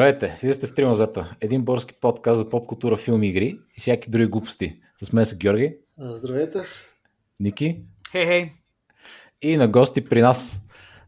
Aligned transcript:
Здравейте, 0.00 0.38
вие 0.42 0.52
сте 0.52 0.66
Стримазата, 0.66 1.36
един 1.40 1.64
български 1.64 1.94
подкаст 2.00 2.38
за 2.38 2.48
поп 2.48 2.66
култура, 2.66 2.96
филми, 2.96 3.28
игри 3.28 3.58
и 3.76 3.80
всяки 3.80 4.10
други 4.10 4.26
глупости. 4.26 4.80
С 5.02 5.12
мен 5.12 5.26
са 5.26 5.36
Георги. 5.36 5.76
Здравейте. 5.98 6.58
Ники. 7.40 7.82
Хей, 8.10 8.26
хей. 8.26 8.52
И 9.42 9.56
на 9.56 9.68
гости 9.68 10.04
при 10.04 10.22
нас 10.22 10.60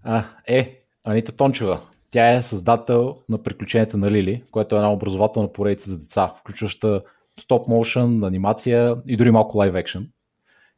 а, 0.02 0.24
е 0.46 0.80
Анита 1.04 1.32
Тончева. 1.32 1.80
Тя 2.10 2.32
е 2.32 2.42
създател 2.42 3.16
на 3.28 3.42
Приключенията 3.42 3.96
на 3.96 4.10
Лили, 4.10 4.44
което 4.50 4.74
е 4.74 4.78
една 4.78 4.92
образователна 4.92 5.52
поредица 5.52 5.90
за 5.90 5.98
деца, 5.98 6.34
включваща 6.40 7.02
стоп 7.40 7.68
моушен, 7.68 8.24
анимация 8.24 8.96
и 9.06 9.16
дори 9.16 9.30
малко 9.30 9.58
лайв 9.58 9.74
екшен. 9.74 10.08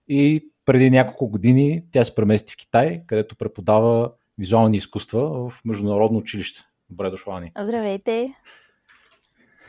И 0.09 0.51
преди 0.65 0.91
няколко 0.91 1.29
години 1.29 1.85
тя 1.93 2.05
се 2.05 2.15
премести 2.15 2.53
в 2.53 2.57
Китай, 2.57 3.03
където 3.07 3.37
преподава 3.37 4.13
визуални 4.39 4.77
изкуства 4.77 5.49
в 5.49 5.65
международно 5.65 6.19
училище. 6.19 6.61
Добре 6.91 7.11
дошла, 7.11 7.39
Ани. 7.39 7.53
Здравейте. 7.61 8.35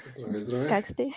Здравей, 0.08 0.42
здравей. 0.42 0.68
Как 0.68 0.88
сте? 0.88 1.10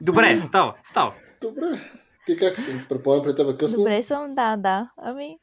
Добре, 0.00 0.42
става, 0.42 0.74
става. 0.84 1.14
Добре. 1.40 1.80
Ти 2.26 2.36
как 2.36 2.58
си? 2.58 2.88
Предполагам 2.88 3.24
при 3.24 3.34
тебе 3.34 3.56
късно? 3.56 3.78
Добре 3.78 4.02
съм, 4.02 4.34
да, 4.34 4.56
да. 4.56 4.90
Ами, 4.96 5.38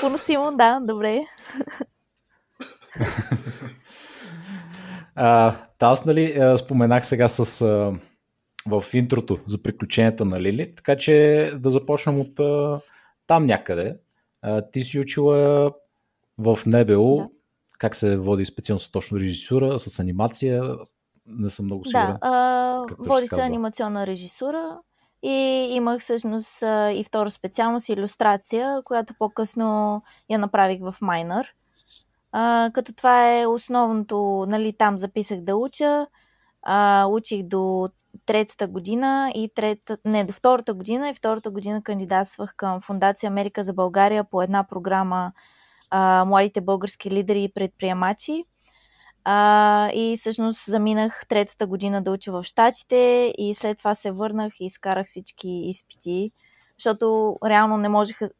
поносимо, 0.00 0.56
да, 0.56 0.80
добре. 0.82 1.20
а, 5.14 5.54
аз, 5.80 6.04
нали, 6.04 6.56
споменах 6.56 7.06
сега 7.06 7.28
с 7.28 7.62
а, 7.62 7.92
в 8.66 8.84
интрото 8.92 9.40
за 9.46 9.62
приключенията 9.62 10.24
на 10.24 10.40
Лили, 10.40 10.74
така 10.74 10.96
че 10.96 11.52
да 11.56 11.70
започнем 11.70 12.20
от 12.20 12.40
а, 12.40 12.80
там 13.26 13.46
някъде. 13.46 13.96
А, 14.42 14.70
ти 14.70 14.80
си 14.80 14.98
учила 14.98 15.72
в 16.42 16.58
НБУ, 16.66 17.16
да. 17.16 17.28
как 17.78 17.96
се 17.96 18.16
води 18.16 18.44
специално 18.44 18.80
с 18.80 18.90
точно 18.90 19.18
режисура, 19.18 19.78
с 19.78 20.00
анимация, 20.00 20.76
не 21.26 21.50
съм 21.50 21.66
много 21.66 21.84
сигурен. 21.84 22.06
Да, 22.06 22.18
а, 22.20 22.84
води 22.98 23.26
се, 23.26 23.34
се 23.34 23.40
анимационна 23.40 24.06
режисура 24.06 24.78
и 25.22 25.68
имах 25.72 26.00
всъщност 26.00 26.62
и 26.92 27.04
втора 27.06 27.30
специалност 27.30 27.88
иллюстрация, 27.88 28.82
която 28.84 29.14
по-късно 29.18 30.02
я 30.30 30.38
направих 30.38 30.80
в 30.80 30.94
Майнър. 31.00 31.54
А, 32.32 32.70
като 32.74 32.94
това 32.94 33.38
е 33.40 33.46
основното, 33.46 34.46
нали, 34.48 34.72
там 34.78 34.98
записах 34.98 35.40
да 35.40 35.56
уча, 35.56 36.06
а, 36.62 37.06
учих 37.10 37.42
до 37.42 37.88
третата 38.26 38.66
година 38.66 39.32
и 39.34 39.50
трета, 39.54 39.98
не, 40.04 40.24
до 40.24 40.32
втората 40.32 40.74
година 40.74 41.10
и 41.10 41.14
втората 41.14 41.50
година 41.50 41.82
кандидатствах 41.82 42.54
към 42.56 42.80
Фундация 42.80 43.28
Америка 43.28 43.62
за 43.62 43.72
България 43.72 44.24
по 44.24 44.42
една 44.42 44.64
програма 44.64 45.32
а, 45.92 46.24
Младите 46.24 46.60
български 46.60 47.10
лидери 47.10 47.44
и 47.44 47.52
предприемачи. 47.52 48.44
А, 49.24 49.90
и 49.94 50.16
всъщност 50.16 50.64
заминах 50.64 51.26
третата 51.28 51.66
година 51.66 52.02
да 52.02 52.10
уча 52.10 52.32
в 52.32 52.44
Штатите 52.44 53.34
и 53.38 53.54
след 53.54 53.78
това 53.78 53.94
се 53.94 54.10
върнах 54.10 54.60
и 54.60 54.64
изкарах 54.64 55.06
всички 55.06 55.48
изпити, 55.50 56.30
защото 56.78 57.36
реално 57.44 57.76
не 57.76 57.88
можеха 57.88 58.30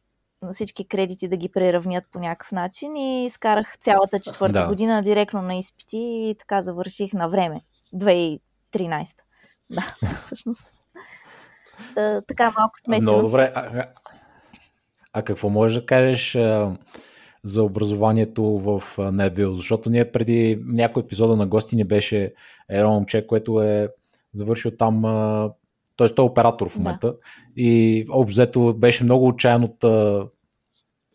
всички 0.53 0.89
кредити 0.89 1.29
да 1.29 1.37
ги 1.37 1.49
преравнят 1.49 2.05
по 2.13 2.19
някакъв 2.19 2.53
начин 2.53 2.97
и 2.97 3.25
изкарах 3.25 3.79
цялата 3.79 4.19
четвърта 4.19 4.61
да. 4.61 4.67
година 4.67 5.03
директно 5.03 5.43
на 5.43 5.55
изпити 5.55 5.99
и 5.99 6.37
така 6.39 6.63
завърших 6.63 7.13
на 7.13 7.29
време. 7.29 7.61
2013. 7.95 8.41
Да, 9.71 9.95
всъщност. 10.21 10.73
Да, 11.95 12.23
така 12.29 12.45
малко 12.45 12.73
смесено. 12.85 13.13
Много 13.13 13.29
добре. 13.29 13.53
А, 13.55 13.85
а 15.13 15.23
какво 15.23 15.49
можеш 15.49 15.81
да 15.81 15.87
кажеш 15.87 16.37
за 17.45 17.63
образованието 17.63 18.45
в 18.45 18.83
Небил? 19.13 19.55
Защото 19.55 19.91
ние 19.91 20.13
преди 20.13 20.63
някой 20.67 21.03
епизода 21.03 21.37
на 21.37 21.47
гости 21.47 21.77
ни 21.77 21.85
беше 21.85 22.35
едно 22.69 22.91
момче, 22.91 23.27
което 23.27 23.63
е 23.63 23.89
завършил 24.35 24.71
там 24.71 25.03
т.е. 25.97 26.09
той 26.15 26.25
е 26.25 26.31
оператор 26.31 26.69
в 26.69 26.77
момента 26.77 27.07
да. 27.07 27.17
и 27.57 28.05
обзето 28.11 28.75
беше 28.75 29.05
много 29.05 29.29
отчаян 29.29 29.65
от 29.65 29.85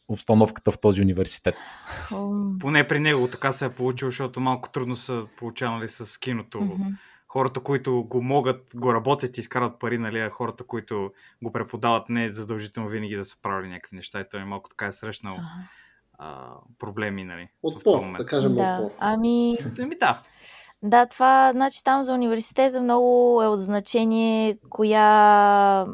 обстановката 0.07 0.71
в 0.71 0.79
този 0.79 1.01
университет. 1.01 1.55
Поне 2.59 2.88
при 2.88 2.99
него 2.99 3.27
така 3.27 3.51
се 3.51 3.65
е 3.65 3.69
получило, 3.69 4.11
защото 4.11 4.39
малко 4.39 4.69
трудно 4.71 4.95
са 4.95 5.23
получавали 5.38 5.88
с 5.88 6.19
киното. 6.19 6.57
Mm-hmm 6.57 6.94
хората, 7.27 7.59
които 7.59 8.03
го 8.03 8.21
могат, 8.21 8.71
го 8.75 8.94
работят 8.94 9.38
и 9.38 9.39
изкарат 9.39 9.79
пари, 9.79 9.97
нали, 9.97 10.19
а 10.19 10.29
хората, 10.29 10.63
които 10.63 11.11
го 11.44 11.51
преподават, 11.51 12.09
не 12.09 12.25
е 12.25 12.33
задължително 12.33 12.89
винаги 12.89 13.15
да 13.15 13.25
са 13.25 13.38
правили 13.41 13.69
някакви 13.69 13.95
неща 13.95 14.19
и 14.19 14.25
той 14.31 14.45
малко 14.45 14.69
така 14.69 14.85
е 14.85 14.91
срещнал. 14.91 15.38
А, 16.17 16.53
проблеми, 16.79 17.23
нали. 17.23 17.47
Отпор, 17.63 18.17
да 18.17 18.25
кажем 18.25 18.55
да. 18.55 18.79
отпор. 18.81 18.95
Ами... 19.00 19.57
Ами 19.79 19.97
да. 19.97 20.22
Да, 20.83 21.05
това, 21.05 21.51
значи 21.51 21.83
там 21.83 22.03
за 22.03 22.13
университета 22.13 22.81
много 22.81 23.41
е 23.44 23.47
от 23.47 23.59
значение 23.59 24.57
коя, 24.69 25.85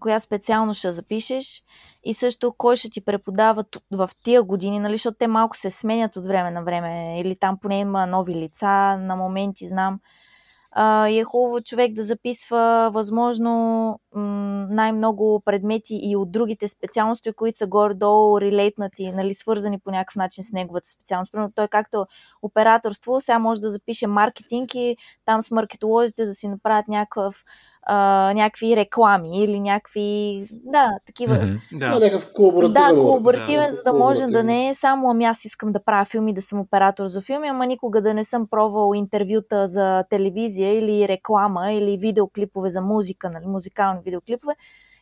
коя 0.00 0.20
специално 0.20 0.74
ще 0.74 0.90
запишеш 0.90 1.62
и 2.04 2.14
също 2.14 2.54
кой 2.58 2.76
ще 2.76 2.90
ти 2.90 3.04
преподава 3.04 3.64
в 3.90 4.10
тия 4.24 4.42
години, 4.42 4.78
нали, 4.78 4.94
защото 4.94 5.16
те 5.18 5.26
малко 5.26 5.56
се 5.56 5.70
сменят 5.70 6.16
от 6.16 6.26
време 6.26 6.50
на 6.50 6.62
време 6.62 7.20
или 7.20 7.36
там 7.36 7.58
поне 7.62 7.78
има 7.78 8.06
нови 8.06 8.34
лица, 8.34 8.96
на 8.96 9.16
моменти 9.16 9.68
знам 9.68 10.00
и 10.78 11.18
е 11.18 11.24
хубаво 11.24 11.60
човек 11.60 11.92
да 11.92 12.02
записва 12.02 12.90
възможно 12.94 14.00
най-много 14.70 15.42
предмети 15.44 16.00
и 16.02 16.16
от 16.16 16.32
другите 16.32 16.68
специалности, 16.68 17.32
които 17.32 17.58
са 17.58 17.66
горе-долу 17.66 18.40
релейтнати, 18.40 19.12
нали, 19.12 19.34
свързани 19.34 19.78
по 19.78 19.90
някакъв 19.90 20.16
начин 20.16 20.44
с 20.44 20.52
неговата 20.52 20.88
специалност. 20.88 21.32
Примерно 21.32 21.52
той 21.54 21.68
както 21.68 22.06
операторство, 22.42 23.20
сега 23.20 23.38
може 23.38 23.60
да 23.60 23.70
запише 23.70 24.06
маркетинг 24.06 24.74
и 24.74 24.96
там 25.24 25.42
с 25.42 25.50
маркетолозите 25.50 26.26
да 26.26 26.34
си 26.34 26.48
направят 26.48 26.88
някакъв 26.88 27.44
а, 27.82 28.32
някакви 28.34 28.76
реклами 28.76 29.44
или 29.44 29.60
някакви, 29.60 30.46
да, 30.50 30.90
такива. 31.06 31.36
Mm-hmm. 31.36 31.78
Да. 31.78 31.98
някакъв 31.98 32.32
колаборативен. 32.32 32.94
Да, 32.94 33.00
колаборативен, 33.02 33.66
да, 33.66 33.74
за 33.74 33.82
да 33.82 33.92
може 33.92 34.26
да 34.26 34.44
не 34.44 34.68
е 34.68 34.74
само 34.74 35.10
ами 35.10 35.24
аз 35.24 35.44
искам 35.44 35.72
да 35.72 35.84
правя 35.84 36.04
филми, 36.04 36.34
да 36.34 36.42
съм 36.42 36.60
оператор 36.60 37.06
за 37.06 37.20
филми, 37.20 37.48
ама 37.48 37.66
никога 37.66 38.02
да 38.02 38.14
не 38.14 38.24
съм 38.24 38.46
пробвал 38.50 38.94
интервюта 38.94 39.68
за 39.68 40.04
телевизия 40.10 40.78
или 40.78 41.08
реклама 41.08 41.72
или 41.72 41.96
видеоклипове 41.96 42.70
за 42.70 42.80
музика, 42.80 43.30
нали, 43.30 43.46
музикални 43.46 44.00
видеоклипове 44.04 44.54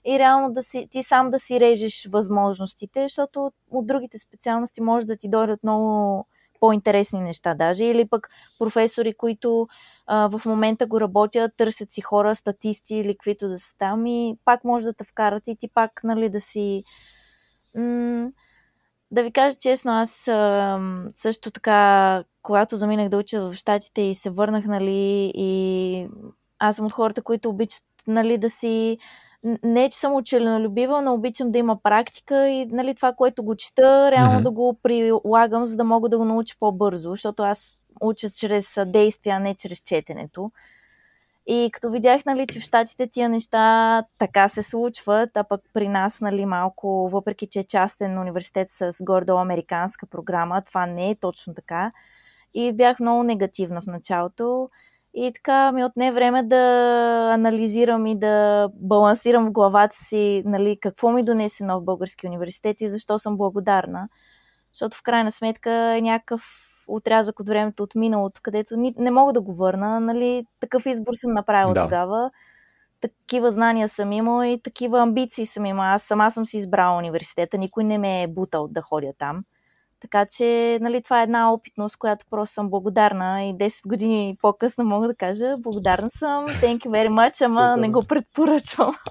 и 0.04 0.18
реално 0.18 0.52
да 0.52 0.62
си, 0.62 0.88
ти 0.90 1.02
сам 1.02 1.30
да 1.30 1.38
си 1.38 1.60
режеш 1.60 2.08
възможностите, 2.12 3.02
защото 3.02 3.52
от 3.70 3.86
другите 3.86 4.18
специалности 4.18 4.80
може 4.80 5.06
да 5.06 5.16
ти 5.16 5.28
дойдат 5.28 5.62
много 5.62 6.26
по-интересни 6.60 7.20
неща 7.20 7.54
даже, 7.54 7.84
или 7.84 8.08
пък 8.08 8.28
професори, 8.58 9.14
които 9.14 9.68
а, 10.06 10.38
в 10.38 10.46
момента 10.46 10.86
го 10.86 11.00
работят, 11.00 11.52
търсят 11.56 11.92
си 11.92 12.00
хора, 12.00 12.34
статисти 12.34 12.94
или 12.94 13.14
каквито 13.14 13.48
да 13.48 13.58
са 13.58 13.76
там 13.78 14.06
и 14.06 14.36
пак 14.44 14.64
може 14.64 14.86
да 14.86 14.92
те 14.92 15.04
вкарат 15.04 15.46
и 15.46 15.56
ти 15.56 15.68
пак, 15.74 16.00
нали, 16.04 16.28
да 16.28 16.40
си... 16.40 16.82
М- 17.76 18.30
да 19.10 19.22
ви 19.22 19.32
кажа 19.32 19.56
честно, 19.60 19.92
аз 19.92 20.28
а, 20.28 20.80
също 21.14 21.50
така, 21.50 22.24
когато 22.42 22.76
заминах 22.76 23.08
да 23.08 23.18
уча 23.18 23.42
в 23.42 23.54
Штатите 23.54 24.02
и 24.02 24.14
се 24.14 24.30
върнах, 24.30 24.64
нали, 24.64 25.32
и 25.34 26.06
аз 26.58 26.76
съм 26.76 26.86
от 26.86 26.92
хората, 26.92 27.22
които 27.22 27.48
обичат, 27.48 27.84
нали, 28.06 28.38
да 28.38 28.50
си 28.50 28.98
не 29.62 29.88
че 29.88 29.98
съм 29.98 30.14
учеленолюбива, 30.14 31.02
но 31.02 31.14
обичам 31.14 31.52
да 31.52 31.58
има 31.58 31.82
практика 31.82 32.48
и 32.48 32.66
нали, 32.66 32.94
това, 32.94 33.12
което 33.12 33.42
го 33.42 33.56
чета, 33.56 34.10
реално 34.10 34.40
mm-hmm. 34.40 34.42
да 34.42 34.50
го 34.50 34.78
прилагам, 34.82 35.64
за 35.64 35.76
да 35.76 35.84
мога 35.84 36.08
да 36.08 36.18
го 36.18 36.24
науча 36.24 36.56
по-бързо, 36.60 37.10
защото 37.10 37.42
аз 37.42 37.80
уча 38.00 38.30
чрез 38.30 38.78
действия, 38.86 39.36
а 39.36 39.38
не 39.38 39.54
чрез 39.54 39.80
четенето. 39.80 40.50
И 41.46 41.70
като 41.72 41.90
видях, 41.90 42.24
нали, 42.24 42.46
че 42.46 42.60
в 42.60 42.62
Штатите 42.62 43.06
тия 43.06 43.28
неща 43.28 44.04
така 44.18 44.48
се 44.48 44.62
случват, 44.62 45.30
а 45.36 45.44
пък 45.44 45.60
при 45.72 45.88
нас, 45.88 46.20
нали, 46.20 46.46
малко, 46.46 47.08
въпреки 47.08 47.46
че 47.46 47.60
е 47.60 47.64
частен 47.64 48.18
университет 48.18 48.66
с 48.70 48.90
гордо 49.00 49.36
американска 49.36 50.06
програма, 50.06 50.62
това 50.62 50.86
не 50.86 51.10
е 51.10 51.14
точно 51.14 51.54
така. 51.54 51.92
И 52.54 52.72
бях 52.72 53.00
много 53.00 53.22
негативна 53.22 53.80
в 53.80 53.86
началото. 53.86 54.70
И 55.14 55.32
така 55.34 55.72
ми 55.72 55.84
отне 55.84 56.12
време 56.12 56.42
да 56.42 56.56
анализирам 57.34 58.06
и 58.06 58.18
да 58.18 58.68
балансирам 58.74 59.46
в 59.46 59.52
главата 59.52 59.96
си 59.96 60.42
нали, 60.44 60.78
какво 60.80 61.10
ми 61.10 61.24
донесе 61.24 61.64
нов 61.64 61.84
български 61.84 62.26
университет 62.26 62.80
и 62.80 62.88
защо 62.88 63.18
съм 63.18 63.36
благодарна. 63.36 64.08
Защото 64.72 64.96
в 64.96 65.02
крайна 65.02 65.30
сметка 65.30 65.70
е 65.72 66.00
някакъв 66.00 66.42
отрязък 66.88 67.40
от 67.40 67.48
времето 67.48 67.82
от 67.82 67.94
миналото, 67.94 68.40
където 68.42 68.76
ни, 68.76 68.94
не 68.98 69.10
мога 69.10 69.32
да 69.32 69.40
го 69.40 69.54
върна. 69.54 70.00
Нали, 70.00 70.46
такъв 70.60 70.86
избор 70.86 71.12
съм 71.14 71.32
направила 71.32 71.74
да. 71.74 71.82
тогава. 71.82 72.30
Такива 73.00 73.50
знания 73.50 73.88
съм 73.88 74.12
имала 74.12 74.48
и 74.48 74.62
такива 74.62 75.00
амбиции 75.00 75.46
съм 75.46 75.66
имала. 75.66 75.88
Аз 75.88 76.02
сама 76.02 76.30
съм 76.30 76.46
си 76.46 76.56
избрала 76.56 76.98
университета, 76.98 77.58
никой 77.58 77.84
не 77.84 77.98
ме 77.98 78.22
е 78.22 78.28
бутал 78.28 78.68
да 78.68 78.82
ходя 78.82 79.12
там. 79.18 79.44
Така 80.00 80.26
че, 80.36 80.78
нали, 80.80 81.02
това 81.02 81.20
е 81.20 81.22
една 81.22 81.52
опитност, 81.52 81.96
която 81.96 82.26
просто 82.30 82.54
съм 82.54 82.70
благодарна 82.70 83.44
и 83.44 83.54
10 83.54 83.88
години 83.88 84.36
по-късно 84.42 84.84
мога 84.84 85.08
да 85.08 85.14
кажа 85.14 85.54
благодарна 85.58 86.10
съм, 86.10 86.46
thank 86.46 86.78
you 86.78 86.88
very 86.88 87.08
much, 87.08 87.44
ама 87.44 87.72
Супер. 87.74 87.80
не 87.80 87.90
го 87.90 88.04
предпоръчвам. 88.04 88.94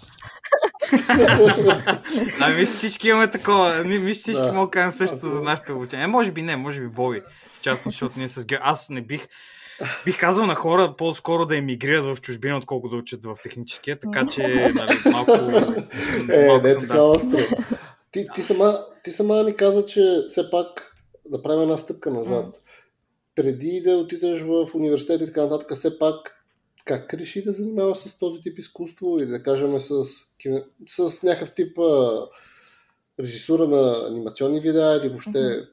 Ами 2.42 2.66
всички 2.66 3.08
имаме 3.08 3.30
такова. 3.30 3.84
Ние 3.86 4.00
мисля, 4.00 4.22
всички 4.22 4.42
Да. 4.42 4.54
мога 4.54 4.68
да 4.68 4.72
кажем 4.72 4.92
същото 4.92 5.28
за 5.28 5.42
нашите 5.42 5.72
обучения. 5.72 6.04
Е, 6.04 6.08
може 6.08 6.32
би 6.32 6.42
не, 6.42 6.56
може 6.56 6.82
би 6.82 6.88
Боби. 6.88 7.22
В 7.54 7.62
частност, 7.62 7.96
защото 7.96 8.20
ние 8.20 8.28
с 8.28 8.46
Гео... 8.46 8.60
Аз 8.62 8.90
не 8.90 9.02
бих... 9.02 9.28
Бих 10.06 10.20
казал 10.20 10.46
на 10.46 10.56
хора 10.56 10.96
по-скоро 10.98 11.46
да 11.46 11.58
емигрират 11.58 12.06
в 12.06 12.22
чужбина, 12.22 12.58
отколкото 12.58 12.96
да 12.96 13.02
учат 13.02 13.26
в 13.26 13.36
техническия, 13.44 14.00
така 14.00 14.26
че 14.26 14.48
нали, 14.76 14.98
малко... 15.12 15.32
Е, 16.32 16.48
малко 16.48 16.64
не 16.64 16.72
е 16.72 16.80
така 16.80 16.94
да. 16.94 17.18
Ти, 18.12 18.28
ти, 18.36 18.44
сама, 18.44 18.86
ти 19.04 19.12
сама 19.12 19.44
ни 19.44 19.56
каза, 19.56 19.86
че 19.86 20.24
все 20.30 20.50
пак 20.52 20.96
да 21.26 21.42
правим 21.42 21.62
една 21.62 21.78
стъпка 21.78 22.12
назад. 22.12 22.46
М. 22.46 22.52
Преди 23.36 23.82
да 23.82 23.98
отидеш 23.98 24.42
в 24.42 24.70
университет 24.76 25.22
и 25.22 25.26
така 25.26 25.44
нататък, 25.44 25.76
все 25.76 26.00
пак 26.00 26.36
как 26.86 27.14
реши 27.14 27.44
да 27.44 27.52
занимаваш 27.52 27.98
с 27.98 28.20
този 28.20 28.42
тип 28.42 28.60
изкуство 28.60 29.18
или 29.18 29.26
да 29.26 29.44
кажем 29.44 29.80
с, 29.80 30.04
с 30.88 31.24
някакъв 31.24 31.52
тип 31.52 31.80
а, 31.80 32.28
режисура 33.20 33.68
на 33.68 34.08
анимационни 34.08 34.60
видеа 34.60 35.00
или 35.02 35.10
въобще 35.10 35.40
Мгм. 35.40 35.68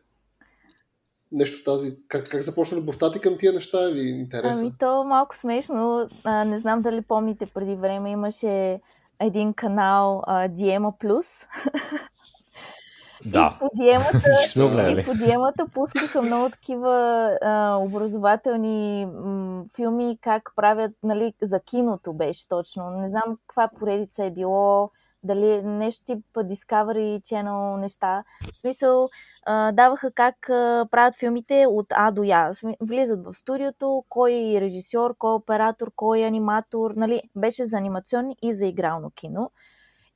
нещо 1.33 1.59
в 1.59 1.65
тази... 1.65 1.97
Как, 2.09 2.29
как 2.29 2.43
започна 2.43 2.79
любовта 2.79 3.13
ти 3.13 3.21
към 3.21 3.39
тия 3.39 3.53
неща 3.53 3.91
или 3.91 4.09
интереса? 4.09 4.61
Ами 4.61 4.73
то 4.81 5.05
малко 5.05 5.37
смешно. 5.37 6.09
А, 6.25 6.45
не 6.45 6.59
знам 6.59 6.83
дали 6.83 7.03
помните 7.03 7.47
преди 7.47 7.75
време 7.75 8.11
имаше 8.11 8.81
един 9.21 9.55
канал 9.55 10.23
а, 10.27 10.49
Диема 10.49 10.93
Плюс. 10.99 11.27
Да. 13.25 13.57
И 13.57 13.59
по 13.59 13.71
Диемата, 13.75 14.91
и 15.01 15.05
по 15.05 15.15
Диемата 15.15 15.67
пускаха 15.75 16.23
много 16.23 16.51
такива 16.51 16.91
а, 17.43 17.77
образователни 17.77 19.07
м, 19.07 19.65
филми, 19.77 20.19
как 20.21 20.53
правят, 20.57 20.93
нали, 21.03 21.35
за 21.43 21.61
киното 21.61 22.13
беше 22.13 22.49
точно. 22.49 22.91
Не 22.91 23.09
знам 23.09 23.39
каква 23.47 23.69
поредица 23.79 24.25
е 24.25 24.31
било, 24.31 24.91
дали 25.23 25.63
нещо 25.63 26.05
тип 26.05 26.25
Discovery 26.35 27.21
Channel 27.21 27.77
неща. 27.77 28.25
В 28.53 28.59
смисъл, 28.59 29.09
а, 29.47 29.73
даваха 29.73 30.11
как 30.11 30.51
а, 30.51 30.87
правят 30.91 31.15
филмите 31.15 31.67
от 31.69 31.87
А 31.91 32.11
до 32.11 32.23
Я. 32.23 32.51
Влизат 32.81 33.25
в 33.25 33.33
студиото, 33.33 34.05
кой 34.09 34.33
е 34.33 34.61
режисьор, 34.61 35.15
кой 35.19 35.31
е 35.31 35.35
оператор, 35.35 35.91
кой 35.97 36.21
е 36.21 36.27
аниматор. 36.27 36.91
Нали, 36.97 37.23
беше 37.37 37.65
за 37.65 37.77
анимационни 37.77 38.37
и 38.43 38.53
за 38.53 38.67
игрално 38.67 39.11
кино. 39.11 39.51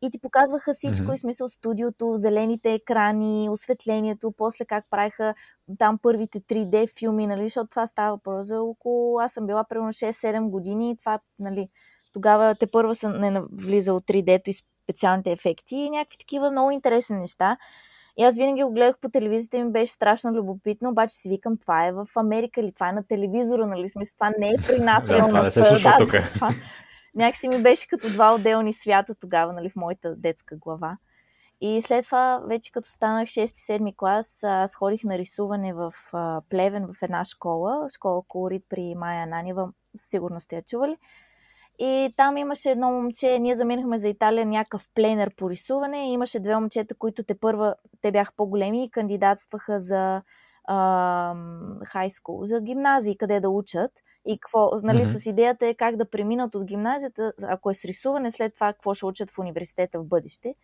И 0.02 0.10
ти 0.10 0.20
показваха 0.20 0.72
всичко, 0.72 1.04
Мгм. 1.04 1.12
и 1.12 1.18
смисъл 1.18 1.48
студиото, 1.48 2.12
зелените 2.16 2.72
екрани, 2.72 3.48
осветлението, 3.50 4.32
после 4.36 4.64
как 4.64 4.84
правиха 4.90 5.34
там 5.78 5.98
първите 6.02 6.40
3D 6.40 6.98
филми, 6.98 7.26
нали, 7.26 7.42
защото 7.42 7.68
това 7.68 7.86
става 7.86 8.10
въпрос 8.10 8.46
за 8.46 8.62
около... 8.62 9.20
Аз 9.20 9.32
съм 9.32 9.46
била 9.46 9.64
примерно 9.64 9.92
6-7 9.92 10.48
години 10.48 10.90
и 10.90 10.96
това, 10.96 11.18
нали, 11.38 11.68
тогава 12.12 12.54
те 12.54 12.66
първа 12.66 12.94
съм 12.94 13.20
не 13.20 13.30
навлизал 13.30 14.00
3D-то 14.00 14.50
и 14.50 14.54
специалните 14.84 15.32
ефекти 15.32 15.76
и 15.76 15.90
някакви 15.90 16.18
такива 16.18 16.50
много 16.50 16.70
интересни 16.70 17.16
неща. 17.16 17.56
И 18.16 18.24
аз 18.24 18.36
винаги 18.36 18.62
го 18.62 18.72
гледах 18.72 18.98
по 18.98 19.08
телевизията 19.08 19.56
и 19.56 19.64
ми 19.64 19.72
беше 19.72 19.92
страшно 19.92 20.32
любопитно, 20.32 20.90
обаче 20.90 21.14
си 21.14 21.28
викам, 21.28 21.56
това 21.56 21.86
е 21.86 21.92
в 21.92 22.06
Америка 22.16 22.60
или 22.60 22.72
това 22.72 22.88
е 22.88 22.92
на 22.92 23.02
телевизора, 23.02 23.66
нали, 23.66 23.88
смисъл, 23.88 24.14
това 24.16 24.32
не 24.38 24.48
е 24.48 24.54
при 24.66 24.78
нас. 24.84 25.06
Да, 25.06 25.18
това 25.18 25.42
не 25.42 25.50
се 25.50 25.64
случва 25.64 25.94
тук. 25.98 26.10
Някакси 27.14 27.48
ми 27.48 27.62
беше 27.62 27.88
като 27.88 28.08
два 28.08 28.34
отделни 28.34 28.72
свята 28.72 29.14
тогава, 29.14 29.52
нали, 29.52 29.70
в 29.70 29.76
моята 29.76 30.16
детска 30.16 30.56
глава. 30.56 30.96
И 31.60 31.82
след 31.82 32.04
това, 32.04 32.42
вече 32.46 32.72
като 32.72 32.88
станах 32.88 33.28
6-7 33.28 33.96
клас, 33.96 34.44
аз 34.44 34.74
ходих 34.74 35.04
на 35.04 35.18
рисуване 35.18 35.74
в 35.74 35.94
Плевен 36.50 36.86
в 36.92 37.02
една 37.02 37.24
школа, 37.24 37.86
школа 37.94 38.22
Колорит 38.28 38.64
при 38.68 38.94
Майя 38.94 39.26
Нанева, 39.26 39.72
със 39.94 40.08
сигурност 40.10 40.44
сте 40.44 40.56
я 40.56 40.62
чували. 40.62 40.96
И 41.78 42.14
там 42.16 42.36
имаше 42.36 42.70
едно 42.70 42.90
момче, 42.90 43.38
ние 43.38 43.54
заминахме 43.54 43.98
за 43.98 44.08
Италия 44.08 44.46
някакъв 44.46 44.88
пленер 44.94 45.34
по 45.36 45.50
рисуване 45.50 46.08
и 46.10 46.12
имаше 46.12 46.40
две 46.40 46.56
момчета, 46.56 46.94
които 46.94 47.22
те 47.22 47.34
първа, 47.34 47.74
те 48.00 48.12
бяха 48.12 48.32
по-големи 48.36 48.84
и 48.84 48.90
кандидатстваха 48.90 49.78
за 49.78 50.22
хай 51.84 52.10
скул, 52.10 52.44
за 52.44 52.60
гимназии, 52.60 53.16
къде 53.16 53.40
да 53.40 53.50
учат. 53.50 53.90
И 54.26 54.38
какво, 54.38 54.70
нали, 54.82 54.98
Мгм. 54.98 55.06
с 55.08 55.26
идеята 55.26 55.66
е 55.66 55.74
как 55.74 55.96
да 55.96 56.10
преминат 56.10 56.54
от 56.54 56.64
гимназията, 56.64 57.32
ако 57.42 57.70
е 57.70 57.74
с 57.74 57.84
рисуване, 57.84 58.30
след 58.30 58.54
това 58.54 58.72
какво 58.72 58.94
ще 58.94 59.06
учат 59.06 59.30
в 59.30 59.38
университета 59.38 59.98
в 60.00 60.04
бъдеще. 60.04 60.54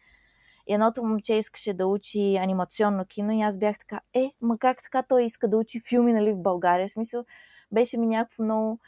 И 0.67 0.75
едното 0.75 1.05
момче 1.05 1.35
искаше 1.35 1.75
да 1.75 1.87
учи 1.87 2.37
анимационно 2.37 3.05
кино 3.05 3.33
и 3.33 3.43
аз 3.43 3.59
бях 3.59 3.79
така, 3.79 4.01
е, 4.15 4.31
ма 4.41 4.59
как 4.59 4.83
така 4.83 5.03
той 5.03 5.25
иска 5.25 5.49
да 5.49 5.57
учи 5.57 5.81
филми, 5.89 6.13
нали, 6.13 6.33
в 6.33 6.43
България? 6.43 6.89
В 6.89 6.91
смисъл, 6.91 7.25
беше 7.73 7.99
ми 7.99 8.07
някакво 8.07 8.43
много... 8.43 8.79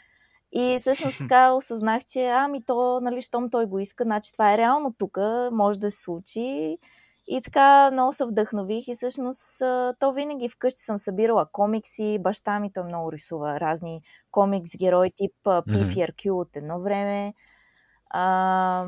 И 0.52 0.76
всъщност 0.80 1.18
така 1.28 1.52
осъзнах, 1.52 2.04
че 2.04 2.26
ами 2.26 2.64
то, 2.64 3.00
нали, 3.00 3.22
щом 3.22 3.50
той 3.50 3.66
го 3.66 3.78
иска, 3.78 4.04
значи 4.04 4.32
това 4.32 4.54
е 4.54 4.58
реално 4.58 4.94
тук, 4.98 5.18
може 5.52 5.78
да 5.78 5.90
се 5.90 6.02
случи. 6.02 6.78
И 7.30 7.42
така 7.42 7.90
много 7.90 8.12
се 8.12 8.24
вдъхнових 8.24 8.88
и 8.88 8.94
всъщност 8.94 9.58
то 9.98 10.12
винаги 10.12 10.48
вкъщи 10.48 10.80
съм 10.80 10.98
събирала 10.98 11.46
комикси, 11.52 12.18
баща 12.20 12.60
ми 12.60 12.72
той 12.72 12.84
много 12.84 13.12
рисува 13.12 13.60
разни 13.60 14.02
комикс 14.30 14.70
герои 14.78 15.12
тип 15.16 15.34
и 15.96 16.02
Аркю 16.02 16.38
от 16.38 16.56
едно 16.56 16.80
време. 16.80 17.34
А, 18.10 18.86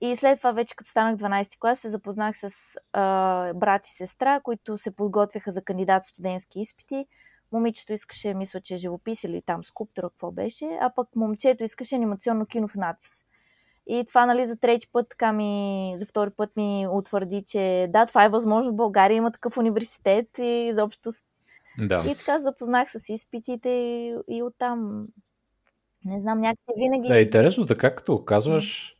и 0.00 0.16
след 0.16 0.38
това 0.38 0.52
вече 0.52 0.76
като 0.76 0.90
станах 0.90 1.16
12 1.16 1.58
клас 1.58 1.80
се 1.80 1.88
запознах 1.88 2.36
с 2.38 2.76
а, 2.92 3.54
брат 3.54 3.86
и 3.86 3.90
сестра, 3.90 4.40
които 4.40 4.76
се 4.76 4.96
подготвяха 4.96 5.50
за 5.50 5.62
кандидат 5.62 6.04
студентски 6.04 6.60
изпити. 6.60 7.06
Момичето 7.52 7.92
искаше, 7.92 8.34
мисля, 8.34 8.60
че 8.60 8.74
е 8.74 8.76
живопис 8.76 9.24
или 9.24 9.42
там 9.42 9.64
скулптура, 9.64 10.10
какво 10.10 10.30
беше, 10.30 10.78
а 10.80 10.90
пък 10.94 11.08
момчето 11.16 11.64
искаше 11.64 11.94
анимационно 11.96 12.46
кино 12.46 12.68
в 12.68 12.74
надпис. 12.74 13.24
И 13.88 14.04
това, 14.08 14.26
нали, 14.26 14.44
за 14.44 14.56
трети 14.56 14.88
път, 14.92 15.06
така 15.08 15.32
ми, 15.32 15.92
за 15.96 16.06
втори 16.06 16.30
път 16.36 16.56
ми 16.56 16.86
утвърди, 16.90 17.42
че 17.46 17.86
да, 17.90 18.06
това 18.06 18.24
е 18.24 18.28
възможно. 18.28 18.72
България 18.72 19.16
има 19.16 19.32
такъв 19.32 19.56
университет 19.56 20.26
и 20.38 20.66
изобщо. 20.70 21.10
Да. 21.78 22.02
И 22.10 22.14
така 22.14 22.40
запознах 22.40 22.90
с 22.90 23.08
изпитите 23.08 23.68
и, 23.68 24.14
и 24.28 24.42
оттам. 24.42 25.06
Не 26.04 26.20
знам, 26.20 26.40
някакси 26.40 26.72
винаги. 26.78 27.08
Да, 27.08 27.20
интересно, 27.20 27.66
така 27.66 27.94
като 27.94 28.24
казваш, 28.24 28.94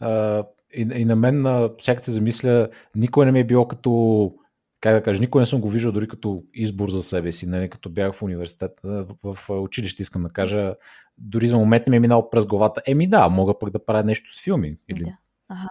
а, 0.00 0.44
и, 0.74 0.80
и 0.80 1.04
на 1.04 1.16
мен 1.16 1.68
всяка 1.78 2.04
се 2.04 2.10
замисля, 2.10 2.68
никой 2.96 3.26
не 3.26 3.32
ми 3.32 3.40
е 3.40 3.44
било 3.44 3.68
като, 3.68 4.32
как 4.80 4.94
да 4.94 5.02
кажа, 5.02 5.20
никой 5.20 5.42
не 5.42 5.46
съм 5.46 5.60
го 5.60 5.68
виждал 5.70 5.92
дори 5.92 6.08
като 6.08 6.42
избор 6.54 6.88
за 6.88 7.02
себе 7.02 7.32
си, 7.32 7.46
нали, 7.48 7.70
като 7.70 7.90
бях 7.90 8.14
в 8.14 8.22
университет, 8.22 8.80
в, 8.84 9.06
в 9.34 9.50
училище, 9.50 10.02
искам 10.02 10.22
да 10.22 10.28
кажа, 10.28 10.74
дори 11.18 11.46
за 11.46 11.56
момент 11.58 11.86
не 11.86 11.90
ми 11.90 11.96
е 11.96 12.00
минало 12.00 12.30
през 12.30 12.46
главата, 12.46 12.82
еми 12.86 13.08
да, 13.08 13.28
мога 13.28 13.58
пък 13.58 13.70
да 13.70 13.84
правя 13.84 14.04
нещо 14.04 14.34
с 14.34 14.42
филми. 14.42 14.76
Или... 14.88 15.04
Да. 15.04 15.16
Ага. 15.48 15.68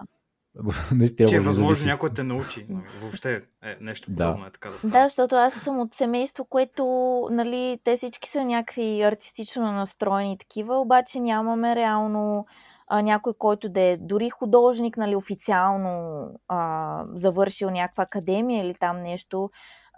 Наистина, 0.91 1.29
Че 1.29 1.35
е 1.35 1.39
възможно 1.39 1.73
зависи. 1.75 1.87
някой 1.87 2.13
те 2.13 2.23
научи. 2.23 2.65
нали, 2.69 2.83
Въобще 3.01 3.41
е 3.63 3.77
нещо 3.81 4.11
Да. 4.11 4.25
подобно 4.25 4.45
е 4.45 4.51
така 4.51 4.69
да 4.69 4.77
стане. 4.77 4.91
Да, 4.91 5.03
защото 5.03 5.35
аз 5.35 5.53
съм 5.53 5.79
от 5.79 5.93
семейство, 5.93 6.45
което, 6.45 6.83
нали, 7.31 7.79
те 7.83 7.95
всички 7.95 8.29
са 8.29 8.45
някакви 8.45 9.01
артистично 9.01 9.71
настроени 9.71 10.37
такива, 10.37 10.77
обаче 10.81 11.19
нямаме 11.19 11.75
реално 11.75 12.45
а, 12.87 13.01
някой, 13.01 13.33
който 13.33 13.69
да 13.69 13.81
е 13.81 13.97
дори 13.97 14.29
художник, 14.29 14.97
нали, 14.97 15.15
официално 15.15 16.23
а, 16.47 17.03
завършил 17.13 17.69
някаква 17.69 18.03
академия 18.03 18.65
или 18.65 18.73
там 18.73 19.01
нещо. 19.01 19.49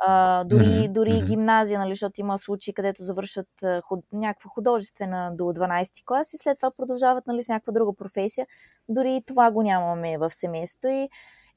А, 0.08 0.43
дори, 0.43 0.84
Мгм, 0.84 0.93
дори 0.93 1.22
гимназия, 1.22 1.79
нали, 1.79 1.91
защото 1.91 2.22
има 2.22 2.38
случаи, 2.38 2.74
където 2.74 3.03
завършват 3.03 3.48
худ, 3.84 4.05
някаква 4.12 4.50
художествена 4.50 5.31
до 5.36 5.43
12 5.43 6.05
клас 6.05 6.34
и 6.34 6.38
след 6.38 6.58
това 6.58 6.72
продължават 6.72 7.27
нали, 7.27 7.43
с 7.43 7.48
някаква 7.48 7.74
друга 7.74 7.93
професия. 7.98 8.48
Дори 8.89 9.22
това 9.27 9.51
го 9.51 9.63
нямаме 9.63 10.17
в 10.17 10.29
семейството 10.29 10.88
и 10.88 11.10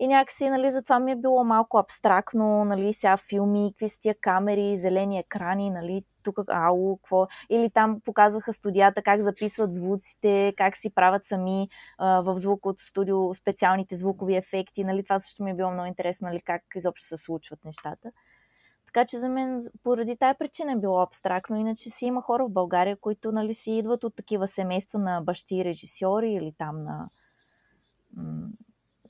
и 0.03 0.09
някакси, 0.09 0.51
нали, 0.51 0.71
затова 0.71 0.99
ми 0.99 1.13
е 1.13 1.17
било 1.17 1.45
малко 1.45 1.79
абстрактно, 1.79 2.65
нали, 2.65 2.93
сега 2.93 3.17
филми, 3.17 3.73
какви 3.73 3.89
са 3.89 4.01
тия 4.01 4.15
камери, 4.21 4.77
зелени 4.77 5.19
екрани, 5.19 5.71
нали, 5.71 6.05
тук 6.23 6.39
ау, 6.49 6.97
какво. 6.97 7.27
Или 7.51 7.71
там 7.71 8.01
показваха 8.05 8.53
студията 8.53 9.03
как 9.03 9.21
записват 9.21 9.75
звуците, 9.75 10.55
как 10.57 10.77
си 10.77 10.95
правят 10.95 11.25
сами 11.25 11.69
а, 11.99 12.21
в 12.21 12.39
звуковото 12.39 12.85
студио 12.85 13.35
специалните 13.35 13.95
звукови 13.95 14.37
ефекти, 14.37 14.85
нали, 14.85 15.03
това 15.03 15.19
също 15.19 15.43
ми 15.43 15.51
е 15.51 15.55
било 15.55 15.71
много 15.71 15.87
интересно, 15.87 16.29
нали, 16.29 16.41
как 16.41 16.63
изобщо 16.77 17.07
се 17.07 17.17
случват 17.17 17.65
нещата. 17.65 18.11
Така 18.87 19.05
че 19.05 19.19
за 19.19 19.29
мен 19.29 19.61
поради 19.83 20.17
тая 20.17 20.39
причина 20.39 20.73
е 20.73 20.77
било 20.77 21.01
абстрактно. 21.01 21.57
Иначе 21.57 21.91
си 21.91 22.07
има 22.07 22.23
хора 22.23 22.45
в 22.45 22.53
България, 22.53 22.97
които 22.97 23.33
нали, 23.33 23.55
си 23.55 23.73
идват 23.73 24.05
от 24.05 24.17
такива 24.17 24.47
семейства 24.47 24.99
на 24.99 25.21
бащи 25.21 25.65
режисьори 25.65 26.33
или 26.33 26.53
там 26.59 26.83
на 26.83 27.09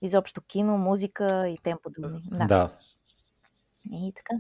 изобщо 0.03 0.41
кино, 0.41 0.79
музика 0.79 1.49
и 1.49 1.57
тем 1.63 1.79
подобни. 1.83 2.21
Да. 2.31 2.47
Да, 2.47 2.71
И 3.93 4.13
така. 4.17 4.35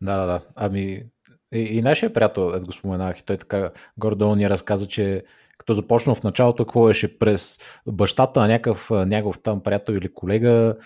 да, 0.00 0.16
да, 0.16 0.26
да. 0.26 0.40
Ами, 0.54 1.04
и, 1.52 1.58
и 1.58 1.82
нашия 1.82 2.12
приятел, 2.12 2.52
ето 2.56 2.66
го 2.66 2.72
споменах, 2.72 3.18
и 3.18 3.24
той 3.24 3.36
така 3.36 3.70
горе-долу 3.98 4.34
ни 4.34 4.50
разказа, 4.50 4.88
че 4.88 5.24
като 5.58 5.74
започнал 5.74 6.14
в 6.14 6.22
началото, 6.22 6.64
какво 6.64 6.86
беше 6.86 7.18
през 7.18 7.58
бащата 7.86 8.40
на 8.40 8.48
някакъв 8.48 8.90
някакъв 8.90 9.42
там 9.42 9.62
приятел 9.62 9.92
или 9.92 10.14
колега, 10.14 10.76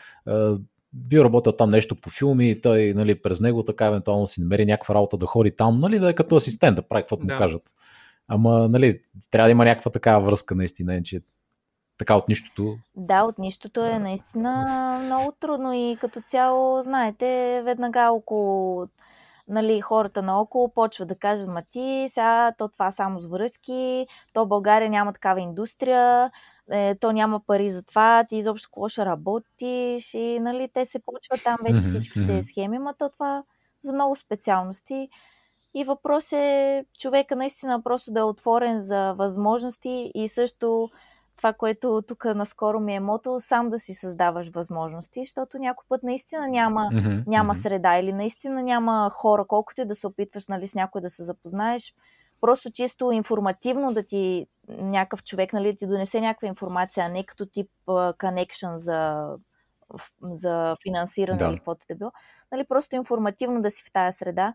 бил 0.93 1.21
работил 1.21 1.53
там 1.53 1.71
нещо 1.71 1.97
по 1.97 2.11
филми 2.11 2.51
и 2.51 2.61
той 2.61 2.93
нали, 2.97 3.23
през 3.23 3.41
него 3.41 3.65
така 3.65 3.87
евентуално 3.87 4.27
си 4.27 4.41
намери 4.41 4.67
някаква 4.67 4.95
работа 4.95 5.17
да 5.17 5.27
ходи 5.27 5.57
там, 5.57 5.81
нали, 5.81 5.99
да 5.99 6.11
е 6.11 6.15
като 6.15 6.37
асистент, 6.37 6.77
да 6.77 6.83
прави 6.83 7.03
каквото 7.03 7.27
Да. 7.27 7.35
му 7.35 7.39
кажат. 7.39 7.63
Ама, 8.29 8.69
нали, 8.69 9.01
трябва 9.31 9.47
да 9.49 9.51
има 9.51 9.65
някаква 9.65 9.91
такава 9.91 10.25
връзка 10.25 10.55
наистина, 10.55 11.03
че 11.03 11.21
така 12.03 12.17
от 12.17 12.29
нищото. 12.29 12.79
Да, 12.97 13.23
от 13.23 13.39
нищото 13.39 13.85
е 13.85 13.99
наистина 13.99 15.01
много 15.05 15.33
трудно 15.41 15.73
и 15.73 15.97
като 16.01 16.21
цяло, 16.21 16.83
знаете, 16.83 17.63
веднага 17.65 18.11
около 18.11 18.87
нали, 19.49 19.81
хората 19.81 20.23
наоколо 20.23 20.69
почват 20.69 21.09
да 21.09 21.15
кажат, 21.15 21.49
ма 21.49 21.63
ти, 21.71 22.07
сега 22.09 22.53
то 22.59 22.69
това 22.69 22.91
само 22.91 23.21
с 23.21 23.27
връзки, 23.27 24.07
то 24.33 24.47
България 24.47 24.91
няма 24.91 25.13
такава 25.13 25.41
индустрия, 25.41 26.31
е, 26.71 26.95
то 26.95 27.13
няма 27.13 27.41
пари 27.47 27.71
за 27.71 27.83
това, 27.83 28.25
ти 28.29 28.37
изобщо 28.37 28.69
какво 28.69 28.89
ще 28.89 29.07
работиш 29.07 30.15
и 30.15 30.39
нали, 30.41 30.69
те 30.75 30.87
се 30.87 30.99
почват 30.99 31.45
там 31.45 31.57
вече 31.63 31.83
всичките 31.83 32.43
схеми, 32.43 32.79
ма 32.79 32.95
то 32.99 33.09
това 33.09 33.43
за 33.81 33.93
много 33.93 34.17
специалности. 34.17 35.09
И 35.75 35.85
въпрос 35.85 36.33
е 36.33 36.85
човека 36.99 37.37
наистина 37.37 37.83
просто 37.83 38.13
да 38.13 38.21
е 38.21 38.23
отворен 38.23 38.79
за 38.79 39.13
възможности 39.13 40.11
и 40.15 40.29
също 40.29 40.89
това, 41.43 41.53
което 41.53 42.03
тук 42.09 42.25
наскоро 42.25 42.81
ми 42.81 42.95
е 42.95 43.01
мото, 43.01 43.41
сам 43.41 43.71
да 43.71 43.79
си 43.79 43.95
създаваш 43.95 44.51
възможности, 44.51 45.21
защото 45.25 45.59
някой 45.59 45.85
път 45.89 46.03
наистина 46.03 46.49
няма, 46.49 46.81
mm-hmm. 46.81 47.23
няма 47.27 47.55
среда 47.55 47.99
или 47.99 48.13
наистина 48.13 48.63
няма 48.63 49.11
хора, 49.13 49.45
колкото 49.49 49.81
и 49.81 49.85
да 49.85 49.95
се 49.95 50.07
опитваш 50.07 50.47
нали, 50.47 50.67
с 50.67 50.75
някой 50.75 51.01
да 51.01 51.09
се 51.09 51.25
запознаеш, 51.25 51.95
просто 52.41 52.71
чисто 52.71 53.13
информативно 53.13 53.95
да 53.95 54.03
ти 54.03 54.47
някакъв 54.69 55.25
човек 55.25 55.53
нали, 55.53 55.73
да 55.73 55.79
ти 55.79 55.87
донесе 55.87 56.21
някаква 56.21 56.49
информация, 56.49 57.07
а 57.07 57.09
не 57.09 57.25
като 57.25 57.47
тип 57.47 57.71
uh, 57.87 58.17
connection 58.17 58.75
за, 58.75 59.29
за 60.23 60.77
финансиране 60.83 61.39
да. 61.39 61.45
или 61.45 61.57
каквото 61.57 61.87
да 61.91 61.95
било. 61.95 62.13
Нали, 62.53 62.65
просто 62.69 62.97
информативно 62.97 63.63
да 63.63 63.71
си 63.71 63.85
в 63.89 63.93
тая 63.93 64.13
среда 64.13 64.55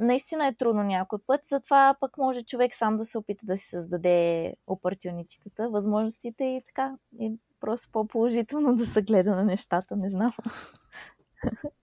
наистина 0.00 0.46
е 0.46 0.54
трудно 0.54 0.82
някой 0.82 1.18
път, 1.26 1.40
затова 1.44 1.96
пък 2.00 2.18
може 2.18 2.42
човек 2.42 2.74
сам 2.74 2.96
да 2.96 3.04
се 3.04 3.18
опита 3.18 3.46
да 3.46 3.56
си 3.56 3.66
създаде 3.68 4.52
опортунитетата, 4.66 5.68
възможностите 5.70 6.44
и 6.44 6.62
така. 6.66 6.94
И 7.20 7.32
просто 7.60 7.92
по-положително 7.92 8.76
да 8.76 8.86
се 8.86 9.02
гледа 9.02 9.36
на 9.36 9.44
нещата, 9.44 9.96
не 9.96 10.08
знам. 10.08 10.32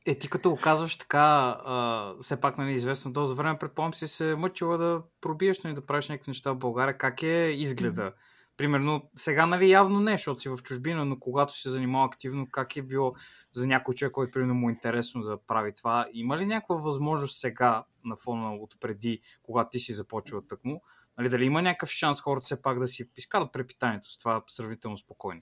Е, 0.06 0.16
ти 0.16 0.30
като 0.30 0.52
оказваш 0.52 0.98
така, 0.98 1.58
а, 1.66 2.14
все 2.22 2.42
пак 2.42 2.58
нали, 2.58 2.74
известно 2.74 3.12
доза 3.12 3.34
време, 3.34 3.60
предполагам 3.60 3.94
си 3.94 4.08
се 4.08 4.36
мъчила 4.36 4.78
да 4.78 5.02
пробиеш, 5.22 5.62
нали, 5.62 5.74
да 5.74 5.86
правиш 5.86 6.10
някакви 6.10 6.30
неща 6.30 6.52
в 6.52 6.58
България. 6.58 6.98
Как 6.98 7.24
е 7.24 7.56
изгледа? 7.58 8.02
Mm-hmm 8.02 8.33
Примерно, 8.58 9.10
сега 9.16 9.46
нали 9.46 9.72
явно 9.72 10.00
не, 10.00 10.12
защото 10.12 10.42
си 10.42 10.50
в 10.50 10.58
чужбина, 10.64 11.06
но 11.06 11.20
когато 11.20 11.58
се 11.58 11.70
занимава 11.70 12.06
активно, 12.06 12.48
как 12.52 12.76
е 12.76 12.82
било 12.82 13.14
за 13.52 13.68
някой 13.68 13.96
човек, 13.96 14.12
който 14.12 14.32
примерно 14.32 14.54
му 14.54 14.70
е 14.70 14.72
интересно 14.72 15.22
да 15.22 15.38
прави 15.48 15.74
това, 15.76 16.08
има 16.14 16.38
ли 16.38 16.46
някаква 16.46 16.76
възможност 16.76 17.40
сега 17.40 17.84
на 18.06 18.16
фона 18.16 18.56
от 18.56 18.76
преди, 18.80 19.22
когато 19.44 19.70
ти 19.70 19.80
си 19.80 19.94
започва 19.94 20.48
тъкмо, 20.48 20.82
нали, 21.18 21.30
дали 21.30 21.46
има 21.46 21.62
някакъв 21.62 21.90
шанс 21.90 22.22
хората 22.22 22.44
все 22.44 22.62
пак 22.62 22.80
да 22.80 22.88
си 22.88 23.10
изкарат 23.18 23.54
препитанието 23.54 24.12
с 24.12 24.18
това 24.18 24.44
сравнително 24.48 24.98
спокойно? 24.98 25.42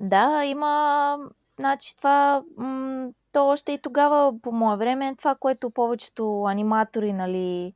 Да, 0.00 0.44
има 0.44 1.18
Значи 1.58 1.96
това, 1.96 2.42
м- 2.56 3.08
то 3.32 3.48
още 3.48 3.72
и 3.72 3.78
тогава, 3.78 4.40
по 4.42 4.52
мое 4.52 4.76
време, 4.76 5.14
това, 5.18 5.34
което 5.34 5.70
повечето 5.70 6.44
аниматори, 6.44 7.12
нали... 7.12 7.74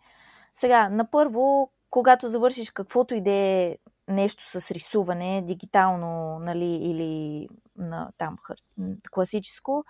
Сега, 0.52 0.88
на 0.88 1.10
първо, 1.10 1.72
когато 1.90 2.28
завършиш 2.28 2.70
каквото 2.70 3.14
и 3.14 3.20
да 3.20 3.30
е 3.30 3.76
нещо 4.10 4.60
с 4.60 4.70
рисуване, 4.70 5.42
дигитално, 5.46 6.38
нали, 6.38 6.74
или 6.74 7.48
на 7.76 8.10
там 8.18 8.36
класическо, 9.10 9.84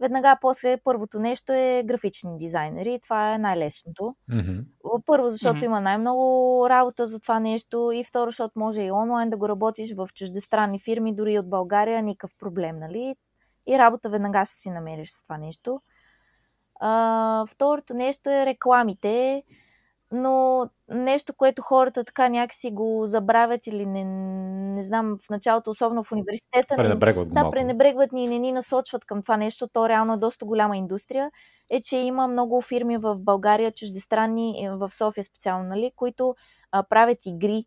веднага 0.00 0.38
после 0.40 0.76
първото 0.84 1.20
нещо 1.20 1.52
е 1.52 1.82
графични 1.86 2.38
дизайнери. 2.38 3.00
Това 3.02 3.34
е 3.34 3.38
най-лесното. 3.38 4.14
Mm-hmm. 4.30 4.64
Първо, 5.06 5.28
защото 5.28 5.60
mm-hmm. 5.60 5.64
има 5.64 5.80
най-много 5.80 6.66
работа 6.70 7.06
за 7.06 7.20
това 7.20 7.40
нещо 7.40 7.92
и 7.94 8.04
второ, 8.04 8.30
защото 8.30 8.58
може 8.58 8.82
и 8.82 8.90
онлайн 8.90 9.30
да 9.30 9.36
го 9.36 9.48
работиш 9.48 9.94
в 9.94 10.08
чуждестранни 10.14 10.80
фирми, 10.80 11.14
дори 11.14 11.38
от 11.38 11.50
България, 11.50 12.02
никакъв 12.02 12.36
проблем, 12.38 12.78
нали? 12.78 13.16
И 13.66 13.78
работа 13.78 14.10
веднага 14.10 14.44
ще 14.44 14.54
си 14.54 14.70
намериш 14.70 15.10
с 15.10 15.22
това 15.22 15.38
нещо. 15.38 15.80
А, 16.80 17.44
второто 17.50 17.94
нещо 17.94 18.30
е 18.30 18.46
рекламите 18.46 19.42
но 20.14 20.66
нещо, 20.88 21.32
което 21.36 21.62
хората 21.62 22.04
така 22.04 22.28
някакси 22.28 22.70
го 22.70 23.02
забравят 23.06 23.66
или 23.66 23.86
не, 23.86 24.04
не 24.74 24.82
знам, 24.82 25.16
в 25.26 25.30
началото, 25.30 25.70
особено 25.70 26.04
в 26.04 26.12
университета. 26.12 26.76
Пренебрегват 26.76 27.28
го 27.28 27.34
Да, 27.34 27.40
малко. 27.40 27.50
пренебрегват 27.54 28.12
ни 28.12 28.24
и 28.24 28.28
не 28.28 28.38
ни 28.38 28.52
насочват 28.52 29.04
към 29.04 29.22
това 29.22 29.36
нещо. 29.36 29.68
То 29.72 29.88
реално 29.88 30.14
е 30.14 30.16
доста 30.16 30.44
голяма 30.44 30.76
индустрия. 30.76 31.30
Е, 31.70 31.80
че 31.80 31.96
има 31.96 32.28
много 32.28 32.60
фирми 32.60 32.96
в 32.96 33.16
България, 33.18 33.72
чуждестранни, 33.72 34.68
в 34.72 34.90
София 34.94 35.24
специално, 35.24 35.68
нали, 35.68 35.92
които 35.96 36.34
а, 36.72 36.82
правят 36.82 37.26
игри 37.26 37.64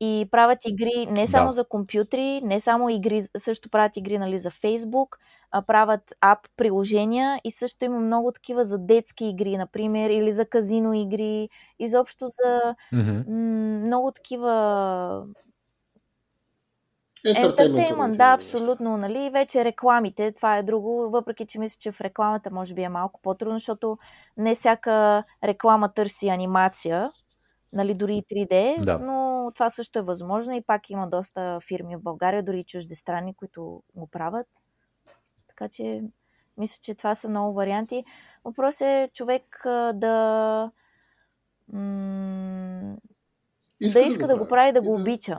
и 0.00 0.28
правят 0.30 0.58
игри 0.66 1.06
не 1.10 1.26
само 1.26 1.46
да. 1.46 1.52
за 1.52 1.64
компютри, 1.64 2.40
не 2.44 2.60
само 2.60 2.88
игри, 2.88 3.22
също 3.36 3.70
правят 3.70 3.96
игри 3.96 4.18
нали, 4.18 4.38
за 4.38 4.50
Фейсбук, 4.50 5.18
а 5.52 5.62
правят 5.62 6.14
ап 6.20 6.38
приложения 6.56 7.40
и 7.44 7.50
също 7.50 7.84
има 7.84 8.00
много 8.00 8.32
такива 8.32 8.64
за 8.64 8.78
детски 8.78 9.26
игри, 9.26 9.56
например, 9.56 10.10
или 10.10 10.32
за 10.32 10.46
казино 10.46 10.94
игри, 10.94 11.48
изобщо 11.78 12.26
за 12.28 12.74
mm-hmm. 12.92 13.28
м- 13.28 13.80
много 13.86 14.12
такива 14.12 15.24
Ентертеймент, 17.26 18.16
да, 18.16 18.32
абсолютно, 18.32 18.96
нали, 18.96 19.30
вече 19.32 19.64
рекламите, 19.64 20.32
това 20.32 20.56
е 20.56 20.62
друго, 20.62 21.10
въпреки 21.10 21.46
че 21.46 21.58
мисля, 21.58 21.78
че 21.80 21.92
в 21.92 22.00
рекламата 22.00 22.50
може 22.50 22.74
би 22.74 22.82
е 22.82 22.88
малко 22.88 23.20
по-трудно, 23.22 23.58
защото 23.58 23.98
не 24.36 24.54
всяка 24.54 25.22
реклама 25.44 25.92
търси 25.92 26.28
анимация, 26.28 27.10
нали, 27.72 27.94
дори 27.94 28.16
и 28.16 28.22
3D, 28.22 28.84
да. 28.84 28.98
но 28.98 29.50
това 29.54 29.70
също 29.70 29.98
е 29.98 30.02
възможно 30.02 30.54
и 30.54 30.62
пак 30.62 30.90
има 30.90 31.08
доста 31.08 31.58
фирми 31.68 31.96
в 31.96 32.02
България, 32.02 32.42
дори 32.42 32.58
и 32.58 32.64
чуждестранни, 32.64 33.34
които 33.34 33.82
го 33.94 34.06
правят. 34.06 34.46
Така 35.62 35.70
че 35.72 36.02
мисля, 36.58 36.78
че 36.82 36.94
това 36.94 37.14
са 37.14 37.28
много 37.28 37.54
варианти. 37.54 38.04
Въпрос 38.44 38.80
е 38.80 39.10
човек 39.14 39.60
да 39.94 40.70
м- 41.72 42.96
иска 43.80 44.00
да 44.00 44.06
иска 44.06 44.26
да, 44.26 44.34
да 44.34 44.38
го 44.38 44.48
прави, 44.48 44.72
да 44.72 44.82
го 44.82 44.96
да... 44.96 45.00
обича. 45.00 45.38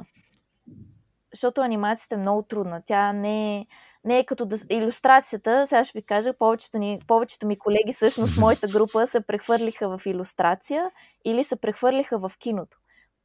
Защото 1.33 1.61
анимацията 1.61 2.15
е 2.15 2.17
много 2.17 2.41
трудна. 2.41 2.81
Тя 2.85 3.13
не 3.13 3.57
е 3.57 3.65
не 4.05 4.19
е 4.19 4.25
като 4.25 4.45
да... 4.45 4.55
Иллюстрацията, 4.69 5.67
сега 5.67 5.83
ще 5.83 5.99
ви 5.99 6.05
кажа, 6.05 6.33
повечето, 6.33 6.77
ни, 6.77 6.99
повечето 7.07 7.47
ми 7.47 7.59
колеги, 7.59 7.93
всъщност 7.93 8.37
моята 8.37 8.67
група, 8.67 9.07
се 9.07 9.21
прехвърлиха 9.21 9.97
в 9.97 10.05
иллюстрация 10.05 10.91
или 11.25 11.43
се 11.43 11.55
прехвърлиха 11.55 12.17
в 12.17 12.31
киното. 12.39 12.77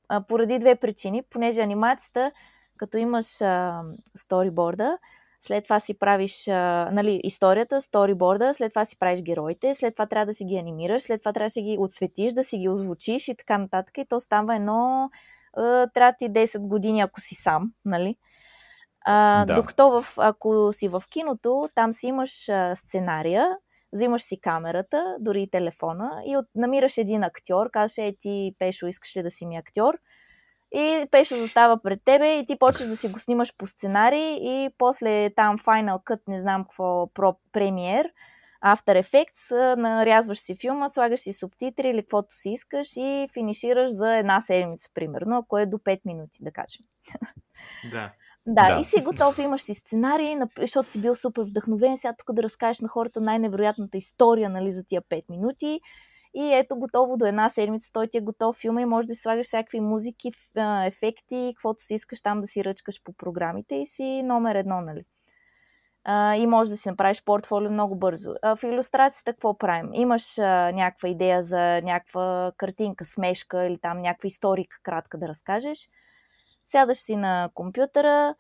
А, 0.09 0.21
поради 0.21 0.59
две 0.59 0.75
причини. 0.77 1.23
Понеже 1.31 1.61
анимацията, 1.61 2.33
като 2.77 2.97
имаш 2.97 3.41
а, 3.43 3.83
сториборда, 4.17 4.99
след 5.41 5.65
това 5.65 5.81
си 5.81 5.99
правиш 5.99 6.49
а, 6.49 6.91
нали, 6.93 7.21
историята, 7.25 7.81
сториборда, 7.81 8.55
след 8.55 8.73
това 8.73 8.85
си 8.85 8.99
правиш 8.99 9.23
героите, 9.23 9.75
след 9.75 9.95
това 9.95 10.07
трябва 10.07 10.27
да 10.27 10.35
си 10.35 10.45
ги 10.45 10.57
анимираш, 10.57 11.03
след 11.03 11.21
това 11.21 11.33
трябва 11.33 11.47
да 11.47 11.51
си 11.51 11.63
ги 11.63 11.77
отсветиш, 11.81 12.33
да 12.33 12.45
си 12.45 12.59
ги 12.59 12.69
озвучиш 12.69 13.29
и 13.29 13.37
така 13.37 13.59
нататък. 13.59 13.99
И 13.99 14.05
то 14.09 14.21
става 14.21 14.57
едно... 14.57 15.11
А, 15.57 15.87
трябва 15.87 16.13
ти 16.19 16.31
10 16.31 16.69
години, 16.69 17.01
ако 17.01 17.21
си 17.21 17.35
сам, 17.35 17.73
нали? 17.85 18.17
А, 19.05 19.45
да. 19.45 19.55
Докато 19.55 19.91
в, 19.91 20.07
ако 20.17 20.73
си 20.73 20.89
в 20.89 21.03
киното, 21.11 21.69
там 21.75 21.93
си 21.93 22.07
имаш 22.07 22.49
а, 22.49 22.77
сценария, 22.77 23.57
взимаш 23.93 24.23
си 24.23 24.41
камерата, 24.41 25.17
дори 25.21 25.43
и 25.43 25.51
телефона 25.51 26.23
и 26.27 26.37
от, 26.37 26.47
намираш 26.55 26.99
един 26.99 27.25
актьор, 27.25 27.71
казваш, 27.71 27.99
е 27.99 28.17
ти, 28.21 28.55
Пешо, 28.59 28.87
искаш 28.87 29.17
ли 29.17 29.23
да 29.23 29.31
си 29.31 29.47
ми 29.47 29.57
актьор? 29.57 29.99
И 30.73 31.07
Пешо 31.11 31.37
застава 31.37 31.83
пред 31.83 32.01
тебе 32.05 32.39
и 32.39 32.47
ти 32.47 32.59
почваш 32.59 32.89
да 32.89 32.97
си 32.97 33.09
го 33.09 33.19
снимаш 33.19 33.57
по 33.57 33.67
сценарий 33.67 34.39
и 34.41 34.71
после 34.79 35.31
там 35.31 35.59
Final 35.59 36.05
Cut, 36.05 36.21
не 36.29 36.39
знам 36.39 36.65
какво, 36.65 36.85
Pro 37.07 37.37
Premiere, 37.53 38.11
After 38.65 39.03
Effects, 39.03 39.75
нарязваш 39.77 40.39
си 40.39 40.57
филма, 40.61 40.89
слагаш 40.89 41.21
си 41.21 41.33
субтитри 41.33 41.89
или 41.89 42.03
каквото 42.03 42.35
си 42.35 42.51
искаш 42.51 42.89
и 42.97 43.29
финишираш 43.33 43.91
за 43.91 44.17
една 44.17 44.41
седмица, 44.41 44.91
примерно, 44.95 45.39
ако 45.39 45.59
е 45.59 45.67
до 45.67 45.77
5 45.77 46.01
минути, 46.05 46.39
да 46.41 46.51
кажем. 46.51 46.85
Да. 47.93 48.13
Да, 48.51 48.75
да, 48.75 48.81
и 48.81 48.85
си 48.85 49.01
готов, 49.01 49.39
имаш 49.39 49.63
си 49.63 49.75
сценарий, 49.75 50.37
защото 50.61 50.91
си 50.91 51.01
бил 51.01 51.15
супер 51.15 51.43
вдъхновен, 51.43 51.99
сега 51.99 52.15
тук 52.19 52.33
да 52.33 52.43
разкажеш 52.43 52.81
на 52.81 52.89
хората 52.89 53.21
най-невероятната 53.21 53.97
история 53.97 54.51
нали, 54.51 54.71
за 54.71 54.85
тия 54.85 55.03
5 55.03 55.23
минути. 55.31 55.81
И 56.39 56.55
ето 56.55 56.77
готово 56.77 57.17
до 57.17 57.27
една 57.27 57.49
седмица, 57.49 57.93
той 57.93 58.07
ти 58.07 58.19
е 58.19 58.21
готов 58.21 58.57
филма 58.57 58.83
и 58.83 58.85
можеш 58.85 59.07
да 59.07 59.15
слагаш 59.15 59.47
всякакви 59.47 59.81
музики, 59.81 60.33
ефекти, 60.87 61.53
каквото 61.55 61.85
си 61.85 61.95
искаш 61.95 62.23
там 62.23 62.41
да 62.41 62.47
си 62.47 62.65
ръчкаш 62.65 63.03
по 63.05 63.13
програмите 63.13 63.75
и 63.75 63.87
си 63.87 64.23
номер 64.23 64.55
едно, 64.55 64.81
нали? 64.81 65.05
А, 66.05 66.37
и 66.37 66.47
можеш 66.47 66.71
да 66.71 66.77
си 66.77 66.89
направиш 66.89 67.25
портфолио 67.25 67.71
много 67.71 67.97
бързо. 67.97 68.35
А, 68.43 68.57
в 68.57 68.63
иллюстрацията 68.63 69.33
какво 69.33 69.59
правим? 69.59 69.91
Имаш 69.95 70.39
а, 70.39 70.73
някаква 70.73 71.09
идея 71.09 71.43
за 71.43 71.61
някаква 71.83 72.53
картинка, 72.57 73.05
смешка 73.05 73.67
или 73.67 73.79
там 73.79 74.01
някаква 74.01 74.27
историка 74.27 74.77
кратка 74.83 75.19
да 75.19 75.29
разкажеш– 75.29 75.89
сядаш 76.69 76.99
си 76.99 77.17
на 77.17 77.51
компютъра, 77.55 78.35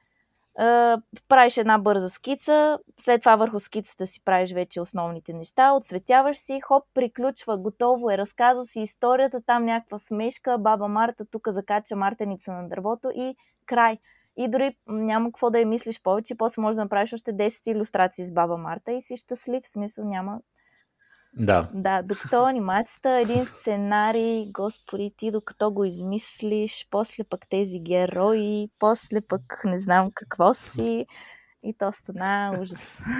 правиш 1.28 1.56
една 1.56 1.78
бърза 1.78 2.08
скица, 2.08 2.78
след 3.00 3.20
това 3.20 3.36
върху 3.36 3.60
скицата 3.60 4.06
си 4.06 4.24
правиш 4.24 4.52
вече 4.52 4.80
основните 4.80 5.32
неща, 5.32 5.72
отсветяваш 5.72 6.36
си, 6.36 6.60
хоп, 6.60 6.84
приключва, 6.94 7.58
готово 7.58 8.10
е, 8.10 8.18
разказва 8.18 8.64
си 8.64 8.80
историята, 8.80 9.40
там 9.46 9.64
някаква 9.64 9.98
смешка, 9.98 10.58
баба 10.58 10.88
Марта 10.88 11.24
тук 11.30 11.48
закача 11.48 11.96
мартеница 11.96 12.52
на 12.52 12.68
дървото 12.68 13.10
и 13.14 13.36
край. 13.66 13.98
И 14.36 14.48
дори 14.48 14.76
няма 14.86 15.28
какво 15.28 15.50
да 15.50 15.58
я 15.58 15.66
мислиш 15.66 16.02
повече, 16.02 16.34
после 16.34 16.62
можеш 16.62 16.76
да 16.76 16.82
направиш 16.82 17.12
още 17.12 17.32
10 17.32 17.70
иллюстрации 17.70 18.24
с 18.24 18.32
баба 18.32 18.56
Марта 18.56 18.92
и 18.92 19.00
си 19.00 19.16
щастлив, 19.16 19.62
в 19.64 19.68
смисъл 19.68 20.04
няма 20.04 20.40
Да. 21.32 21.68
да, 21.74 22.02
докато 22.02 22.44
анимацията, 22.44 23.10
един 23.10 23.46
сценарий, 23.46 24.46
господи, 24.52 25.12
ти 25.16 25.30
докато 25.30 25.70
го 25.70 25.84
измислиш, 25.84 26.86
после 26.90 27.24
пък 27.24 27.40
тези 27.50 27.80
герои, 27.80 28.70
после 28.78 29.20
пък 29.28 29.60
не 29.64 29.78
знам 29.78 30.10
какво 30.14 30.54
си, 30.54 31.06
и 31.62 31.74
то 31.78 31.92
стана 31.92 32.58
ужас. 32.60 33.02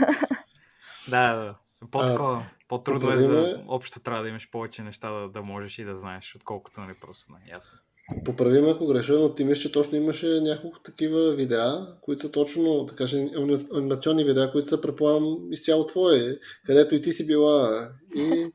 Да, 1.09 1.35
да. 1.37 1.55
По-такова, 1.91 2.47
по-трудно 2.69 3.12
е 3.12 3.19
за... 3.19 3.65
Общо 3.69 4.00
трябва 4.00 4.23
да 4.23 4.29
имаш 4.29 4.50
повече 4.50 4.83
неща 4.83 5.11
да, 5.11 5.29
да 5.29 5.43
можеш 5.43 5.79
и 5.79 5.85
да 5.85 5.97
знаеш, 5.97 6.35
отколкото 6.37 6.81
нали 6.81 6.95
просто 7.00 7.33
на 7.33 7.38
ясно. 7.50 7.79
Поправи 8.25 8.61
ме, 8.61 8.71
ако 8.71 8.87
греша, 8.87 9.19
но 9.19 9.35
ти 9.35 9.45
мисля, 9.45 9.61
че 9.62 9.73
точно 9.73 9.97
имаше 9.99 10.41
няколко 10.41 10.81
такива 10.81 11.35
видеа, 11.35 11.87
които 12.00 12.23
са 12.23 12.31
точно, 12.31 12.85
да 12.85 12.95
кажем, 12.95 13.29
ани- 13.37 13.67
анимационни 13.75 14.25
видеа, 14.25 14.53
които 14.53 14.69
са, 14.69 14.81
предполагам, 14.81 15.37
изцяло 15.50 15.85
твои, 15.85 16.38
където 16.67 16.95
и 16.95 17.03
ти 17.03 17.12
си 17.12 17.27
била 17.27 17.88
и, 18.17 18.47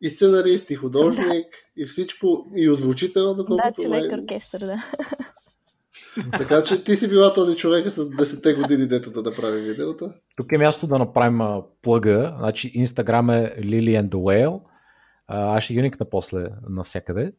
и 0.00 0.08
сценарист, 0.10 0.70
и 0.70 0.74
художник, 0.74 1.46
и 1.76 1.84
всичко, 1.84 2.46
и 2.56 2.70
озвучител, 2.70 3.26
да, 3.28 3.34
доколкото 3.34 3.82
човек 3.82 4.04
май- 4.04 4.20
оркестър, 4.20 4.60
да. 4.60 4.84
Така 6.38 6.62
че 6.62 6.84
ти 6.84 6.96
си 6.96 7.08
била 7.08 7.32
този 7.32 7.56
човек 7.56 7.90
с 7.90 8.10
10 8.10 8.60
години, 8.62 8.86
дето 8.86 9.10
да 9.10 9.22
направи 9.22 9.60
видеото. 9.60 10.10
Тук 10.36 10.52
е 10.52 10.58
място 10.58 10.86
да 10.86 10.98
направим 10.98 11.40
а, 11.40 11.62
плъга. 11.82 12.34
Значи 12.38 12.72
Instagram 12.84 13.36
е 13.36 13.62
Lily 13.62 14.02
and 14.02 14.08
the 14.08 14.16
Whale. 14.16 14.60
А, 15.26 15.56
аз 15.56 15.64
ще 15.64 15.74
ги 15.74 15.82
линкна 15.82 16.06
после 16.10 16.46
навсякъде. 16.68 17.32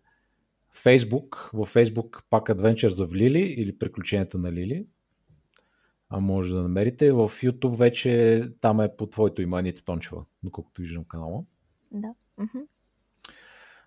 Facebook, 0.76 1.50
във 1.54 1.74
Facebook 1.74 2.24
пак 2.30 2.48
Adventures 2.48 2.90
of 2.90 3.08
Lily 3.08 3.38
или 3.38 3.78
Приключенията 3.78 4.38
на 4.38 4.52
Лили. 4.52 4.86
А 6.10 6.20
може 6.20 6.56
да 6.56 6.62
намерите. 6.62 7.12
В 7.12 7.18
YouTube 7.30 7.76
вече 7.76 8.44
там 8.62 8.82
е 8.82 8.96
по 8.96 9.08
твоето 9.08 9.42
име 9.42 9.60
Анита 9.60 9.86
Тончева, 9.86 10.26
доколкото 10.44 10.82
виждам 10.82 11.04
канала. 11.04 11.44
да. 11.92 12.14
Мгм. 12.38 12.60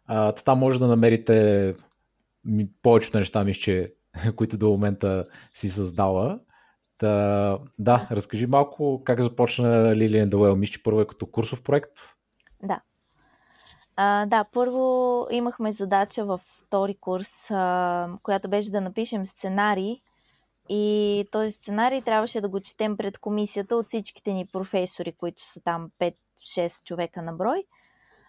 А, 0.07 0.33
та 0.33 0.43
там 0.43 0.59
може 0.59 0.79
да 0.79 0.87
намерите 0.87 1.75
повечето 2.83 3.19
неща, 3.19 3.45
мисля, 3.45 3.61
че, 3.61 3.95
които 4.37 4.59
до 4.59 4.69
момента 4.69 5.25
си 5.55 5.69
създала. 5.69 6.41
Та, 6.99 7.59
да, 7.79 8.09
разкажи 8.11 8.47
малко 8.47 9.03
как 9.05 9.21
започна 9.21 9.67
Lily 9.95 10.25
and 10.25 10.29
the 10.29 10.35
Well. 10.35 10.55
Мисля, 10.55 10.73
че 10.73 10.83
първо 10.83 11.01
е 11.01 11.07
като 11.07 11.27
курсов 11.27 11.63
проект. 11.63 11.93
Да. 12.63 12.81
А, 13.97 14.27
да, 14.27 14.45
първо 14.53 15.27
имахме 15.31 15.73
задача 15.73 16.25
във 16.25 16.41
втори 16.41 16.95
курс, 16.95 17.51
а, 17.51 18.09
която 18.23 18.49
беше 18.49 18.71
да 18.71 18.81
напишем 18.81 19.27
сценарий. 19.27 20.01
И 20.69 21.25
този 21.31 21.51
сценарий 21.51 22.03
трябваше 22.03 22.41
да 22.41 22.49
го 22.49 22.61
четем 22.61 22.97
пред 22.97 23.19
комисията 23.19 23.77
от 23.77 23.87
всичките 23.87 24.33
ни 24.33 24.47
професори, 24.47 25.13
които 25.13 25.49
са 25.49 25.61
там 25.61 25.91
5-6 25.99 26.85
човека 26.85 27.23
на 27.23 27.33
брой. 27.33 27.65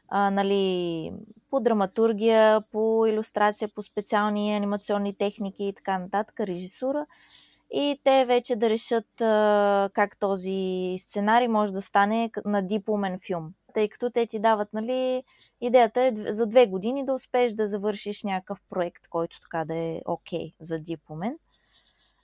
А, 0.09 0.31
нали, 0.31 1.11
по 1.49 1.59
драматургия, 1.59 2.61
по 2.61 3.05
иллюстрация, 3.05 3.69
по 3.75 3.81
специални 3.81 4.55
анимационни 4.55 5.15
техники 5.17 5.63
и 5.63 5.73
така 5.73 5.97
нататък, 5.97 6.39
режисура. 6.39 7.05
И 7.71 7.99
те 8.03 8.25
вече 8.25 8.55
да 8.55 8.69
решат 8.69 9.21
а, 9.21 9.89
как 9.93 10.19
този 10.19 10.95
сценарий 10.99 11.47
може 11.47 11.73
да 11.73 11.81
стане 11.81 12.31
на 12.45 12.67
дипломен 12.67 13.19
филм. 13.25 13.53
Тъй 13.73 13.89
като 13.89 14.09
те 14.09 14.25
ти 14.25 14.39
дават, 14.39 14.73
нали, 14.73 15.23
идеята 15.61 16.01
е 16.01 16.13
за 16.15 16.45
две 16.45 16.67
години 16.67 17.05
да 17.05 17.13
успееш 17.13 17.53
да 17.53 17.67
завършиш 17.67 18.23
някакъв 18.23 18.59
проект, 18.69 19.07
който 19.09 19.41
така 19.41 19.65
да 19.65 19.75
е 19.75 20.01
окей 20.05 20.39
okay 20.39 20.53
за 20.59 20.79
дипломен. 20.79 21.37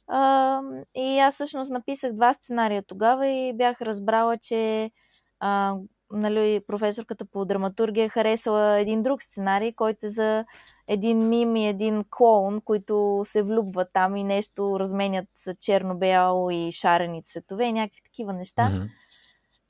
А, 0.08 0.62
и 0.96 1.20
аз 1.20 1.34
всъщност 1.34 1.72
написах 1.72 2.14
два 2.14 2.34
сценария 2.34 2.84
тогава 2.84 3.28
и 3.28 3.54
бях 3.54 3.82
разбрала, 3.82 4.38
че 4.38 4.92
а, 5.40 5.76
нали, 6.14 6.62
професорката 6.68 7.26
по 7.26 7.46
драматургия 7.46 8.06
е 8.06 8.10
харесала 8.10 8.80
един 8.80 9.04
друг 9.04 9.24
сценарий, 9.24 9.74
който 9.74 10.06
е 10.06 10.10
за 10.10 10.46
един 10.88 11.30
мим 11.30 11.56
и 11.56 11.68
един 11.68 12.04
клоун, 12.10 12.62
които 12.62 13.22
се 13.26 13.44
влюбват 13.44 13.88
там 13.94 14.16
и 14.16 14.24
нещо 14.24 14.80
разменят 14.80 15.26
за 15.46 15.56
черно-бяло 15.56 16.52
и 16.52 16.72
шарени 16.72 17.24
цветове 17.24 17.66
и 17.66 17.74
някакви 17.74 18.02
такива 18.04 18.34
неща. 18.34 18.72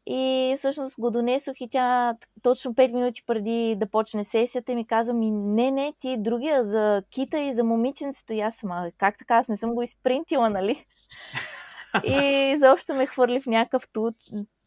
И 0.06 0.54
всъщност 0.58 1.00
го 1.00 1.12
донесох 1.12 1.62
и 1.62 1.70
тя 1.70 2.16
точно 2.42 2.74
5 2.74 2.94
минути 2.94 3.24
преди 3.28 3.76
да 3.78 3.90
почне 3.90 4.24
сесията 4.24 4.76
ми 4.76 4.88
казва 4.88 5.14
ми, 5.14 5.32
не, 5.32 5.72
не, 5.72 5.94
ти 6.00 6.16
другия 6.20 6.66
за 6.66 7.04
кита 7.10 7.40
и 7.40 7.54
за 7.54 7.64
момиченцето. 7.64 8.34
И 8.34 8.40
аз 8.40 8.56
съм, 8.56 8.72
«А, 8.72 8.92
как 8.98 9.18
така, 9.18 9.36
аз 9.36 9.48
не 9.48 9.58
съм 9.58 9.76
го 9.76 9.82
изпринтила, 9.82 10.50
нали? 10.50 10.86
и 12.08 12.52
изобщо 12.56 12.94
ме 12.94 13.06
хвърли 13.06 13.42
в 13.42 13.46
някакъв 13.46 13.88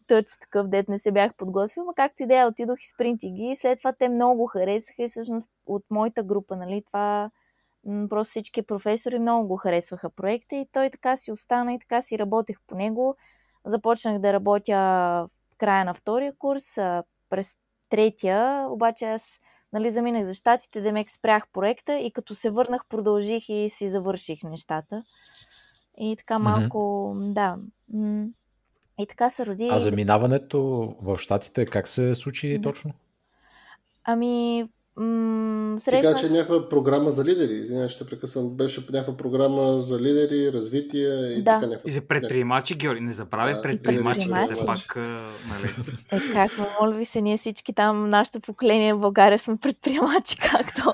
тъч 0.06 0.26
такъв, 0.40 0.68
дет 0.68 0.88
не 0.88 0.98
се 0.98 1.12
бях 1.12 1.34
подготвила, 1.34 1.94
както 1.96 2.22
идея 2.22 2.48
отидох 2.48 2.82
и 2.82 2.86
спринти 2.86 3.30
ги 3.30 3.42
и 3.42 3.56
след 3.56 3.78
това 3.78 3.92
те 3.92 4.08
много 4.08 4.38
го 4.38 4.46
харесаха 4.46 5.02
и 5.02 5.08
всъщност 5.08 5.50
от 5.66 5.84
моята 5.90 6.22
група, 6.22 6.56
нали, 6.56 6.82
това 6.86 7.30
м, 7.86 8.08
просто 8.08 8.30
всички 8.30 8.62
професори 8.62 9.18
много 9.18 9.48
го 9.48 9.56
харесваха 9.56 10.10
проекта 10.10 10.56
и 10.56 10.68
той 10.72 10.90
така 10.90 11.16
си 11.16 11.32
остана 11.32 11.74
и 11.74 11.78
така 11.78 12.02
си 12.02 12.18
работех 12.18 12.58
по 12.66 12.74
него. 12.74 13.16
Започнах 13.64 14.18
да 14.18 14.32
работя 14.32 14.76
в 15.54 15.56
края 15.58 15.84
на 15.84 15.94
втория 15.94 16.32
курс, 16.38 16.74
през 17.30 17.56
третия, 17.90 18.66
обаче 18.70 19.04
аз 19.04 19.40
нали, 19.72 19.90
заминах 19.90 20.24
за 20.24 20.34
щатите, 20.34 20.80
да 20.80 20.92
ме 20.92 21.04
спрях 21.08 21.48
проекта 21.52 21.98
и 21.98 22.12
като 22.12 22.34
се 22.34 22.50
върнах, 22.50 22.86
продължих 22.88 23.48
и 23.48 23.68
си 23.68 23.88
завърших 23.88 24.42
нещата. 24.42 25.02
И 25.98 26.16
така 26.16 26.38
малко, 26.38 27.12
да. 27.16 27.56
И 28.98 29.06
така 29.06 29.30
се 29.30 29.46
роди. 29.46 29.68
А 29.72 29.78
заминаването 29.78 30.60
в 31.02 31.18
Штатите 31.18 31.66
как 31.66 31.88
се 31.88 32.14
случи 32.14 32.60
точно? 32.62 32.92
Ами, 34.04 34.64
м- 34.96 35.54
Така 35.76 35.80
срещнах... 35.80 36.20
че 36.20 36.30
някаква 36.30 36.68
програма 36.68 37.10
за 37.10 37.24
лидери, 37.24 37.52
извинявай, 37.52 37.88
ще 37.88 38.06
прекъсвам, 38.06 38.50
беше 38.50 38.80
някаква 38.82 39.16
програма 39.16 39.80
за 39.80 39.98
лидери, 39.98 40.52
развитие 40.52 41.08
и 41.28 41.36
Да. 41.36 41.44
така 41.44 41.66
някаква. 41.66 41.88
И 41.90 41.92
за 41.92 42.00
предприемачи, 42.00 42.74
Георги, 42.74 43.00
не 43.00 43.12
забравяй 43.12 43.54
Да, 43.54 43.62
предприемачите, 43.62 44.32
предприемачи. 44.32 44.54
все 44.54 44.66
пак, 44.86 44.96
нали. 44.96 45.70
Е, 46.12 46.32
как, 46.32 46.50
моля 46.80 46.92
ви 46.92 47.04
се, 47.04 47.20
ние 47.20 47.36
всички 47.36 47.72
там, 47.72 48.10
нашето 48.10 48.40
поколение 48.40 48.94
в 48.94 48.98
България 48.98 49.38
сме 49.38 49.56
предприемачи, 49.56 50.36
както. 50.40 50.92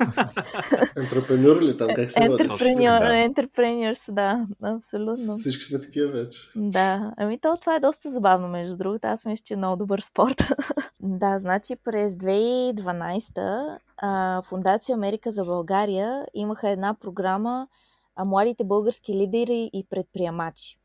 Ентрепренюр 0.96 1.62
ли 1.62 1.76
там, 1.76 1.88
как 1.96 2.10
се 2.10 2.28
води? 2.28 2.42
Entrepreneurs, 2.44 4.12
да, 4.12 4.46
абсолютно. 4.62 5.36
Всички 5.36 5.64
сме 5.64 5.80
такива 5.80 6.12
вече. 6.12 6.38
Да, 6.56 7.12
ами 7.16 7.38
то 7.40 7.56
това 7.60 7.76
е 7.76 7.80
доста 7.80 8.10
забавно, 8.10 8.48
между 8.48 8.76
другото. 8.76 9.06
Аз 9.08 9.24
мисля, 9.24 9.42
че 9.44 9.54
е 9.54 9.56
много 9.56 9.76
добър 9.76 10.00
спорт. 10.00 10.42
да, 11.00 11.38
значи 11.38 11.74
през 11.84 12.12
2012 12.14 13.76
Фундация 14.44 14.94
Америка 14.94 15.30
за 15.30 15.44
България 15.44 16.26
имаха 16.34 16.68
една 16.68 16.94
програма 16.94 17.68
Младите 18.24 18.64
български 18.64 19.14
лидери 19.14 19.70
и 19.72 19.86
предприемачи. 19.90 20.78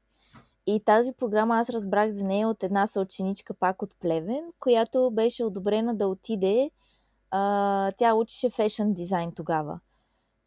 И 0.68 0.82
тази 0.86 1.14
програма 1.14 1.58
аз 1.58 1.70
разбрах 1.70 2.10
за 2.12 2.24
нея 2.26 2.48
от 2.48 2.64
една 2.64 2.88
съученичка 2.88 3.54
пак 3.54 3.82
от 3.82 3.96
Плевен, 4.00 4.44
която 4.60 5.12
беше 5.12 5.44
одобрена 5.44 5.96
да 5.96 6.08
отиде. 6.08 6.72
А, 7.32 7.92
тя 7.98 8.14
учеше 8.14 8.50
фешън 8.50 8.94
дизайн 8.94 9.32
тогава 9.36 9.80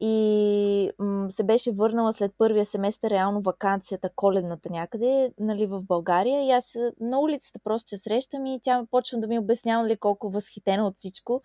и 0.01 0.91
м- 0.99 1.31
се 1.31 1.45
беше 1.45 1.73
върнала 1.73 2.13
след 2.13 2.33
първия 2.39 2.65
семестър, 2.65 3.11
реално 3.11 3.41
вакансията, 3.41 4.11
коледната 4.17 4.71
някъде, 4.71 5.33
нали, 5.41 5.67
в 5.67 5.83
България. 5.83 6.47
И 6.47 6.51
аз 6.51 6.77
на 7.01 7.21
улицата 7.21 7.61
просто 7.65 7.95
я 7.95 7.99
срещам 7.99 8.47
и 8.47 8.61
тя 8.63 8.87
почва 8.91 9.19
да 9.19 9.27
ми 9.27 9.39
обяснява 9.39 9.83
нали, 9.83 9.97
колко 9.97 10.31
възхитена 10.31 10.87
от 10.87 10.97
всичко. 10.97 11.43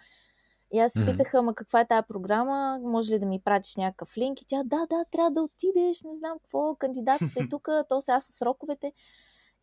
И 0.73 0.79
аз 0.79 0.93
mm-hmm. 0.93 1.11
питаха, 1.11 1.41
ма 1.41 1.55
каква 1.55 1.79
е 1.79 1.87
тази 1.87 2.07
програма, 2.07 2.79
може 2.83 3.13
ли 3.13 3.19
да 3.19 3.25
ми 3.25 3.41
пратиш 3.45 3.75
някакъв 3.75 4.17
линк? 4.17 4.41
И 4.41 4.45
тя, 4.47 4.63
да, 4.63 4.85
да, 4.89 5.05
трябва 5.11 5.31
да 5.31 5.41
отидеш, 5.41 6.01
не 6.01 6.13
знам 6.13 6.37
какво, 6.39 6.75
кандидатствай 6.75 7.47
тук, 7.49 7.69
то 7.89 8.01
сега 8.01 8.19
с 8.19 8.37
сроковете. 8.37 8.91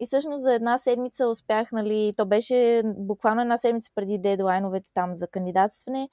И 0.00 0.06
всъщност 0.06 0.42
за 0.42 0.54
една 0.54 0.78
седмица 0.78 1.28
успях, 1.28 1.72
нали, 1.72 2.12
то 2.16 2.26
беше 2.26 2.82
буквално 2.84 3.40
една 3.40 3.56
седмица 3.56 3.90
преди 3.94 4.18
дедлайновете 4.18 4.90
там 4.94 5.14
за 5.14 5.28
кандидатстване. 5.28 6.08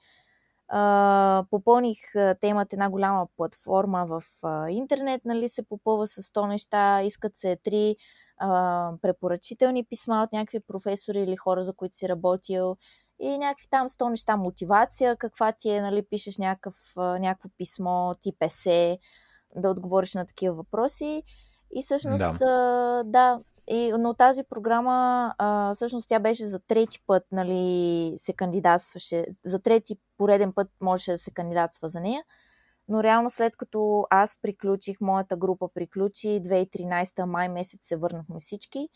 А, 0.68 1.44
попълних 1.50 2.16
а, 2.16 2.34
темата 2.40 2.76
една 2.76 2.90
голяма 2.90 3.26
платформа 3.36 4.06
в 4.06 4.22
а, 4.42 4.70
интернет, 4.70 5.24
нали, 5.24 5.48
се 5.48 5.68
попълва 5.68 6.06
с 6.06 6.22
100 6.22 6.48
неща, 6.48 7.02
искат 7.02 7.36
се 7.36 7.56
три 7.56 7.96
а, 8.38 8.92
препоръчителни 9.02 9.84
писма 9.84 10.22
от 10.22 10.32
някакви 10.32 10.60
професори 10.60 11.20
или 11.20 11.36
хора, 11.36 11.62
за 11.62 11.72
които 11.72 11.96
си 11.96 12.08
работил 12.08 12.76
и 13.20 13.38
някакви 13.38 13.66
там 13.70 13.88
100 13.88 14.10
неща, 14.10 14.36
мотивация, 14.36 15.16
каква 15.16 15.52
ти 15.52 15.70
е, 15.70 15.80
нали, 15.80 16.02
пишеш 16.02 16.38
някакъв, 16.38 16.74
някакво 16.96 17.48
писмо, 17.58 18.14
тип 18.14 18.36
есе, 18.40 18.98
да 19.56 19.70
отговориш 19.70 20.14
на 20.14 20.26
такива 20.26 20.54
въпроси. 20.54 21.22
И 21.74 21.82
всъщност, 21.82 22.38
да, 22.38 23.02
да 23.04 23.40
и, 23.70 23.92
но 23.98 24.14
тази 24.14 24.44
програма, 24.44 25.34
а, 25.38 25.74
всъщност 25.74 26.08
тя 26.08 26.18
беше 26.18 26.44
за 26.44 26.60
трети 26.60 26.98
път, 27.06 27.22
нали, 27.32 28.12
се 28.16 28.32
кандидатстваше, 28.32 29.26
за 29.44 29.58
трети 29.58 29.96
пореден 30.18 30.52
път 30.52 30.68
можеше 30.80 31.10
да 31.10 31.18
се 31.18 31.30
кандидатства 31.30 31.88
за 31.88 32.00
нея. 32.00 32.22
Но 32.88 33.02
реално 33.02 33.30
след 33.30 33.56
като 33.56 34.06
аз 34.10 34.40
приключих, 34.42 35.00
моята 35.00 35.36
група 35.36 35.68
приключи, 35.74 36.28
2013 36.28 37.24
май 37.24 37.48
месец 37.48 37.80
се 37.82 37.96
върнахме 37.96 38.36
всички, 38.38 38.88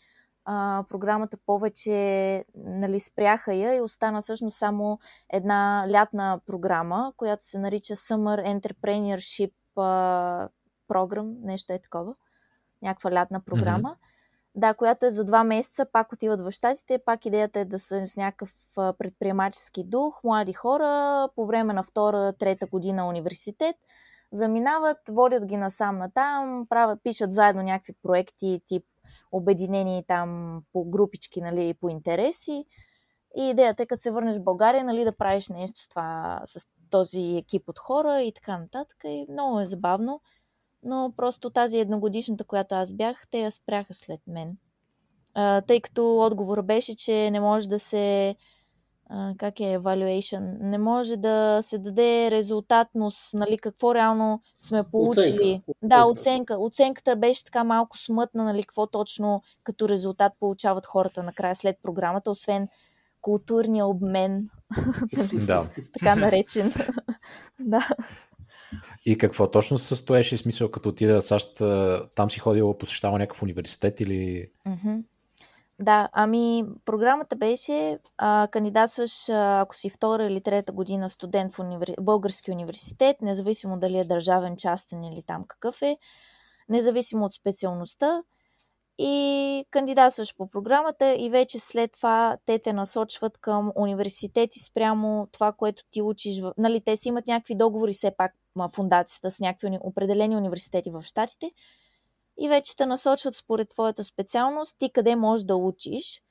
а, 0.45 0.83
програмата 0.89 1.37
повече 1.45 2.45
нали, 2.55 2.99
спряха 2.99 3.53
я 3.53 3.75
и 3.75 3.81
остана 3.81 4.21
всъщност 4.21 4.57
само 4.57 4.99
една 5.29 5.87
лятна 5.91 6.39
програма, 6.45 7.13
която 7.17 7.45
се 7.45 7.59
нарича 7.59 7.95
Summer 7.95 8.59
Entrepreneurship 8.59 9.53
Program, 10.89 11.35
нещо 11.43 11.73
е 11.73 11.79
такова, 11.79 12.13
някаква 12.81 13.11
лятна 13.11 13.41
програма. 13.41 13.89
Mm-hmm. 13.89 14.09
Да, 14.55 14.73
която 14.73 15.05
е 15.05 15.09
за 15.09 15.23
два 15.23 15.43
месеца, 15.43 15.85
пак 15.91 16.13
отиват 16.13 16.41
в 16.41 16.51
щатите, 16.51 16.99
пак 17.05 17.25
идеята 17.25 17.59
е 17.59 17.65
да 17.65 17.79
са 17.79 18.05
с 18.05 18.17
някакъв 18.17 18.53
предприемачески 18.75 19.83
дух, 19.83 20.23
млади 20.23 20.53
хора, 20.53 21.29
по 21.35 21.45
време 21.45 21.73
на 21.73 21.83
втора, 21.83 22.33
трета 22.33 22.67
година 22.67 23.07
университет, 23.07 23.75
заминават, 24.31 24.97
водят 25.09 25.45
ги 25.45 25.57
насам 25.57 25.97
натам, 25.97 26.65
правят, 26.69 26.99
пишат 27.03 27.33
заедно 27.33 27.61
някакви 27.61 27.93
проекти, 28.03 28.61
тип 28.65 28.85
обединени 29.31 30.03
там 30.07 30.61
по 30.73 30.83
групички, 30.83 31.41
нали, 31.41 31.73
по 31.73 31.89
интереси. 31.89 32.65
И 33.37 33.49
идеята 33.49 33.83
е, 33.83 33.85
като 33.85 34.01
се 34.01 34.11
върнеш 34.11 34.35
в 34.35 34.43
България, 34.43 34.83
нали, 34.83 35.03
да 35.03 35.17
правиш 35.17 35.49
нещо 35.49 35.81
с, 35.81 35.89
това, 35.89 36.41
с 36.45 36.67
този 36.89 37.21
екип 37.21 37.69
от 37.69 37.79
хора 37.79 38.21
и 38.21 38.33
така 38.33 38.57
нататък. 38.57 38.97
И 39.05 39.25
много 39.29 39.59
е 39.59 39.65
забавно. 39.65 40.21
Но 40.83 41.13
просто 41.17 41.49
тази 41.49 41.79
едногодишната, 41.79 42.43
която 42.43 42.75
аз 42.75 42.93
бях, 42.93 43.27
те 43.31 43.39
я 43.39 43.51
спряха 43.51 43.93
след 43.93 44.19
мен. 44.27 44.57
А, 45.33 45.61
тъй 45.61 45.81
като 45.81 46.19
отговор 46.19 46.61
беше, 46.61 46.95
че 46.95 47.31
не 47.31 47.39
може 47.39 47.69
да 47.69 47.79
се 47.79 48.35
как 49.37 49.59
е 49.59 49.63
evaluation, 49.63 50.57
не 50.61 50.77
може 50.77 51.17
да 51.17 51.59
се 51.61 51.77
даде 51.77 52.31
резултатност, 52.31 53.33
нали, 53.33 53.57
какво 53.57 53.95
реално 53.95 54.41
сме 54.59 54.83
получили. 54.83 55.61
Оценка. 55.67 55.71
Да, 55.83 56.05
оценка. 56.05 56.57
Оценката 56.59 57.15
беше 57.15 57.45
така 57.45 57.63
малко 57.63 57.97
смътна, 57.97 58.43
нали, 58.43 58.63
какво 58.63 58.87
точно 58.87 59.41
като 59.63 59.89
резултат 59.89 60.33
получават 60.39 60.85
хората 60.85 61.23
накрая 61.23 61.55
след 61.55 61.77
програмата, 61.83 62.31
освен 62.31 62.67
културния 63.21 63.85
обмен, 63.85 64.49
нали, 65.17 65.45
да. 65.45 65.67
така 65.93 66.15
наречен. 66.15 66.71
да. 67.59 67.87
И 69.05 69.17
какво 69.17 69.51
точно 69.51 69.77
се 69.77 69.87
състоеше, 69.87 70.37
смисъл 70.37 70.71
като 70.71 70.89
отида 70.89 71.21
в 71.21 71.23
САЩ, 71.23 71.61
там 72.15 72.31
си 72.31 72.39
ходила, 72.39 72.77
посещава 72.77 73.19
някакъв 73.19 73.43
университет 73.43 74.01
или... 74.01 74.47
Mm-hmm. 74.67 75.03
Да, 75.79 76.09
ами 76.11 76.63
програмата 76.85 77.35
беше 77.35 77.99
а, 78.17 78.47
кандидатстваш, 78.51 79.29
а, 79.29 79.61
ако 79.61 79.75
си 79.75 79.89
втора 79.89 80.25
или 80.25 80.41
трета 80.41 80.71
година 80.71 81.09
студент 81.09 81.53
в 81.53 81.59
универ... 81.59 81.93
български 82.01 82.51
университет, 82.51 83.21
независимо 83.21 83.79
дали 83.79 83.97
е 83.97 84.03
държавен, 84.03 84.57
частен 84.57 85.03
или 85.03 85.23
там 85.23 85.45
какъв 85.47 85.81
е, 85.81 85.97
независимо 86.69 87.25
от 87.25 87.33
специалността 87.33 88.23
и 88.97 89.65
кандидатстваш 89.71 90.35
по 90.37 90.49
програмата 90.49 91.15
и 91.19 91.29
вече 91.29 91.59
след 91.59 91.91
това 91.91 92.37
те 92.45 92.59
те 92.59 92.73
насочват 92.73 93.37
към 93.37 93.71
университети 93.75 94.59
спрямо 94.59 95.27
това, 95.31 95.51
което 95.51 95.83
ти 95.91 96.01
учиш. 96.01 96.37
Нали, 96.57 96.81
те 96.81 96.97
си 96.97 97.07
имат 97.09 97.27
някакви 97.27 97.55
договори 97.55 97.93
все 97.93 98.11
пак 98.17 98.33
фундацията 98.73 99.31
с 99.31 99.39
някакви 99.39 99.77
определени 99.81 100.37
университети 100.37 100.91
в 100.91 101.01
Штатите 101.01 101.51
и 102.39 102.49
вече 102.49 102.75
те 102.75 102.85
насочват 102.85 103.35
според 103.35 103.69
твоята 103.69 104.03
специалност, 104.03 104.75
ти 104.79 104.89
къде 104.89 105.15
можеш 105.15 105.45
да 105.45 105.55
учиш. 105.55 106.21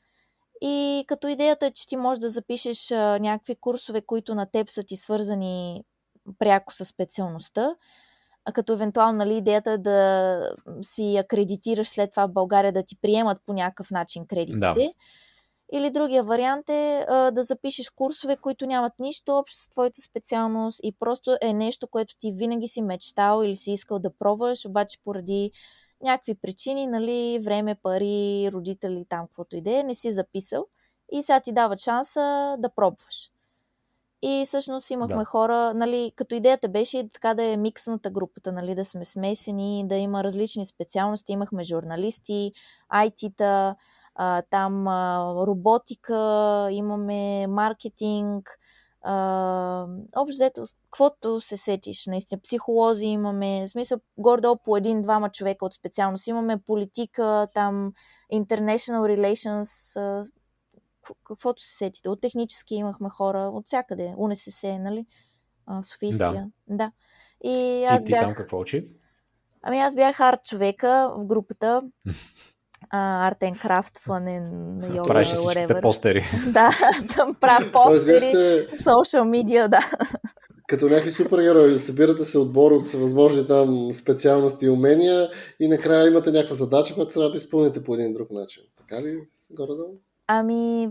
И 0.61 1.05
като 1.09 1.29
идеята 1.29 1.67
е, 1.67 1.71
че 1.71 1.89
ти 1.89 1.97
можеш 1.97 2.21
да 2.21 2.29
запишеш 2.29 2.91
а, 2.91 3.19
някакви 3.19 3.57
курсове, 3.57 4.01
които 4.01 4.35
на 4.35 4.47
теб 4.47 4.71
са 4.71 4.83
ти 4.83 4.97
свързани 4.97 5.85
пряко 6.39 6.73
с 6.73 6.85
специалността, 6.85 7.75
а 8.45 8.53
като 8.53 8.73
евентуално 8.73 9.19
нали, 9.19 9.37
идеята 9.37 9.71
е 9.71 9.79
да 9.79 10.51
си 10.83 11.17
акредитираш 11.17 11.89
след 11.89 12.11
това 12.11 12.27
в 12.27 12.33
България, 12.33 12.73
да 12.73 12.83
ти 12.83 12.97
приемат 13.03 13.39
по 13.47 13.53
някакъв 13.53 13.91
начин 13.91 14.27
кредитите. 14.27 14.59
Да. 14.59 14.91
Или 15.75 15.91
другия 15.91 16.25
вариант 16.25 16.69
е 16.69 17.07
а, 17.09 17.31
да 17.31 17.43
запишеш 17.43 17.91
курсове, 17.91 18.37
които 18.37 18.67
нямат 18.67 18.93
нищо 18.99 19.33
общо 19.33 19.63
с 19.63 19.69
твоята 19.69 20.01
специалност 20.01 20.81
и 20.83 20.97
просто 20.99 21.37
е 21.43 21.53
нещо, 21.53 21.87
което 21.87 22.15
ти 22.19 22.33
винаги 22.33 22.69
си 22.69 22.83
мечтал 22.83 23.43
или 23.45 23.57
си 23.57 23.73
искал 23.73 23.99
да 23.99 24.17
пробваш, 24.19 24.67
обаче 24.67 24.99
поради 25.05 25.51
някакви 26.03 26.35
причини, 26.35 26.87
нали, 26.87 27.39
време, 27.43 27.75
пари, 27.75 28.51
родители, 28.53 29.07
там, 29.09 29.27
каквото 29.27 29.57
идея, 29.57 29.85
не 29.85 29.95
си 29.95 30.13
записал 30.13 30.67
и 31.13 31.23
сега 31.23 31.41
ти 31.41 31.53
дават 31.53 31.79
шанса 31.79 32.57
да 32.59 32.69
пробваш. 32.69 33.31
И 34.23 34.43
всъщност 34.47 34.91
имахме 34.91 35.19
да. 35.19 35.25
хора, 35.25 35.75
нали, 35.75 36.13
като 36.17 36.35
идеята 36.35 36.69
беше 36.69 37.09
така 37.13 37.35
да 37.35 37.45
е 37.45 37.57
миксната 37.57 38.11
групата, 38.11 38.53
нали, 38.53 38.75
да 38.75 38.85
сме 38.85 39.05
смесени, 39.05 39.85
да 39.89 39.95
има 39.95 40.25
различни 40.25 40.67
специалности. 40.67 41.33
Имахме 41.33 41.65
журналисти, 41.65 42.53
IT-та, 42.93 43.77
там 44.51 44.89
роботика, 45.47 46.69
имаме 46.71 47.47
маркетинг, 47.47 48.59
а, 49.03 49.87
общо 50.17 50.35
взето, 50.35 50.65
каквото 50.91 51.41
се 51.41 51.57
сетиш, 51.57 52.07
наистина, 52.07 52.41
психолози 52.41 53.07
имаме, 53.07 53.63
в 53.67 53.71
смисъл, 53.71 53.99
гордо 54.19 54.59
по 54.65 54.77
един-двама 54.77 55.31
човека 55.31 55.65
от 55.65 55.75
специалност. 55.75 56.27
Имаме 56.27 56.59
политика, 56.59 57.49
там, 57.55 57.93
international 58.35 59.19
relations, 59.19 60.01
а, 60.01 60.23
каквото 61.25 61.63
се 61.63 61.77
сетите. 61.77 62.09
От 62.09 62.21
технически 62.21 62.75
имахме 62.75 63.09
хора, 63.09 63.51
от 63.55 63.67
всякъде, 63.67 64.15
УНСС, 64.17 64.79
нали? 64.79 65.07
А, 65.67 65.83
Софийския. 65.83 66.51
Да. 66.69 66.77
да. 66.77 66.93
И 67.45 67.85
аз 67.85 68.03
и 68.03 68.07
ти 68.07 68.13
бях... 68.13 68.21
там 68.21 68.35
какво 68.35 68.61
учи? 68.61 68.89
Ами 69.63 69.79
аз 69.79 69.95
бях 69.95 70.21
арт 70.21 70.45
човека 70.45 71.13
в 71.17 71.27
групата. 71.27 71.83
And 72.93 73.59
Craft, 73.59 74.05
фънен 74.05 74.79
на 74.79 74.87
йога, 74.87 75.09
Правиш 75.09 75.29
всичките 75.29 75.81
постери. 75.81 76.25
да, 76.47 76.71
съм 77.01 77.35
правя 77.35 77.73
постери, 77.73 78.35
social 78.77 79.23
media, 79.23 79.69
да. 79.69 79.91
Като 80.67 80.87
някакви 80.87 81.11
супергерои, 81.11 81.79
събирате 81.79 82.25
се 82.25 82.39
отбор 82.39 82.73
от 82.73 82.89
възможни 82.89 83.47
там 83.47 83.93
специалности 83.93 84.67
и 84.67 84.71
умения 84.71 85.29
и 85.61 85.69
накрая 85.69 86.09
имате 86.09 86.31
някаква 86.31 86.57
задача, 86.57 86.95
която 86.95 87.13
трябва 87.13 87.31
да 87.31 87.37
изпълните 87.37 87.85
по 87.85 87.95
един 87.95 88.13
друг 88.13 88.31
начин. 88.31 88.63
Така 88.79 89.03
ли 89.03 89.19
горе-долу? 89.51 89.95
Ами, 90.27 90.89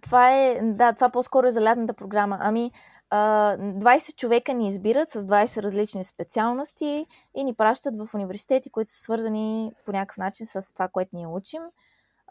това 0.00 0.36
е, 0.36 0.60
да, 0.62 0.92
това 0.92 1.08
по-скоро 1.10 1.46
е 1.46 1.50
за 1.50 1.60
лятната 1.60 1.94
програма. 1.94 2.38
Ами, 2.40 2.70
20 3.12 4.16
човека 4.16 4.54
ни 4.54 4.68
избират 4.68 5.10
с 5.10 5.22
20 5.22 5.62
различни 5.62 6.04
специалности 6.04 7.06
и 7.34 7.44
ни 7.44 7.54
пращат 7.54 7.98
в 7.98 8.14
университети, 8.14 8.70
които 8.70 8.90
са 8.90 9.00
свързани 9.00 9.72
по 9.86 9.92
някакъв 9.92 10.18
начин 10.18 10.46
с 10.46 10.72
това, 10.72 10.88
което 10.88 11.10
ние 11.16 11.26
учим. 11.26 11.62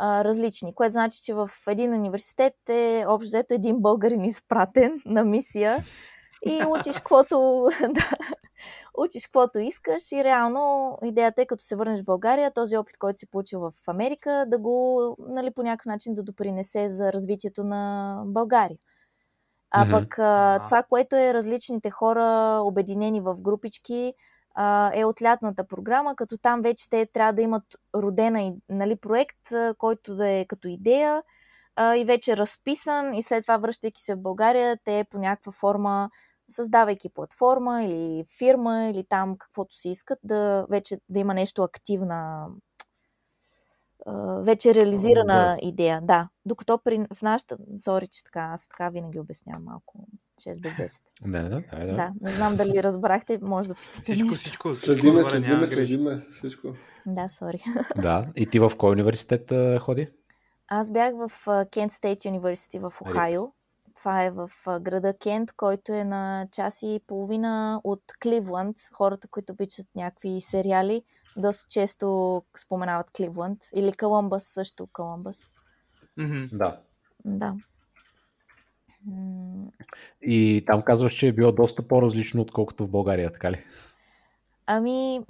различни, 0.02 0.76
което 0.76 0.92
значи, 0.92 1.22
че 1.22 1.34
в 1.34 1.50
един 1.68 1.94
университет 1.94 2.54
е 2.70 3.06
общо 3.08 3.28
взето 3.28 3.54
един 3.54 3.80
българин 3.80 4.24
изпратен 4.24 5.02
на 5.06 5.24
мисия 5.24 5.84
и 6.46 6.64
учиш 6.68 6.98
каквото, 6.98 7.68
да, 7.82 8.10
учиш 8.98 9.26
каквото 9.26 9.60
искаш 9.60 10.12
и 10.12 10.24
реално 10.24 10.98
идеята 11.04 11.42
е 11.42 11.46
като 11.46 11.64
се 11.64 11.76
върнеш 11.76 12.02
в 12.02 12.06
България, 12.06 12.52
този 12.52 12.78
опит, 12.78 12.98
който 12.98 13.20
си 13.20 13.30
получил 13.30 13.60
в 13.60 13.74
Америка, 13.88 14.46
да 14.48 14.58
го 14.58 15.16
нали, 15.20 15.52
по 15.52 15.64
някакъв 15.64 15.86
начин 15.86 16.14
да 16.14 16.24
допринесе 16.24 16.90
за 16.90 17.14
развитието 17.14 17.64
на 17.64 18.24
България. 18.26 18.78
А 19.72 19.86
mm-hmm. 19.86 19.92
пък 19.92 20.20
а, 20.20 20.60
това, 20.64 20.84
което 20.84 21.16
е 21.16 21.34
различните 21.34 21.90
хора 21.90 22.60
обединени 22.64 23.22
в 23.22 23.36
групички, 23.42 24.14
а, 24.56 24.92
е 24.94 25.06
от 25.06 25.22
лятната 25.22 25.68
програма, 25.68 26.16
като 26.16 26.38
там 26.38 26.62
вече 26.62 26.90
те 26.90 27.06
трябва 27.06 27.34
да 27.34 27.42
имат 27.42 27.64
родена 27.96 28.54
нали, 28.70 28.96
проект, 28.96 29.40
който 29.78 30.16
да 30.16 30.30
е 30.30 30.46
като 30.46 30.68
идея 30.68 31.24
а, 31.76 31.96
и 31.96 32.06
вече 32.06 32.38
разписан 32.38 33.14
и 33.14 33.24
след 33.24 33.44
това 33.44 33.58
връщайки 33.58 34.02
се 34.02 34.16
в 34.16 34.22
България, 34.22 34.78
те 34.84 35.06
по 35.10 35.20
някаква 35.20 35.52
форма 35.52 36.10
създавайки 36.50 37.10
платформа 37.10 37.84
или 37.84 38.24
фирма 38.38 38.86
или 38.86 39.04
там 39.10 39.38
каквото 39.38 39.76
си 39.76 39.90
искат, 39.90 40.20
да 40.24 40.66
вече 40.70 41.00
да 41.10 41.20
има 41.20 41.34
нещо 41.34 41.64
активна 41.64 42.48
вече 44.40 44.76
реализирана 44.76 45.34
да. 45.34 45.58
идея. 45.62 46.02
Да. 46.04 46.30
Докато 46.46 46.78
при, 46.78 47.06
в 47.14 47.22
нашата... 47.22 47.58
Сори, 47.76 48.08
че 48.08 48.24
така, 48.24 48.50
аз 48.54 48.68
така 48.68 48.90
винаги 48.90 49.20
обяснявам 49.20 49.64
малко 49.64 50.08
6 50.40 50.62
без 50.62 50.74
10. 50.74 51.02
Не, 51.26 51.42
да, 51.42 51.50
да, 51.50 51.86
да. 51.86 51.94
да. 51.94 52.12
Не 52.22 52.32
знам 52.32 52.56
дали 52.56 52.84
разбрахте, 52.84 53.40
може 53.42 53.70
да 53.70 53.76
питате. 53.76 54.14
Всичко, 54.14 54.34
всичко. 54.34 54.74
Следиме, 54.74 55.24
следиме, 55.24 55.68
следиме. 55.68 56.26
Всичко. 56.32 56.68
Да, 57.06 57.28
сори. 57.28 57.64
Да. 58.02 58.28
И 58.36 58.46
ти 58.46 58.60
в 58.60 58.72
кой 58.78 58.92
университет 58.92 59.52
а, 59.52 59.80
ходи? 59.80 60.08
Аз 60.68 60.92
бях 60.92 61.14
в 61.16 61.32
Кент 61.72 61.92
Стейт 61.92 62.20
University 62.20 62.90
в 62.90 63.02
Охайо. 63.02 63.52
Това 63.96 64.24
е 64.24 64.32
в 64.32 64.50
града 64.82 65.14
Кент, 65.14 65.52
който 65.52 65.94
е 65.94 66.04
на 66.04 66.48
час 66.52 66.84
и 66.84 67.02
половина 67.08 67.82
от 67.84 68.02
Кливланд. 68.24 68.78
Хората, 68.94 69.28
които 69.28 69.54
обичат 69.54 69.88
някакви 69.96 70.42
сериали, 70.42 71.04
доста 71.38 71.70
често 71.70 72.44
споменават 72.58 73.12
Кливланд. 73.12 73.60
Или 73.76 73.94
Колумбъс 73.94 74.44
също, 74.44 74.88
Колумбъс. 74.94 75.54
Mm-hmm. 76.20 76.58
Да. 76.58 76.78
Да. 77.26 77.56
И 80.22 80.64
там 80.68 80.82
казваш, 80.82 81.14
че 81.14 81.28
е 81.28 81.34
било 81.34 81.52
доста 81.52 81.88
по-различно, 81.88 82.42
отколкото 82.42 82.86
в 82.86 82.90
България, 82.90 83.32
така 83.32 83.52
ли? 83.52 83.64
Ами, 84.66 85.22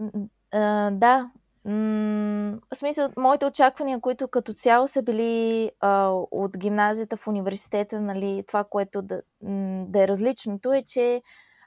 а, 0.51 0.91
да. 0.91 1.31
М- 1.65 2.59
в 2.73 2.75
смисъл, 2.75 3.09
моите 3.17 3.45
очаквания, 3.45 3.99
които 3.99 4.27
като 4.27 4.53
цяло 4.53 4.87
са 4.87 5.01
били 5.01 5.71
а, 5.79 6.07
от 6.31 6.57
гимназията 6.57 7.17
в 7.17 7.27
университета, 7.27 8.01
нали, 8.01 8.43
това, 8.47 8.63
което 8.63 9.01
да, 9.01 9.21
да 9.87 10.03
е 10.03 10.07
различното, 10.07 10.73
е, 10.73 10.83
че 10.87 11.21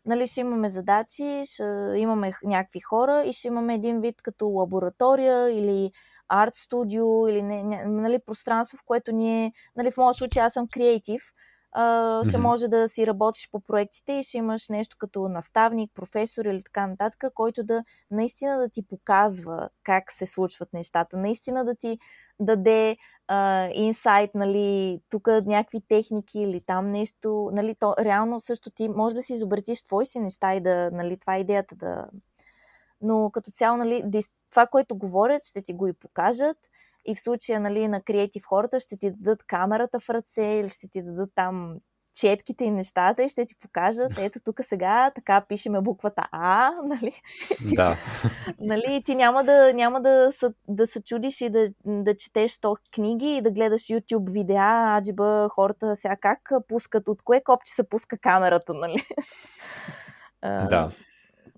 нали, 0.06 0.26
ще 0.26 0.40
имаме 0.40 0.68
задачи, 0.68 1.42
ще 1.44 1.92
имаме 1.96 2.32
някакви 2.42 2.80
хора 2.80 3.22
и 3.26 3.32
ще 3.32 3.48
имаме 3.48 3.74
един 3.74 4.00
вид 4.00 4.22
като 4.22 4.46
лаборатория 4.46 5.50
или 5.50 5.90
арт 6.28 6.54
студио 6.54 7.28
или 7.28 7.42
не, 7.42 7.62
не, 7.62 7.84
нали, 7.84 8.18
пространство, 8.26 8.78
в 8.78 8.84
което 8.86 9.12
ние, 9.12 9.52
нали, 9.76 9.90
в 9.90 9.96
моя 9.96 10.14
случай 10.14 10.42
аз 10.42 10.52
съм 10.52 10.68
креатив, 10.72 11.22
uh, 11.76 12.28
ще 12.28 12.38
може 12.38 12.68
да 12.68 12.88
си 12.88 13.06
работиш 13.06 13.50
по 13.50 13.60
проектите 13.60 14.12
и 14.12 14.22
ще 14.22 14.38
имаш 14.38 14.68
нещо 14.68 14.96
като 14.98 15.28
наставник, 15.28 15.90
професор 15.94 16.44
или 16.44 16.62
така 16.62 16.86
нататък, 16.86 17.34
който 17.34 17.64
да 17.64 17.82
наистина 18.10 18.58
да 18.58 18.68
ти 18.68 18.86
показва 18.86 19.68
как 19.82 20.12
се 20.12 20.26
случват 20.26 20.72
нещата, 20.72 21.16
наистина 21.16 21.64
да 21.64 21.74
ти 21.74 21.98
даде 22.40 22.96
инсайт, 23.74 24.30
нали, 24.34 25.00
тук 25.10 25.26
някакви 25.26 25.80
техники 25.88 26.40
или 26.40 26.60
там 26.60 26.90
нещо, 26.90 27.50
нали, 27.52 27.74
то 27.74 27.94
реално 27.98 28.40
също 28.40 28.70
ти 28.70 28.88
може 28.88 29.14
да 29.14 29.22
си 29.22 29.32
изобретиш 29.32 29.82
твои 29.82 30.06
си 30.06 30.18
неща 30.18 30.54
и 30.54 30.60
да, 30.60 30.90
нали, 30.92 31.16
това 31.16 31.36
е 31.36 31.40
идеята 31.40 31.76
да... 31.76 32.06
Но 33.00 33.30
като 33.30 33.50
цяло, 33.50 33.76
нали, 33.76 34.04
това, 34.50 34.66
което 34.66 34.96
говорят, 34.96 35.44
ще 35.44 35.62
ти 35.62 35.72
го 35.72 35.86
и 35.86 35.92
покажат 35.92 36.56
и 37.04 37.14
в 37.14 37.20
случая 37.20 37.60
нали, 37.60 37.88
на 37.88 38.02
креатив 38.02 38.42
хората 38.46 38.80
ще 38.80 38.96
ти 38.96 39.10
дадат 39.10 39.44
камерата 39.44 40.00
в 40.00 40.10
ръце 40.10 40.42
или 40.42 40.68
ще 40.68 40.88
ти 40.88 41.02
дадат 41.02 41.30
там 41.34 41.76
четките 42.14 42.64
и 42.64 42.70
нещата 42.70 43.22
и 43.22 43.28
ще 43.28 43.44
ти 43.44 43.54
покажат, 43.60 44.18
ето 44.18 44.40
тук 44.44 44.56
сега 44.62 45.10
така 45.14 45.44
пишеме 45.48 45.80
буквата 45.80 46.28
А, 46.32 46.72
нали? 46.84 47.12
Да. 47.74 47.96
нали 48.60 49.02
ти 49.04 49.14
няма 49.14 49.44
да, 49.44 49.72
няма 49.74 50.00
да, 50.00 50.28
са, 50.30 50.52
да 50.68 50.86
се 50.86 51.02
чудиш 51.02 51.40
и 51.40 51.50
да, 51.50 51.68
да 51.84 52.16
четеш 52.16 52.60
то 52.60 52.76
книги 52.94 53.36
и 53.36 53.42
да 53.42 53.50
гледаш 53.50 53.82
YouTube 53.82 54.32
видеа, 54.32 54.96
аджиба 54.96 55.48
хората 55.50 55.96
сега 55.96 56.16
как 56.16 56.50
пускат, 56.68 57.08
от 57.08 57.22
кое 57.22 57.40
копче 57.40 57.72
се 57.72 57.88
пуска 57.88 58.18
камерата, 58.18 58.74
нали? 58.74 59.06
Да. 60.42 60.90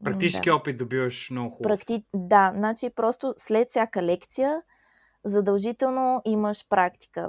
Практически 0.04 0.48
да. 0.48 0.56
опит 0.56 0.78
добиваш 0.78 1.30
много 1.30 1.50
хубаво. 1.50 1.62
Практи... 1.62 2.04
Да, 2.14 2.52
значи 2.56 2.90
просто 2.96 3.34
след 3.36 3.70
всяка 3.70 4.02
лекция 4.02 4.62
задължително 5.24 6.22
имаш 6.24 6.68
практика. 6.68 7.28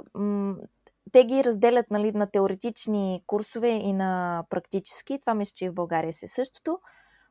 Те 1.12 1.24
ги 1.24 1.44
разделят 1.44 1.90
нали, 1.90 2.12
на 2.12 2.26
теоретични 2.30 3.22
курсове 3.26 3.68
и 3.68 3.92
на 3.92 4.44
практически. 4.50 5.20
Това 5.20 5.34
мисля, 5.34 5.52
че 5.56 5.64
и 5.64 5.68
в 5.68 5.74
България 5.74 6.12
се 6.12 6.28
същото. 6.28 6.78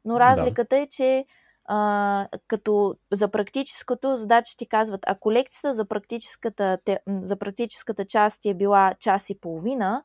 Но 0.05 0.19
разликата 0.19 0.75
да. 0.75 0.81
е, 0.81 0.87
че 0.87 1.25
а, 1.65 2.27
като 2.47 2.95
за 3.11 3.27
практическото 3.27 4.15
задача 4.15 4.57
ти 4.57 4.67
казват, 4.67 5.01
ако 5.07 5.31
лекцията 5.31 5.73
за 5.73 5.85
практическата, 5.85 6.77
те, 6.85 6.99
за 7.07 7.37
практическата 7.37 8.05
част 8.05 8.41
ти 8.41 8.49
е 8.49 8.53
била 8.53 8.93
час 8.99 9.29
и 9.29 9.39
половина, 9.39 10.03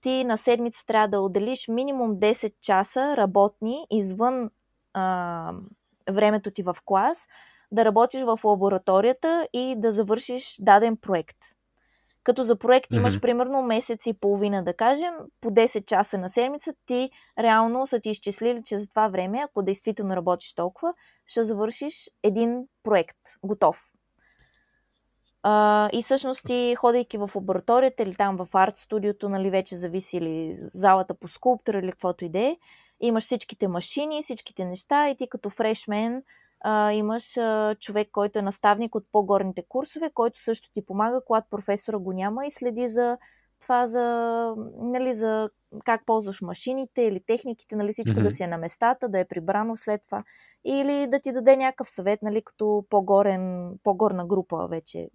ти 0.00 0.24
на 0.24 0.36
седмица 0.36 0.86
трябва 0.86 1.08
да 1.08 1.20
отделиш 1.20 1.68
минимум 1.68 2.16
10 2.16 2.54
часа 2.60 3.16
работни 3.16 3.86
извън 3.90 4.50
а, 4.94 5.52
времето 6.10 6.50
ти 6.50 6.62
в 6.62 6.76
клас, 6.84 7.28
да 7.72 7.84
работиш 7.84 8.22
в 8.22 8.40
лабораторията 8.44 9.48
и 9.52 9.74
да 9.78 9.92
завършиш 9.92 10.56
даден 10.60 10.96
проект. 10.96 11.36
Като 12.24 12.42
за 12.42 12.56
проект 12.56 12.92
имаш 12.92 13.14
mm-hmm. 13.14 13.20
примерно 13.20 13.62
месец 13.62 14.06
и 14.06 14.12
половина, 14.12 14.64
да 14.64 14.74
кажем, 14.74 15.14
по 15.40 15.50
10 15.50 15.84
часа 15.84 16.18
на 16.18 16.28
седмица, 16.28 16.74
ти 16.86 17.10
реално 17.38 17.86
са 17.86 18.00
ти 18.00 18.10
изчислили, 18.10 18.62
че 18.64 18.76
за 18.76 18.90
това 18.90 19.08
време, 19.08 19.40
ако 19.44 19.62
действително 19.62 20.16
работиш 20.16 20.54
толкова, 20.54 20.94
ще 21.26 21.42
завършиш 21.42 22.10
един 22.22 22.66
проект, 22.82 23.18
готов. 23.44 23.92
Uh, 25.46 25.90
и 25.90 26.02
всъщност 26.02 26.42
ти, 26.46 26.74
ходейки 26.78 27.18
в 27.18 27.30
лабораторията 27.34 28.02
или 28.02 28.14
там 28.14 28.36
в 28.36 28.48
арт 28.52 28.76
студиото, 28.76 29.28
нали, 29.28 29.50
вече 29.50 29.76
зависи 29.76 30.16
или 30.16 30.50
залата 30.54 31.14
по 31.14 31.28
скулптура 31.28 31.78
или 31.78 31.90
каквото 31.90 32.24
и 32.24 32.28
да 32.28 32.38
е, 32.38 32.56
имаш 33.00 33.24
всичките 33.24 33.68
машини, 33.68 34.22
всичките 34.22 34.64
неща 34.64 35.08
и 35.10 35.16
ти 35.16 35.28
като 35.28 35.50
фрешмен 35.50 36.22
а, 36.64 36.92
имаш 36.92 37.36
а, 37.36 37.74
човек, 37.80 38.08
който 38.12 38.38
е 38.38 38.42
наставник 38.42 38.94
от 38.94 39.04
по-горните 39.12 39.64
курсове, 39.68 40.10
който 40.14 40.42
също 40.42 40.70
ти 40.72 40.86
помага, 40.86 41.20
когато 41.26 41.46
професора 41.50 41.98
го 41.98 42.12
няма 42.12 42.46
и 42.46 42.50
следи 42.50 42.88
за 42.88 43.18
това, 43.60 43.86
за, 43.86 44.54
нали, 44.78 45.14
за 45.14 45.50
как 45.84 46.06
ползваш 46.06 46.42
машините 46.42 47.02
или 47.02 47.20
техниките, 47.26 47.76
нали, 47.76 47.92
всичко 47.92 48.18
mm-hmm. 48.18 48.22
да 48.22 48.30
си 48.30 48.42
е 48.42 48.46
на 48.46 48.58
местата, 48.58 49.08
да 49.08 49.18
е 49.18 49.28
прибрано 49.28 49.76
след 49.76 50.00
това. 50.04 50.24
Или 50.64 51.06
да 51.06 51.18
ти 51.20 51.32
даде 51.32 51.56
някакъв 51.56 51.90
съвет, 51.90 52.22
нали, 52.22 52.42
като 52.42 52.84
по-горен, 52.90 53.72
по-горна 53.82 54.26
група 54.26 54.66
вече. 54.66 55.08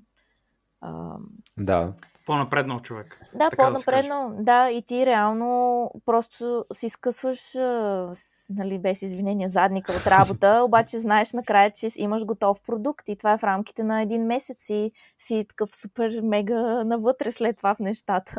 А... 0.82 1.16
Да. 1.58 1.94
По-напреднал 2.28 2.80
човек. 2.80 3.20
Да, 3.36 3.50
по-напреднал, 3.58 4.30
да, 4.30 4.44
да, 4.44 4.70
и 4.72 4.82
ти 4.82 5.06
реално 5.06 5.92
просто 6.06 6.66
си 6.74 6.90
скъсваш 6.90 7.40
нали, 8.50 8.80
без 8.80 9.02
извинения, 9.02 9.50
задника 9.50 9.92
от 9.92 10.08
работа, 10.08 10.62
обаче 10.66 11.00
знаеш 11.00 11.34
накрая, 11.34 11.72
че 11.72 11.88
имаш 11.98 12.26
готов 12.26 12.62
продукт 12.62 13.08
и 13.08 13.16
това 13.16 13.34
е 13.34 13.38
в 13.38 13.44
рамките 13.44 13.84
на 13.84 14.02
един 14.02 14.26
месец 14.26 14.70
и 14.70 14.92
си 15.20 15.46
такъв 15.50 15.70
супер 15.76 16.22
мега 16.24 16.84
навътре 16.84 17.32
след 17.32 17.58
това 17.58 17.76
в 17.76 17.80
нещата. 17.80 18.36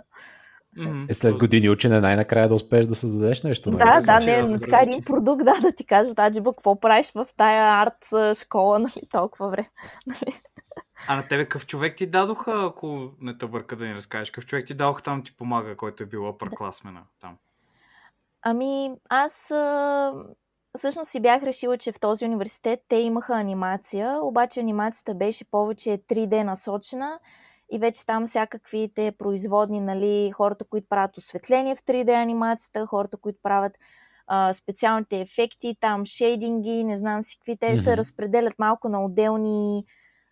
Е, 1.08 1.14
след 1.14 1.38
години 1.38 1.70
учене 1.70 2.00
най-накрая 2.00 2.48
да 2.48 2.54
успееш 2.54 2.86
да 2.86 2.94
създадеш 2.94 3.42
нещо. 3.42 3.70
Нали? 3.70 3.78
Да, 3.78 4.00
да, 4.00 4.26
не, 4.26 4.42
не, 4.42 4.60
така 4.60 4.80
един 4.80 5.04
продукт, 5.04 5.44
да, 5.44 5.54
да 5.60 5.72
ти 5.72 5.86
кажа, 5.86 6.12
Аджиба, 6.16 6.52
какво 6.52 6.80
правиш 6.80 7.12
в 7.12 7.26
тая 7.36 7.82
арт 7.82 8.36
школа, 8.38 8.78
нали, 8.78 9.00
толкова 9.12 9.48
време. 9.48 9.68
Нали? 10.06 10.36
А 11.10 11.16
на 11.16 11.28
тебе 11.28 11.44
какъв 11.44 11.66
човек 11.66 11.96
ти 11.96 12.06
дадоха, 12.06 12.64
ако 12.66 13.10
не 13.20 13.38
те 13.38 13.46
бърка 13.46 13.76
да 13.76 13.86
ни 13.86 13.94
разкажеш, 13.94 14.30
какъв 14.30 14.46
човек 14.46 14.66
ти 14.66 14.74
дадоха 14.74 15.02
там 15.02 15.22
ти 15.24 15.36
помага, 15.36 15.76
който 15.76 16.02
е 16.02 16.06
бил 16.06 16.28
апъркласмена 16.28 17.02
там? 17.20 17.36
Ами, 18.42 18.90
аз 19.08 19.50
а, 19.50 20.12
всъщност 20.76 21.10
си 21.10 21.20
бях 21.20 21.42
решила, 21.42 21.78
че 21.78 21.92
в 21.92 22.00
този 22.00 22.24
университет 22.24 22.80
те 22.88 22.96
имаха 22.96 23.34
анимация, 23.34 24.18
обаче 24.22 24.60
анимацията 24.60 25.14
беше 25.14 25.50
повече 25.50 25.90
3D 25.90 26.42
насочена 26.42 27.18
и 27.72 27.78
вече 27.78 28.06
там 28.06 28.26
всякакви 28.26 28.92
те 28.94 29.12
производни, 29.18 29.80
нали, 29.80 30.30
хората, 30.34 30.64
които 30.64 30.88
правят 30.88 31.16
осветление 31.16 31.74
в 31.74 31.82
3D 31.82 32.22
анимацията, 32.22 32.86
хората, 32.86 33.16
които 33.16 33.38
правят 33.42 33.78
а, 34.26 34.52
специалните 34.52 35.20
ефекти, 35.20 35.76
там 35.80 36.04
шейдинги, 36.04 36.84
не 36.84 36.96
знам 36.96 37.22
си 37.22 37.36
какви, 37.38 37.56
те 37.56 37.66
mm-hmm. 37.66 37.84
се 37.84 37.96
разпределят 37.96 38.58
малко 38.58 38.88
на 38.88 39.04
отделни 39.04 39.84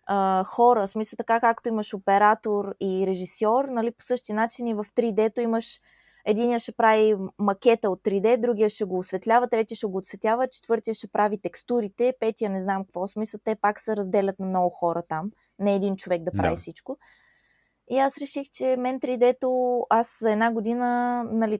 а, 0.07 0.43
хора, 0.43 0.87
в 0.87 0.89
смисъл 0.89 1.17
така 1.17 1.39
както 1.39 1.69
имаш 1.69 1.93
оператор 1.93 2.75
и 2.79 3.07
режисьор, 3.07 3.65
нали, 3.65 3.91
по 3.91 4.03
същия 4.03 4.35
начин 4.35 4.67
и 4.67 4.73
в 4.73 4.83
3D-то 4.83 5.41
имаш 5.41 5.79
Единия 6.29 6.59
ще 6.59 6.71
прави 6.71 7.15
макета 7.39 7.89
от 7.89 8.03
3D, 8.03 8.37
другия 8.37 8.69
ще 8.69 8.85
го 8.85 8.97
осветлява, 8.97 9.47
третия 9.47 9.75
ще 9.75 9.87
го 9.87 9.97
отсветява, 9.97 10.47
четвъртия 10.47 10.93
ще 10.93 11.07
прави 11.07 11.41
текстурите, 11.41 12.13
петия 12.19 12.49
не 12.49 12.59
знам 12.59 12.83
какво 12.83 13.07
смисъл. 13.07 13.39
Те 13.43 13.55
пак 13.55 13.79
се 13.79 13.95
разделят 13.95 14.39
на 14.39 14.45
много 14.45 14.69
хора 14.69 15.03
там. 15.09 15.31
Не 15.59 15.75
един 15.75 15.95
човек 15.95 16.23
да 16.23 16.31
прави 16.31 16.55
да. 16.55 16.55
всичко. 16.55 16.97
И 17.89 17.97
аз 17.97 18.17
реших, 18.17 18.47
че 18.51 18.75
мен 18.79 18.99
3D-то, 18.99 19.81
аз 19.89 20.17
за 20.21 20.31
една 20.31 20.51
година, 20.51 21.23
нали, 21.31 21.59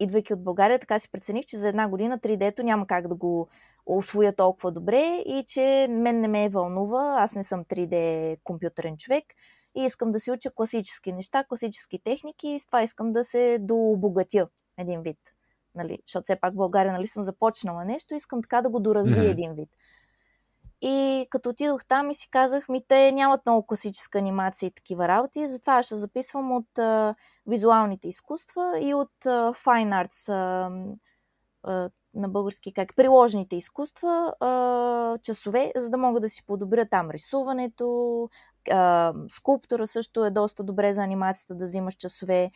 идвайки 0.00 0.34
от 0.34 0.44
България, 0.44 0.78
така 0.78 0.98
си 0.98 1.10
прецених, 1.10 1.44
че 1.44 1.56
за 1.56 1.68
една 1.68 1.88
година 1.88 2.18
3D-то 2.18 2.62
няма 2.62 2.86
как 2.86 3.08
да 3.08 3.14
го 3.14 3.48
освоя 3.86 4.36
толкова 4.36 4.72
добре 4.72 5.22
и 5.26 5.44
че 5.46 5.86
мен 5.90 6.20
не 6.20 6.28
ме 6.28 6.44
е 6.44 6.48
вълнува, 6.48 7.16
аз 7.18 7.34
не 7.34 7.42
съм 7.42 7.64
3D 7.64 8.38
компютърен 8.44 8.96
човек 8.96 9.24
и 9.76 9.84
искам 9.84 10.10
да 10.10 10.20
си 10.20 10.30
уча 10.30 10.50
класически 10.54 11.12
неща, 11.12 11.44
класически 11.44 11.98
техники 11.98 12.48
и 12.48 12.58
с 12.58 12.66
това 12.66 12.82
искам 12.82 13.12
да 13.12 13.24
се 13.24 13.58
дообогатя 13.60 14.48
един 14.78 15.02
вид. 15.02 15.18
Нали? 15.74 15.98
Защото 16.06 16.24
все 16.24 16.36
пак 16.36 16.52
в 16.52 16.56
България 16.56 16.92
нали, 16.92 17.06
съм 17.06 17.22
започнала 17.22 17.84
нещо, 17.84 18.14
искам 18.14 18.42
така 18.42 18.62
да 18.62 18.70
го 18.70 18.80
доразвия 18.80 19.22
mm-hmm. 19.22 19.30
един 19.30 19.52
вид. 19.54 19.68
И 20.80 21.26
като 21.30 21.50
отидох 21.50 21.84
там 21.84 22.10
и 22.10 22.14
си 22.14 22.30
казах, 22.30 22.68
ми 22.68 22.84
те 22.88 23.12
нямат 23.12 23.40
много 23.46 23.66
класическа 23.66 24.18
анимация 24.18 24.66
и 24.66 24.70
такива 24.70 25.08
работи, 25.08 25.46
затова 25.46 25.82
ще 25.82 25.94
записвам 25.94 26.52
от 26.52 26.78
а, 26.78 27.14
визуалните 27.46 28.08
изкуства 28.08 28.78
и 28.80 28.94
от 28.94 29.26
а, 29.26 29.52
Fine 29.52 30.06
Arts, 30.06 30.32
а, 30.32 30.70
а, 31.62 31.90
на 32.14 32.28
български 32.28 32.72
как, 32.72 32.96
приложните 32.96 33.56
изкуства, 33.56 34.34
а, 34.40 35.18
часове, 35.18 35.72
за 35.76 35.90
да 35.90 35.96
мога 35.96 36.20
да 36.20 36.28
си 36.28 36.46
подобря 36.46 36.86
там 36.86 37.10
рисуването, 37.10 38.28
а, 38.70 39.14
скулптура 39.28 39.86
също 39.86 40.24
е 40.24 40.30
доста 40.30 40.64
добре 40.64 40.92
за 40.92 41.02
анимацията 41.02 41.54
да 41.54 41.64
взимаш 41.64 41.94
часове. 41.94 42.50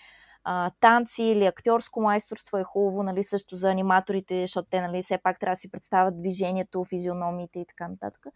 А, 0.44 0.71
танци 0.81 1.23
или 1.23 1.47
актьорско 1.47 2.01
майсторство 2.01 2.59
е 2.59 2.64
хубаво, 2.64 3.03
нали, 3.03 3.23
също 3.23 3.57
за 3.57 3.71
аниматорите, 3.71 4.40
защото 4.40 4.68
те, 4.71 4.81
нали, 4.81 5.03
все 5.03 5.18
пак 5.18 5.40
трябва 5.40 5.53
да 5.53 5.57
си 5.57 5.71
представят 5.71 6.16
движението, 6.16 6.85
физиономиите 6.85 7.59
и 7.59 7.66
така 7.66 7.88
нататък. 7.88 8.27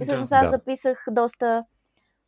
И 0.00 0.02
всъщност 0.02 0.32
аз 0.32 0.42
да. 0.42 0.50
записах 0.50 1.04
доста 1.10 1.64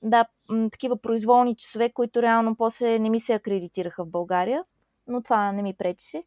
да, 0.02 0.26
такива 0.72 0.96
произволни 0.96 1.56
часове, 1.56 1.92
които 1.92 2.22
реално 2.22 2.56
после 2.56 2.98
не 2.98 3.10
ми 3.10 3.20
се 3.20 3.34
акредитираха 3.34 4.04
в 4.04 4.10
България. 4.10 4.64
но 5.06 5.22
това 5.22 5.52
не 5.52 5.62
ми 5.62 5.74
пречеше. 5.74 6.22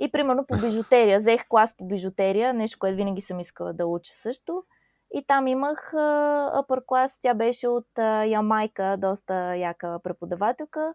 И 0.00 0.12
примерно 0.12 0.46
по 0.46 0.56
бижутерия. 0.56 1.18
Взех 1.18 1.48
клас 1.48 1.76
по 1.76 1.84
бижутерия, 1.84 2.54
нещо, 2.54 2.78
което 2.78 2.96
винаги 2.96 3.20
съм 3.20 3.40
искала 3.40 3.72
да 3.72 3.86
уча 3.86 4.12
също. 4.12 4.62
И 5.14 5.24
там 5.26 5.46
имах 5.46 5.92
upper 5.92 6.82
клас. 6.86 7.18
Тя 7.20 7.34
беше 7.34 7.68
от 7.68 7.98
Ямайка, 8.26 8.96
доста 8.98 9.56
яка 9.56 9.98
преподавателка. 10.02 10.94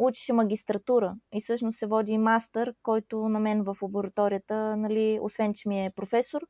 Учеше 0.00 0.32
магистратура 0.32 1.14
и 1.34 1.40
всъщност 1.40 1.78
се 1.78 1.86
води 1.86 2.18
мастър, 2.18 2.74
който 2.82 3.28
на 3.28 3.40
мен 3.40 3.62
в 3.62 3.76
лабораторията, 3.82 4.76
нали, 4.76 5.18
освен 5.22 5.54
че 5.54 5.68
ми 5.68 5.84
е 5.84 5.92
професор, 5.96 6.40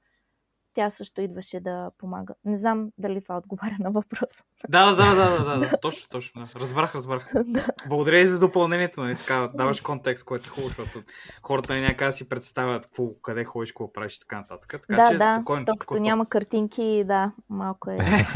тя 0.74 0.90
също 0.90 1.20
идваше 1.20 1.60
да 1.60 1.90
помага. 1.98 2.34
Не 2.44 2.56
знам 2.56 2.88
дали 2.98 3.22
това 3.22 3.36
отговаря 3.36 3.76
на 3.80 3.90
въпроса. 3.90 4.44
Да, 4.68 4.92
да, 4.92 5.14
да, 5.14 5.14
да, 5.14 5.44
да, 5.44 5.58
да. 5.58 5.76
точно, 5.82 6.08
точно. 6.10 6.42
Да. 6.42 6.60
Разбрах, 6.60 6.94
разбрах. 6.94 7.32
Благодаря 7.88 8.18
и 8.18 8.26
за 8.26 8.38
допълнението. 8.38 9.00
Нали? 9.00 9.16
Така, 9.16 9.48
даваш 9.54 9.80
контекст, 9.80 10.24
който 10.24 10.46
е 10.46 10.48
хубаво, 10.48 10.68
защото 10.68 11.02
хората 11.42 11.74
не 11.74 11.80
някак 11.80 12.08
да 12.08 12.12
си 12.12 12.28
представят 12.28 12.86
какво, 12.86 13.14
къде 13.22 13.44
ходиш, 13.44 13.72
какво 13.72 13.92
правиш 13.92 14.16
и 14.16 14.20
така 14.20 14.36
нататък. 14.36 14.74
Така, 14.88 15.02
да, 15.02 15.10
че, 15.10 15.18
да, 15.18 15.38
спокойно, 15.40 15.66
то, 15.66 15.76
като 15.76 15.98
няма 15.98 16.26
картинки, 16.26 17.04
да, 17.06 17.32
малко 17.48 17.90
е. 17.90 17.98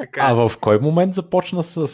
така, 0.00 0.20
А 0.20 0.48
в 0.48 0.58
кой 0.60 0.78
момент 0.78 1.14
започна 1.14 1.62
с 1.62 1.86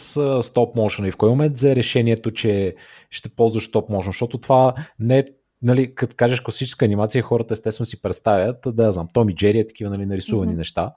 стоп 0.43 0.75
motion 0.75 1.07
и 1.07 1.11
в 1.11 1.17
кой 1.17 1.29
момент 1.29 1.55
взе 1.55 1.75
решението, 1.75 2.31
че 2.31 2.75
ще 3.09 3.29
ползваш 3.29 3.67
стоп 3.67 3.89
motion? 3.89 4.05
Защото 4.05 4.37
това 4.37 4.73
не 4.99 5.19
е 5.19 5.25
нали, 5.61 5.95
като 5.95 6.15
кажеш 6.15 6.41
класическа 6.41 6.85
анимация, 6.85 7.23
хората 7.23 7.53
естествено 7.53 7.85
си 7.85 8.01
представят, 8.01 8.57
да 8.67 8.91
знам, 8.91 9.07
Том 9.13 9.29
и 9.29 9.35
Джери 9.35 9.59
е 9.59 9.67
такива 9.67 9.89
нали, 9.89 10.05
нарисувани 10.05 10.53
mm-hmm. 10.53 10.57
неща. 10.57 10.95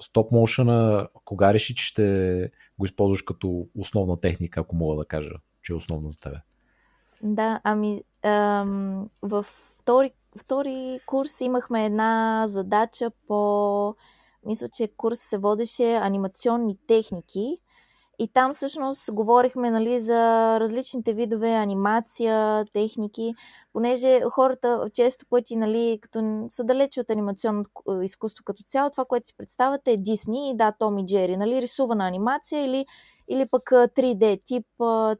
Стоп 0.00 0.30
uh, 0.30 0.34
motion 0.34 1.08
кога 1.24 1.54
реши, 1.54 1.74
че 1.74 1.84
ще 1.84 2.50
го 2.78 2.84
използваш 2.84 3.22
като 3.22 3.66
основна 3.78 4.20
техника, 4.20 4.60
ако 4.60 4.76
мога 4.76 4.96
да 4.96 5.04
кажа, 5.04 5.30
че 5.62 5.72
е 5.72 5.76
основна 5.76 6.08
за 6.08 6.18
тебе? 6.18 6.36
Да, 7.22 7.60
ами 7.64 8.02
ам, 8.22 9.08
във 9.22 9.46
втори, 9.80 10.10
втори 10.38 11.00
курс 11.06 11.40
имахме 11.40 11.86
една 11.86 12.44
задача 12.46 13.10
по... 13.28 13.94
Мисля, 14.46 14.68
че 14.76 14.88
курс 14.96 15.18
се 15.18 15.38
водеше 15.38 15.94
анимационни 15.94 16.76
техники 16.86 17.56
и 18.18 18.28
там 18.28 18.52
всъщност 18.52 19.12
говорихме 19.12 19.70
нали, 19.70 20.00
за 20.00 20.20
различните 20.60 21.12
видове 21.12 21.50
анимация, 21.54 22.64
техники, 22.72 23.34
понеже 23.72 24.20
хората 24.30 24.90
често 24.92 25.26
пъти, 25.30 25.56
нали, 25.56 25.98
като 26.02 26.46
са 26.48 26.64
далече 26.64 27.00
от 27.00 27.10
анимационното 27.10 27.70
е, 28.00 28.04
изкуство 28.04 28.44
като 28.44 28.62
цяло, 28.62 28.90
това, 28.90 29.04
което 29.04 29.26
си 29.26 29.34
представяте 29.36 29.92
е 29.92 29.96
Дисни 29.96 30.50
и 30.50 30.56
да, 30.56 30.72
Том 30.72 30.98
и 30.98 31.06
Джери, 31.06 31.36
нали, 31.36 31.62
рисувана 31.62 32.06
анимация 32.06 32.64
или, 32.64 32.86
или 33.28 33.46
пък 33.50 33.62
3D 33.70 34.40
тип, 34.44 34.66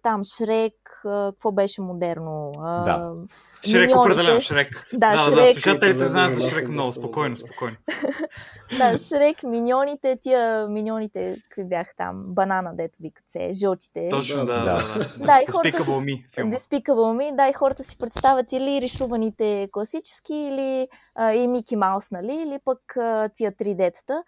там 0.03 0.25
Шрек, 0.25 0.75
какво 1.03 1.53
беше 1.53 1.83
модерно? 1.83 2.53
Да. 2.57 3.15
Шрек 3.71 3.97
определено, 3.97 4.41
Шрек. 4.41 4.87
Да, 4.93 5.13
да, 5.13 5.19
Шрек. 5.19 5.47
да, 5.47 5.53
слушателите 5.53 6.05
знаят 6.05 6.33
за 6.33 6.49
Шрек 6.49 6.69
много, 6.69 6.93
спокойно, 6.93 7.37
спокойно. 7.37 7.77
да, 8.79 8.99
Шрек, 8.99 9.43
миньоните, 9.43 10.17
тия 10.21 10.69
миньоните, 10.69 11.37
какви 11.49 11.65
бяха 11.65 11.95
там, 11.97 12.23
банана, 12.27 12.77
дето 12.77 12.99
викат 13.01 13.25
се, 13.29 13.51
жълтите. 13.53 14.09
Точно, 14.11 14.47
да, 14.47 14.65
да. 14.65 14.65
да, 14.65 15.25
да 15.25 15.41
и 15.43 15.47
хората 15.53 15.79
Despicable 15.79 15.83
си... 15.85 15.91
Me, 15.91 16.35
филма. 16.35 16.53
Despicable 16.53 17.33
Me, 17.33 17.37
да, 17.37 17.49
и 17.49 17.53
хората 17.53 17.85
си 17.85 17.99
представят 17.99 18.53
или 18.53 18.81
рисуваните 18.81 19.69
класически, 19.73 20.35
или 20.35 20.89
а, 21.15 21.33
и 21.33 21.49
Мики 21.49 21.77
Маус, 21.77 22.11
нали, 22.11 22.33
или 22.33 22.59
пък 22.65 22.97
а, 22.97 23.29
тия 23.35 23.53
3D-тата. 23.53 24.23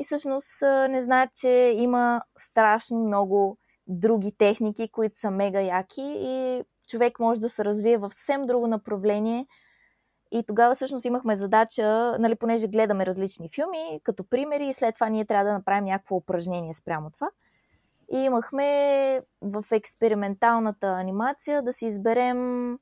И 0.00 0.04
всъщност 0.04 0.62
не 0.88 1.00
знаят, 1.00 1.30
че 1.34 1.74
има 1.76 2.22
страшно 2.38 2.98
много 2.98 3.58
други 3.86 4.32
техники, 4.38 4.88
които 4.88 5.18
са 5.18 5.30
мега 5.30 5.60
яки 5.60 6.02
и 6.02 6.62
човек 6.88 7.18
може 7.18 7.40
да 7.40 7.48
се 7.48 7.64
развие 7.64 7.98
в 7.98 8.10
съвсем 8.10 8.46
друго 8.46 8.66
направление. 8.66 9.46
И 10.30 10.44
тогава 10.46 10.74
всъщност 10.74 11.04
имахме 11.04 11.34
задача, 11.34 12.16
нали, 12.18 12.34
понеже 12.34 12.68
гледаме 12.68 13.06
различни 13.06 13.48
филми, 13.54 14.00
като 14.02 14.24
примери, 14.24 14.66
и 14.66 14.72
след 14.72 14.94
това 14.94 15.08
ние 15.08 15.24
трябва 15.24 15.44
да 15.44 15.52
направим 15.52 15.84
някакво 15.84 16.16
упражнение 16.16 16.74
спрямо 16.74 17.10
това. 17.10 17.30
И 18.12 18.18
имахме 18.18 19.20
в 19.42 19.64
експерименталната 19.72 20.86
анимация 20.86 21.62
да 21.62 21.72
си 21.72 21.86
изберем 21.86 22.72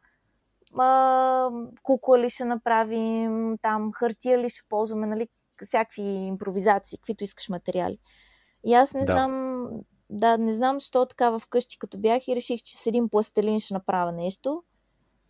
а, 0.79 1.51
кукла 1.83 2.18
ли 2.18 2.31
ще 2.31 2.44
направим, 2.44 3.59
там 3.62 3.92
хартия 3.92 4.38
ли 4.38 4.49
ще 4.49 4.68
ползваме, 4.68 5.07
нали, 5.07 5.29
всякакви 5.64 6.03
импровизации, 6.03 6.99
каквито 6.99 7.25
искаш 7.25 7.49
материали. 7.49 7.99
И 8.66 8.75
аз 8.75 8.94
не 8.94 9.01
Да. 9.01 9.07
знам, 9.07 9.66
да, 10.11 10.38
не 10.38 10.53
знам, 10.53 10.81
що 10.81 11.07
така 11.07 11.38
вкъщи 11.38 11.79
като 11.79 11.99
бях 11.99 12.29
и 12.29 12.37
реших, 12.37 12.62
че 12.62 12.77
с 12.77 12.87
един 12.87 13.09
пластелин 13.09 13.61
ще 13.61 13.75
направя 13.75 14.12
нещо. 14.12 14.62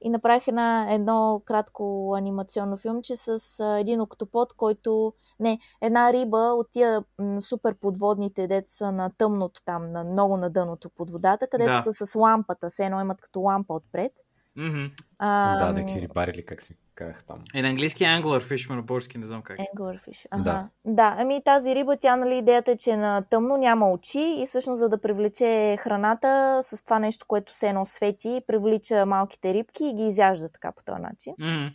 И 0.03 0.11
направих 0.11 0.49
една, 0.49 0.93
едно 0.95 1.43
кратко 1.45 2.15
анимационно 2.17 2.77
филмче 2.77 3.17
с 3.17 3.61
а, 3.61 3.79
един 3.79 4.01
октопод, 4.01 4.53
който... 4.53 5.13
Не, 5.41 5.59
една 5.83 6.13
риба 6.13 6.37
от 6.39 6.67
тия 6.71 7.05
м, 7.19 7.41
супер 7.41 7.75
подводните, 7.75 8.47
дето 8.47 8.71
са 8.71 8.93
на 8.93 9.11
тъмното 9.19 9.63
там, 9.65 9.93
на 9.93 10.05
много 10.05 10.37
на 10.37 10.51
дъното 10.51 10.91
под 10.91 11.11
водата, 11.11 11.47
където 11.47 11.71
Да. 11.73 11.81
са 11.81 12.07
с 12.07 12.15
лампата, 12.15 12.69
все 12.69 12.85
едно 12.85 13.01
имат 13.01 13.21
като 13.21 13.41
лампа 13.41 13.75
отпред. 13.75 14.13
Мгм. 14.57 14.85
А, 15.19 15.59
да, 15.67 15.73
някакви 15.73 16.01
рибари 16.01 16.31
или 16.31 16.45
как 16.45 16.63
си 16.63 16.75
казах 17.01 17.25
там. 17.25 17.39
И 17.55 17.63
на 17.63 17.69
английски 17.69 18.05
е 18.05 18.07
Anglerfish, 18.07 18.69
но 18.71 18.77
на 18.77 18.83
български 18.83 19.19
не 19.19 19.27
знам 19.27 19.43
как. 19.43 19.59
Anglerfish. 19.59 20.27
Да. 20.31 20.51
Ага. 20.51 20.69
Да. 20.85 20.93
да, 20.93 21.15
ами 21.19 21.43
тази 21.45 21.75
риба, 21.75 21.97
тя, 21.97 22.17
нали, 22.17 22.39
идеята 22.39 22.71
е, 22.71 22.77
че 22.77 22.97
на 22.97 23.23
тъмно 23.31 23.57
няма 23.57 23.91
очи 23.91 24.37
и 24.39 24.47
всъщност 24.47 24.79
за 24.79 24.89
да 24.89 25.01
привлече 25.01 25.77
храната 25.81 26.59
с 26.63 26.85
това 26.85 26.99
нещо, 26.99 27.25
което 27.29 27.57
се 27.57 27.69
едно 27.69 27.85
свети, 27.85 28.41
привлича 28.47 29.07
малките 29.07 29.55
рибки 29.55 29.85
и 29.85 29.95
ги 29.95 30.07
изяжда 30.07 30.49
така 30.49 30.73
по 30.73 30.85
този 30.85 31.03
начин. 31.03 31.35
Мгм. 31.39 31.67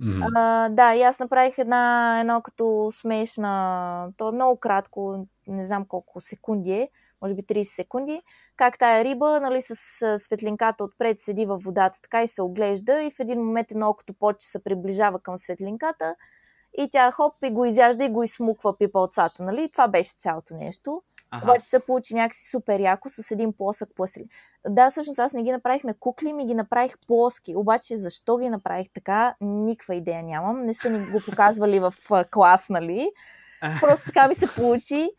Мгм. 0.00 0.22
А, 0.36 0.68
да, 0.68 0.94
и 0.94 1.02
аз 1.02 1.20
направих 1.20 1.58
една, 1.58 2.16
едно 2.20 2.40
като 2.42 2.90
смешна, 2.92 4.08
то 4.16 4.28
е 4.28 4.32
много 4.32 4.60
кратко, 4.60 5.26
не 5.46 5.64
знам 5.64 5.84
колко 5.84 6.20
секунди 6.20 6.72
е, 6.72 6.88
може 7.24 7.34
би 7.34 7.42
30 7.42 7.62
секунди, 7.62 8.22
как 8.56 8.78
тая 8.78 9.04
риба, 9.04 9.40
нали, 9.40 9.60
с 9.60 9.74
светлинката 10.18 10.84
отпред 10.84 11.20
седи 11.20 11.46
във 11.46 11.62
водата, 11.62 12.00
така 12.02 12.22
и 12.22 12.28
се 12.28 12.42
оглежда 12.42 13.02
и 13.02 13.10
в 13.10 13.20
един 13.20 13.44
момент 13.44 13.70
едно 13.70 13.88
окото 13.88 14.14
поче 14.14 14.46
се 14.46 14.64
приближава 14.64 15.20
към 15.20 15.38
светлинката 15.38 16.14
и 16.78 16.88
тя 16.90 17.10
хоп 17.10 17.34
и 17.44 17.50
го 17.50 17.64
изяжда 17.64 18.04
и 18.04 18.08
го 18.08 18.22
изсмуква 18.22 18.76
пипалцата, 18.76 19.42
нали? 19.42 19.68
Това 19.72 19.88
беше 19.88 20.10
цялото 20.16 20.54
нещо. 20.54 21.02
Аха. 21.30 21.44
Обаче 21.44 21.66
се 21.66 21.80
получи 21.80 22.14
някакси 22.14 22.50
супер 22.50 22.80
яко 22.80 23.08
с 23.08 23.30
един 23.30 23.52
плосък 23.52 23.88
пластилин. 23.96 24.28
Да, 24.68 24.90
всъщност 24.90 25.18
аз 25.18 25.32
не 25.32 25.42
ги 25.42 25.52
направих 25.52 25.84
на 25.84 25.94
кукли, 25.94 26.32
ми 26.32 26.46
ги 26.46 26.54
направих 26.54 26.94
плоски. 27.06 27.56
Обаче 27.56 27.96
защо 27.96 28.36
ги 28.36 28.48
направих 28.48 28.86
така, 28.94 29.34
никаква 29.40 29.94
идея 29.94 30.22
нямам. 30.22 30.64
Не 30.64 30.74
са 30.74 30.90
ни 30.90 31.06
го 31.06 31.20
показвали 31.26 31.80
в 31.80 31.94
клас, 32.30 32.68
нали? 32.68 33.10
Просто 33.80 34.06
така 34.06 34.28
ми 34.28 34.34
се 34.34 34.54
получи 34.54 35.10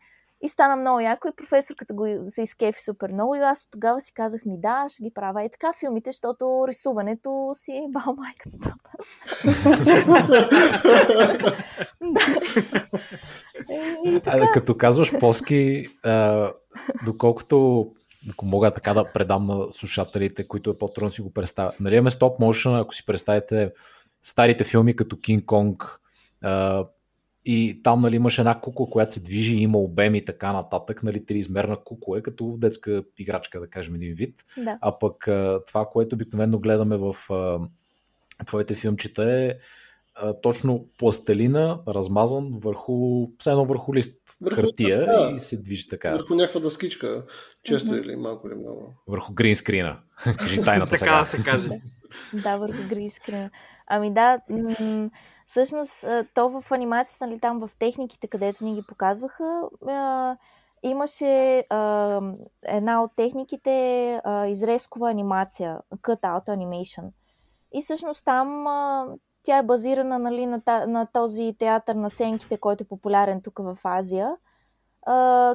и 0.42 0.48
стана 0.48 0.76
много 0.76 1.00
яко 1.00 1.28
и 1.28 1.36
професорката 1.36 1.94
го 1.94 2.06
се 2.26 2.42
изкефи 2.42 2.82
супер 2.82 3.10
много 3.12 3.34
и 3.34 3.38
аз 3.38 3.68
тогава 3.70 4.00
си 4.00 4.14
казах 4.14 4.44
ми 4.44 4.60
да, 4.60 4.86
ще 4.88 5.02
ги 5.02 5.10
правя 5.14 5.44
и 5.44 5.50
така 5.50 5.72
филмите, 5.80 6.10
защото 6.10 6.64
рисуването 6.68 7.50
си 7.52 7.72
е 7.72 7.88
бал 7.88 8.14
майката. 8.16 8.56
Да. 8.58 8.72
Като 14.52 14.76
казваш 14.76 15.18
плоски, 15.18 15.86
а, 16.02 16.50
доколкото 17.06 17.86
ако 18.32 18.46
мога 18.46 18.70
така 18.70 18.94
да 18.94 19.04
предам 19.04 19.46
на 19.46 19.72
слушателите, 19.72 20.48
които 20.48 20.70
е 20.70 20.78
по-трудно 20.78 21.10
си 21.10 21.22
го 21.22 21.32
представят. 21.32 21.80
Нали 21.80 21.94
имаме 21.94 22.10
стоп 22.10 22.40
motion, 22.40 22.82
ако 22.82 22.94
си 22.94 23.06
представите 23.06 23.72
старите 24.22 24.64
филми 24.64 24.96
като 24.96 25.20
Кинг 25.20 25.44
Конг 25.44 26.00
и 27.48 27.80
там 27.82 28.00
нали, 28.00 28.16
имаш 28.16 28.38
една 28.38 28.60
кукла, 28.60 28.90
която 28.90 29.14
се 29.14 29.20
движи, 29.20 29.56
има 29.56 29.78
обем 29.78 30.14
и 30.14 30.24
така 30.24 30.52
нататък, 30.52 31.02
нали, 31.02 31.26
триизмерна 31.26 31.76
кукла 31.76 32.18
е 32.18 32.22
като 32.22 32.54
детска 32.58 33.02
играчка, 33.18 33.60
да 33.60 33.66
кажем 33.66 33.94
един 33.94 34.14
вид. 34.14 34.44
Да. 34.56 34.78
А 34.80 34.98
пък 34.98 35.28
това, 35.66 35.86
което 35.92 36.14
обикновено 36.14 36.58
гледаме 36.58 36.96
в 36.96 37.16
а, 37.30 37.58
твоите 38.44 38.74
филмчета 38.74 39.32
е 39.32 39.54
а, 40.14 40.34
точно 40.34 40.86
пластелина, 40.98 41.80
размазан 41.88 42.50
върху, 42.54 43.26
все 43.38 43.50
едно 43.50 43.64
върху 43.64 43.94
лист 43.94 44.20
Върху- 44.40 44.60
хартия 44.60 45.06
да. 45.06 45.30
и 45.34 45.38
се 45.38 45.62
движи 45.62 45.88
така, 45.88 46.10
Върху 46.10 46.34
някаква 46.34 46.60
дъскичка, 46.60 47.24
често 47.62 47.88
Мгм. 47.88 47.96
или 47.98 48.16
малко 48.16 48.48
или 48.48 48.54
много. 48.54 48.94
върху 49.06 49.32
гринскрина. 49.34 49.98
Кажи 50.38 50.62
тайната 50.62 50.90
Така 50.90 50.98
сега. 50.98 51.18
да 51.20 51.24
се 51.26 51.42
каже. 51.42 51.80
Да, 52.42 52.56
върху 52.56 52.88
грискрина. 52.88 53.50
Ами 53.86 54.14
да, 54.14 54.38
м- 54.50 55.10
всъщност 55.46 56.06
то 56.34 56.60
в 56.60 56.72
анимацията, 56.72 57.26
нали, 57.26 57.40
там 57.40 57.58
в 57.58 57.70
техниките, 57.78 58.28
където 58.28 58.64
ни 58.64 58.74
ги 58.74 58.82
показваха, 58.88 59.62
имаше 60.82 61.64
една 62.62 63.02
от 63.02 63.10
техниките 63.16 64.20
а, 64.24 64.46
изрезкова 64.46 65.10
анимация, 65.10 65.80
cut-out 65.96 66.46
animation. 66.46 67.08
И 67.72 67.82
всъщност 67.82 68.24
там 68.24 68.64
тя 69.42 69.58
е 69.58 69.62
базирана 69.62 70.18
нали, 70.18 70.46
на, 70.46 71.06
този 71.12 71.54
театър 71.58 71.94
на 71.94 72.10
сенките, 72.10 72.58
който 72.58 72.84
е 72.84 72.88
популярен 72.88 73.40
тук 73.42 73.58
в 73.58 73.78
Азия, 73.84 74.36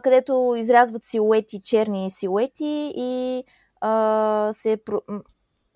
където 0.03 0.53
изрязват 0.57 1.03
силуети, 1.03 1.61
черни 1.61 2.09
силуети 2.09 2.93
и 2.95 3.43
се 4.51 4.77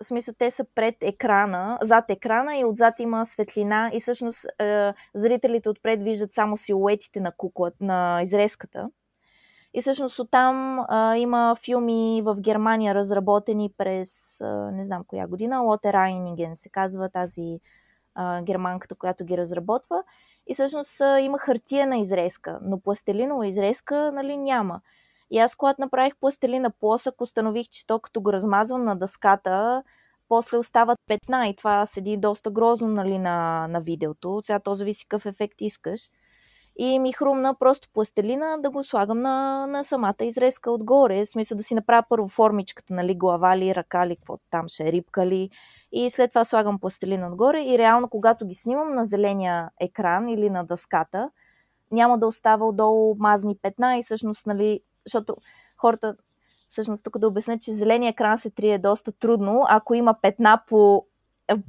в 0.02 0.04
смисъл, 0.04 0.34
те 0.38 0.50
са 0.50 0.64
пред 0.74 0.94
екрана, 1.00 1.78
зад 1.82 2.10
екрана 2.10 2.56
и 2.56 2.64
отзад 2.64 3.00
има 3.00 3.24
светлина 3.24 3.90
и 3.94 4.00
всъщност 4.00 4.46
е, 4.60 4.92
зрителите 5.14 5.68
отпред 5.68 6.02
виждат 6.02 6.32
само 6.32 6.56
силуетите 6.56 7.20
на 7.20 7.32
кукла, 7.32 7.72
на 7.80 8.22
изрезката. 8.22 8.90
И 9.74 9.80
всъщност 9.80 10.18
оттам 10.18 10.78
а, 10.88 11.16
има 11.16 11.56
филми 11.64 12.22
в 12.24 12.36
Германия, 12.40 12.94
разработени 12.94 13.72
през 13.78 14.40
а, 14.40 14.70
не 14.72 14.84
знам 14.84 15.04
коя 15.06 15.26
година. 15.26 15.60
Лоте 15.60 15.92
Райниген 15.92 16.56
се 16.56 16.68
казва 16.68 17.08
тази 17.08 17.60
а, 18.14 18.42
германката, 18.42 18.94
която 18.94 19.24
ги 19.24 19.36
разработва. 19.36 20.02
И 20.46 20.54
всъщност 20.54 21.00
а, 21.00 21.20
има 21.20 21.38
хартия 21.38 21.96
изрезка, 21.96 22.58
но 22.62 22.80
пластелинова 22.80 23.46
изрезка 23.46 24.12
нали, 24.14 24.36
няма. 24.36 24.80
И 25.30 25.38
аз, 25.38 25.54
когато 25.54 25.80
направих 25.80 26.16
пластелина 26.16 26.70
плосък, 26.70 27.20
установих, 27.20 27.68
че 27.68 27.86
то 27.86 27.98
като 27.98 28.20
го 28.20 28.32
размазвам 28.32 28.84
на 28.84 28.96
дъската, 28.96 29.82
после 30.28 30.58
остават 30.58 30.98
петна 31.06 31.48
и 31.48 31.56
това 31.56 31.86
седи 31.86 32.16
доста 32.16 32.50
грозно 32.50 32.88
нали, 32.88 33.18
на, 33.18 33.68
на 33.68 33.80
видеото. 33.80 34.42
Сега 34.44 34.58
то 34.58 34.74
зависи 34.74 35.08
какъв 35.08 35.26
ефект 35.26 35.60
искаш. 35.60 36.00
И 36.78 36.98
ми 36.98 37.12
хрумна 37.12 37.54
просто 37.54 37.88
пластелина 37.92 38.58
да 38.58 38.70
го 38.70 38.84
слагам 38.84 39.20
на, 39.20 39.66
на 39.66 39.84
самата 39.84 40.14
изрезка 40.20 40.70
отгоре. 40.70 41.24
В 41.24 41.28
смисъл 41.28 41.56
да 41.56 41.62
си 41.62 41.74
направя 41.74 42.02
първо 42.08 42.28
формичката, 42.28 42.94
нали, 42.94 43.14
глава 43.14 43.58
ли, 43.58 43.74
ръка 43.74 44.06
ли, 44.06 44.16
какво 44.16 44.38
там 44.50 44.68
ще 44.68 44.88
е, 44.88 44.92
рибка 44.92 45.26
ли. 45.26 45.50
И 45.92 46.10
след 46.10 46.30
това 46.30 46.44
слагам 46.44 46.78
пластелина 46.80 47.28
отгоре. 47.28 47.62
И 47.62 47.78
реално, 47.78 48.08
когато 48.08 48.46
ги 48.46 48.54
снимам 48.54 48.94
на 48.94 49.04
зеления 49.04 49.70
екран 49.80 50.28
или 50.28 50.50
на 50.50 50.64
дъската, 50.64 51.30
няма 51.92 52.18
да 52.18 52.26
остава 52.26 52.66
отдолу 52.66 53.16
мазни 53.18 53.56
петна 53.62 53.98
и 53.98 54.02
всъщност, 54.02 54.46
нали, 54.46 54.80
защото 55.06 55.36
хората, 55.76 56.16
всъщност 56.70 57.04
тук 57.04 57.18
да 57.18 57.28
обясня, 57.28 57.58
че 57.58 57.72
зеления 57.72 58.10
екран 58.10 58.38
се 58.38 58.50
трие 58.50 58.78
доста 58.78 59.12
трудно, 59.12 59.64
ако 59.68 59.94
има 59.94 60.14
петна 60.22 60.62
по, 60.68 61.06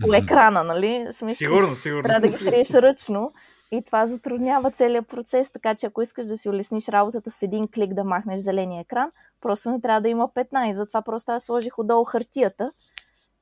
по 0.02 0.14
екрана, 0.14 0.64
нали? 0.64 1.08
Смисъл, 1.12 1.36
сигурно, 1.36 1.76
сигурно. 1.76 2.04
Трябва 2.04 2.30
да 2.30 2.38
ги 2.38 2.46
триеш 2.46 2.74
ръчно. 2.74 3.32
И 3.72 3.82
това 3.82 4.06
затруднява 4.06 4.72
целият 4.72 5.08
процес, 5.08 5.52
така 5.52 5.76
че 5.76 5.86
ако 5.86 6.02
искаш 6.02 6.28
да 6.28 6.38
си 6.38 6.50
улесниш 6.50 6.88
работата 6.88 7.32
с 7.32 7.42
един 7.42 7.68
клик 7.68 7.94
да 7.94 8.04
махнеш 8.04 8.40
зеления 8.40 8.82
екран, 8.82 9.12
просто 9.42 9.72
не 9.72 9.82
трябва 9.82 10.02
да 10.02 10.10
има 10.10 10.34
петна 10.34 10.70
и 10.70 10.74
затова 10.74 11.02
просто 11.02 11.32
аз 11.32 11.44
сложих 11.44 11.80
отдолу 11.80 12.04
хартията 12.04 12.72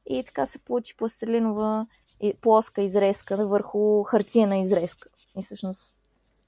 и 0.09 0.23
така 0.25 0.45
се 0.45 0.65
получи 0.65 0.97
пластелинова 0.97 1.87
плоска 2.41 2.81
изрезка 2.81 3.47
върху 3.47 4.03
хартияна 4.03 4.57
изрезка. 4.57 5.09
И 5.37 5.43
всъщност 5.43 5.93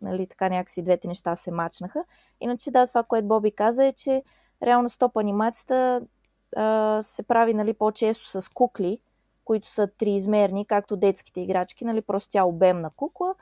нали, 0.01 0.27
така 0.27 0.49
някакси 0.49 0.83
двете 0.83 1.07
неща 1.07 1.35
се 1.35 1.51
мачнаха. 1.51 2.03
Иначе 2.41 2.71
да, 2.71 2.87
това, 2.87 3.03
което 3.03 3.27
Боби 3.27 3.51
каза 3.51 3.85
е, 3.85 3.93
че 3.93 4.23
реално 4.63 4.89
стоп 4.89 5.17
анимацията 5.17 6.01
а, 6.55 7.01
се 7.01 7.23
прави 7.23 7.53
нали, 7.53 7.73
по-често 7.73 8.41
с 8.41 8.53
кукли, 8.53 8.97
които 9.45 9.69
са 9.69 9.87
триизмерни, 9.97 10.65
както 10.65 10.97
детските 10.97 11.41
играчки, 11.41 11.85
нали, 11.85 12.01
просто 12.01 12.29
тя 12.31 12.43
обемна 12.43 12.89
кукла, 12.95 13.35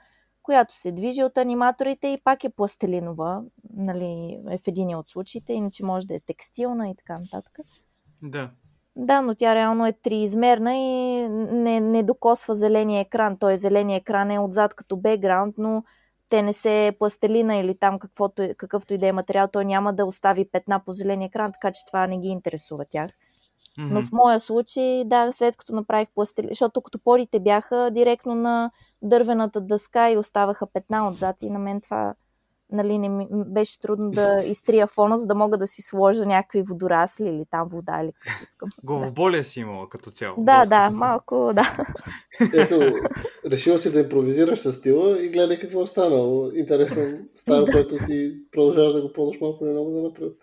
която 0.43 0.75
се 0.75 0.91
движи 0.91 1.23
от 1.23 1.37
аниматорите 1.37 2.07
и 2.07 2.21
пак 2.23 2.43
е 2.43 2.49
пластелинова, 2.49 3.43
нали, 3.73 4.41
е 4.49 4.57
в 4.57 4.67
един 4.67 4.95
от 4.95 5.09
случаите, 5.09 5.53
иначе 5.53 5.85
може 5.85 6.07
да 6.07 6.15
е 6.15 6.19
текстилна 6.19 6.89
и 6.89 6.95
така 6.95 7.19
нататък. 7.19 7.59
Да. 8.21 8.49
Да, 8.95 9.21
но 9.21 9.35
тя 9.35 9.55
реално 9.55 9.87
е 9.87 9.93
триизмерна 9.93 10.75
и 10.75 11.27
не, 11.29 11.79
не 11.79 12.03
докосва 12.03 12.55
зеления 12.55 13.01
екран. 13.01 13.37
Той 13.37 13.57
зеления 13.57 13.97
екран 13.97 14.31
е 14.31 14.39
отзад 14.39 14.73
като 14.73 14.97
бекграунд, 14.97 15.55
но 15.57 15.83
те 16.29 16.41
не 16.41 16.53
се 16.53 16.95
пластелина 16.99 17.55
или 17.55 17.77
там 17.77 17.99
каквото, 17.99 18.49
какъвто 18.57 18.93
и 18.93 18.97
да 18.97 19.07
е 19.07 19.11
материал, 19.11 19.47
той 19.53 19.65
няма 19.65 19.93
да 19.93 20.05
остави 20.05 20.49
петна 20.51 20.81
по 20.85 20.93
зеления 20.93 21.27
екран, 21.27 21.51
така 21.51 21.71
че 21.71 21.85
това 21.85 22.07
не 22.07 22.17
ги 22.17 22.27
интересува 22.27 22.85
тях. 22.89 23.11
Mm-hmm. 23.11 23.91
Но 23.91 24.01
в 24.01 24.11
моя 24.11 24.39
случай, 24.39 25.03
да, 25.05 25.31
след 25.31 25.57
като 25.57 25.73
направих 25.73 26.07
пластелина, 26.15 26.51
защото 26.51 26.81
като 26.81 26.99
порите 26.99 27.39
бяха 27.39 27.91
директно 27.91 28.35
на 28.35 28.71
дървената 29.01 29.61
дъска 29.61 30.11
и 30.11 30.17
оставаха 30.17 30.67
петна 30.67 31.07
отзад 31.07 31.41
и 31.41 31.49
на 31.49 31.59
мен 31.59 31.81
това 31.81 32.13
нали, 32.75 32.97
не 32.97 33.09
ми, 33.09 33.27
беше 33.31 33.81
трудно 33.81 34.11
да 34.11 34.43
изтрия 34.45 34.87
фона, 34.87 35.17
за 35.17 35.27
да 35.27 35.35
мога 35.35 35.57
да 35.57 35.67
си 35.67 35.81
сложа 35.81 36.25
някакви 36.25 36.61
водорасли 36.61 37.27
или 37.29 37.45
там 37.51 37.67
вода 37.67 38.01
или 38.01 38.11
каквото 38.11 38.43
искам. 38.43 38.69
Главоболие 38.83 39.43
си 39.43 39.59
имала 39.59 39.89
като 39.89 40.11
цяло. 40.11 40.35
Да, 40.37 40.59
Доста. 40.59 40.69
да, 40.69 40.89
малко, 40.89 41.51
да. 41.53 41.77
Ето, 42.53 42.93
решила 43.51 43.79
си 43.79 43.91
да 43.91 43.99
импровизираш 43.99 44.59
с 44.59 44.73
стила 44.73 45.25
и 45.25 45.29
гледай 45.29 45.59
какво 45.59 45.83
е 45.83 45.87
станало. 45.87 46.49
Интересен 46.55 47.27
стайл, 47.35 47.65
да. 47.65 47.71
който 47.71 47.97
ти 48.05 48.35
продължаваш 48.51 48.93
да 48.93 49.01
го 49.01 49.13
ползваш 49.13 49.41
малко 49.41 49.65
или 49.65 49.71
много 49.71 49.91
да 49.91 50.01
напред. 50.01 50.33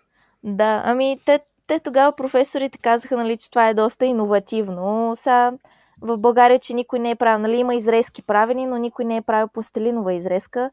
Да, 0.43 0.81
ами 0.85 1.19
те, 1.25 1.39
те 1.67 1.79
тогава 1.79 2.15
професорите 2.15 2.77
казаха, 2.77 3.17
нали, 3.17 3.37
че 3.37 3.49
това 3.49 3.69
е 3.69 3.73
доста 3.73 4.05
иновативно. 4.05 5.11
Сега 5.15 5.53
в 6.01 6.17
България, 6.17 6.59
че 6.59 6.73
никой 6.73 6.99
не 6.99 7.09
е 7.09 7.15
правил, 7.15 7.41
нали, 7.41 7.55
има 7.55 7.75
изрезки 7.75 8.21
правени, 8.21 8.65
но 8.65 8.77
никой 8.77 9.05
не 9.05 9.17
е 9.17 9.21
правил 9.21 9.47
пластелинова 9.47 10.13
изрезка. 10.13 10.71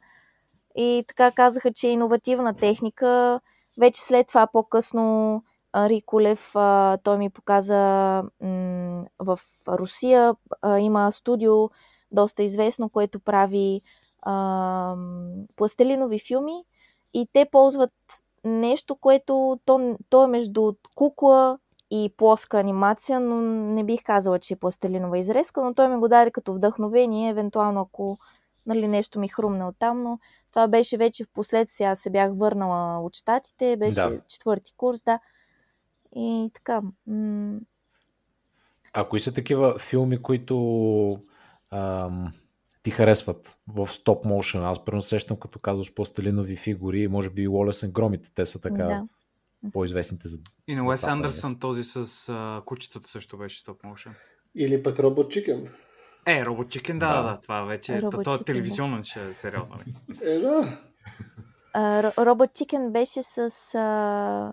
И 0.76 1.04
така 1.08 1.30
казаха, 1.30 1.72
че 1.72 1.88
е 1.88 1.92
иновативна 1.92 2.54
техника. 2.54 3.40
Вече 3.78 4.02
след 4.02 4.26
това 4.26 4.46
по-късно 4.46 5.42
Риколев, 5.76 6.50
той 7.02 7.18
ми 7.18 7.30
показа 7.30 8.22
в 9.18 9.38
Русия 9.68 10.34
има 10.78 11.12
студио, 11.12 11.70
доста 12.12 12.42
известно, 12.42 12.88
което 12.88 13.20
прави 13.20 13.80
пластелинови 15.56 16.18
филми 16.18 16.64
и 17.14 17.28
те 17.32 17.46
ползват 17.52 17.92
нещо, 18.44 18.96
което 18.96 19.58
то, 19.64 19.96
то 20.10 20.24
е 20.24 20.26
между 20.26 20.72
кукла 20.94 21.58
и 21.90 22.12
плоска 22.16 22.58
анимация, 22.60 23.20
но 23.20 23.34
не 23.74 23.84
бих 23.84 24.02
казала, 24.04 24.38
че 24.38 24.54
е 24.54 24.56
пластелинова 24.56 25.18
изрезка, 25.18 25.64
но 25.64 25.74
той 25.74 25.88
ми 25.88 25.96
го 25.96 26.08
даде 26.08 26.30
като 26.30 26.54
вдъхновение, 26.54 27.30
евентуално 27.30 27.80
ако 27.80 28.18
нали, 28.66 28.88
нещо 28.88 29.20
ми 29.20 29.28
хрумне 29.28 29.64
оттам, 29.64 30.02
но 30.02 30.18
това 30.50 30.68
беше 30.68 30.96
вече 30.96 31.24
в 31.24 31.28
последствие. 31.34 31.86
Аз 31.86 32.00
се 32.00 32.10
бях 32.10 32.30
върнала 32.34 33.00
от 33.00 33.14
щатите, 33.14 33.76
беше 33.76 34.00
да. 34.00 34.20
четвърти 34.28 34.74
курс, 34.76 35.04
да. 35.04 35.18
И 36.16 36.50
така. 36.54 36.82
М- 37.06 37.58
а 38.92 39.08
кои 39.08 39.20
са 39.20 39.34
такива 39.34 39.78
филми, 39.78 40.22
които 40.22 40.56
ам, 41.70 42.32
ти 42.82 42.90
харесват 42.90 43.58
в 43.68 43.86
стоп 43.86 44.24
моушен? 44.24 44.64
Аз 44.64 44.84
първо 44.84 45.02
сещам, 45.02 45.36
като 45.36 45.58
казваш 45.58 45.94
по-сталинови 45.94 46.56
фигури, 46.56 47.08
може 47.08 47.30
би 47.30 47.42
и 47.42 47.48
Уолесен 47.48 47.90
Громите, 47.90 48.30
те 48.34 48.46
са 48.46 48.60
така 48.60 48.84
да. 48.84 49.06
по-известните 49.72 50.28
за... 50.28 50.38
И 50.66 50.74
на 50.74 50.86
Уес 50.86 51.04
Андерсън 51.04 51.58
този 51.58 51.84
с 51.84 52.28
а, 52.28 52.62
кучетата 52.66 53.08
също 53.08 53.38
беше 53.38 53.60
стоп 53.60 53.84
моушен. 53.84 54.14
Или 54.56 54.82
пък 54.82 54.98
Робот 54.98 55.30
Чикен. 55.30 55.68
Е, 56.26 56.44
Робот 56.44 56.70
Чикен, 56.70 56.98
да, 56.98 57.22
да, 57.22 57.22
да, 57.22 57.40
това 57.40 57.62
вече 57.62 57.94
е. 57.94 58.00
Това 58.00 58.34
е 58.34 58.44
телевизионен 58.44 59.02
ще 59.02 59.34
сериал, 59.34 59.66
нали? 59.70 59.94
Е, 60.22 60.38
да. 60.38 60.78
Робот 62.18 62.50
Чикен 62.54 62.92
беше 62.92 63.22
с... 63.22 63.38
А... 63.74 64.52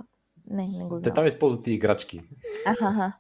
Не, 0.50 0.68
не 0.68 0.86
го 0.86 1.00
знам. 1.00 1.12
Те 1.12 1.16
там 1.16 1.28
използват 1.28 1.68
и 1.68 1.74
играчки. 1.74 2.22
Аха. 2.66 3.14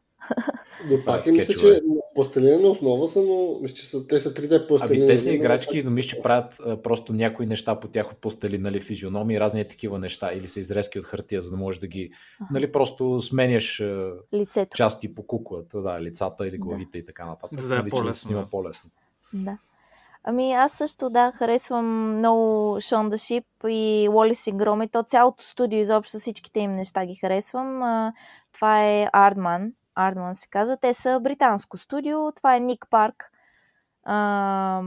Но 0.91 1.05
пак 1.05 1.27
е, 1.27 1.31
мисля, 1.31 1.53
че 1.53 1.81
пластелина 2.17 2.67
основа 2.67 3.07
са, 3.07 3.21
но 3.21 3.59
мисля, 3.61 3.75
че 3.75 3.85
са, 3.85 4.07
те 4.07 4.19
са 4.19 4.33
3D 4.33 4.67
пластелина. 4.67 5.05
Ами 5.05 5.13
те 5.13 5.17
са 5.17 5.33
играчки, 5.33 5.83
но 5.83 5.91
мисля, 5.91 6.09
че 6.09 6.21
правят 6.21 6.57
а, 6.65 6.81
просто 6.81 7.13
някои 7.13 7.45
неща 7.45 7.79
по 7.79 7.87
тях 7.87 8.11
от 8.11 8.17
пластелина, 8.17 8.63
нали, 8.63 8.81
физиономии, 8.81 9.39
разни 9.39 9.67
такива 9.67 9.99
неща, 9.99 10.33
или 10.33 10.47
са 10.47 10.59
изрезки 10.59 10.99
от 10.99 11.05
хартия, 11.05 11.41
за 11.41 11.51
да 11.51 11.57
можеш 11.57 11.79
да 11.79 11.87
ги, 11.87 12.11
нали, 12.51 12.71
просто 12.71 13.19
сменяш 13.19 13.83
Лицето. 14.33 14.77
части 14.77 15.15
по 15.15 15.27
куклата, 15.27 15.81
да, 15.81 16.01
лицата 16.01 16.47
или 16.47 16.57
главите 16.57 16.91
да. 16.91 16.97
и 16.97 17.05
така 17.05 17.25
нататък. 17.25 17.61
За 17.61 17.67
да, 17.67 17.75
нали, 17.75 17.87
е 17.87 17.89
по-лесно. 17.89 18.07
да 18.07 18.13
снима 18.13 18.45
по-лесно. 18.51 18.89
Да. 19.33 19.57
Ами 20.23 20.53
аз 20.53 20.71
също 20.71 21.09
да, 21.09 21.31
харесвам 21.31 22.17
много 22.17 22.77
Шон 22.81 23.09
да 23.09 23.17
Шип 23.17 23.45
и 23.67 24.09
Уолис 24.11 24.47
и 24.47 24.51
Громи. 24.51 24.87
То 24.87 25.03
цялото 25.03 25.43
студио, 25.43 25.79
изобщо 25.79 26.19
всичките 26.19 26.59
им 26.59 26.71
неща 26.71 27.05
ги 27.05 27.15
харесвам. 27.15 27.83
А, 27.83 28.13
това 28.53 28.85
е 28.85 29.07
Ардман. 29.13 29.71
Ардман 29.97 30.35
се 30.35 30.49
казва. 30.49 30.77
Те 30.77 30.93
са 30.93 31.19
британско 31.19 31.77
студио. 31.77 32.31
Това 32.31 32.55
е 32.55 32.59
Ник 32.59 32.85
Парк. 32.89 33.31
А, 34.03 34.81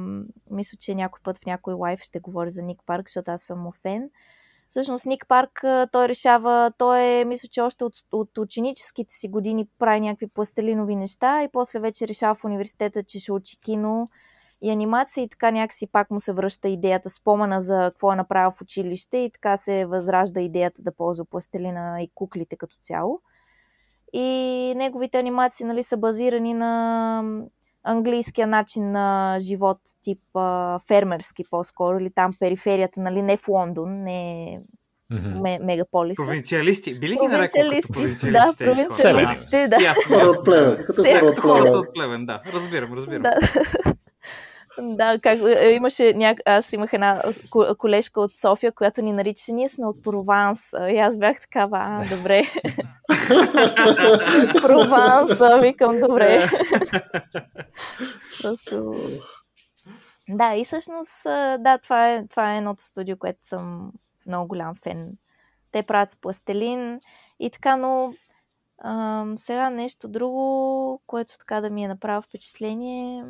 мисля, 0.50 0.76
че 0.80 0.94
някой 0.94 1.20
път 1.24 1.38
в 1.38 1.46
някой 1.46 1.74
лайф 1.74 2.00
ще 2.00 2.20
говоря 2.20 2.50
за 2.50 2.62
Ник 2.62 2.80
Парк, 2.86 3.08
защото 3.08 3.30
аз 3.30 3.42
съм 3.42 3.60
му 3.60 3.72
фен. 3.72 4.10
Всъщност 4.68 5.06
Ник 5.06 5.24
Парк, 5.28 5.64
той 5.92 6.08
решава, 6.08 6.72
той 6.78 7.00
е, 7.00 7.24
мисля, 7.24 7.48
че 7.48 7.60
още 7.60 7.84
от, 7.84 7.94
от 8.12 8.38
ученическите 8.38 9.14
си 9.14 9.28
години 9.28 9.68
прави 9.78 10.00
някакви 10.00 10.26
пластелинови 10.26 10.96
неща 10.96 11.42
и 11.42 11.48
после 11.52 11.80
вече 11.80 12.08
решава 12.08 12.34
в 12.34 12.44
университета, 12.44 13.02
че 13.02 13.20
ще 13.20 13.32
учи 13.32 13.60
кино 13.60 14.10
и 14.62 14.70
анимация 14.70 15.24
и 15.24 15.28
така 15.28 15.50
някакси 15.50 15.86
пак 15.86 16.10
му 16.10 16.20
се 16.20 16.32
връща 16.32 16.68
идеята, 16.68 17.10
спомена 17.10 17.60
за 17.60 17.90
какво 17.94 18.12
е 18.12 18.16
направил 18.16 18.50
в 18.50 18.60
училище 18.60 19.16
и 19.16 19.30
така 19.30 19.56
се 19.56 19.86
възражда 19.86 20.40
идеята 20.40 20.82
да 20.82 20.92
ползва 20.92 21.24
пластелина 21.24 22.02
и 22.02 22.10
куклите 22.14 22.56
като 22.56 22.76
цяло. 22.80 23.20
И 24.12 24.74
неговите 24.76 25.18
анимации 25.18 25.66
нали, 25.66 25.82
са 25.82 25.96
базирани 25.96 26.54
на 26.54 27.22
английския 27.84 28.46
начин 28.46 28.92
на 28.92 29.36
живот, 29.40 29.78
тип 30.02 30.20
а, 30.34 30.78
фермерски 30.88 31.44
по-скоро, 31.50 31.98
или 31.98 32.10
там 32.10 32.32
периферията, 32.40 33.00
нали, 33.00 33.22
не 33.22 33.36
в 33.36 33.48
Лондон, 33.48 34.02
не 34.02 34.60
mm-hmm. 35.12 35.64
мегаполиса. 35.64 36.22
Провинциалисти. 36.26 36.98
Били 36.98 37.18
ги 37.22 37.26
нарекал 37.28 37.70
като 37.70 37.92
провинциалисти? 37.92 38.30
Да, 38.30 38.54
провинциалисти, 38.58 39.68
да. 39.68 39.94
Хора 40.06 40.26
от 40.26 40.44
племен. 40.44 40.84
Като 40.86 41.40
хора 41.40 41.70
от 41.70 41.94
племен, 41.94 42.26
да. 42.26 42.42
Разбирам, 42.52 42.92
разбирам. 42.92 43.22
Да. 43.22 43.38
Да, 44.80 45.18
как, 45.22 45.38
е, 45.38 45.70
имаше 45.70 46.12
ня... 46.12 46.36
аз 46.44 46.72
имах 46.72 46.92
една 46.92 47.22
колежка 47.78 48.20
от 48.20 48.38
София, 48.38 48.72
която 48.72 49.02
ни 49.02 49.12
наричаше, 49.12 49.52
ние 49.52 49.68
сме 49.68 49.86
от 49.86 50.02
Прованс. 50.02 50.72
И 50.72 50.98
аз 50.98 51.18
бях 51.18 51.40
такава, 51.40 51.78
а, 51.80 52.16
добре. 52.16 52.42
Прованс, 54.62 55.62
викам, 55.62 56.00
добре. 56.00 56.50
Просто... 58.42 58.94
Да, 60.28 60.56
и 60.56 60.64
всъщност, 60.64 61.22
да, 61.58 61.78
това 61.82 62.12
е, 62.12 62.26
това 62.26 62.54
е 62.54 62.58
едното 62.58 62.84
студио, 62.84 63.16
което 63.16 63.48
съм 63.48 63.92
много 64.26 64.48
голям 64.48 64.74
фен. 64.74 65.12
Те 65.72 65.82
правят 65.82 66.10
с 66.10 66.20
пластелин 66.20 67.00
и 67.40 67.50
така, 67.50 67.76
но 67.76 68.12
ам, 68.84 69.38
сега 69.38 69.70
нещо 69.70 70.08
друго, 70.08 71.02
което 71.06 71.38
така 71.38 71.60
да 71.60 71.70
ми 71.70 71.84
е 71.84 71.88
направило 71.88 72.22
впечатление. 72.22 73.24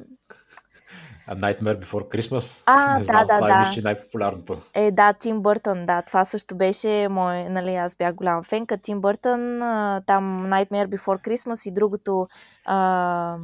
A 1.31 1.35
Nightmare 1.35 1.79
Before 1.85 2.09
Christmas. 2.09 2.63
А, 2.67 2.95
не 2.99 3.05
знам, 3.05 3.27
да, 3.27 3.35
това 3.35 3.47
да, 3.47 3.73
е 3.73 3.81
да. 3.81 3.83
най-популярното. 3.83 4.59
Е, 4.75 4.91
да, 4.91 5.13
Тим 5.13 5.41
Бъртън, 5.41 5.87
да. 5.87 6.03
Това 6.03 6.25
също 6.25 6.55
беше 6.55 7.09
мой, 7.11 7.45
нали, 7.45 7.75
аз 7.75 7.97
бях 7.97 8.15
голяма 8.15 8.43
фенка. 8.43 8.79
Тим 8.79 9.01
Бъртън, 9.01 9.59
там 10.07 10.41
Nightmare 10.41 10.87
Before 10.87 11.29
Christmas 11.29 11.69
и 11.69 11.75
другото 11.75 12.27
а, 12.65 13.37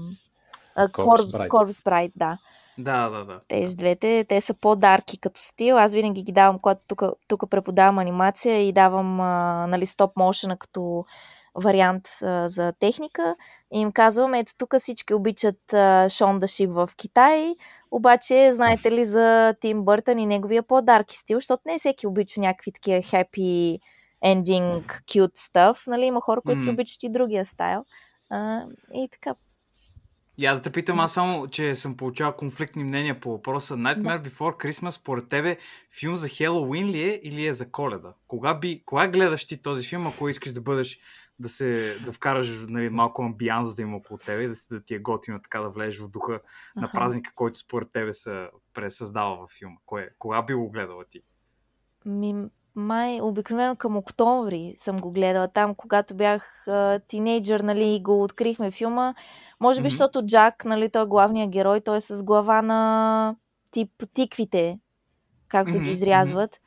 Corpse, 0.77 1.49
Corpse 1.49 1.85
Bride, 1.85 2.13
да. 2.17 2.39
Да, 2.79 3.11
да, 3.11 3.25
да. 3.25 3.41
Тези 3.49 3.77
двете, 3.77 4.27
те 4.29 4.41
са 4.41 4.55
по-дарки 4.55 5.19
като 5.19 5.41
стил. 5.41 5.79
Аз 5.79 5.93
винаги 5.93 6.23
ги 6.23 6.33
давам, 6.33 6.59
когато 6.59 6.97
тук, 7.29 7.51
преподавам 7.51 7.99
анимация 7.99 8.69
и 8.69 8.73
давам 8.73 9.21
а, 9.21 9.67
нали, 9.67 9.87
стоп 9.87 10.17
мошена 10.17 10.57
като 10.57 11.05
вариант 11.55 12.09
а, 12.23 12.49
за 12.49 12.73
техника. 12.73 13.37
И 13.73 13.81
им 13.81 13.93
казвам, 13.93 14.35
ето 14.35 14.53
тук 14.59 14.75
всички 14.79 15.15
обичат 15.15 15.73
а, 15.73 16.09
Шон 16.09 16.39
да 16.39 16.49
Шип 16.49 16.71
в 16.71 16.91
Китай, 16.97 17.55
обаче 17.91 18.53
знаете 18.53 18.93
ли 18.93 19.05
за 19.05 19.55
Тим 19.61 19.83
Бъртън 19.85 20.19
и 20.19 20.27
неговия 20.27 20.63
по-дарки 20.63 21.17
стил, 21.17 21.37
защото 21.37 21.63
не 21.67 21.79
всеки 21.79 22.07
обича 22.07 22.41
някакви 22.41 22.73
такива 22.73 22.99
happy 22.99 23.79
ending, 24.25 24.83
cute 25.03 25.37
stuff. 25.37 25.87
Нали, 25.87 26.05
има 26.05 26.21
хора, 26.21 26.41
които 26.41 26.61
mm. 26.61 26.65
си 26.65 26.71
обичат 26.71 27.03
и 27.03 27.09
другия 27.09 27.45
стайл. 27.45 27.85
А, 28.31 28.61
и 28.95 29.09
така, 29.13 29.33
я 30.39 30.55
да 30.55 30.63
те 30.63 30.71
питам 30.71 31.01
аз 31.01 31.13
само, 31.13 31.49
че 31.49 31.75
съм 31.75 31.97
получавал 31.97 32.37
конфликтни 32.37 32.85
мнения 32.85 33.21
по 33.21 33.31
въпроса. 33.31 33.75
Nightmare 33.75 34.23
да. 34.23 34.31
Before 34.31 34.65
Christmas, 34.65 34.91
според 34.91 35.29
тебе, 35.29 35.57
филм 36.01 36.17
за 36.17 36.29
Хелоуин 36.29 36.89
ли 36.89 37.03
е 37.03 37.21
или 37.23 37.47
е 37.47 37.55
за 37.55 37.71
коледа? 37.71 38.13
Кога, 38.29 38.55
би, 38.55 38.83
кога 38.87 39.09
гледаш 39.09 39.47
ти 39.47 39.63
този 39.63 39.87
филм, 39.87 40.07
ако 40.07 40.29
искаш 40.29 40.53
да 40.53 40.61
бъдеш 40.61 40.99
да 41.39 41.49
се 41.49 41.99
да 42.05 42.13
вкараш 42.13 42.59
нали, 42.69 42.89
малко 42.89 43.23
амбианс 43.23 43.75
да 43.75 43.83
има 43.83 43.97
около 43.97 44.19
тебе, 44.19 44.49
да, 44.49 44.55
си, 44.55 44.67
да 44.71 44.81
ти 44.81 44.95
е 44.95 44.99
готино 44.99 45.41
така 45.43 45.61
да 45.61 45.69
влезеш 45.69 46.01
в 46.01 46.09
духа 46.09 46.33
uh-huh. 46.33 46.81
на 46.81 46.91
празника, 46.93 47.33
който 47.35 47.59
според 47.59 47.93
тебе 47.93 48.13
се 48.13 48.49
пресъздава 48.75 49.37
във 49.37 49.51
филма. 49.51 49.77
Кое, 49.87 50.09
кога 50.19 50.43
би 50.43 50.55
го 50.55 50.71
гледала 50.71 51.05
ти? 51.05 51.21
Ми, 52.05 52.35
май 52.75 53.21
обикновено 53.21 53.77
към 53.77 53.97
октомври 53.97 54.75
съм 54.77 55.01
го 55.01 55.13
гледала. 55.13 55.49
Там, 55.49 55.75
когато 55.75 56.15
бях 56.15 56.69
а, 56.69 57.01
тинейджър, 57.09 57.61
нали, 57.61 58.01
го 58.03 58.23
открихме 58.23 58.71
филма. 58.71 59.15
Може 59.61 59.81
би, 59.81 59.87
mm-hmm. 59.87 59.91
защото 59.91 60.27
Джак, 60.27 60.65
нали, 60.65 60.91
той 60.91 61.03
е 61.03 61.07
главният 61.07 61.51
герой, 61.51 61.81
той 61.81 61.97
е 61.97 62.01
с 62.01 62.25
глава 62.25 62.63
на 62.63 63.37
тип 63.71 63.91
тиквите, 64.15 64.79
както 65.49 65.73
mm-hmm. 65.73 65.83
ги 65.83 65.91
изрязват. 65.91 66.61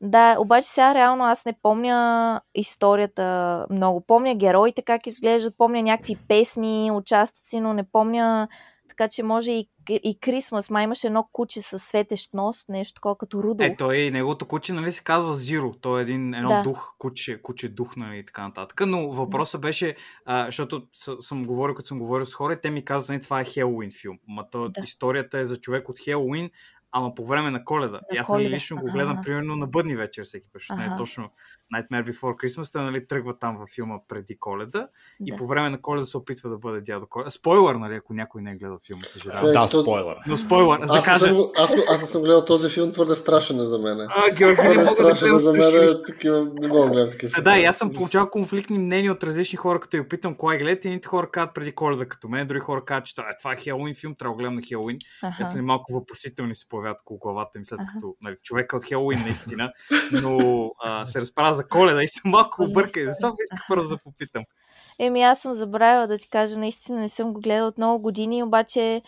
Да, 0.00 0.36
обаче 0.38 0.68
сега 0.68 0.94
реално 0.94 1.24
аз 1.24 1.44
не 1.44 1.54
помня 1.62 2.40
историята 2.54 3.66
много. 3.70 4.00
Помня 4.00 4.34
героите 4.34 4.82
как 4.82 5.06
изглеждат, 5.06 5.54
помня 5.58 5.82
някакви 5.82 6.16
песни, 6.28 6.90
участъци, 6.92 7.60
но 7.60 7.72
не 7.72 7.82
помня 7.92 8.48
така 9.00 9.08
че 9.08 9.22
може 9.22 9.52
и, 9.52 9.68
и 9.88 10.18
Крисмас. 10.20 10.70
Май 10.70 10.84
имаше 10.84 11.06
едно 11.06 11.28
куче 11.32 11.62
с 11.62 11.78
светещ 11.78 12.34
нос, 12.34 12.68
нещо 12.68 12.94
такова 12.94 13.18
като 13.18 13.42
Рудолф. 13.42 13.70
Е, 13.70 13.76
той, 13.78 14.10
неговото 14.10 14.48
куче, 14.48 14.72
нали 14.72 14.92
се 14.92 15.04
казва 15.04 15.34
Зиро. 15.34 15.72
Той 15.80 16.00
е 16.00 16.02
един, 16.02 16.34
едно 16.34 16.48
да. 16.48 16.62
дух, 16.62 16.94
куче, 16.98 17.42
куче 17.42 17.68
дух, 17.68 17.96
нали, 17.96 18.18
и 18.18 18.26
така 18.26 18.42
нататък. 18.42 18.82
Но 18.86 19.12
въпросът 19.12 19.60
беше, 19.60 19.96
а, 20.24 20.46
защото 20.46 20.82
съм 21.20 21.44
говорил, 21.44 21.74
като 21.74 21.88
съм 21.88 21.98
говорил 21.98 22.26
с 22.26 22.34
хора, 22.34 22.60
те 22.60 22.70
ми 22.70 22.84
казват, 22.84 23.08
нали, 23.08 23.22
това 23.22 23.40
е 23.40 23.44
Хелоуин 23.44 23.90
филм. 24.00 24.18
Ма 24.28 24.50
то, 24.50 24.68
да. 24.68 24.80
историята 24.84 25.38
е 25.38 25.44
за 25.44 25.60
човек 25.60 25.88
от 25.88 25.98
Хелоуин, 25.98 26.50
ама 26.92 27.14
по 27.14 27.24
време 27.26 27.50
на 27.50 27.64
коледа. 27.64 28.00
На 28.10 28.16
и 28.16 28.18
аз 28.18 28.26
съм 28.26 28.38
лично 28.38 28.76
го 28.76 28.92
гледам, 28.92 29.12
ага. 29.12 29.22
примерно, 29.22 29.56
на 29.56 29.66
бъдни 29.66 29.96
вечер 29.96 30.24
всеки 30.24 30.50
път, 30.52 30.62
ага. 30.70 30.82
не 30.82 30.94
е 30.94 30.96
точно 30.96 31.30
Nightmare 31.74 32.12
Before 32.12 32.34
Christmas, 32.44 32.72
той 32.72 32.82
нали, 32.82 33.06
тръгва 33.06 33.38
там 33.38 33.56
във 33.56 33.68
филма 33.68 33.98
преди 34.08 34.38
коледа 34.38 34.78
да. 34.80 34.88
и 35.26 35.36
по 35.36 35.46
време 35.46 35.70
на 35.70 35.80
коледа 35.80 36.06
се 36.06 36.16
опитва 36.16 36.50
да 36.50 36.58
бъде 36.58 36.80
дядо 36.80 37.06
коледа. 37.06 37.30
Спойлер, 37.30 37.74
нали, 37.74 37.94
ако 37.94 38.14
някой 38.14 38.42
не 38.42 38.50
е 38.50 38.54
гледал 38.54 38.78
филма, 38.86 39.02
съжалявам. 39.06 39.52
Да, 39.52 39.68
спойлер. 39.68 40.16
Но 40.26 40.36
спойлер, 40.36 40.78
аз, 40.82 40.92
да 40.92 41.02
кажа... 41.02 41.26
Съм, 41.26 41.38
аз, 41.56 41.74
аз, 41.74 41.80
аз 41.88 42.10
съм 42.10 42.22
гледал 42.22 42.44
този 42.44 42.68
филм, 42.68 42.92
твърде 42.92 43.16
страшен 43.16 43.60
е 43.60 43.66
за 43.66 43.78
мен. 43.78 44.00
А, 44.00 44.30
Георги, 44.34 44.62
не 44.62 44.84
мога 44.84 45.04
да 45.04 45.14
гледам 45.20 45.38
за 45.38 45.52
мен, 45.52 45.88
такива, 46.06 46.52
не 46.60 46.68
мога 46.68 46.84
да 46.84 46.90
гледам 46.90 47.10
такива 47.10 47.42
Да, 47.42 47.58
и 47.58 47.64
аз 47.64 47.78
съм 47.78 47.92
получавал 47.92 48.30
конфликтни 48.30 48.78
мнения 48.78 49.12
от 49.12 49.24
различни 49.24 49.56
хора, 49.56 49.80
като 49.80 49.96
я 49.96 50.02
опитам 50.02 50.34
кой 50.34 50.58
гледате, 50.58 50.88
едните 50.88 51.08
хора 51.08 51.30
казват 51.30 51.54
преди 51.54 51.72
коледа 51.72 52.06
като 52.06 52.28
мен, 52.28 52.46
други 52.46 52.60
хора 52.60 52.84
казват, 52.84 53.06
че 53.06 53.14
това 53.14 53.52
е 53.52 53.56
Хелоуин 53.56 53.94
филм, 53.94 54.14
трябва 54.14 54.36
да 54.36 54.38
гледам 54.38 54.54
на 54.54 54.62
Хелоуин. 54.62 54.98
Те 55.38 55.44
са 55.44 55.62
малко 55.62 55.92
въпросителни 55.92 56.54
се 56.54 56.68
появяват 56.68 57.00
около 57.00 57.18
главата 57.18 57.58
им, 57.58 57.64
след 57.64 57.80
като 57.94 58.14
нали, 58.22 58.36
човека 58.42 58.76
от 58.76 58.84
Хелоуин 58.84 59.20
наистина, 59.20 59.72
но 60.22 60.70
а, 60.82 61.06
се 61.06 61.20
разправя 61.20 61.59
за 61.60 61.68
коледа 61.68 62.02
и 62.02 62.08
съм 62.08 62.30
малко 62.30 62.62
объркай. 62.62 63.04
Защо 63.04 63.36
исках 63.42 63.64
първо 63.68 63.88
да 63.88 63.98
попитам? 63.98 64.44
Еми, 64.98 65.22
аз 65.22 65.40
съм 65.40 65.52
забравила 65.52 66.06
да 66.06 66.18
ти 66.18 66.30
кажа, 66.30 66.58
наистина 66.58 67.00
не 67.00 67.08
съм 67.08 67.32
го 67.32 67.40
гледала 67.40 67.68
от 67.68 67.78
много 67.78 68.02
години, 68.02 68.42
обаче 68.42 69.02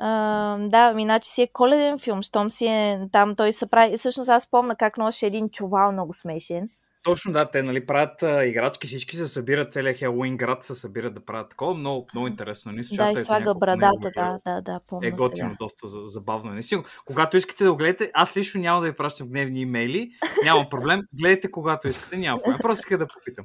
Uh, 0.00 0.68
да, 0.68 1.00
иначе 1.00 1.30
си 1.30 1.42
е 1.42 1.46
коледен 1.46 1.98
филм, 1.98 2.22
щом 2.22 2.50
си 2.50 2.66
е 2.66 3.08
там, 3.12 3.36
той 3.36 3.52
се 3.52 3.66
прави. 3.66 3.96
Всъщност 3.96 4.30
аз 4.30 4.50
помня 4.50 4.76
как 4.76 4.98
носи 4.98 5.26
един 5.26 5.48
чувал 5.48 5.92
много 5.92 6.14
смешен. 6.14 6.68
Точно 7.08 7.32
да, 7.32 7.50
те 7.50 7.62
нали, 7.62 7.86
правят 7.86 8.22
а, 8.22 8.44
играчки, 8.44 8.86
всички 8.86 9.16
се 9.16 9.26
събират, 9.26 9.72
целият 9.72 9.96
Хелуин 9.96 10.36
град 10.36 10.64
се 10.64 10.74
събират 10.74 11.14
да 11.14 11.24
правят 11.24 11.50
такова. 11.50 11.74
Много, 11.74 12.06
много 12.14 12.28
интересно. 12.28 12.72
Не, 12.72 12.82
да, 12.82 13.10
и 13.10 13.24
слага 13.24 13.54
брадата, 13.54 14.10
да, 14.14 14.38
да, 14.46 14.60
да, 14.60 14.80
помня 14.86 15.08
Е 15.08 15.10
готино, 15.10 15.48
сега. 15.48 15.56
доста 15.60 15.88
забавно. 16.08 16.52
Не 16.52 16.62
си, 16.62 16.76
когато 17.04 17.36
искате 17.36 17.64
да 17.64 17.70
го 17.70 17.76
гледате, 17.76 18.10
аз 18.14 18.36
лично 18.36 18.60
няма 18.60 18.80
да 18.80 18.86
ви 18.86 18.96
пращам 18.96 19.28
гневни 19.28 19.60
имейли, 19.60 20.10
няма 20.44 20.66
проблем. 20.70 21.00
Гледайте 21.20 21.50
когато 21.50 21.88
искате, 21.88 22.16
няма 22.16 22.42
проблем. 22.42 22.58
Просто 22.62 22.80
иска 22.80 22.98
да 22.98 23.06
попитам. 23.06 23.44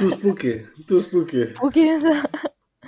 Ту 0.00 0.10
спуки, 0.10 0.64
ту 0.88 1.00
спуки. 1.00 1.40
Спуки, 1.40 1.80
да. 2.02 2.22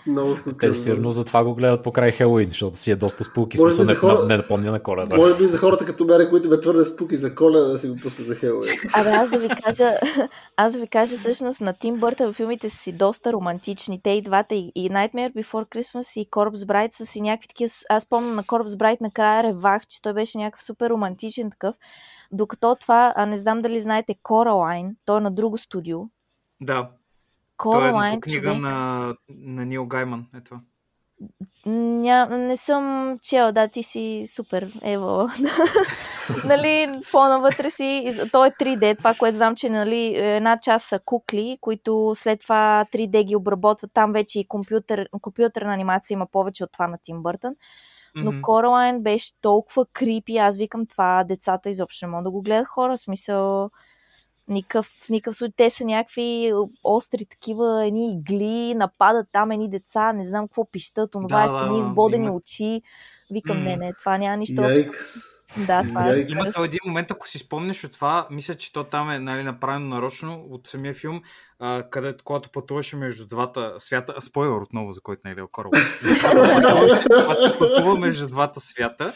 Много 0.06 0.34
Те 0.60 0.74
сигурно 0.74 1.10
затова 1.10 1.44
го 1.44 1.54
гледат 1.54 1.82
по 1.82 1.92
край 1.92 2.12
Хелоуин, 2.12 2.48
защото 2.48 2.76
си 2.76 2.90
е 2.90 2.96
доста 2.96 3.24
спуки. 3.24 3.58
Смисъл, 3.58 3.84
не, 3.84 3.94
хора... 3.94 4.24
не 4.24 4.36
напомня 4.36 4.70
на 4.70 4.82
коледа. 4.82 5.16
Може 5.16 5.36
би 5.36 5.46
за 5.46 5.58
хората 5.58 5.86
като 5.86 6.04
мене, 6.04 6.28
които 6.28 6.48
ме 6.48 6.60
твърде 6.60 6.84
спуки 6.84 7.16
за 7.16 7.34
коледа, 7.34 7.66
да 7.66 7.78
си 7.78 7.88
го 7.88 7.96
пускат 7.96 8.26
за 8.26 8.34
Хелоуин. 8.34 8.70
Абе, 8.94 9.10
аз 9.10 9.30
да 9.30 9.38
ви 9.38 9.48
кажа, 9.48 9.92
аз 10.56 10.72
да 10.72 10.78
ви 10.78 10.86
кажа 10.86 11.16
всъщност 11.16 11.60
на 11.60 11.72
Тим 11.72 11.96
Бърта 11.96 12.32
в 12.32 12.36
филмите 12.36 12.70
си 12.70 12.92
доста 12.92 13.32
романтични. 13.32 14.00
Те 14.02 14.10
и 14.10 14.22
двата, 14.22 14.54
и, 14.54 14.72
Nightmare 14.90 15.32
Before 15.32 15.68
Christmas 15.68 16.20
и 16.20 16.30
Corpse 16.30 16.66
Bride 16.66 16.94
са 16.96 17.06
си 17.06 17.20
някакви 17.20 17.48
такива... 17.48 17.70
Аз 17.88 18.08
помня 18.08 18.34
на 18.34 18.44
Corpse 18.44 18.76
Bride 18.76 19.00
накрая 19.00 19.42
ревах, 19.42 19.86
че 19.86 20.02
той 20.02 20.12
беше 20.12 20.38
някакъв 20.38 20.64
супер 20.64 20.90
романтичен 20.90 21.50
такъв. 21.50 21.76
Докато 22.32 22.76
това, 22.80 23.12
а 23.16 23.26
не 23.26 23.36
знам 23.36 23.62
дали 23.62 23.80
знаете, 23.80 24.14
Coraline, 24.14 24.94
той 25.04 25.18
е 25.18 25.20
на 25.20 25.30
друго 25.30 25.58
студио. 25.58 25.98
Да. 26.60 26.88
Coraline, 27.58 27.90
Това 27.90 28.08
е 28.08 28.20
книга 28.20 28.48
човек... 28.48 28.62
на, 28.62 29.14
на 29.28 29.66
Нил 29.66 29.86
Гайман, 29.86 30.26
е 30.36 30.40
това. 30.40 30.56
Ня, 31.66 32.26
не 32.30 32.56
съм 32.56 33.16
чел, 33.22 33.52
да, 33.52 33.68
ти 33.68 33.82
си 33.82 34.24
супер, 34.28 34.72
ево. 34.82 35.28
нали, 36.44 37.00
по-навътре 37.12 37.70
си, 37.70 38.12
то 38.32 38.44
е 38.44 38.50
3D, 38.50 38.98
това, 38.98 39.14
което 39.14 39.36
знам, 39.36 39.56
че 39.56 39.70
нали, 39.70 40.16
една 40.16 40.58
част 40.58 40.88
са 40.88 41.00
кукли, 41.04 41.58
които 41.60 42.12
след 42.16 42.40
това 42.40 42.86
3D 42.92 43.24
ги 43.24 43.36
обработват, 43.36 43.90
там 43.94 44.12
вече 44.12 44.40
и 44.40 44.48
компютър, 44.48 45.08
компютърна 45.20 45.74
анимация 45.74 46.14
има 46.14 46.26
повече 46.26 46.64
от 46.64 46.72
това 46.72 46.88
на 46.88 46.98
Тим 47.02 47.22
Бъртън. 47.22 47.54
Но 48.14 48.32
mm-hmm. 48.32 48.40
Coraline 48.40 49.02
беше 49.02 49.40
толкова 49.40 49.86
крипи, 49.92 50.36
аз 50.36 50.58
викам 50.58 50.86
това, 50.86 51.24
децата 51.24 51.70
изобщо 51.70 52.06
не 52.06 52.10
могат 52.10 52.24
да 52.24 52.30
го 52.30 52.42
гледат 52.42 52.68
хора, 52.68 52.98
смисъл 52.98 53.70
никакъв, 54.48 54.88
никакъв 55.10 55.36
случай. 55.36 55.54
Те 55.56 55.70
са 55.70 55.84
някакви 55.84 56.52
остри 56.84 57.24
такива, 57.24 57.86
едни 57.86 58.12
игли, 58.12 58.74
нападат 58.74 59.26
там 59.32 59.50
едни 59.50 59.70
деца, 59.70 60.12
не 60.12 60.26
знам 60.26 60.48
какво 60.48 60.70
пищат, 60.70 61.14
онова 61.14 61.44
е 61.44 61.48
да, 61.48 61.54
е 61.54 61.56
с 61.56 61.60
едни 61.60 61.78
избодени 61.78 62.26
има... 62.26 62.34
очи. 62.34 62.82
Викам, 63.30 63.62
не, 63.62 63.76
не, 63.76 63.92
това 63.92 64.18
няма 64.18 64.36
нищо. 64.36 64.62
Да, 65.66 65.82
това 65.82 66.10
е. 66.10 66.20
Има 66.28 66.44
един 66.64 66.78
момент, 66.86 67.10
ако 67.10 67.28
си 67.28 67.38
спомнеш 67.38 67.84
от 67.84 67.92
това, 67.92 68.26
мисля, 68.30 68.54
че 68.54 68.72
то 68.72 68.84
там 68.84 69.10
е 69.10 69.18
нали, 69.18 69.42
направено 69.42 69.88
нарочно 69.88 70.46
от 70.50 70.66
самия 70.66 70.94
филм, 70.94 71.22
а, 71.58 71.82
където 71.90 72.24
когато 72.24 72.50
пътуваше 72.50 72.96
между 72.96 73.26
двата 73.26 73.74
свята, 73.78 74.22
спойлер 74.22 74.60
отново, 74.60 74.92
за 74.92 75.00
който 75.00 75.22
не 75.24 75.30
е 75.30 75.34
гледал 75.34 75.48
Корал. 75.52 75.70
когато 77.08 77.52
се 77.52 77.58
пътува 77.58 77.98
между 77.98 78.28
двата 78.28 78.60
свята, 78.60 79.12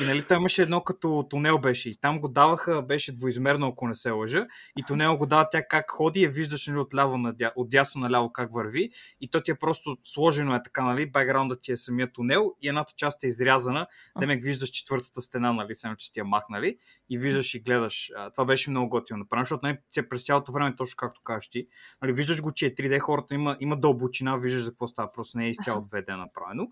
И 0.00 0.04
нали, 0.04 0.22
той 0.22 0.36
имаше 0.36 0.62
едно 0.62 0.80
като 0.80 1.26
тунел 1.30 1.58
беше. 1.58 1.90
И 1.90 1.96
там 1.96 2.20
го 2.20 2.28
даваха, 2.28 2.82
беше 2.82 3.12
двоизмерно, 3.12 3.66
ако 3.66 3.88
не 3.88 3.94
се 3.94 4.10
лъжа. 4.10 4.46
И 4.78 4.82
тунел 4.82 5.16
го 5.16 5.26
дава 5.26 5.48
тя 5.50 5.66
как 5.68 5.90
ходи, 5.90 6.22
я 6.22 6.30
виждаш 6.30 6.66
нали, 6.66 6.78
от, 6.78 6.94
ляво 6.94 7.18
надя... 7.18 7.52
от 7.56 7.68
дясно 7.68 8.00
наляво 8.00 8.32
как 8.32 8.54
върви. 8.54 8.90
И 9.20 9.30
то 9.30 9.40
ти 9.40 9.50
е 9.50 9.54
просто 9.54 9.96
сложено 10.04 10.54
е 10.54 10.62
така, 10.62 10.84
нали? 10.84 11.10
Бекграунда 11.10 11.60
ти 11.60 11.72
е 11.72 11.76
самия 11.76 12.12
тунел 12.12 12.54
и 12.62 12.68
едната 12.68 12.92
част 12.96 13.24
е 13.24 13.26
изрязана. 13.26 13.86
Демек 14.18 14.42
виждаш 14.42 14.68
четвъртата 14.68 15.20
стена, 15.20 15.52
нали? 15.52 15.74
Само, 15.74 15.96
че 15.96 16.12
ти 16.12 16.18
я 16.18 16.24
махнали. 16.24 16.78
И 17.10 17.18
виждаш 17.18 17.54
и 17.54 17.60
гледаш. 17.60 18.10
Това 18.34 18.44
беше 18.44 18.70
много 18.70 18.88
готино 18.88 19.18
направено, 19.18 19.44
защото 19.44 19.66
нали, 19.66 19.78
през 20.10 20.24
цялото 20.24 20.52
време, 20.52 20.76
точно 20.76 20.96
както 20.96 21.20
кажеш 21.24 21.50
ти, 21.50 21.66
нали, 22.02 22.12
виждаш 22.12 22.42
го, 22.42 22.52
че 22.52 22.66
е 22.66 22.74
3D, 22.74 22.98
хората 22.98 23.34
има, 23.34 23.56
има 23.60 23.76
дълбочина, 23.76 24.36
виждаш 24.36 24.62
за 24.62 24.70
какво 24.70 24.88
става, 24.88 25.12
просто 25.12 25.38
не 25.38 25.46
е 25.46 25.50
изцяло 25.50 25.80
2D 25.80 26.16
направено. 26.16 26.68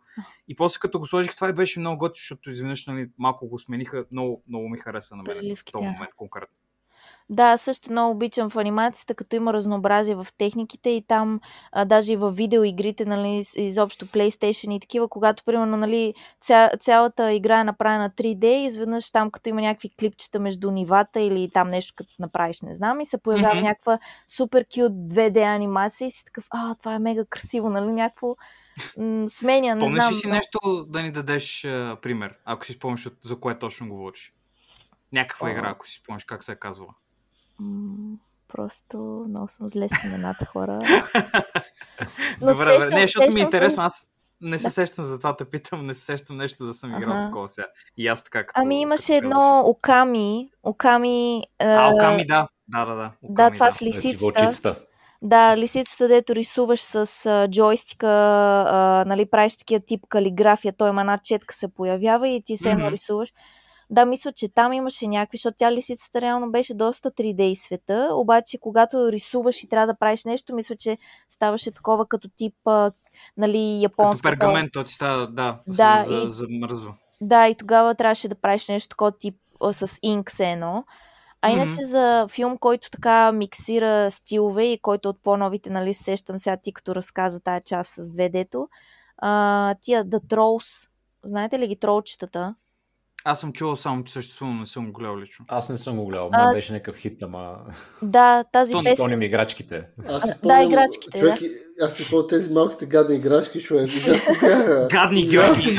И 0.49 0.57
после 0.57 0.79
като 0.79 0.99
го 0.99 1.07
сложих, 1.07 1.35
това 1.35 1.49
и 1.49 1.53
беше 1.53 1.81
много 1.81 1.99
готино, 1.99 2.21
защото 2.21 2.51
изведнъж 2.51 2.87
нали, 2.87 3.09
малко 3.19 3.49
го 3.49 3.59
смениха, 3.59 4.05
много, 4.13 4.43
много 4.49 4.69
ми 4.69 4.79
хареса 4.79 5.17
на 5.17 5.23
мен 5.23 5.57
в 5.57 5.65
този 5.65 5.85
момент 5.85 6.15
конкретно. 6.17 6.57
Да, 7.31 7.57
също 7.57 7.91
много 7.91 8.11
обичам 8.11 8.51
в 8.51 8.57
анимацията, 8.57 9.15
като 9.15 9.37
има 9.37 9.53
разнообразие 9.53 10.15
в 10.15 10.27
техниките 10.39 10.91
и 10.91 11.03
там, 11.07 11.41
а, 11.73 11.85
даже 11.85 12.13
и 12.13 12.17
в 12.17 12.31
видеоигрите, 12.31 13.05
нали, 13.05 13.43
изобщо 13.57 14.07
PlayStation 14.07 14.77
и 14.77 14.81
такива, 14.81 15.09
когато, 15.09 15.45
примерно, 15.45 15.77
нали, 15.77 16.15
ця, 16.41 16.71
цялата 16.81 17.33
игра 17.33 17.61
е 17.61 17.65
направена 17.65 18.11
3D 18.11 18.45
и 18.45 18.65
изведнъж 18.65 19.11
там, 19.11 19.31
като 19.31 19.49
има 19.49 19.61
някакви 19.61 19.91
клипчета 20.01 20.41
между 20.41 20.71
нивата 20.71 21.21
или 21.21 21.51
там 21.51 21.69
нещо, 21.69 21.95
като 21.97 22.13
направиш, 22.19 22.61
не 22.61 22.75
знам, 22.75 23.01
и 23.01 23.07
се 23.07 23.19
появява 23.19 23.55
mm-hmm. 23.55 23.63
някаква 23.63 23.99
супер 24.29 24.65
кют 24.65 24.93
2D 24.93 25.55
анимация 25.55 26.07
и 26.09 26.11
си 26.11 26.25
такъв, 26.25 26.47
а, 26.51 26.75
това 26.75 26.95
е 26.95 26.99
мега 26.99 27.25
красиво, 27.25 27.71
нали, 27.71 27.93
някакво 27.93 28.35
м- 28.97 29.29
сменя, 29.29 29.75
не 29.75 29.81
Помниш 29.81 30.03
знам. 30.03 30.13
ли 30.13 30.17
си 30.17 30.29
нещо 30.29 30.87
да 30.89 31.03
ни 31.03 31.13
дадеш 31.13 31.65
а, 31.65 31.97
пример, 32.03 32.35
ако 32.45 32.67
си 32.67 32.73
спомняш 32.73 33.09
за 33.25 33.37
кое 33.37 33.59
точно 33.59 33.89
говориш? 33.89 34.33
Някаква 35.13 35.51
игра, 35.51 35.71
ако 35.71 35.89
си 35.89 35.95
спомняш 35.95 36.25
как 36.25 36.45
се 36.45 36.53
е 36.53 36.57
казвала. 36.57 36.95
Просто 38.49 39.25
много 39.29 39.49
съм 39.49 39.69
зле 39.69 39.89
с 39.89 40.05
имената 40.05 40.45
хора. 40.45 40.73
Но 42.41 42.53
добре, 42.53 42.75
сещам, 42.75 42.91
не, 42.91 43.01
защото 43.01 43.35
ми 43.35 43.41
е 43.41 43.43
интересно, 43.43 43.83
аз 43.83 44.09
не 44.41 44.59
се 44.59 44.67
да. 44.67 44.71
сещам, 44.71 45.05
затова 45.05 45.37
те 45.37 45.45
питам, 45.45 45.87
не 45.87 45.95
се 45.95 46.05
сещам 46.05 46.37
нещо 46.37 46.67
да 46.67 46.75
съм 46.75 46.97
играл 46.97 47.13
ага. 47.13 47.27
такова 47.27 47.49
сега. 47.49 47.67
И 47.97 48.09
аз 48.09 48.25
така 48.25 48.47
като... 48.47 48.61
Ами 48.61 48.81
имаше 48.81 49.13
като 49.15 49.27
едно 49.27 49.61
Оками, 49.67 50.51
Оками... 50.63 51.43
А, 51.59 51.95
Оками, 51.95 52.27
да. 52.27 52.49
Да, 52.69 52.85
да, 52.85 52.95
да. 52.95 53.13
Оками, 53.23 53.51
да, 53.51 53.55
това 53.55 53.67
да. 53.67 53.73
с 53.73 53.83
лисицата. 53.83 54.85
Да, 55.23 55.57
лисицата, 55.57 56.09
дето 56.09 56.35
рисуваш 56.35 56.81
с 56.81 57.27
а, 57.27 57.49
джойстика, 57.49 58.09
а, 58.09 59.05
нали, 59.07 59.27
правиш 59.27 59.57
такива 59.57 59.81
тип 59.81 60.01
калиграфия, 60.09 60.73
той 60.79 60.89
има 60.89 61.01
една 61.01 61.19
четка 61.19 61.55
се 61.55 61.75
появява 61.75 62.29
и 62.29 62.43
ти 62.43 62.57
се 62.57 62.69
mm-hmm. 62.69 62.91
рисуваш. 62.91 63.33
Да, 63.91 64.05
мисля, 64.07 64.33
че 64.33 64.49
там 64.49 64.73
имаше 64.73 65.07
някакви, 65.07 65.39
защото 65.39 65.57
тя 65.59 65.73
лисицата 65.73 66.21
реално 66.21 66.51
беше 66.51 66.75
доста 66.75 67.11
3D 67.11 67.55
света, 67.55 68.09
обаче 68.13 68.59
когато 68.59 69.13
рисуваш 69.13 69.63
и 69.63 69.69
трябва 69.69 69.87
да 69.87 69.99
правиш 69.99 70.25
нещо, 70.25 70.55
мисля, 70.55 70.77
че 70.77 70.99
ставаше 71.31 71.71
такова 71.71 72.07
като 72.07 72.29
тип, 72.37 72.55
нали, 73.37 73.83
японска. 73.83 74.31
Като 74.31 74.39
пергамент, 74.39 74.73
то 74.73 74.85
ти 74.85 74.95
става, 74.95 75.27
да, 75.27 75.59
да 75.67 76.05
за, 76.07 76.15
и, 76.15 76.31
замръзва. 76.31 76.95
Да, 77.21 77.49
и 77.49 77.55
тогава 77.55 77.95
трябваше 77.95 78.29
да 78.29 78.35
правиш 78.35 78.69
нещо 78.69 78.89
такова 78.89 79.19
тип 79.19 79.37
с 79.73 79.99
инк 80.03 80.31
се 80.31 80.51
едно. 80.51 80.85
А 81.43 81.51
иначе 81.51 81.77
mm-hmm. 81.77 81.85
за 81.85 82.27
филм, 82.29 82.59
който 82.59 82.91
така 82.91 83.33
миксира 83.33 84.11
стилове 84.11 84.65
и 84.65 84.79
който 84.79 85.09
от 85.09 85.23
по-новите, 85.23 85.71
нали, 85.71 85.95
сещам 85.95 86.39
сега 86.39 86.57
ти 86.57 86.73
като 86.73 86.95
разказа 86.95 87.41
тая 87.41 87.61
част 87.61 87.91
с 87.91 88.03
2D-то, 88.03 88.69
а, 89.19 89.75
тия 89.83 90.05
The 90.05 90.19
Trolls, 90.19 90.89
знаете 91.25 91.59
ли 91.59 91.69
ги 91.69 91.77
тролчетата? 91.77 92.55
Аз 93.25 93.41
съм 93.41 93.53
чувал 93.53 93.77
само, 93.77 94.05
че 94.05 94.13
съществува, 94.13 94.53
не 94.53 94.67
съм 94.67 94.87
го 94.87 94.93
гледал 94.93 95.19
лично. 95.19 95.45
Аз 95.49 95.69
не 95.69 95.77
съм 95.77 95.97
го 95.97 96.07
гледал, 96.07 96.31
а... 96.33 96.53
беше 96.55 96.73
някакъв 96.73 96.97
хит, 96.97 97.23
ама... 97.23 97.57
Да, 98.03 98.45
тази 98.53 98.75
песен... 98.75 98.97
Спомням 98.97 99.23
играчките. 99.23 99.85
Аз 100.09 100.31
спомням, 100.31 100.59
да, 100.59 100.65
играчките, 100.65 101.19
човек, 101.19 101.41
да. 101.41 101.85
Аз 101.87 101.97
си 101.97 102.05
спомням 102.05 102.27
тези 102.29 102.53
малките 102.53 102.87
гадни 102.87 103.17
играчки, 103.17 103.61
човек. 103.61 103.91
Гадни 104.91 105.27
Георги. 105.29 105.79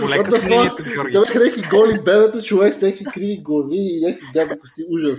Полека 0.00 0.32
с 0.32 0.44
мнението, 0.44 0.82
Георги. 0.82 1.12
Бяха 1.12 1.38
някакви 1.38 1.62
голи 1.70 1.98
бебета, 1.98 2.42
човек 2.42 2.74
с 2.74 2.80
някакви 2.80 3.04
криви 3.04 3.42
глави 3.42 3.76
и 3.76 4.00
някакви 4.06 4.26
гадни 4.34 4.58
коси. 4.58 4.84
Ужас. 4.90 5.18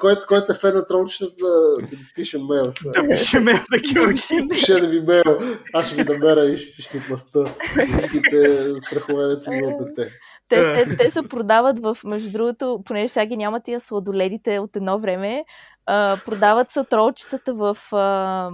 който, 0.00 0.26
който 0.28 0.52
е 0.52 0.54
фен 0.54 0.74
на 0.74 0.86
трончетата, 0.86 1.46
да 1.80 1.96
ми 1.96 2.06
пише 2.14 2.38
мейл. 2.38 2.72
Да 2.84 3.08
пише 3.08 3.40
мейл 3.40 3.58
да 3.70 3.78
Георги. 3.78 4.20
Пише 4.50 4.80
да 4.80 4.88
ми 4.88 5.00
мейл. 5.00 5.38
Аз 5.74 5.86
ще 5.86 6.02
ви 6.02 6.12
намеря 6.12 6.44
и 6.46 6.58
ще 6.58 6.82
се 6.82 6.98
отмъста. 6.98 7.54
Всичките 7.88 8.66
страхове 8.86 9.26
на 9.26 9.36
цивилно 9.36 9.78
дете. 9.80 10.10
Те, 10.48 10.84
те, 10.84 10.96
те 10.96 11.10
се 11.10 11.22
продават 11.22 11.80
в, 11.80 11.98
между 12.04 12.32
другото, 12.32 12.82
понеже 12.84 13.08
сега 13.08 13.26
ги 13.26 13.36
няма 13.36 13.60
тия 13.60 13.80
сладоледите 13.80 14.58
от 14.58 14.76
едно 14.76 14.98
време, 14.98 15.44
а, 15.86 16.16
продават 16.24 16.70
са 16.70 16.84
тролчетата 16.84 17.54
в 17.54 17.78
а, 17.92 18.50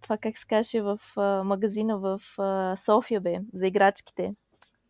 това 0.00 0.16
как 0.16 0.38
се 0.38 0.46
каже 0.46 0.80
в 0.80 1.00
а, 1.16 1.44
магазина 1.44 1.98
в 1.98 2.20
а, 2.38 2.76
София 2.76 3.20
бе, 3.20 3.38
за 3.52 3.66
играчките. 3.66 4.34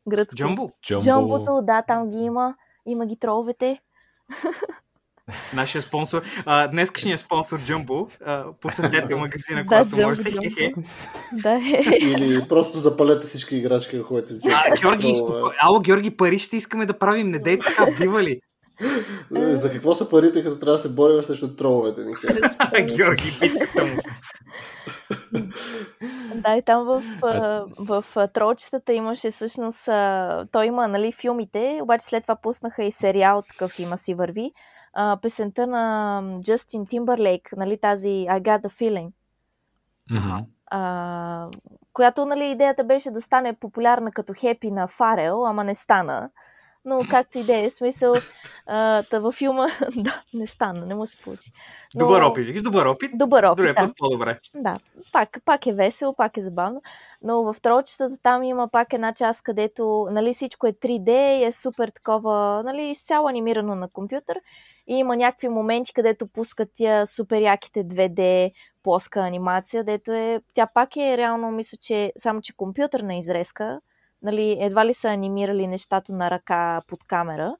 Гръцки. 0.08 0.36
Джамбо? 0.36 0.70
Джамбото, 1.00 1.60
да, 1.62 1.82
там 1.82 2.08
ги 2.08 2.18
има. 2.18 2.54
Има 2.86 3.06
ги 3.06 3.16
троловете. 3.16 3.80
Нашия 5.54 5.82
спонсор. 5.82 6.22
А, 6.46 6.68
днескашният 6.68 7.20
спонсор 7.20 7.60
Джумбо. 7.60 8.08
Посетете 8.60 9.14
магазина, 9.14 9.66
когато 9.66 9.88
да, 9.90 10.06
можете. 10.06 10.30
да. 11.32 11.60
Или 12.00 12.48
просто 12.48 12.78
запалете 12.78 13.26
всички 13.26 13.56
играчки, 13.56 14.02
които 14.02 14.34
А, 14.44 14.80
Георги, 14.80 15.14
споко... 15.14 15.50
Ало, 15.62 15.80
Георги, 15.80 16.16
пари 16.16 16.38
ще 16.38 16.56
искаме 16.56 16.86
да 16.86 16.98
правим. 16.98 17.30
Не 17.30 17.38
дей 17.38 17.58
така, 17.58 17.86
бива 18.00 18.22
ли? 18.22 18.40
За 19.30 19.72
какво 19.72 19.94
са 19.94 20.08
парите, 20.08 20.44
като 20.44 20.58
трябва 20.58 20.76
да 20.76 20.82
се 20.82 20.88
борим 20.88 21.22
срещу 21.22 21.56
троловете? 21.56 22.00
Георги, 22.96 23.38
битката 23.40 23.84
му. 23.84 23.96
Да, 26.34 26.56
и 26.56 26.62
там 26.62 26.84
в, 26.84 27.02
в, 27.78 28.04
в 28.14 28.28
тролчетата 28.28 28.92
имаше 28.92 29.30
всъщност, 29.30 29.84
той 30.52 30.66
има 30.66 30.88
нали, 30.88 31.12
филмите, 31.12 31.80
обаче 31.82 32.06
след 32.06 32.22
това 32.22 32.36
пуснаха 32.36 32.84
и 32.84 32.92
сериал, 32.92 33.42
такъв 33.48 33.78
има 33.78 33.98
си 33.98 34.14
върви, 34.14 34.52
а, 34.92 35.18
песента 35.22 35.66
на 35.66 36.22
Джастин 36.42 36.86
Тимбърлейк, 36.86 37.52
нали, 37.56 37.78
тази 37.80 38.08
I 38.08 38.42
Got 38.42 38.62
the 38.62 38.68
Feeling. 38.68 39.10
Mm-hmm. 40.10 40.44
А, 40.70 41.48
която, 41.92 42.26
нали, 42.26 42.44
идеята 42.44 42.84
беше 42.84 43.10
да 43.10 43.20
стане 43.20 43.52
популярна 43.52 44.12
като 44.12 44.32
хепи 44.36 44.70
на 44.70 44.86
Фарел, 44.86 45.46
ама 45.46 45.64
не 45.64 45.74
стана 45.74 46.30
но 46.84 47.00
както 47.10 47.38
и 47.38 47.44
да 47.44 47.56
е, 47.56 47.70
смисъл, 47.70 48.14
а, 48.66 49.02
та 49.02 49.18
във 49.18 49.34
филма, 49.34 49.66
да, 49.96 50.22
не 50.34 50.46
стана, 50.46 50.86
не 50.86 50.94
му 50.94 51.06
се 51.06 51.22
получи. 51.24 51.52
Но... 51.94 51.98
Добър 51.98 52.22
опит, 52.22 52.46
виж, 52.46 52.62
добър 52.62 52.86
опит. 52.86 53.10
Добър 53.14 53.44
опит, 53.44 53.56
Другия 53.56 53.74
да. 53.74 53.80
път 53.80 53.96
по-добре. 53.98 54.38
Да, 54.54 54.78
пак, 55.12 55.38
пак 55.44 55.66
е 55.66 55.72
весело, 55.72 56.14
пак 56.14 56.36
е 56.36 56.42
забавно, 56.42 56.82
но 57.22 57.52
в 57.52 57.60
тролчетата 57.62 58.16
там 58.22 58.42
има 58.42 58.68
пак 58.68 58.92
една 58.92 59.14
част, 59.14 59.42
където, 59.42 60.08
нали, 60.10 60.32
всичко 60.34 60.66
е 60.66 60.72
3D 60.72 61.38
и 61.38 61.44
е 61.44 61.52
супер 61.52 61.88
такова, 61.88 62.62
нали, 62.64 62.82
изцяло 62.82 63.28
анимирано 63.28 63.74
на 63.74 63.88
компютър 63.88 64.40
и 64.88 64.94
има 64.94 65.16
някакви 65.16 65.48
моменти, 65.48 65.94
където 65.94 66.26
пускат 66.26 66.68
тия 66.74 67.06
супер 67.06 67.40
яките 67.40 67.84
2D 67.84 68.50
плоска 68.82 69.20
анимация, 69.20 69.84
дето 69.84 70.12
е, 70.12 70.40
тя 70.54 70.66
пак 70.74 70.96
е 70.96 71.16
реално, 71.16 71.50
мисля, 71.50 71.78
че 71.80 72.12
само, 72.16 72.40
че 72.40 72.56
компютърна 72.56 73.14
изрезка, 73.14 73.78
нали, 74.22 74.56
едва 74.60 74.86
ли 74.86 74.94
са 74.94 75.08
анимирали 75.08 75.66
нещата 75.66 76.12
на 76.12 76.30
ръка 76.30 76.80
под 76.88 77.04
камера, 77.04 77.56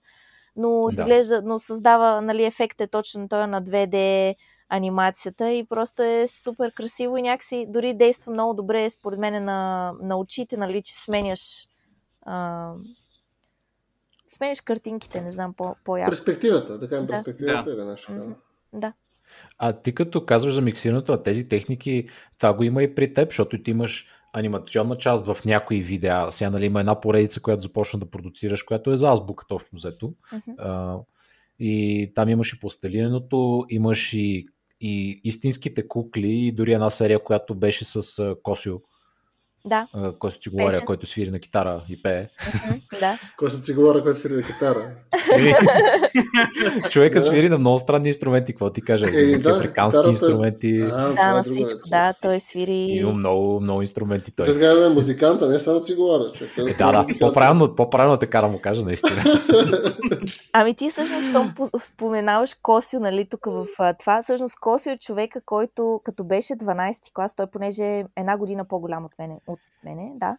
но 0.56 0.86
да. 0.86 0.92
изглежда, 0.92 1.42
но 1.44 1.58
създава, 1.58 2.20
нали, 2.20 2.44
ефект 2.44 2.80
е 2.80 2.86
точно 2.86 3.28
той 3.28 3.46
на 3.46 3.62
2D 3.62 4.34
анимацията 4.68 5.50
и 5.50 5.66
просто 5.66 6.02
е 6.02 6.26
супер 6.28 6.72
красиво 6.72 7.16
и 7.16 7.22
някакси 7.22 7.66
дори 7.68 7.94
действа 7.94 8.32
много 8.32 8.54
добре, 8.54 8.90
според 8.90 9.18
мен, 9.18 9.44
на, 9.44 9.92
на 10.02 10.18
очите, 10.18 10.56
нали, 10.56 10.82
че 10.82 10.94
сменяш 10.94 11.68
а, 12.22 12.72
сменяш 14.28 14.60
картинките, 14.60 15.20
не 15.20 15.30
знам, 15.30 15.54
по, 15.54 15.76
по-яко. 15.84 16.10
Перспективата, 16.10 16.80
така 16.80 16.96
да. 16.96 17.06
перспективата 17.06 17.76
да. 17.76 17.82
е 17.82 17.84
нещо. 17.84 18.12
Mm-hmm. 18.12 18.34
Да. 18.72 18.92
А 19.58 19.72
ти 19.72 19.94
като 19.94 20.26
казваш 20.26 20.54
за 20.54 20.60
миксирането 20.60 21.12
на 21.12 21.22
тези 21.22 21.48
техники, 21.48 22.08
това 22.38 22.54
го 22.54 22.62
има 22.62 22.82
и 22.82 22.94
при 22.94 23.14
теб, 23.14 23.30
защото 23.30 23.62
ти 23.62 23.70
имаш 23.70 24.08
анимационна 24.32 24.98
част 24.98 25.26
в 25.26 25.44
някои 25.44 25.80
видеа. 25.80 26.26
Сега 26.30 26.50
нали, 26.50 26.66
има 26.66 26.80
една 26.80 27.00
поредица, 27.00 27.40
която 27.40 27.62
започна 27.62 27.98
да 27.98 28.10
продуцираш, 28.10 28.62
която 28.62 28.92
е 28.92 28.96
за 28.96 29.08
азбука 29.08 29.44
точно 29.48 29.68
взето. 29.76 30.14
Uh-huh. 30.32 30.54
А, 30.58 30.98
и 31.58 32.12
там 32.14 32.28
имаш 32.28 32.52
и 32.52 32.60
пластелиненото, 32.60 33.64
имаш 33.68 34.12
и, 34.12 34.46
и 34.80 35.20
истинските 35.24 35.88
кукли, 35.88 36.30
и 36.30 36.52
дори 36.52 36.72
една 36.72 36.90
серия, 36.90 37.24
която 37.24 37.54
беше 37.54 37.84
с 37.84 38.36
Косио. 38.42 38.74
Да. 39.66 39.86
Косо 40.18 40.40
Цигулария, 40.40 40.84
който 40.84 41.06
свири 41.06 41.30
на 41.30 41.38
китара 41.38 41.82
и 41.88 42.02
пее. 42.02 42.26
да. 43.00 43.18
Косо 43.36 43.58
Цигулария, 43.58 44.02
който 44.02 44.18
свири 44.18 44.34
на 44.34 44.42
китара. 44.42 44.90
Човека 46.90 47.20
свири 47.20 47.48
на 47.48 47.58
много 47.58 47.78
странни 47.78 48.08
инструменти, 48.08 48.52
какво 48.52 48.70
ти 48.70 48.82
кажа? 48.82 49.06
Е, 49.14 49.38
да, 49.38 49.50
африкански 49.50 49.98
китарата... 49.98 50.10
инструменти. 50.10 50.80
А, 50.92 51.12
да, 51.12 51.32
на 51.32 51.44
всичко, 51.44 51.80
да, 51.90 52.14
той 52.22 52.40
свири. 52.40 52.72
Има 52.72 53.12
много, 53.12 53.60
много 53.60 53.82
инструменти. 53.82 54.30
Той, 54.30 54.46
той 54.46 54.58
трябва 54.58 54.80
да 54.80 54.86
е 54.86 54.88
музиканта, 54.88 55.48
не 55.48 55.58
само 55.58 55.80
цигулара. 55.80 56.32
Човек. 56.32 56.52
Е, 56.58 56.62
да, 56.62 56.92
да, 56.92 57.04
по-правилно, 57.20 57.74
по-правилно 57.74 58.16
така 58.16 58.40
да 58.40 58.48
му 58.48 58.60
кажа, 58.60 58.82
наистина. 58.84 59.22
ами 60.52 60.74
ти 60.74 60.90
всъщност, 60.90 61.28
щом 61.28 61.54
споменаваш 61.80 62.54
Косио, 62.54 63.00
нали, 63.00 63.28
тук 63.28 63.44
в 63.46 63.66
това, 63.98 64.22
всъщност 64.22 64.60
Косио 64.60 64.92
е 64.92 64.98
човека, 64.98 65.40
който 65.40 66.00
като 66.04 66.24
беше 66.24 66.52
12 66.52 67.12
клас, 67.14 67.36
той 67.36 67.46
понеже 67.46 67.84
е 67.84 68.04
една 68.16 68.36
година 68.38 68.64
по-голям 68.64 69.04
от 69.04 69.12
мене, 69.18 69.40
от 69.46 69.60
мене 69.84 70.12
да. 70.14 70.36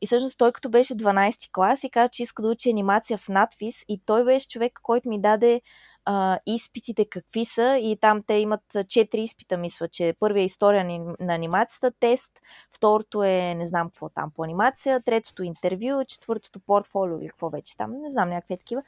И 0.00 0.06
всъщност 0.06 0.38
той 0.38 0.52
като 0.52 0.68
беше 0.68 0.94
12 0.94 1.52
клас 1.52 1.84
и 1.84 1.90
каза, 1.90 2.08
че 2.08 2.22
иска 2.22 2.42
да 2.42 2.48
учи 2.48 2.70
анимация 2.70 3.18
в 3.18 3.28
надфис 3.28 3.84
и 3.88 4.00
той 4.06 4.24
беше 4.24 4.48
човек, 4.48 4.80
който 4.82 5.08
ми 5.08 5.20
даде 5.20 5.60
а, 6.04 6.38
изпитите 6.46 7.04
какви 7.04 7.44
са 7.44 7.78
и 7.82 7.98
там 8.00 8.22
те 8.26 8.34
имат 8.34 8.60
четири 8.88 9.22
изпита, 9.22 9.56
мисля, 9.56 9.88
че 9.88 10.14
първия 10.20 10.42
е 10.42 10.44
история 10.46 10.84
на 11.20 11.34
анимацията, 11.34 11.92
тест, 12.00 12.40
второто 12.72 13.22
е 13.22 13.54
не 13.56 13.66
знам 13.66 13.88
какво 13.88 14.08
там 14.08 14.30
по 14.30 14.44
анимация, 14.44 15.00
третото 15.02 15.42
интервю, 15.42 16.04
четвъртото 16.08 16.60
портфолио 16.60 17.18
или 17.18 17.28
какво 17.28 17.50
вече 17.50 17.76
там, 17.76 17.92
не 18.02 18.10
знам, 18.10 18.28
някакви 18.28 18.56
такива. 18.56 18.82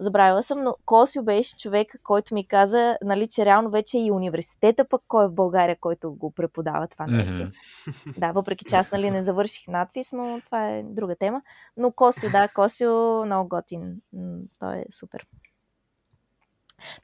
Забравила 0.00 0.42
съм, 0.42 0.62
но 0.62 0.74
Косио 0.84 1.22
беше 1.22 1.56
човек, 1.56 2.00
който 2.02 2.34
ми 2.34 2.48
каза, 2.48 2.96
нали, 3.02 3.28
че 3.28 3.44
реално 3.44 3.70
вече 3.70 3.98
и 3.98 4.10
университета 4.10 4.84
пък 4.88 5.02
кой 5.08 5.24
е 5.24 5.28
в 5.28 5.34
България, 5.34 5.76
който 5.80 6.14
го 6.14 6.30
преподава 6.30 6.86
това 6.86 7.06
нещо. 7.06 7.32
Mm-hmm. 7.32 8.18
Да, 8.18 8.32
въпреки 8.32 8.64
че 8.64 8.76
аз 8.76 8.92
нали, 8.92 9.10
не 9.10 9.22
завърших 9.22 9.68
надпис, 9.68 10.12
но 10.12 10.40
това 10.44 10.70
е 10.70 10.82
друга 10.82 11.16
тема. 11.16 11.42
Но 11.76 11.92
Косио, 11.92 12.30
да, 12.30 12.48
Косио 12.48 13.24
много 13.24 13.48
готин. 13.48 14.00
Той 14.58 14.76
е 14.76 14.84
супер. 14.92 15.26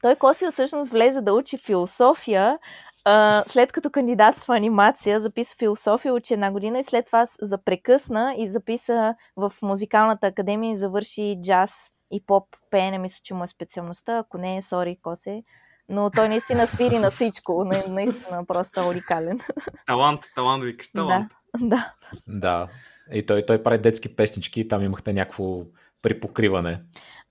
Той 0.01 0.15
Косио 0.15 0.51
всъщност 0.51 0.91
влезе 0.91 1.21
да 1.21 1.33
учи 1.33 1.57
философия, 1.57 2.59
Uh, 3.05 3.47
след 3.47 3.71
като 3.71 3.89
кандидатства 3.89 4.57
анимация, 4.57 5.19
записа 5.19 5.55
философия, 5.59 6.13
учи 6.13 6.33
една 6.33 6.51
година 6.51 6.79
и 6.79 6.83
след 6.83 7.05
това 7.05 7.25
запрекъсна 7.41 8.35
и 8.37 8.47
записа 8.47 9.15
в 9.35 9.53
музикалната 9.61 10.27
академия 10.27 10.71
и 10.71 10.75
завърши 10.75 11.37
джаз 11.41 11.91
и 12.11 12.25
поп 12.25 12.47
пеене, 12.69 12.97
мисля, 12.97 13.19
че 13.23 13.33
му 13.33 13.43
е 13.43 13.47
специалността. 13.47 14.17
Ако 14.17 14.37
не 14.37 14.57
е, 14.57 14.61
сори, 14.61 14.97
косе. 15.01 15.43
Но 15.89 16.09
той 16.09 16.29
наистина 16.29 16.67
свири 16.67 16.99
на 16.99 17.09
всичко. 17.09 17.65
наистина 17.87 18.45
просто 18.45 18.87
уникален. 18.87 19.39
Талант, 19.87 20.21
талант, 20.35 20.63
викаш, 20.63 20.91
талант. 20.91 21.31
Да, 21.59 21.67
да. 21.67 21.93
Да. 22.27 22.67
И 23.13 23.25
той, 23.25 23.45
той 23.45 23.63
прави 23.63 23.77
детски 23.77 24.15
песнички 24.15 24.61
и 24.61 24.67
там 24.67 24.83
имахте 24.83 25.13
някакво 25.13 25.63
припокриване. 26.01 26.81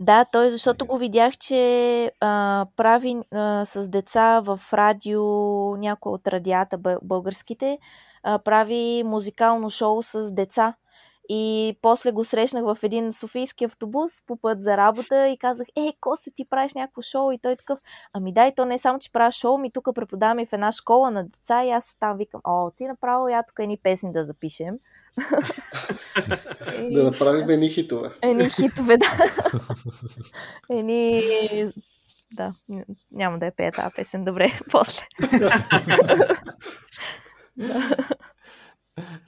Да, 0.01 0.25
той, 0.33 0.51
защото 0.51 0.87
го 0.87 0.99
видях, 0.99 1.39
че 1.39 2.13
а, 2.21 2.67
прави 2.77 3.17
а, 3.31 3.65
с 3.65 3.89
деца 3.89 4.41
в 4.41 4.61
радио, 4.73 5.23
някои 5.77 6.13
от 6.13 6.29
радията 6.29 6.79
българските, 7.03 7.79
а, 8.23 8.39
прави 8.39 9.03
музикално 9.07 9.71
шоу 9.71 10.03
с 10.03 10.35
деца. 10.35 10.75
И 11.33 11.77
после 11.83 12.13
го 12.13 12.25
срещнах 12.25 12.65
в 12.65 12.79
един 12.83 13.13
софийски 13.13 13.65
автобус 13.65 14.13
по 14.27 14.37
път 14.37 14.63
за 14.63 14.77
работа 14.77 15.29
и 15.29 15.39
казах, 15.39 15.67
е, 15.77 15.93
Косо, 16.01 16.31
ти 16.35 16.45
правиш 16.45 16.75
някакво 16.75 17.03
шоу? 17.03 17.33
И 17.33 17.39
той 17.39 17.57
такъв, 17.57 17.79
ами 18.13 18.33
да, 18.33 18.47
и 18.47 18.55
то 18.55 18.65
не 18.65 18.75
е 18.75 18.79
само, 18.79 18.99
че 18.99 19.13
правя 19.13 19.33
шоу, 19.33 19.59
ми 19.59 19.73
тук 19.73 19.89
преподаваме 19.95 20.47
в 20.47 20.53
една 20.53 20.73
школа 20.73 21.11
на 21.11 21.25
деца 21.25 21.65
и 21.65 21.71
аз 21.71 21.93
оттам 21.93 22.17
викам, 22.17 22.41
о, 22.45 22.71
ти 22.71 22.87
направо 22.87 23.29
я 23.29 23.43
тук 23.43 23.59
едни 23.59 23.79
песни 23.83 24.13
да 24.13 24.25
запишем. 24.25 24.75
да 26.91 27.05
направим 27.05 27.51
едни 27.51 27.69
хитове. 27.69 28.11
Едни 28.23 28.51
хитове, 28.51 28.97
да. 28.97 29.07
Едни... 30.71 31.23
Да, 32.33 32.53
няма 33.13 33.39
да 33.39 33.47
я 33.47 33.53
пея 33.53 33.73
тази 33.73 33.95
песен, 33.97 34.25
добре, 34.25 34.61
после. 34.71 35.03
Да, 35.39 35.65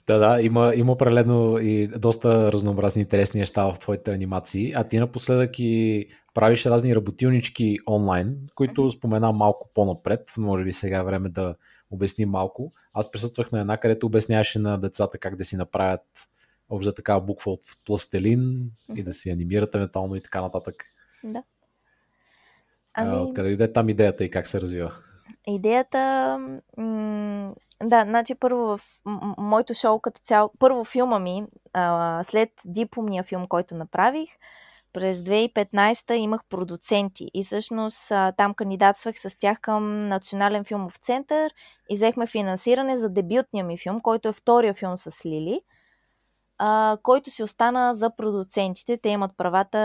да, 0.07 0.39
има, 0.41 0.73
има 0.75 0.91
определено 0.91 1.57
и 1.57 1.87
доста 1.87 2.51
разнообразни 2.51 3.01
интересни 3.01 3.39
неща 3.39 3.73
в 3.73 3.79
твоите 3.79 4.11
анимации, 4.11 4.73
а 4.75 4.83
ти 4.83 4.99
напоследък 4.99 5.59
и 5.59 6.07
правиш 6.33 6.65
разни 6.65 6.95
работилнички 6.95 7.77
онлайн, 7.87 8.37
които 8.55 8.89
спомена 8.89 9.31
малко 9.31 9.69
по-напред, 9.73 10.33
може 10.37 10.63
би 10.63 10.71
сега 10.71 10.97
е 10.97 11.03
време 11.03 11.29
да 11.29 11.55
обясним 11.91 12.29
малко. 12.29 12.71
Аз 12.93 13.11
присъствах 13.11 13.51
на 13.51 13.59
една, 13.59 13.77
където 13.77 14.05
обясняваше 14.05 14.59
на 14.59 14.77
децата 14.77 15.17
как 15.17 15.35
да 15.35 15.45
си 15.45 15.57
направят 15.57 16.01
общо 16.69 16.91
такава 16.91 17.21
буква 17.21 17.51
от 17.51 17.61
пластелин 17.85 18.39
mm-hmm. 18.39 18.99
и 18.99 19.03
да 19.03 19.13
си 19.13 19.29
анимират 19.29 19.75
евентуално 19.75 20.15
и 20.15 20.21
така 20.21 20.41
нататък. 20.41 20.75
Да. 21.23 21.43
Ами... 22.93 23.17
Откъде 23.17 23.49
иде 23.49 23.73
там 23.73 23.89
идеята 23.89 24.23
и 24.23 24.29
как 24.29 24.47
се 24.47 24.61
развива? 24.61 24.93
Идеята, 25.47 26.37
м- 26.77 27.55
да, 27.83 28.03
значи 28.03 28.35
първо 28.35 28.77
в 28.77 28.79
моето 29.37 29.73
шоу 29.73 29.99
като 29.99 30.21
цяло, 30.23 30.51
първо 30.59 30.83
филма 30.85 31.19
ми, 31.19 31.43
а, 31.73 32.23
след 32.23 32.49
дипломния 32.65 33.23
филм, 33.23 33.47
който 33.47 33.75
направих, 33.75 34.29
през 34.93 35.19
2015 35.19 36.13
имах 36.13 36.41
продуценти 36.49 37.31
и 37.33 37.43
всъщност 37.43 38.11
а, 38.11 38.31
там 38.31 38.53
кандидатствах 38.53 39.19
с 39.19 39.39
тях 39.39 39.61
към 39.61 40.07
Национален 40.07 40.63
филмов 40.63 40.95
център 40.97 41.53
и 41.89 41.95
взехме 41.95 42.27
финансиране 42.27 42.97
за 42.97 43.09
дебютния 43.09 43.65
ми 43.65 43.77
филм, 43.77 44.01
който 44.01 44.27
е 44.27 44.33
втория 44.33 44.73
филм 44.73 44.97
с 44.97 45.25
Лили, 45.25 45.61
а, 46.57 46.97
който 47.03 47.31
си 47.31 47.43
остана 47.43 47.93
за 47.93 48.15
продуцентите. 48.15 48.97
Те 48.97 49.09
имат 49.09 49.31
правата 49.37 49.77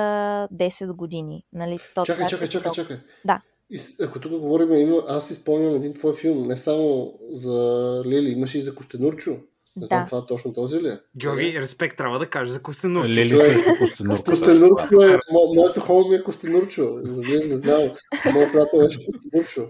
10 0.53 0.93
години. 0.93 1.45
Нали? 1.53 1.79
То, 1.95 2.05
чакай, 2.05 2.27
чакай, 2.27 2.49
чакай, 2.49 2.73
чакай. 2.73 2.97
Да. 3.25 3.41
И, 3.71 3.81
ако 4.03 4.21
тук 4.21 4.33
говорим, 4.33 4.95
аз 5.09 5.29
си 5.29 5.35
спомням 5.35 5.75
един 5.75 5.95
твой 5.95 6.15
филм, 6.15 6.47
не 6.47 6.57
само 6.57 7.15
за 7.33 8.03
Лили, 8.07 8.31
имаше 8.31 8.59
и 8.59 8.63
за 8.63 8.75
Костенурчо. 8.75 9.37
Не 9.81 9.87
знам 9.87 10.05
това 10.07 10.27
точно 10.27 10.55
този 10.55 10.81
ли 10.83 10.89
е. 10.89 10.99
Георги, 11.17 11.61
респект 11.61 11.97
трябва 11.97 12.19
да 12.19 12.27
кажа 12.27 12.53
за 12.53 12.63
Костенурчо. 12.63 13.09
Лили 13.09 13.29
също 13.31 13.71
Костенурчо. 13.79 14.25
Костенурчо 14.25 15.03
е, 15.03 15.19
мо, 15.33 15.55
моето 15.55 15.81
хоби 15.81 16.15
е 16.15 16.23
Костенурчо. 16.23 16.99
За 17.05 17.23
вие 17.23 17.39
не 17.39 17.57
знам. 17.57 17.91
Моят 18.33 18.53
приятел 18.53 18.79
беше 18.81 18.99
Костенурчо. 19.07 19.69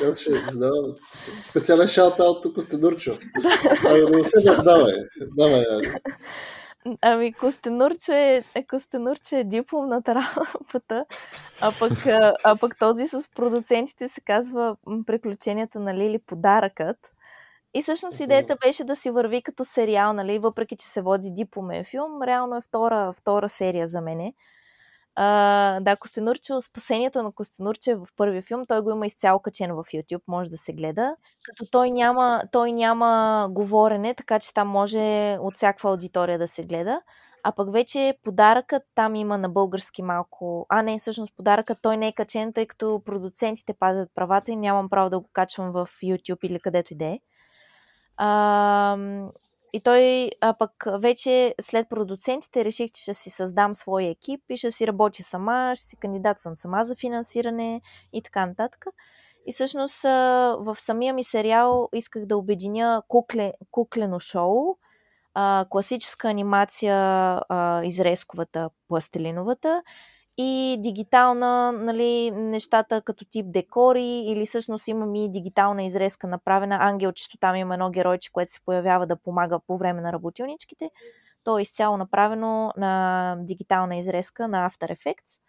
Казваше, 0.00 0.30
да, 0.54 0.70
специален 1.44 1.86
шаут-аут 1.86 2.54
Костенурчо. 2.54 3.14
Ами, 3.86 4.10
не 4.10 4.24
се 4.24 4.40
давай. 4.64 4.94
Давай, 5.36 5.64
Ами, 7.00 7.32
Костенурче 7.32 8.14
е, 8.14 8.44
е, 8.54 8.66
Костенурче 8.66 9.38
е 9.38 9.44
дипломната 9.44 10.14
работа, 10.14 11.04
а 11.60 11.72
пък, 11.78 12.06
а 12.44 12.56
пък 12.60 12.78
този 12.78 13.06
с 13.06 13.30
продуцентите 13.34 14.08
се 14.08 14.20
казва 14.20 14.76
Приключенията 15.06 15.80
на 15.80 15.94
Лили 15.94 16.18
подаръкът. 16.18 16.96
И 17.74 17.82
всъщност 17.82 18.20
идеята 18.20 18.56
беше 18.64 18.84
да 18.84 18.96
си 18.96 19.10
върви 19.10 19.42
като 19.42 19.64
сериал, 19.64 20.12
нали, 20.12 20.38
въпреки 20.38 20.76
че 20.76 20.86
се 20.86 21.02
води 21.02 21.30
дипломен 21.30 21.84
филм, 21.84 22.22
реално 22.22 22.56
е 22.56 22.60
втора, 22.60 23.12
втора 23.12 23.48
серия 23.48 23.86
за 23.86 24.00
мене. 24.00 24.34
А, 25.16 25.80
да, 25.80 25.96
Костенурчо, 25.96 26.60
спасението 26.60 27.22
на 27.22 27.32
Костенурче 27.32 27.94
в 27.94 28.06
първия 28.16 28.42
филм, 28.42 28.66
той 28.66 28.80
го 28.80 28.90
има 28.90 29.06
изцяло 29.06 29.38
качено 29.38 29.76
в 29.76 29.84
YouTube, 29.84 30.22
може 30.28 30.50
да 30.50 30.56
се 30.56 30.72
гледа, 30.72 31.16
като 31.46 31.70
той 31.70 31.90
няма, 31.90 32.42
той 32.52 32.72
няма 32.72 33.48
говорене, 33.50 34.14
така 34.14 34.38
че 34.38 34.54
там 34.54 34.68
може 34.68 35.36
от 35.40 35.56
всякаква 35.56 35.90
аудитория 35.90 36.38
да 36.38 36.48
се 36.48 36.64
гледа. 36.64 37.00
А 37.46 37.52
пък 37.52 37.72
вече 37.72 38.18
подаръкът 38.24 38.82
там 38.94 39.14
има 39.14 39.38
на 39.38 39.48
български 39.48 40.02
малко... 40.02 40.66
А, 40.68 40.82
не, 40.82 40.98
всъщност 40.98 41.36
подаръкът 41.36 41.78
той 41.82 41.96
не 41.96 42.08
е 42.08 42.12
качен, 42.12 42.52
тъй 42.52 42.66
като 42.66 43.02
продуцентите 43.04 43.72
пазят 43.72 44.10
правата 44.14 44.52
и 44.52 44.56
нямам 44.56 44.88
право 44.88 45.10
да 45.10 45.20
го 45.20 45.28
качвам 45.32 45.70
в 45.72 45.88
YouTube 46.02 46.38
или 46.42 46.60
където 46.60 46.92
и 46.92 46.96
да 46.96 47.04
е. 47.04 47.18
А, 49.74 49.76
и 49.76 49.80
той, 49.80 50.30
а 50.40 50.54
пък 50.58 50.84
вече 50.98 51.54
след 51.60 51.88
продуцентите 51.88 52.64
реших, 52.64 52.90
че 52.90 53.02
ще 53.02 53.14
си 53.14 53.30
създам 53.30 53.74
свой 53.74 54.04
екип 54.04 54.40
и 54.50 54.56
ще 54.56 54.70
си 54.70 54.86
работя 54.86 55.22
сама, 55.22 55.72
ще 55.74 55.84
си 55.84 55.96
кандидатствам 55.96 56.56
сама 56.56 56.84
за 56.84 56.96
финансиране 56.96 57.80
и 58.12 58.22
така 58.22 58.46
нататък. 58.46 58.86
И 59.46 59.52
всъщност 59.52 60.02
в 60.02 60.76
самия 60.78 61.14
ми 61.14 61.24
сериал 61.24 61.88
исках 61.92 62.26
да 62.26 62.36
обединя 62.36 63.02
кукле, 63.08 63.52
куклено 63.70 64.18
шоу, 64.18 64.76
класическа 65.70 66.28
анимация, 66.28 67.40
изрезковата, 67.84 68.70
пластелиновата 68.88 69.82
и 70.38 70.76
дигитална, 70.78 71.72
нали, 71.72 72.30
нещата 72.30 73.02
като 73.02 73.24
тип 73.24 73.46
декори 73.48 74.04
или 74.04 74.46
всъщност 74.46 74.88
имам 74.88 75.14
и 75.14 75.32
дигитална 75.32 75.82
изрезка 75.82 76.26
направена. 76.26 76.78
Ангелчето 76.80 77.38
там 77.38 77.56
има 77.56 77.74
едно 77.74 77.90
геройче, 77.90 78.32
което 78.32 78.52
се 78.52 78.64
появява 78.64 79.06
да 79.06 79.16
помага 79.16 79.58
по 79.66 79.76
време 79.76 80.00
на 80.00 80.12
работилничките. 80.12 80.90
То 81.44 81.58
е 81.58 81.62
изцяло 81.62 81.96
направено 81.96 82.72
на 82.76 83.36
дигитална 83.40 83.96
изрезка 83.96 84.48
на 84.48 84.70
After 84.70 84.96
Effects. 84.96 85.40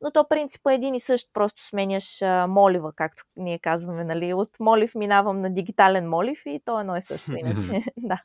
но 0.00 0.10
то 0.10 0.28
принципа 0.28 0.72
е 0.72 0.74
един 0.74 0.94
и 0.94 1.00
същ, 1.00 1.30
просто 1.34 1.64
сменяш 1.64 2.22
а, 2.22 2.46
молива, 2.46 2.92
както 2.96 3.22
ние 3.36 3.58
казваме, 3.58 4.04
нали, 4.04 4.34
от 4.34 4.60
молив 4.60 4.94
минавам 4.94 5.40
на 5.40 5.54
дигитален 5.54 6.08
молив 6.08 6.42
и 6.46 6.60
то 6.64 6.78
е 6.78 6.80
едно 6.80 6.96
и 6.96 7.02
също, 7.02 7.36
иначе, 7.36 7.84
да. 7.96 8.18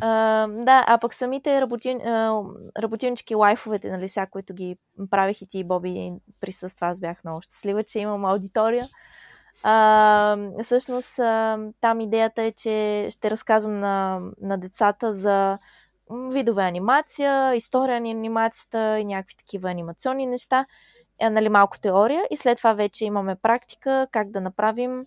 Uh, 0.00 0.64
да, 0.64 0.84
а 0.86 0.98
пък 0.98 1.14
самите 1.14 1.60
работин, 1.60 1.98
uh, 1.98 2.54
работилнички 2.78 3.34
лайфовете, 3.34 3.90
нали, 3.90 4.08
сега, 4.08 4.26
които 4.26 4.54
ги 4.54 4.76
правих 5.10 5.42
и 5.42 5.46
ти, 5.46 5.64
Боби, 5.64 6.12
присъства, 6.40 6.86
аз 6.86 7.00
бях 7.00 7.24
много 7.24 7.42
щастлива, 7.42 7.84
че 7.84 7.98
имам 7.98 8.24
аудитория. 8.24 8.84
Uh, 9.64 10.62
всъщност, 10.62 11.16
uh, 11.16 11.72
там 11.80 12.00
идеята 12.00 12.42
е, 12.42 12.52
че 12.52 13.06
ще 13.10 13.30
разказвам 13.30 13.80
на, 13.80 14.20
на 14.40 14.58
децата 14.58 15.12
за 15.12 15.58
видове 16.10 16.62
анимация, 16.62 17.54
история 17.54 18.00
на 18.00 18.10
анимацията 18.10 18.98
и 18.98 19.04
някакви 19.04 19.36
такива 19.36 19.70
анимационни 19.70 20.26
неща, 20.26 20.66
е, 21.20 21.30
нали, 21.30 21.48
малко 21.48 21.80
теория 21.80 22.22
и 22.30 22.36
след 22.36 22.58
това 22.58 22.72
вече 22.72 23.04
имаме 23.04 23.34
практика 23.34 24.06
как 24.12 24.30
да 24.30 24.40
направим 24.40 25.02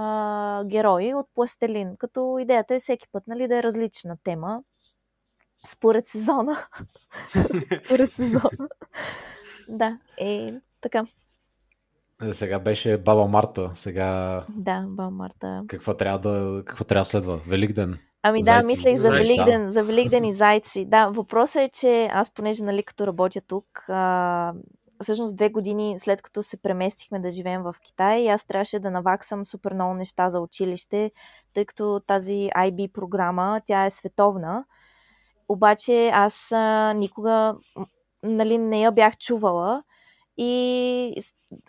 а, 0.00 0.64
герои 0.64 1.14
от 1.14 1.26
пластелин, 1.34 1.96
като 1.96 2.38
идеята 2.40 2.74
е 2.74 2.78
всеки 2.78 3.06
път 3.12 3.22
нали, 3.26 3.48
да 3.48 3.56
е 3.56 3.62
различна 3.62 4.16
тема, 4.24 4.62
според 5.66 6.08
сезона. 6.08 6.64
според 7.84 8.12
сезона. 8.12 8.68
да, 9.68 9.98
е 10.18 10.52
така. 10.80 11.04
Е, 12.22 12.32
сега 12.32 12.58
беше 12.58 12.98
Баба 12.98 13.26
Марта, 13.26 13.70
сега... 13.74 14.42
Да, 14.48 14.84
Баба 14.88 15.10
Марта. 15.10 15.64
Какво 15.68 15.94
трябва 15.94 16.18
да, 16.18 16.62
какво 16.64 16.84
трябва 16.84 17.00
да 17.00 17.04
следва? 17.04 17.36
Великден? 17.36 17.98
Ами 18.22 18.44
зайци, 18.44 18.64
да, 18.64 18.72
мислех 18.72 18.96
за 18.96 19.10
Великден, 19.10 19.70
за 19.70 19.82
Великден 19.82 20.24
и 20.24 20.32
зайци. 20.42 20.84
Да, 20.84 21.06
въпросът 21.08 21.62
е, 21.62 21.68
че 21.68 22.08
аз 22.12 22.34
понеже, 22.34 22.62
нали, 22.62 22.82
като 22.82 23.06
работя 23.06 23.40
тук, 23.40 23.84
а, 23.88 24.52
всъщност 25.02 25.36
две 25.36 25.48
години 25.48 25.98
след 25.98 26.22
като 26.22 26.42
се 26.42 26.62
преместихме 26.62 27.20
да 27.20 27.30
живеем 27.30 27.62
в 27.62 27.74
Китай, 27.84 28.30
аз 28.30 28.46
трябваше 28.46 28.78
да 28.78 28.90
наваксам 28.90 29.44
супер 29.44 29.74
много 29.74 29.94
неща 29.94 30.30
за 30.30 30.40
училище, 30.40 31.10
тъй 31.54 31.64
като 31.64 32.00
тази 32.06 32.50
IB 32.56 32.92
програма, 32.92 33.60
тя 33.66 33.84
е 33.84 33.90
световна. 33.90 34.64
Обаче 35.48 36.10
аз 36.14 36.52
а, 36.52 36.92
никога 36.92 37.56
нали, 38.22 38.58
не 38.58 38.80
я 38.80 38.92
бях 38.92 39.18
чувала 39.18 39.82
и 40.36 41.14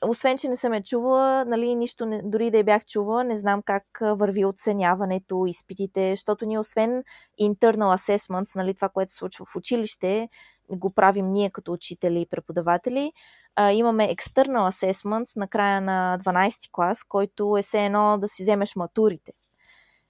освен, 0.05 0.37
че 0.37 0.47
не 0.47 0.55
съм 0.55 0.73
я 0.73 0.83
чувала, 0.83 1.45
нали, 1.45 1.75
нищо, 1.75 2.05
не, 2.05 2.21
дори 2.23 2.51
да 2.51 2.57
я 2.57 2.63
бях 2.63 2.85
чувала, 2.85 3.23
не 3.23 3.35
знам 3.35 3.61
как 3.61 3.83
върви 4.01 4.45
оценяването, 4.45 5.45
изпитите, 5.47 6.11
защото 6.11 6.45
ние 6.45 6.59
освен 6.59 7.03
internal 7.41 7.97
assessments, 7.97 8.55
нали, 8.55 8.73
това, 8.73 8.89
което 8.89 9.11
се 9.11 9.17
случва 9.17 9.45
в 9.45 9.55
училище, 9.55 10.29
го 10.71 10.93
правим 10.93 11.31
ние 11.31 11.49
като 11.49 11.71
учители 11.71 12.21
и 12.21 12.25
преподаватели, 12.25 13.11
а, 13.55 13.71
имаме 13.71 14.15
external 14.15 14.69
assessments 14.69 15.37
на 15.37 15.47
края 15.47 15.81
на 15.81 16.19
12 16.23 16.69
клас, 16.71 17.03
който 17.03 17.57
е 17.57 17.61
все 17.61 17.85
едно 17.85 18.17
да 18.17 18.27
си 18.27 18.43
вземеш 18.43 18.75
матурите. 18.75 19.31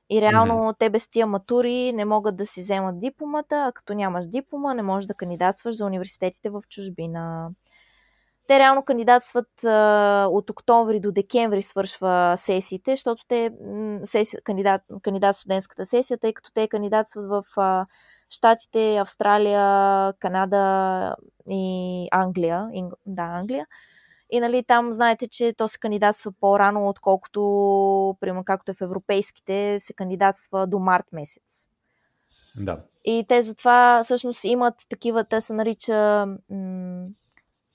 И 0.09 0.21
реално 0.21 0.53
mm-hmm. 0.53 0.75
те 0.79 0.89
без 0.89 1.09
тия 1.09 1.27
матури 1.27 1.93
не 1.93 2.05
могат 2.05 2.35
да 2.35 2.45
си 2.45 2.61
вземат 2.61 2.99
дипломата, 2.99 3.65
а 3.67 3.71
като 3.71 3.93
нямаш 3.93 4.27
диплома, 4.27 4.73
не 4.73 4.81
можеш 4.81 5.07
да 5.07 5.13
кандидатстваш 5.13 5.75
за 5.75 5.85
университетите 5.85 6.49
в 6.49 6.61
чужбина. 6.69 7.49
Те 8.47 8.59
реално 8.59 8.83
кандидатстват 8.83 9.63
а, 9.63 10.27
от 10.31 10.49
октомври 10.49 10.99
до 10.99 11.11
декември 11.11 11.61
свършва 11.61 12.33
сесиите, 12.37 12.91
защото 12.91 13.23
те 13.27 13.51
сеси, 14.05 14.37
кандидат, 14.43 14.81
кандидат 15.01 15.35
студентската 15.35 15.85
сесия, 15.85 16.17
тъй 16.17 16.33
като 16.33 16.51
те 16.53 16.67
кандидатстват 16.67 17.29
в 17.29 17.43
а, 17.57 17.85
Штатите, 18.29 18.97
Австралия, 18.97 20.13
Канада 20.13 21.15
и 21.49 22.07
Англия. 22.11 22.69
Инг... 22.73 22.93
Да, 23.05 23.23
Англия. 23.23 23.67
И 24.29 24.39
нали, 24.39 24.63
там 24.63 24.93
знаете, 24.93 25.27
че 25.27 25.53
то 25.57 25.67
се 25.67 25.79
кандидатства 25.79 26.31
по-рано, 26.41 26.87
отколкото, 26.87 27.41
примерно 28.19 28.43
както 28.43 28.71
е 28.71 28.75
в 28.75 28.81
европейските, 28.81 29.75
се 29.79 29.93
кандидатства 29.93 30.67
до 30.67 30.79
март 30.79 31.05
месец. 31.11 31.69
Да. 32.55 32.77
И 33.05 33.25
те 33.27 33.43
затова 33.43 34.01
всъщност 34.03 34.43
имат 34.43 34.75
такива, 34.89 35.23
те 35.23 35.41
се 35.41 35.53
нарича 35.53 36.25
м- 36.49 37.07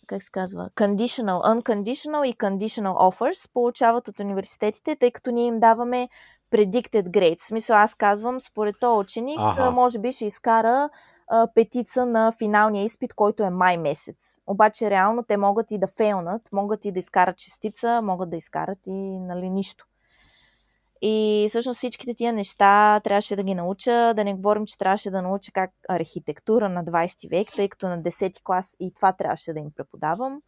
как 0.06 0.22
се 0.22 0.30
казва, 0.30 0.70
conditional, 0.76 1.60
unconditional 1.60 2.24
и 2.24 2.34
conditional 2.34 2.92
offers 2.92 3.52
получават 3.52 4.08
от 4.08 4.20
университетите, 4.20 4.96
тъй 4.96 5.10
като 5.10 5.30
ние 5.30 5.46
им 5.46 5.60
даваме 5.60 6.08
predicted 6.54 7.02
grades. 7.02 7.40
В 7.40 7.46
смисъл 7.46 7.76
аз 7.76 7.94
казвам, 7.94 8.40
според 8.40 8.76
този 8.80 9.00
ученик, 9.00 9.38
ага. 9.40 9.70
може 9.70 9.98
би 9.98 10.12
ще 10.12 10.24
изкара 10.24 10.88
а, 11.28 11.48
петица 11.54 12.06
на 12.06 12.32
финалния 12.32 12.84
изпит, 12.84 13.14
който 13.14 13.42
е 13.42 13.50
май 13.50 13.76
месец. 13.76 14.38
Обаче 14.46 14.90
реално 14.90 15.22
те 15.22 15.36
могат 15.36 15.70
и 15.70 15.78
да 15.78 15.86
фейлнат, 15.86 16.42
могат 16.52 16.84
и 16.84 16.92
да 16.92 16.98
изкарат 16.98 17.36
частица, 17.36 18.00
могат 18.02 18.30
да 18.30 18.36
изкарат 18.36 18.78
и 18.86 19.18
нали, 19.18 19.50
нищо. 19.50 19.86
И 21.02 21.46
всъщност 21.48 21.78
всичките 21.78 22.14
тия 22.14 22.32
неща 22.32 23.00
трябваше 23.04 23.36
да 23.36 23.42
ги 23.42 23.54
науча, 23.54 24.14
да 24.16 24.24
не 24.24 24.34
говорим, 24.34 24.66
че 24.66 24.78
трябваше 24.78 25.10
да 25.10 25.22
науча 25.22 25.52
как 25.52 25.70
архитектура 25.88 26.68
на 26.68 26.84
20 26.84 27.30
век, 27.30 27.48
тъй 27.56 27.68
като 27.68 27.88
на 27.88 28.02
10 28.02 28.42
клас 28.44 28.76
и 28.80 28.92
това 28.94 29.12
трябваше 29.12 29.52
да 29.52 29.60
им 29.60 29.70
преподавам, 29.76 30.40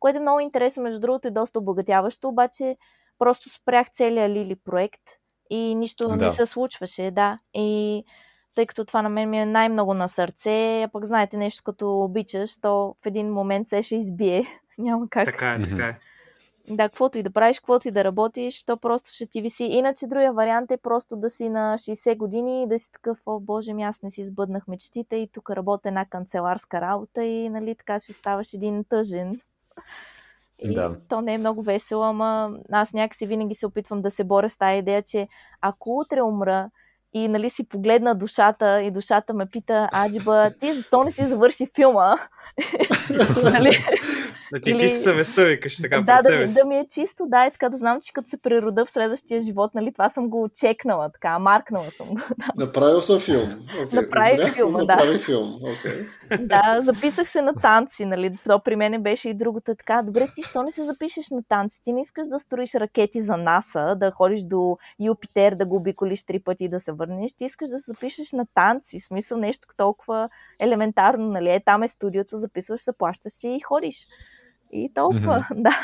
което 0.00 0.16
е 0.16 0.20
много 0.20 0.40
интересно, 0.40 0.82
между 0.82 1.00
другото 1.00 1.28
и 1.28 1.30
доста 1.30 1.58
обогатяващо, 1.58 2.28
обаче 2.28 2.76
просто 3.18 3.48
спрях 3.48 3.90
целият 3.90 4.30
Лили 4.30 4.56
проект 4.56 5.02
и 5.50 5.74
нищо 5.74 6.08
да. 6.08 6.16
не 6.16 6.30
се 6.30 6.46
случваше, 6.46 7.10
да. 7.10 7.38
И 7.54 8.04
тъй 8.54 8.66
като 8.66 8.84
това 8.84 9.02
на 9.02 9.08
мен 9.08 9.30
ми 9.30 9.40
е 9.40 9.46
най-много 9.46 9.94
на 9.94 10.08
сърце, 10.08 10.82
а 10.82 10.88
пък 10.88 11.04
знаете 11.04 11.36
нещо 11.36 11.62
като 11.64 12.00
обичаш, 12.00 12.60
то 12.60 12.94
в 13.02 13.06
един 13.06 13.32
момент 13.32 13.68
се 13.68 13.82
ще 13.82 13.96
избие. 13.96 14.46
Няма 14.78 15.06
как. 15.10 15.24
Така 15.24 15.52
е, 15.52 15.62
така 15.62 15.86
е. 15.86 15.98
Да, 16.68 16.88
каквото 16.88 17.18
и 17.18 17.22
да 17.22 17.30
правиш, 17.30 17.58
каквото 17.58 17.88
и 17.88 17.90
да 17.90 18.04
работиш, 18.04 18.64
то 18.64 18.76
просто 18.76 19.10
ще 19.14 19.26
ти 19.26 19.42
виси. 19.42 19.64
Иначе 19.64 20.06
другия 20.06 20.32
вариант 20.32 20.70
е 20.70 20.76
просто 20.76 21.16
да 21.16 21.30
си 21.30 21.48
на 21.48 21.74
60 21.78 22.16
години 22.16 22.62
и 22.62 22.66
да 22.66 22.78
си 22.78 22.92
такъв, 22.92 23.18
о 23.26 23.40
боже 23.40 23.72
ми, 23.72 23.82
аз 23.82 24.02
не 24.02 24.10
си 24.10 24.24
сбъднах 24.24 24.68
мечтите 24.68 25.16
и 25.16 25.28
тук 25.32 25.50
работя 25.50 25.88
една 25.88 26.04
канцеларска 26.04 26.80
работа 26.80 27.24
и 27.24 27.48
нали 27.48 27.74
така 27.74 27.98
си 27.98 28.12
оставаш 28.12 28.54
един 28.54 28.84
тъжен. 28.84 29.40
И 30.62 30.74
да. 30.74 30.96
то 31.08 31.20
не 31.20 31.34
е 31.34 31.38
много 31.38 31.62
весело, 31.62 32.02
ама 32.02 32.50
аз 32.72 32.92
някакси 32.92 33.26
винаги 33.26 33.54
се 33.54 33.66
опитвам 33.66 34.02
да 34.02 34.10
се 34.10 34.24
боря 34.24 34.48
с 34.48 34.58
тази 34.58 34.78
идея, 34.78 35.02
че 35.02 35.28
ако 35.60 35.98
утре 35.98 36.22
умра 36.22 36.70
и 37.14 37.28
нали 37.28 37.50
си 37.50 37.68
погледна 37.68 38.14
душата 38.14 38.82
и 38.82 38.90
душата 38.90 39.34
ме 39.34 39.46
пита, 39.46 39.88
Аджиба, 39.92 40.50
ти 40.60 40.74
защо 40.74 41.04
не 41.04 41.12
си 41.12 41.26
завърши 41.26 41.66
филма? 41.76 42.16
нали? 43.42 43.78
Да 44.52 44.60
ти 44.60 44.70
е 44.70 44.76
чисто 44.76 44.98
съвестта, 44.98 45.44
викаш 45.44 45.76
така 45.82 46.00
да, 46.00 46.22
да, 46.22 46.46
да 46.46 46.64
ми 46.64 46.76
е 46.78 46.86
чисто, 46.90 47.24
да, 47.26 47.46
и 47.46 47.50
така 47.50 47.68
да 47.68 47.76
знам, 47.76 48.00
че 48.00 48.12
като 48.12 48.28
се 48.28 48.42
прерода 48.42 48.86
в 48.86 48.90
следващия 48.90 49.40
живот, 49.40 49.74
нали, 49.74 49.92
това 49.92 50.10
съм 50.10 50.28
го 50.28 50.48
чекнала, 50.60 51.10
така, 51.12 51.38
маркнала 51.38 51.90
съм 51.90 52.06
го. 52.08 52.20
Да. 52.38 52.64
Направил 52.64 53.00
съм 53.00 53.18
филм. 53.18 53.48
Okay. 53.48 53.92
Направих 53.92 54.54
филма, 54.54 54.78
да. 54.78 54.84
Направих 54.84 55.24
филм, 55.24 55.44
okay. 55.44 56.06
Да, 56.40 56.76
записах 56.80 57.28
се 57.28 57.42
на 57.42 57.54
танци, 57.54 58.06
нали, 58.06 58.38
то 58.44 58.60
при 58.60 58.76
мен 58.76 59.02
беше 59.02 59.28
и 59.28 59.34
другото 59.34 59.74
така, 59.74 60.02
добре, 60.02 60.28
ти 60.34 60.42
що 60.42 60.62
не 60.62 60.70
се 60.70 60.84
запишеш 60.84 61.30
на 61.30 61.42
танци? 61.48 61.82
Ти 61.82 61.92
не 61.92 62.00
искаш 62.00 62.28
да 62.28 62.40
строиш 62.40 62.74
ракети 62.74 63.22
за 63.22 63.36
НАСА, 63.36 63.94
да 63.96 64.10
ходиш 64.10 64.44
до 64.44 64.78
Юпитер, 65.00 65.54
да 65.54 65.66
го 65.66 65.76
обиколиш 65.76 66.24
три 66.24 66.38
пъти 66.38 66.64
и 66.64 66.68
да 66.68 66.80
се 66.80 66.92
върнеш, 66.92 67.32
ти 67.32 67.44
искаш 67.44 67.68
да 67.68 67.78
се 67.78 67.90
запишеш 67.90 68.32
на 68.32 68.46
танци, 68.54 69.00
смисъл 69.00 69.38
нещо 69.38 69.68
толкова 69.76 70.28
елементарно, 70.58 71.28
нали, 71.28 71.50
е, 71.50 71.60
там 71.60 71.82
е 71.82 71.88
студиото, 71.88 72.36
записваш, 72.36 72.84
заплащаш 72.84 73.32
си 73.32 73.48
и 73.48 73.60
ходиш. 73.60 74.06
И 74.72 74.92
толкова, 74.94 75.46
mm-hmm. 75.50 75.62
да. 75.62 75.82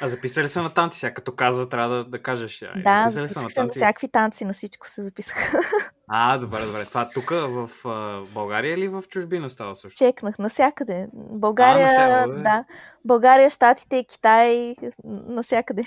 А 0.00 0.08
записали 0.08 0.48
се 0.48 0.60
на 0.60 0.70
танци, 0.70 0.98
сега 0.98 1.14
като 1.14 1.32
казва, 1.32 1.68
трябва 1.68 1.96
да, 1.96 2.04
да 2.04 2.22
кажеш. 2.22 2.64
Да, 2.76 3.08
записали 3.08 3.50
се 3.50 3.60
на, 3.60 3.66
на 3.66 3.72
всякакви 3.72 4.08
танци, 4.08 4.44
на 4.44 4.52
всичко 4.52 4.88
се 4.88 5.02
записах. 5.02 5.52
А, 6.12 6.38
добре, 6.38 6.66
добре. 6.66 6.84
Това 6.84 7.08
тук 7.08 7.30
в 7.30 7.70
uh, 7.84 8.24
България 8.32 8.74
или 8.74 8.88
в 8.88 9.04
чужбина 9.08 9.50
става 9.50 9.74
също? 9.76 9.98
Чекнах, 9.98 10.38
насякъде. 10.38 11.08
България, 11.12 11.86
а, 11.86 12.08
насякъде. 12.08 12.42
да. 12.42 12.64
България, 13.04 13.50
Штатите, 13.50 14.04
Китай, 14.04 14.76
насякъде. 15.04 15.84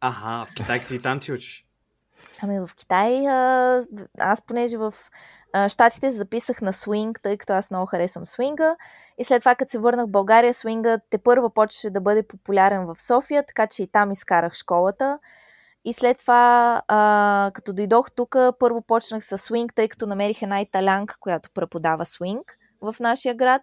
Ага, 0.00 0.46
в 0.46 0.54
Китай 0.54 0.78
какви 0.78 1.02
танци 1.02 1.32
учиш? 1.32 1.66
Ами 2.42 2.60
в 2.60 2.70
Китай, 2.76 3.26
аз 4.18 4.46
понеже 4.46 4.76
в 4.76 4.94
Штатите 5.68 6.10
записах 6.10 6.60
на 6.62 6.72
свинг, 6.72 7.20
тъй 7.22 7.36
като 7.36 7.52
аз 7.52 7.70
много 7.70 7.86
харесвам 7.86 8.26
свинга. 8.26 8.76
И 9.18 9.24
след 9.24 9.42
това, 9.42 9.54
като 9.54 9.70
се 9.70 9.78
върнах 9.78 10.06
в 10.06 10.10
България, 10.10 10.54
свинга 10.54 10.98
те 11.10 11.18
първа 11.18 11.54
почеше 11.54 11.90
да 11.90 12.00
бъде 12.00 12.26
популярен 12.26 12.86
в 12.86 13.02
София, 13.02 13.46
така 13.46 13.66
че 13.66 13.82
и 13.82 13.86
там 13.86 14.10
изкарах 14.10 14.54
школата. 14.54 15.18
И 15.84 15.92
след 15.92 16.18
това, 16.18 16.82
а, 16.88 17.50
като 17.54 17.72
дойдох 17.72 18.10
тук, 18.10 18.36
първо 18.58 18.82
почнах 18.82 19.26
с 19.26 19.38
свинг, 19.38 19.74
тъй 19.74 19.88
като 19.88 20.06
намерих 20.06 20.42
една 20.42 20.60
италянка, 20.60 21.16
която 21.20 21.50
преподава 21.54 22.04
свинг 22.04 22.58
в 22.82 22.96
нашия 23.00 23.34
град. 23.34 23.62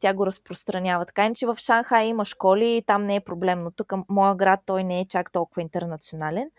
Тя 0.00 0.14
го 0.14 0.26
разпространява. 0.26 1.06
Така 1.06 1.26
иначе 1.26 1.46
в 1.46 1.56
Шанхай 1.58 2.06
има 2.06 2.24
школи 2.24 2.76
и 2.76 2.82
там 2.82 3.06
не 3.06 3.16
е 3.16 3.20
проблем, 3.20 3.62
но 3.62 3.70
тук 3.70 3.92
моя 4.08 4.34
град 4.34 4.60
той 4.66 4.84
не 4.84 5.00
е 5.00 5.08
чак 5.08 5.32
толкова 5.32 5.62
интернационален. 5.62 6.50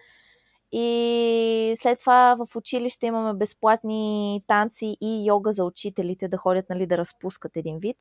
И 0.72 1.74
след 1.76 2.00
това 2.00 2.38
в 2.40 2.56
училище 2.56 3.06
имаме 3.06 3.34
безплатни 3.34 4.44
танци 4.48 4.98
и 5.02 5.28
йога 5.28 5.54
за 5.54 5.64
учителите 5.66 6.28
да 6.28 6.38
ходят, 6.38 6.70
нали, 6.70 6.88
да 6.88 6.98
разпускат 6.98 7.58
един 7.58 7.80
вид. 7.80 7.98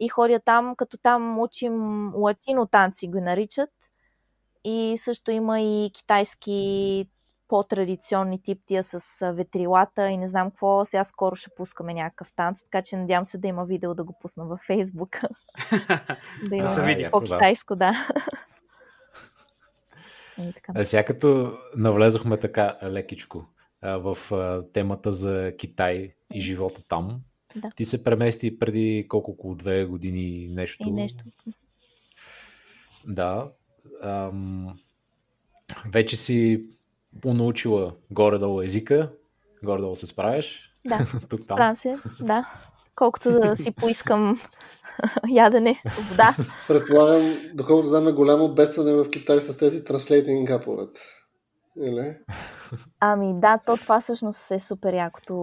и 0.00 0.08
ходя 0.08 0.40
там, 0.40 0.74
като 0.76 0.98
там 0.98 1.38
учим 1.40 1.74
латино 2.14 2.66
танци 2.66 3.08
го 3.08 3.20
наричат. 3.20 3.70
И 4.64 4.94
също 4.98 5.30
има 5.30 5.60
и 5.60 5.90
китайски 5.94 7.06
по-традиционни 7.48 8.42
тип 8.42 8.58
тия 8.66 8.82
с 8.82 9.32
ветрилата 9.32 10.08
и 10.08 10.16
не 10.16 10.28
знам 10.28 10.50
какво. 10.50 10.84
Сега 10.84 11.04
скоро 11.04 11.36
ще 11.36 11.50
пускаме 11.56 11.94
някакъв 11.94 12.32
танц, 12.36 12.62
така 12.62 12.82
че 12.82 12.96
надявам 12.96 13.24
се 13.24 13.38
да 13.38 13.48
има 13.48 13.64
видео 13.64 13.94
да 13.94 14.04
го 14.04 14.18
пусна 14.20 14.44
във 14.44 14.60
Фейсбук. 14.60 15.20
да 16.48 16.56
има 16.56 16.68
да 16.68 17.10
по-китайско, 17.10 17.76
да. 17.76 18.08
А 20.74 20.84
сега 20.84 21.04
като 21.04 21.58
навлезохме 21.76 22.38
така 22.38 22.78
лекичко 22.82 23.46
в 23.82 24.18
темата 24.72 25.12
за 25.12 25.52
Китай 25.58 26.14
и 26.34 26.40
живота 26.40 26.88
там, 26.88 27.20
да. 27.56 27.70
ти 27.76 27.84
се 27.84 28.04
премести 28.04 28.58
преди 28.58 29.06
колко 29.08 29.30
около 29.30 29.54
две 29.54 29.84
години 29.84 30.46
нещо. 30.48 30.88
И 30.88 30.90
нещо. 30.90 31.24
Да. 33.06 33.50
Ам, 34.02 34.78
вече 35.92 36.16
си 36.16 36.64
понаучила 37.20 37.94
горе-долу 38.10 38.62
езика, 38.62 39.12
горе-долу 39.64 39.96
се 39.96 40.06
справяш. 40.06 40.74
Да, 40.86 40.98
Тук, 41.28 41.42
справям 41.42 41.76
се, 41.76 41.96
да. 42.20 42.52
Колкото 42.94 43.30
да 43.30 43.56
си 43.56 43.70
поискам 43.70 44.40
ядене, 45.28 45.82
вода. 46.10 46.36
Предполагам, 46.68 47.34
доколкото 47.54 47.88
знам 47.88 48.08
е 48.08 48.12
голямо 48.12 48.54
бедстване 48.54 48.92
в 48.92 49.10
Китай 49.10 49.40
с 49.40 49.58
тези 49.58 49.84
транслейтинг 49.84 50.50
аповете. 50.50 51.00
Или? 51.76 52.16
Ами 53.00 53.40
да, 53.40 53.58
то 53.66 53.76
това 53.76 54.00
всъщност 54.00 54.50
е 54.50 54.60
супер 54.60 54.94
якото 54.94 55.36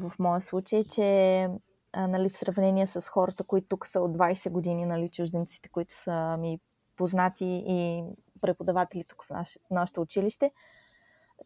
в 0.00 0.12
моя 0.18 0.40
случай, 0.40 0.84
че 0.84 1.48
а, 1.92 2.06
нали, 2.06 2.28
в 2.28 2.38
сравнение 2.38 2.86
с 2.86 3.08
хората, 3.08 3.44
които 3.44 3.66
тук 3.68 3.86
са 3.86 4.00
от 4.00 4.16
20 4.16 4.50
години, 4.50 4.86
нали, 4.86 5.08
чужденците, 5.08 5.68
които 5.68 5.94
са 5.94 6.36
ми 6.40 6.58
познати 6.96 7.64
и 7.66 8.04
преподаватели 8.40 9.04
тук 9.04 9.24
в 9.24 9.30
наше, 9.30 9.58
нашето 9.70 10.00
училище, 10.00 10.50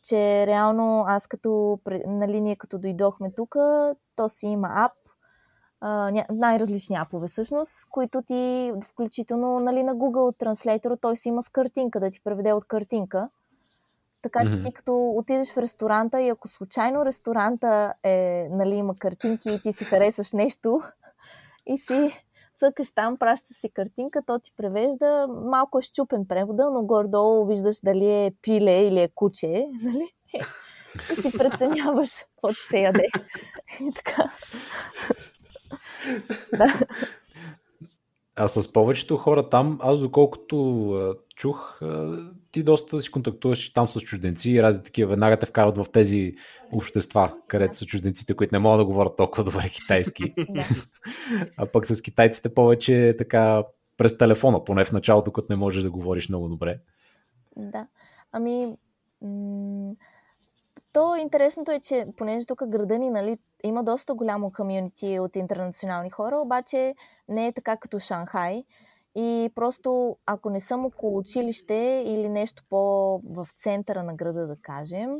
че 0.02 0.46
реално 0.46 1.04
аз 1.08 1.26
като, 1.26 1.78
нали, 2.06 2.40
ние 2.40 2.56
като 2.56 2.78
дойдохме 2.78 3.30
тук, 3.30 3.56
то 4.16 4.28
си 4.28 4.46
има 4.46 4.68
ап, 4.74 4.92
най-различни 6.30 6.96
апове 6.96 7.26
всъщност, 7.26 7.88
които 7.90 8.22
ти, 8.22 8.72
включително 8.84 9.60
нали, 9.60 9.82
на 9.82 9.96
Google 9.96 10.44
Translator, 10.44 11.00
той 11.00 11.16
си 11.16 11.28
има 11.28 11.42
с 11.42 11.48
картинка, 11.48 12.00
да 12.00 12.10
ти 12.10 12.20
преведе 12.24 12.52
от 12.52 12.64
картинка. 12.64 13.28
Така 14.22 14.48
че 14.48 14.60
ти 14.60 14.72
като 14.72 15.10
отидеш 15.16 15.52
в 15.52 15.58
ресторанта 15.58 16.20
и 16.20 16.28
ако 16.28 16.48
случайно 16.48 17.04
ресторанта 17.04 17.94
е, 18.02 18.48
нали, 18.50 18.74
има 18.74 18.96
картинки 18.96 19.50
и 19.50 19.60
ти 19.60 19.72
си 19.72 19.84
харесаш 19.84 20.32
нещо 20.32 20.80
и 21.66 21.78
си 21.78 22.24
цъкаш 22.58 22.92
там, 22.94 23.16
пращаш 23.16 23.56
си 23.56 23.70
картинка, 23.70 24.22
то 24.26 24.38
ти 24.38 24.52
превежда. 24.56 25.26
Малко 25.44 25.78
е 25.78 25.82
щупен 25.82 26.26
превода, 26.28 26.70
но 26.70 26.82
гордо 26.82 27.46
виждаш 27.46 27.80
дали 27.84 28.10
е 28.10 28.32
пиле 28.42 28.82
или 28.82 29.00
е 29.00 29.08
куче, 29.14 29.66
нали? 29.82 30.12
И 31.12 31.22
си 31.22 31.38
преценяваш 31.38 32.10
какво 32.22 32.54
се 32.54 32.78
яде. 32.78 33.06
И 33.80 33.92
така. 33.94 34.24
да. 36.52 36.80
А 38.36 38.48
с 38.48 38.72
повечето 38.72 39.16
хора 39.16 39.48
там, 39.48 39.78
аз 39.82 40.00
доколкото 40.00 41.16
чух, 41.36 41.80
ти 42.52 42.62
доста 42.62 43.00
си 43.00 43.10
контактуваш 43.10 43.72
там 43.72 43.88
с 43.88 44.00
чужденци 44.00 44.50
и 44.50 44.62
разни 44.62 44.84
такива 44.84 45.10
веднага 45.10 45.36
те 45.38 45.46
вкарват 45.46 45.78
в 45.78 45.92
тези 45.92 46.34
общества, 46.72 47.34
където 47.48 47.76
са 47.76 47.86
чужденците, 47.86 48.34
които 48.34 48.54
не 48.54 48.58
могат 48.58 48.80
да 48.80 48.84
говорят 48.84 49.16
толкова 49.16 49.44
добре 49.44 49.68
китайски. 49.68 50.34
а 51.56 51.66
пък 51.66 51.86
с 51.86 52.02
китайците 52.02 52.54
повече 52.54 53.14
така 53.18 53.64
през 53.96 54.18
телефона, 54.18 54.64
поне 54.64 54.84
в 54.84 54.92
началото, 54.92 55.32
като 55.32 55.46
не 55.50 55.56
можеш 55.56 55.82
да 55.82 55.90
говориш 55.90 56.28
много 56.28 56.48
добре. 56.48 56.78
Да. 57.56 57.86
Ами, 58.32 58.76
м- 59.22 59.94
то 60.92 61.16
интересното 61.16 61.70
е, 61.70 61.80
че 61.80 62.04
понеже 62.16 62.46
тук 62.46 62.68
града 62.68 62.98
ни, 62.98 63.10
нали, 63.10 63.38
има 63.64 63.84
доста 63.84 64.14
голямо 64.14 64.52
комьюнити 64.52 65.18
от 65.18 65.36
интернационални 65.36 66.10
хора, 66.10 66.36
обаче 66.36 66.94
не 67.28 67.46
е 67.46 67.52
така 67.52 67.76
като 67.76 67.98
Шанхай. 67.98 68.64
И 69.20 69.50
просто, 69.54 70.16
ако 70.26 70.50
не 70.50 70.60
съм 70.60 70.86
около 70.86 71.18
училище 71.18 72.02
или 72.06 72.28
нещо 72.28 72.62
по-в 72.70 73.48
центъра 73.56 74.02
на 74.02 74.14
града, 74.14 74.46
да 74.46 74.56
кажем, 74.62 75.16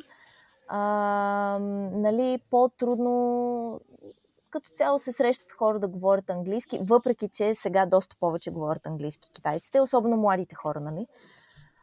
а, 0.69 1.59
нали, 1.93 2.39
по-трудно 2.51 3.81
като 4.51 4.69
цяло 4.69 4.99
се 4.99 5.13
срещат 5.13 5.53
хора 5.53 5.79
да 5.79 5.89
говорят 5.89 6.31
английски, 6.31 6.79
въпреки 6.83 7.29
че 7.29 7.55
сега 7.55 7.87
доста 7.87 8.17
повече 8.21 8.51
говорят 8.51 8.87
английски 8.87 9.31
китайците, 9.35 9.81
особено 9.81 10.17
младите 10.17 10.55
хора, 10.55 10.81
нали? 10.81 11.07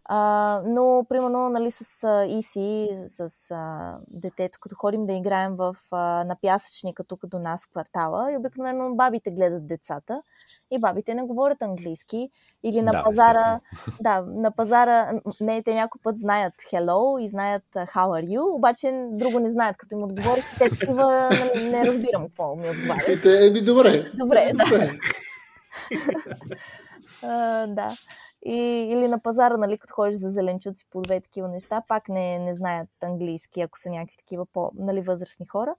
А, 0.08 0.62
но, 0.66 1.06
примерно, 1.10 1.50
нали, 1.50 1.72
с 1.72 2.08
Иси, 2.30 2.90
с 3.06 3.52
а, 3.52 3.98
детето, 4.08 4.60
като 4.62 4.76
ходим 4.76 5.06
да 5.06 5.14
играем 5.14 5.56
в, 5.56 5.76
а, 5.92 6.24
на 6.24 6.36
пясъчника 6.42 7.04
тук 7.04 7.26
до 7.26 7.40
нас 7.40 7.66
в 7.66 7.72
квартала, 7.72 8.32
и 8.32 8.38
обикновено 8.38 8.96
бабите 8.96 9.32
гледат 9.32 9.68
децата 9.68 10.22
и 10.72 10.80
бабите 10.80 11.14
не 11.14 11.24
говорят 11.24 11.62
английски. 11.62 12.30
Или 12.64 12.82
на 12.82 12.92
да, 12.92 13.04
пазара, 13.04 13.60
да, 14.02 14.22
на 14.22 14.52
пазара, 14.52 15.12
не, 15.42 15.64
те 15.64 15.74
някой 15.74 16.02
път 16.04 16.18
знаят 16.18 16.54
hello 16.74 17.24
и 17.24 17.28
знаят 17.28 17.64
how 17.74 18.08
are 18.08 18.28
you, 18.28 18.56
обаче 18.56 19.08
друго 19.12 19.40
не 19.40 19.50
знаят, 19.50 19.78
като 19.78 19.96
им 19.96 20.04
отговориш, 20.04 20.46
те 20.60 20.70
такива, 20.70 21.30
нали, 21.32 21.70
не 21.70 21.86
разбирам 21.86 22.28
какво 22.28 22.56
ми 22.56 22.70
отговарят. 22.70 23.26
Еми, 23.26 23.62
добре. 23.62 24.12
Добре, 24.14 24.52
да. 24.56 24.64
uh, 27.24 27.68
да. 27.76 27.88
И, 28.46 28.58
или 28.92 29.08
на 29.08 29.20
пазара, 29.20 29.58
нали, 29.58 29.78
като 29.78 29.94
ходиш 29.94 30.18
за 30.18 30.30
зеленчуци, 30.30 30.88
по 30.90 31.02
две 31.02 31.22
такива 31.22 31.48
неща, 31.48 31.82
пак 31.88 32.10
не, 32.10 32.40
не 32.40 32.54
знаят 32.54 32.90
английски, 33.04 33.62
ако 33.62 33.80
са 33.80 33.90
някакви 33.90 34.18
такива 34.18 34.46
по, 34.46 34.72
нали, 34.76 35.02
възрастни 35.02 35.46
хора. 35.46 35.76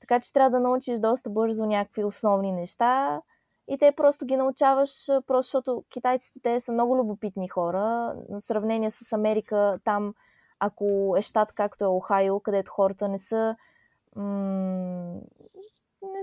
Така 0.00 0.20
че 0.20 0.32
трябва 0.32 0.50
да 0.50 0.60
научиш 0.60 0.98
доста 0.98 1.30
бързо 1.30 1.66
някакви 1.66 2.04
основни 2.04 2.52
неща 2.52 3.20
и 3.68 3.78
те 3.78 3.92
просто 3.92 4.26
ги 4.26 4.36
научаваш, 4.36 5.06
просто 5.26 5.42
защото 5.42 5.84
китайците 5.90 6.40
те 6.42 6.60
са 6.60 6.72
много 6.72 6.96
любопитни 6.96 7.48
хора. 7.48 8.14
В 8.28 8.40
сравнение 8.40 8.90
с 8.90 9.12
Америка, 9.12 9.78
там, 9.84 10.14
ако 10.60 11.14
е 11.18 11.22
щат 11.22 11.52
както 11.52 11.84
е 11.84 11.88
Охайо, 11.88 12.40
където 12.40 12.70
хората 12.70 13.08
не 13.08 13.18
са 13.18 13.56
м- 14.16 15.20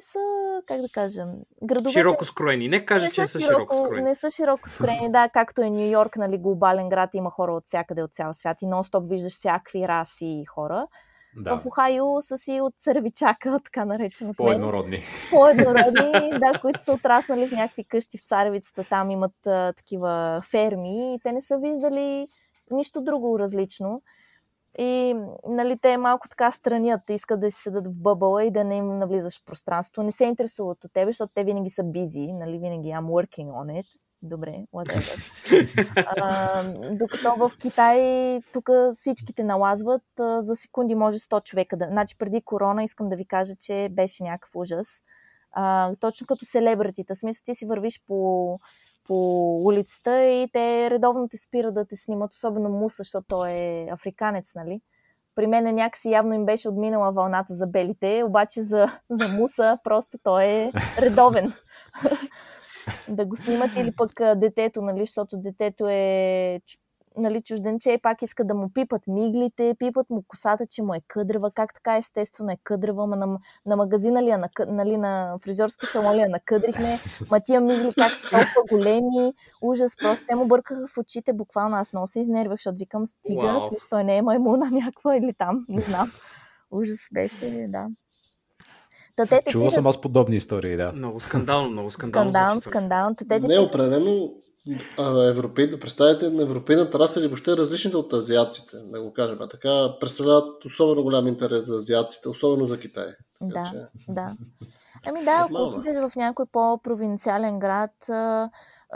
не 0.02 0.06
са, 0.06 0.62
как 0.66 0.82
да 0.82 0.88
кажем, 0.94 1.28
градовете... 1.64 2.00
Широко 2.00 2.26
скроени. 2.26 2.68
Не 2.68 2.86
кажа, 2.86 3.06
не 3.06 3.12
че 3.12 3.28
са 3.28 3.40
широко, 3.40 3.76
скроени. 3.76 4.04
Не 4.04 4.16
са 4.16 4.32
широко 4.32 4.70
скроени, 4.70 5.12
да, 5.12 5.30
както 5.30 5.62
е 5.62 5.70
Нью 5.70 5.92
Йорк, 5.92 6.18
нали, 6.18 6.38
глобален 6.38 6.90
град, 6.90 7.10
има 7.14 7.30
хора 7.30 7.54
от 7.54 7.64
всякъде, 7.68 8.04
от 8.04 8.14
цял 8.14 8.34
свят 8.34 8.62
и 8.62 8.66
нон-стоп 8.66 9.10
виждаш 9.10 9.34
всякакви 9.34 9.88
раси 9.88 10.26
и 10.26 10.46
хора. 10.46 10.88
Да. 11.36 11.58
В 11.58 11.66
Охайо 11.66 12.22
са 12.22 12.38
си 12.38 12.62
от 12.62 12.74
цървичака, 12.80 13.60
така 13.64 13.86
наречено. 13.86 14.34
По-еднородни. 14.34 15.00
По-еднородни, 15.32 16.40
да, 16.40 16.60
които 16.62 16.84
са 16.84 16.94
отраснали 16.94 17.48
в 17.48 17.52
някакви 17.52 17.84
къщи 17.84 18.18
в 18.18 18.22
царевицата, 18.22 18.84
там 18.84 19.12
имат 19.12 19.48
а, 19.48 19.74
такива 19.74 20.42
ферми 20.52 21.16
и 21.16 21.20
те 21.24 21.32
не 21.32 21.42
са 21.42 21.58
виждали 21.58 22.28
нищо 22.72 23.02
друго 23.02 23.40
различно. 23.40 24.02
И 24.78 25.16
нали, 25.48 25.78
те 25.82 25.98
малко 25.98 26.30
така 26.30 26.52
странят, 26.52 27.10
искат 27.10 27.40
да 27.40 27.52
си 27.52 27.62
седат 27.62 27.88
в 27.88 28.02
бъбъла 28.02 28.44
и 28.44 28.52
да 28.52 28.64
не 28.64 28.76
им 28.76 28.98
навлизаш 29.00 29.42
в 29.42 29.46
пространството. 29.46 30.04
Не 30.04 30.12
се 30.12 30.26
интересуват 30.26 30.84
от 30.84 30.94
тебе, 30.94 31.10
защото 31.10 31.34
те 31.34 31.44
винаги 31.44 31.70
са 31.70 31.84
бизи, 31.84 32.34
нали, 32.34 32.60
винаги 32.60 32.90
I'm 32.90 33.06
working 33.06 33.48
on 33.48 33.82
it. 33.82 33.86
Добре, 34.24 34.66
whatever. 34.74 35.16
а, 36.18 36.64
докато 36.92 37.36
в 37.36 37.52
Китай 37.58 38.00
тук 38.54 38.70
всичките 38.94 39.44
налазват, 39.44 40.20
а, 40.20 40.42
за 40.42 40.56
секунди 40.56 40.96
може 40.96 41.20
100 41.20 41.44
човека 41.44 41.78
да... 41.78 41.88
Значи 41.92 42.18
преди 42.18 42.42
корона 42.42 42.84
искам 42.84 43.10
да 43.10 43.16
ви 43.16 43.26
кажа, 43.26 43.54
че 43.60 43.90
беше 43.92 44.24
някакъв 44.24 44.56
ужас. 44.56 45.02
А, 45.52 45.96
точно 46.00 46.28
като 46.28 46.46
селебритите. 46.46 47.16
Смисъл 47.16 47.42
ти 47.46 47.56
си 47.56 47.66
вървиш 47.66 48.02
по 48.08 48.56
по 49.04 49.56
улицата 49.66 50.24
и 50.24 50.48
те 50.54 50.90
редовно 50.92 51.28
те 51.28 51.38
спират 51.38 51.74
да 51.74 51.86
те 51.86 51.96
снимат, 51.96 52.34
особено 52.34 52.70
Муса, 52.70 52.96
защото 52.98 53.26
той 53.28 53.52
е 53.52 53.88
африканец, 53.92 54.56
нали? 54.56 54.82
При 55.36 55.48
мен 55.48 55.76
някакси 55.76 56.12
явно 56.12 56.34
им 56.34 56.46
беше 56.46 56.70
отминала 56.70 57.12
вълната 57.12 57.54
за 57.54 57.68
белите, 57.68 58.24
обаче 58.26 58.62
за, 58.62 58.88
за 59.10 59.28
Муса 59.28 59.78
просто 59.84 60.18
той 60.24 60.44
е 60.44 60.72
редовен. 60.98 61.54
да 63.10 63.26
го 63.26 63.36
снимат 63.36 63.72
или 63.76 63.92
пък 63.98 64.12
детето, 64.36 64.82
нали, 64.82 65.00
защото 65.00 65.38
детето 65.38 65.88
е 65.90 66.62
нали, 67.18 67.42
чужденче 67.42 68.00
пак 68.04 68.22
иска 68.22 68.44
да 68.44 68.54
му 68.54 68.70
пипат 68.74 69.02
миглите, 69.08 69.76
пипат 69.80 70.10
му 70.10 70.24
косата, 70.28 70.66
че 70.66 70.84
му 70.84 70.94
е 70.94 71.02
къдрева. 71.08 71.52
Как 71.52 71.74
така 71.74 71.98
естествено 71.98 72.52
е 72.52 72.58
къдрева, 72.64 73.08
ма 73.08 73.16
на, 73.16 73.40
на 73.66 73.76
магазина 73.76 74.24
ли 74.24 74.30
е, 74.30 74.38
на, 74.38 74.50
нали, 74.68 74.98
на 74.98 75.38
фризьорска 75.44 75.86
салон 75.86 76.16
ли 76.16 76.20
я 76.20 76.30
накъдрихме, 76.30 77.00
ма 77.32 77.40
тия 77.40 77.62
мигли 77.62 77.94
как 77.94 78.12
са 78.12 78.22
толкова 78.22 78.78
големи, 78.78 79.34
ужас, 79.62 79.98
просто 79.98 80.28
те 80.28 80.36
му 80.36 80.46
бъркаха 80.46 80.88
в 80.88 80.98
очите, 80.98 81.34
буквално 81.34 81.76
аз 81.76 81.94
много 81.94 82.08
се 82.08 82.20
изнервях, 82.20 82.58
защото 82.58 82.78
викам 82.78 83.06
стига, 83.06 83.42
wow. 83.42 83.68
смисъл 83.68 83.90
той 83.90 84.04
не 84.04 84.18
е 84.18 84.22
маймуна 84.22 84.70
някаква 84.72 85.18
или 85.18 85.34
там, 85.34 85.66
не 85.70 85.82
знам. 85.82 86.12
Ужас 86.72 87.00
беше, 87.14 87.66
да. 87.70 87.88
Та 89.16 89.26
те 89.26 89.44
Чувал 89.52 89.72
съм 89.72 89.88
аз 89.88 90.02
подобни 90.02 90.36
истории, 90.36 90.78
да. 90.78 90.92
Много 90.92 91.20
скандално, 91.20 91.70
много 91.70 91.92
скандално. 91.92 92.30
Скандал, 92.32 92.50
звучи 92.50 92.64
това. 92.64 92.72
скандал. 92.72 93.16
Та 93.16 93.26
те 93.26 93.40
те 93.40 93.48
Не, 93.48 93.60
определено 93.60 94.34
а, 94.98 95.24
европей, 95.24 95.80
представите 95.80 96.30
на 96.30 96.44
европейната 96.44 97.00
раса 97.00 97.20
или 97.20 97.28
въобще 97.28 97.58
различните 97.58 97.98
от 97.98 98.14
азиаците, 98.14 98.78
да 98.78 99.02
го 99.02 99.14
кажем. 99.14 99.38
А 99.42 99.48
така 99.48 99.96
представляват 100.00 100.66
особено 100.66 101.04
голям 101.04 101.28
интерес 101.28 101.66
за 101.66 101.76
азиаците, 101.76 102.30
особено 102.30 102.66
за 102.66 102.80
Китай. 102.80 103.08
Така 103.40 103.62
Да, 103.62 103.72
че- 103.72 103.88
да. 104.10 104.36
Ами 105.08 105.24
да, 105.24 105.48
ако 105.50 105.62
отидеш 105.62 106.10
в 106.10 106.16
някой 106.16 106.46
по-провинциален 106.46 107.60
град, 107.60 107.92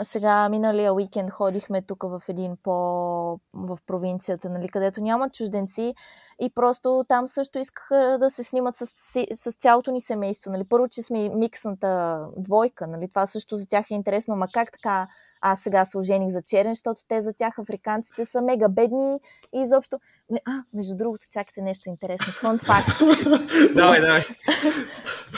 сега 0.02 0.48
миналия 0.48 0.94
уикенд 0.94 1.30
ходихме 1.30 1.82
тук 1.82 2.02
в 2.02 2.22
един 2.28 2.56
по... 2.62 2.72
в 3.54 3.78
провинцията, 3.86 4.48
нали, 4.48 4.68
където 4.68 5.00
няма 5.00 5.30
чужденци 5.30 5.94
и 6.40 6.50
просто 6.54 7.04
там 7.08 7.28
също 7.28 7.58
искаха 7.58 8.16
да 8.20 8.30
се 8.30 8.44
снимат 8.44 8.76
с, 8.76 8.86
с 9.34 9.52
цялото 9.52 9.90
ни 9.90 10.00
семейство. 10.00 10.50
Нали. 10.50 10.64
Първо, 10.64 10.88
че 10.88 11.02
сме 11.02 11.28
миксната 11.28 12.20
двойка, 12.36 12.86
нали, 12.86 13.08
това 13.08 13.26
също 13.26 13.56
за 13.56 13.68
тях 13.68 13.90
е 13.90 13.94
интересно, 13.94 14.34
ама 14.34 14.46
как 14.54 14.72
така 14.72 15.06
аз 15.40 15.60
сега 15.60 15.84
се 15.84 15.98
ожених 15.98 16.28
за 16.28 16.42
черен, 16.42 16.70
защото 16.70 17.02
те 17.08 17.22
за 17.22 17.32
тях 17.32 17.58
африканците 17.58 18.24
са 18.24 18.42
мега 18.42 18.68
бедни 18.68 19.18
и 19.54 19.60
изобщо... 19.60 19.98
А, 20.44 20.62
между 20.74 20.96
другото, 20.96 21.24
чакайте 21.32 21.62
нещо 21.62 21.88
интересно. 21.88 22.32
Фон 22.32 22.58
факт. 22.58 22.88
Давай, 23.74 24.00
давай. 24.00 24.22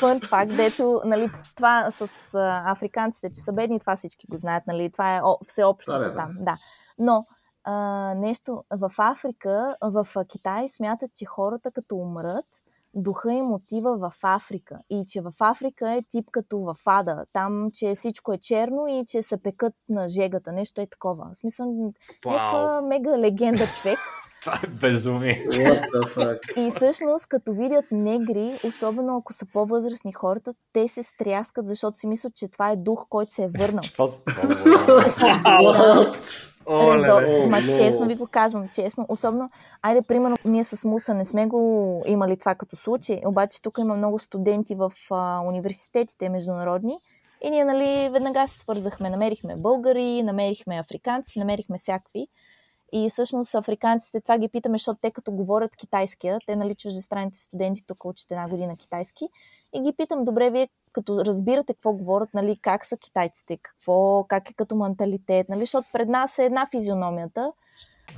Фън 0.00 0.20
факт, 0.20 0.56
дето, 0.56 1.02
нали, 1.04 1.30
това 1.56 1.90
с 1.90 2.34
а, 2.34 2.62
африканците, 2.66 3.30
че 3.30 3.40
са 3.40 3.52
бедни, 3.52 3.80
това 3.80 3.96
всички 3.96 4.26
го 4.26 4.36
знаят, 4.36 4.66
нали, 4.66 4.90
това 4.90 5.16
е 5.16 5.20
о, 5.24 5.38
всеобщо 5.46 5.92
Да, 5.92 5.98
да, 5.98 6.14
там, 6.14 6.34
да. 6.40 6.56
Но 6.98 7.24
а, 7.64 7.74
нещо, 8.14 8.64
в 8.70 8.92
Африка, 8.98 9.76
в 9.82 10.06
Китай 10.28 10.68
смятат, 10.68 11.10
че 11.14 11.24
хората 11.24 11.70
като 11.70 11.96
умрат, 11.96 12.46
духа 13.02 13.32
им 13.32 13.52
отива 13.52 13.96
в 13.98 14.12
Африка 14.22 14.78
и 14.90 15.04
че 15.08 15.20
в 15.20 15.32
Африка 15.40 15.92
е 15.92 16.02
тип 16.10 16.24
като 16.30 16.58
в 16.58 16.76
Ада, 16.86 17.24
там, 17.32 17.70
че 17.74 17.94
всичко 17.94 18.32
е 18.32 18.38
черно 18.38 18.86
и 18.88 19.04
че 19.08 19.22
се 19.22 19.42
пекат 19.42 19.72
на 19.88 20.08
жегата, 20.08 20.52
нещо 20.52 20.80
е 20.80 20.86
такова. 20.86 21.30
В 21.34 21.38
смисъл, 21.38 21.92
някаква 22.26 22.82
мега 22.82 23.18
легенда 23.18 23.66
човек. 23.66 23.98
Това 24.40 24.60
е 24.64 24.66
безумие. 24.66 25.46
What 25.50 25.90
the 25.90 26.14
fuck? 26.14 26.58
И 26.58 26.70
всъщност, 26.70 27.26
като 27.26 27.52
видят 27.52 27.84
негри, 27.90 28.58
особено 28.64 29.16
ако 29.16 29.32
са 29.32 29.46
по-възрастни 29.52 30.12
хората, 30.12 30.54
те 30.72 30.88
се 30.88 31.02
стряскат, 31.02 31.66
защото 31.66 31.98
си 31.98 32.06
мислят, 32.06 32.34
че 32.34 32.48
това 32.48 32.70
е 32.70 32.76
дух, 32.76 33.06
който 33.08 33.34
се 33.34 33.44
е 33.44 33.48
върнал. 33.48 33.82
Това... 36.68 36.84
What? 36.84 36.90
О, 36.90 36.94
Е, 36.94 36.96
до- 36.98 37.20
леле. 37.20 37.44
О, 37.44 37.48
Ма 37.48 37.60
но. 37.60 37.74
честно 37.74 38.06
ви 38.06 38.14
го 38.14 38.26
казвам, 38.26 38.68
честно. 38.68 39.06
Особено, 39.08 39.50
айде, 39.82 40.02
примерно, 40.02 40.36
ние 40.44 40.64
с 40.64 40.84
Муса 40.84 41.14
не 41.14 41.24
сме 41.24 41.46
го 41.46 41.62
имали 42.06 42.36
това 42.36 42.54
като 42.54 42.76
случай, 42.76 43.20
обаче 43.26 43.62
тук 43.62 43.78
има 43.78 43.96
много 43.96 44.18
студенти 44.18 44.74
в 44.74 44.92
а, 45.10 45.40
университетите 45.40 46.28
международни 46.28 46.98
и 47.42 47.50
ние, 47.50 47.64
нали, 47.64 48.08
веднага 48.08 48.46
се 48.46 48.58
свързахме. 48.58 49.10
Намерихме 49.10 49.56
българи, 49.56 50.22
намерихме 50.22 50.78
африканци, 50.78 51.38
намерихме 51.38 51.76
всякакви. 51.78 52.26
И 52.92 53.10
всъщност 53.10 53.54
африканците, 53.54 54.20
това 54.20 54.38
ги 54.38 54.48
питаме, 54.48 54.78
защото 54.78 54.98
те 55.02 55.10
като 55.10 55.32
говорят 55.32 55.76
китайския, 55.76 56.38
те, 56.46 56.56
нали, 56.56 56.74
чуждестранните 56.74 57.38
студенти 57.38 57.82
тук 57.86 58.04
учат 58.04 58.30
една 58.30 58.48
година 58.48 58.76
китайски, 58.76 59.28
и 59.74 59.80
ги 59.80 59.92
питам, 59.92 60.24
добре, 60.24 60.50
вие 60.50 60.68
като 60.92 61.24
разбирате 61.24 61.74
какво 61.74 61.92
говорят, 61.92 62.28
нали, 62.34 62.56
как 62.62 62.86
са 62.86 62.96
китайците, 62.96 63.58
какво, 63.62 64.24
как 64.28 64.50
е 64.50 64.54
като 64.54 64.76
менталитет, 64.76 65.48
нали, 65.48 65.60
защото 65.60 65.88
пред 65.92 66.08
нас 66.08 66.38
е 66.38 66.44
една 66.44 66.66
физиономията, 66.66 67.52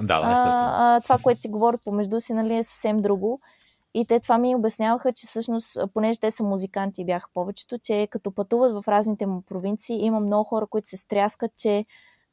Да, 0.00 0.20
да, 0.20 0.32
естествено. 0.32 0.68
а, 0.68 0.96
а, 0.96 1.00
това, 1.00 1.18
което 1.22 1.40
си 1.40 1.48
говорят 1.48 1.84
помежду 1.84 2.20
си, 2.20 2.32
нали, 2.32 2.56
е 2.56 2.64
съвсем 2.64 3.02
друго. 3.02 3.40
И 3.94 4.06
те 4.06 4.20
това 4.20 4.38
ми 4.38 4.56
обясняваха, 4.56 5.12
че 5.12 5.26
всъщност, 5.26 5.78
понеже 5.94 6.20
те 6.20 6.30
са 6.30 6.44
музиканти 6.44 7.04
бяха 7.04 7.28
повечето, 7.34 7.78
че 7.78 8.08
като 8.10 8.30
пътуват 8.34 8.72
в 8.72 8.88
разните 8.88 9.26
му 9.26 9.42
провинции, 9.42 10.04
има 10.04 10.20
много 10.20 10.44
хора, 10.44 10.66
които 10.66 10.88
се 10.88 10.96
стряскат, 10.96 11.52
че 11.56 11.84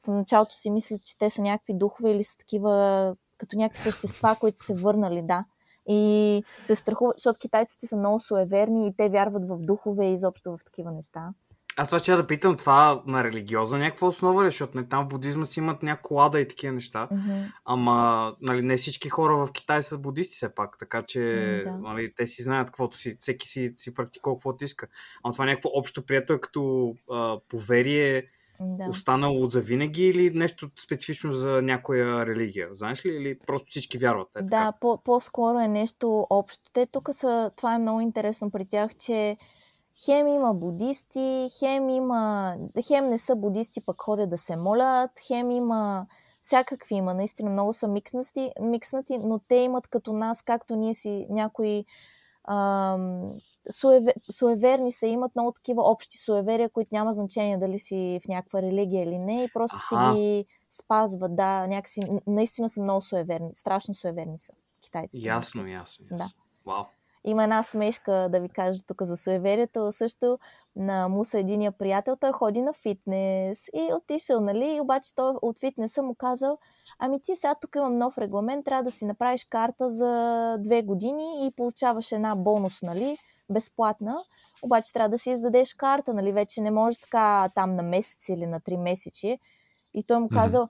в 0.03 0.07
началото 0.07 0.55
си 0.55 0.69
мислят, 0.69 1.03
че 1.03 1.17
те 1.17 1.29
са 1.29 1.41
някакви 1.41 1.73
духове 1.73 2.11
или 2.11 2.23
са 2.23 2.37
такива, 2.37 3.15
като 3.37 3.57
някакви 3.57 3.81
същества, 3.81 4.35
които 4.39 4.63
се 4.63 4.73
върнали, 4.75 5.21
да. 5.21 5.45
И 5.89 6.43
се 6.63 6.75
страхуват, 6.75 7.17
защото 7.17 7.39
китайците 7.39 7.87
са 7.87 7.97
много 7.97 8.19
суеверни 8.19 8.87
и 8.87 8.93
те 8.97 9.09
вярват 9.09 9.47
в 9.47 9.57
духове 9.59 10.05
и 10.05 10.13
изобщо 10.13 10.57
в 10.57 10.65
такива 10.65 10.91
неща. 10.91 11.29
Аз 11.79 11.87
това 11.87 11.99
ще 11.99 12.15
да 12.15 12.27
питам, 12.27 12.57
това 12.57 13.01
на 13.05 13.23
религиозна 13.23 13.79
някаква 13.79 14.07
основа 14.07 14.43
ли? 14.43 14.47
Защото 14.47 14.77
не, 14.77 14.87
там 14.87 15.05
в 15.05 15.07
будизма 15.07 15.45
си 15.45 15.59
имат 15.59 15.83
някаква 15.83 16.15
лада 16.15 16.39
и 16.39 16.47
такива 16.47 16.73
неща. 16.73 17.07
Мгм. 17.11 17.31
Ама 17.65 18.33
нали, 18.41 18.61
не 18.61 18.77
всички 18.77 19.09
хора 19.09 19.37
в 19.37 19.51
Китай 19.51 19.83
са 19.83 19.97
будисти 19.97 20.35
все 20.35 20.55
пак, 20.55 20.77
така 20.79 21.03
че 21.03 21.19
М, 21.65 21.71
да. 21.71 21.77
нали, 21.77 22.13
те 22.15 22.27
си 22.27 22.43
знаят 22.43 22.67
каквото 22.67 22.97
си, 22.97 23.15
всеки 23.19 23.47
си, 23.47 23.73
си 23.75 23.93
практикува 23.93 24.35
каквото 24.35 24.63
иска. 24.63 24.87
Ама 25.23 25.33
това 25.33 25.45
някакво 25.45 25.69
общо 25.73 26.05
прието 26.05 26.33
е 26.33 26.39
като 26.39 26.93
а, 27.11 27.39
поверие, 27.49 28.23
Да. 28.61 28.89
останало 28.89 29.43
от 29.43 29.51
завинаги 29.51 30.03
или 30.03 30.29
нещо 30.29 30.69
специфично 30.79 31.33
за 31.33 31.61
някоя 31.61 32.25
религия? 32.25 32.69
Знаеш 32.71 33.05
ли? 33.05 33.09
Или 33.09 33.39
просто 33.39 33.69
всички 33.69 33.97
вярват? 33.97 34.27
Е, 34.35 34.41
Да, 34.41 34.73
по- 34.81 34.97
по-скоро 34.97 35.59
е 35.59 35.67
нещо 35.67 36.27
общо. 36.29 36.71
Те 36.73 36.85
тук 36.85 37.09
са, 37.11 37.51
това 37.55 37.75
е 37.75 37.79
много 37.79 38.01
интересно 38.01 38.51
при 38.51 38.65
тях, 38.65 38.95
че 38.95 39.37
хем 40.05 40.27
има 40.27 40.53
будисти, 40.53 41.47
хем 41.59 41.89
има, 41.89 42.55
хем 42.87 43.05
не 43.05 43.17
са 43.17 43.35
будисти, 43.35 43.81
пък 43.81 44.01
ходят 44.01 44.29
да 44.29 44.37
се 44.37 44.55
молят, 44.55 45.11
хем 45.27 45.51
има 45.51 46.05
всякакви 46.41 46.95
има, 46.95 47.13
наистина 47.13 47.49
много 47.49 47.73
са 47.73 47.87
микнати, 47.87 48.51
микснати, 48.61 49.17
но 49.17 49.39
те 49.39 49.55
имат 49.55 49.87
като 49.87 50.13
нас, 50.13 50.41
както 50.41 50.75
ние 50.75 50.93
си 50.93 51.27
някои 51.29 51.85
ам, 52.47 53.25
суеве, 53.71 54.13
суеверни 54.31 54.91
са, 54.91 55.07
имат 55.07 55.35
много 55.35 55.51
такива 55.51 55.91
общи 55.91 56.17
суеверия, 56.17 56.69
които 56.69 56.89
няма 56.91 57.11
значение 57.11 57.57
дали 57.57 57.79
си 57.79 58.19
в 58.23 58.27
някаква 58.27 58.61
религия 58.61 59.03
или 59.03 59.17
не 59.17 59.43
и 59.43 59.49
просто 59.53 59.77
Аха. 59.77 59.87
си 59.87 60.19
ги 60.19 60.45
спазват, 60.69 61.35
да, 61.35 61.67
някакси, 61.67 62.01
наистина 62.27 62.69
са 62.69 62.83
много 62.83 63.01
суеверни, 63.01 63.49
страшно 63.53 63.95
суеверни 63.95 64.37
са 64.37 64.53
китайците. 64.81 65.27
Ясно, 65.27 65.67
ясно, 65.67 66.05
ясно. 66.11 66.17
Да. 66.17 66.29
Вау. 66.65 66.83
Има 67.23 67.43
една 67.43 67.63
смешка, 67.63 68.27
да 68.31 68.39
ви 68.39 68.49
кажа 68.49 68.79
тук 68.87 69.01
за 69.01 69.17
суеверието, 69.17 69.91
също 69.91 70.39
на 70.75 71.07
Муса 71.07 71.39
единия 71.39 71.71
приятел, 71.71 72.15
той 72.15 72.31
ходи 72.31 72.61
на 72.61 72.73
фитнес 72.73 73.67
и 73.73 73.93
отишъл, 73.93 74.41
нали, 74.41 74.79
обаче 74.81 75.15
той 75.15 75.33
от 75.41 75.59
фитнеса 75.59 76.03
му 76.03 76.15
казал, 76.15 76.57
ами 76.99 77.21
ти 77.21 77.35
сега 77.35 77.55
тук 77.61 77.75
имам 77.75 77.97
нов 77.97 78.17
регламент, 78.17 78.65
трябва 78.65 78.83
да 78.83 78.91
си 78.91 79.05
направиш 79.05 79.47
карта 79.49 79.89
за 79.89 80.55
две 80.59 80.81
години 80.81 81.47
и 81.47 81.51
получаваш 81.51 82.11
една 82.11 82.35
бонус, 82.35 82.81
нали, 82.81 83.17
безплатна, 83.49 84.17
обаче 84.61 84.93
трябва 84.93 85.09
да 85.09 85.17
си 85.17 85.31
издадеш 85.31 85.73
карта, 85.73 86.13
нали, 86.13 86.31
вече 86.31 86.61
не 86.61 86.71
може 86.71 87.01
така 87.01 87.49
там 87.55 87.75
на 87.75 87.83
месец 87.83 88.29
или 88.29 88.45
на 88.45 88.59
три 88.59 88.77
месечи. 88.77 89.39
И 89.93 90.03
той 90.03 90.19
му 90.19 90.29
казал, 90.29 90.69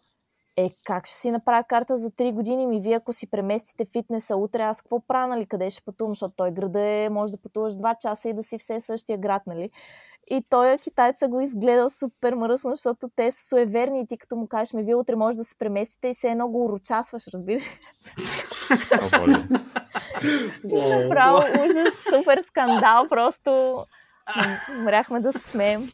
е, 0.57 0.71
как 0.85 1.07
ще 1.07 1.15
си 1.15 1.31
направя 1.31 1.63
карта 1.63 1.97
за 1.97 2.11
3 2.11 2.33
години? 2.33 2.67
Ми 2.67 2.79
вие, 2.79 2.95
ако 2.95 3.13
си 3.13 3.31
преместите 3.31 3.85
фитнеса 3.85 4.35
утре, 4.35 4.61
аз 4.61 4.81
какво 4.81 4.99
правя, 4.99 5.27
нали? 5.27 5.45
Къде 5.45 5.69
ще 5.69 5.81
пътувам? 5.81 6.13
Защото 6.13 6.33
той 6.37 6.51
града 6.51 6.81
е, 6.81 7.09
може 7.09 7.31
да 7.31 7.37
пътуваш 7.37 7.73
2 7.73 7.97
часа 7.97 8.29
и 8.29 8.33
да 8.33 8.43
си 8.43 8.57
все 8.57 8.81
същия 8.81 9.17
град, 9.17 9.41
нали? 9.47 9.69
И 10.29 10.43
той 10.49 10.77
китайца 10.77 11.27
го 11.27 11.41
изгледал 11.41 11.89
супер 11.89 12.33
мръсно, 12.33 12.69
защото 12.69 13.09
те 13.15 13.31
са 13.31 13.47
суеверни 13.47 14.01
и 14.01 14.07
ти 14.07 14.17
като 14.17 14.35
му 14.35 14.47
кажеш, 14.47 14.73
ми 14.73 14.83
вие 14.83 14.95
утре 14.95 15.15
може 15.15 15.37
да 15.37 15.43
се 15.43 15.57
преместите 15.57 16.07
и 16.07 16.13
все 16.13 16.27
едно 16.27 16.47
го 16.47 16.65
урочасваш, 16.65 17.27
разбираш? 17.27 17.63
Право, 21.09 21.37
ужас, 21.37 22.05
супер 22.09 22.41
скандал, 22.41 23.07
просто 23.09 23.83
мряхме 24.83 25.19
да 25.19 25.33
се 25.33 25.39
смеем. 25.39 25.89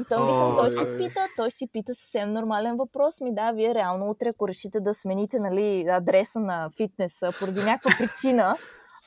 И 0.00 0.04
той 0.08 0.18
викам, 0.18 0.56
той 0.56 0.70
си 0.70 0.84
пита, 0.98 1.20
той 1.36 1.50
си 1.50 1.68
пита 1.72 1.94
съвсем 1.94 2.32
нормален 2.32 2.76
въпрос. 2.76 3.20
Ми 3.20 3.34
да, 3.34 3.52
вие 3.52 3.74
реално 3.74 4.10
утре, 4.10 4.28
ако 4.28 4.48
решите 4.48 4.80
да 4.80 4.94
смените 4.94 5.38
нали, 5.38 5.86
адреса 5.90 6.40
на 6.40 6.70
фитнеса 6.76 7.32
поради 7.40 7.60
някаква 7.60 7.90
причина, 7.98 8.56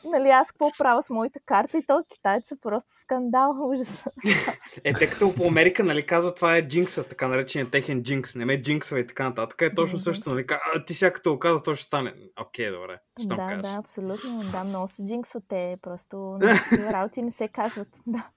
нали, 0.04 0.30
аз 0.30 0.52
какво 0.52 0.72
правя 0.78 1.02
с 1.02 1.10
моята 1.10 1.40
карта 1.46 1.78
и 1.78 1.86
то 1.88 2.04
китайца 2.14 2.56
просто 2.62 2.92
скандал, 2.92 3.56
ужас. 3.74 4.06
Е, 4.84 4.94
те 4.94 5.10
като 5.10 5.36
по 5.36 5.48
Америка, 5.48 5.84
нали, 5.84 6.06
казват, 6.06 6.36
това 6.36 6.58
е 6.58 6.68
джинкса, 6.68 7.04
така 7.04 7.28
наречения 7.28 7.72
техен 7.72 8.04
джинкс, 8.04 8.36
не 8.36 8.46
ме 8.46 8.62
джинксва 8.62 9.00
и 9.00 9.08
така 9.08 9.24
нататък. 9.24 9.62
Е 9.62 9.74
точно 9.74 10.00
също, 10.00 10.30
нали, 10.30 10.46
а, 10.76 10.86
ти 10.86 10.94
сега 10.94 11.14
като 11.14 11.34
го 11.34 11.40
казваш, 11.40 11.62
то 11.62 11.76
ще 11.76 11.86
стане. 11.86 12.14
Окей, 12.42 12.72
добре, 12.72 13.00
ще 13.20 13.28
да, 13.28 13.58
да, 13.62 13.76
абсолютно. 13.80 14.42
Да, 14.52 14.64
много 14.64 14.88
се 14.88 15.04
джинксват 15.06 15.44
те, 15.48 15.78
просто 15.82 16.40
работи 16.92 17.22
не 17.22 17.32
се 17.32 17.48
казват. 17.48 17.88
Да. 18.08 18.28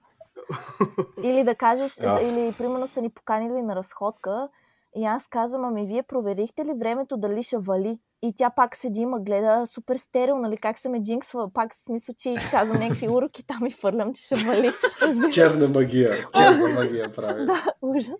Или 1.23 1.43
да 1.43 1.55
кажеш, 1.55 1.99
А. 1.99 2.21
или 2.21 2.53
примерно 2.53 2.87
са 2.87 3.01
ни 3.01 3.09
поканили 3.09 3.61
на 3.61 3.75
разходка 3.75 4.49
и 4.95 5.05
аз 5.05 5.27
казвам, 5.27 5.65
ами 5.65 5.85
вие 5.85 6.03
проверихте 6.03 6.65
ли 6.65 6.73
времето 6.73 7.17
дали 7.17 7.43
ще 7.43 7.57
вали? 7.57 7.99
И 8.21 8.33
тя 8.35 8.49
пак 8.49 8.75
седи 8.75 9.01
и 9.01 9.05
ма 9.05 9.19
гледа 9.19 9.63
супер 9.65 9.95
стерил, 9.95 10.37
нали, 10.37 10.57
как 10.57 10.79
се 10.79 10.89
ме 10.89 11.01
джинксва, 11.01 11.49
пак 11.53 11.75
с 11.75 11.83
смисъл, 11.83 12.15
че 12.17 12.35
казвам 12.51 12.79
някакви 12.79 13.09
уроки, 13.09 13.47
там 13.47 13.65
и 13.65 13.71
фърлям, 13.71 14.13
че 14.13 14.21
ще 14.23 14.35
вали. 14.37 14.71
Разбираш? 15.01 15.33
черна 15.33 15.67
магия. 15.69 16.11
Черна 16.35 16.69
магия 16.69 17.13
прави. 17.13 17.45
Да, 17.45 17.63
ужас. 17.81 18.15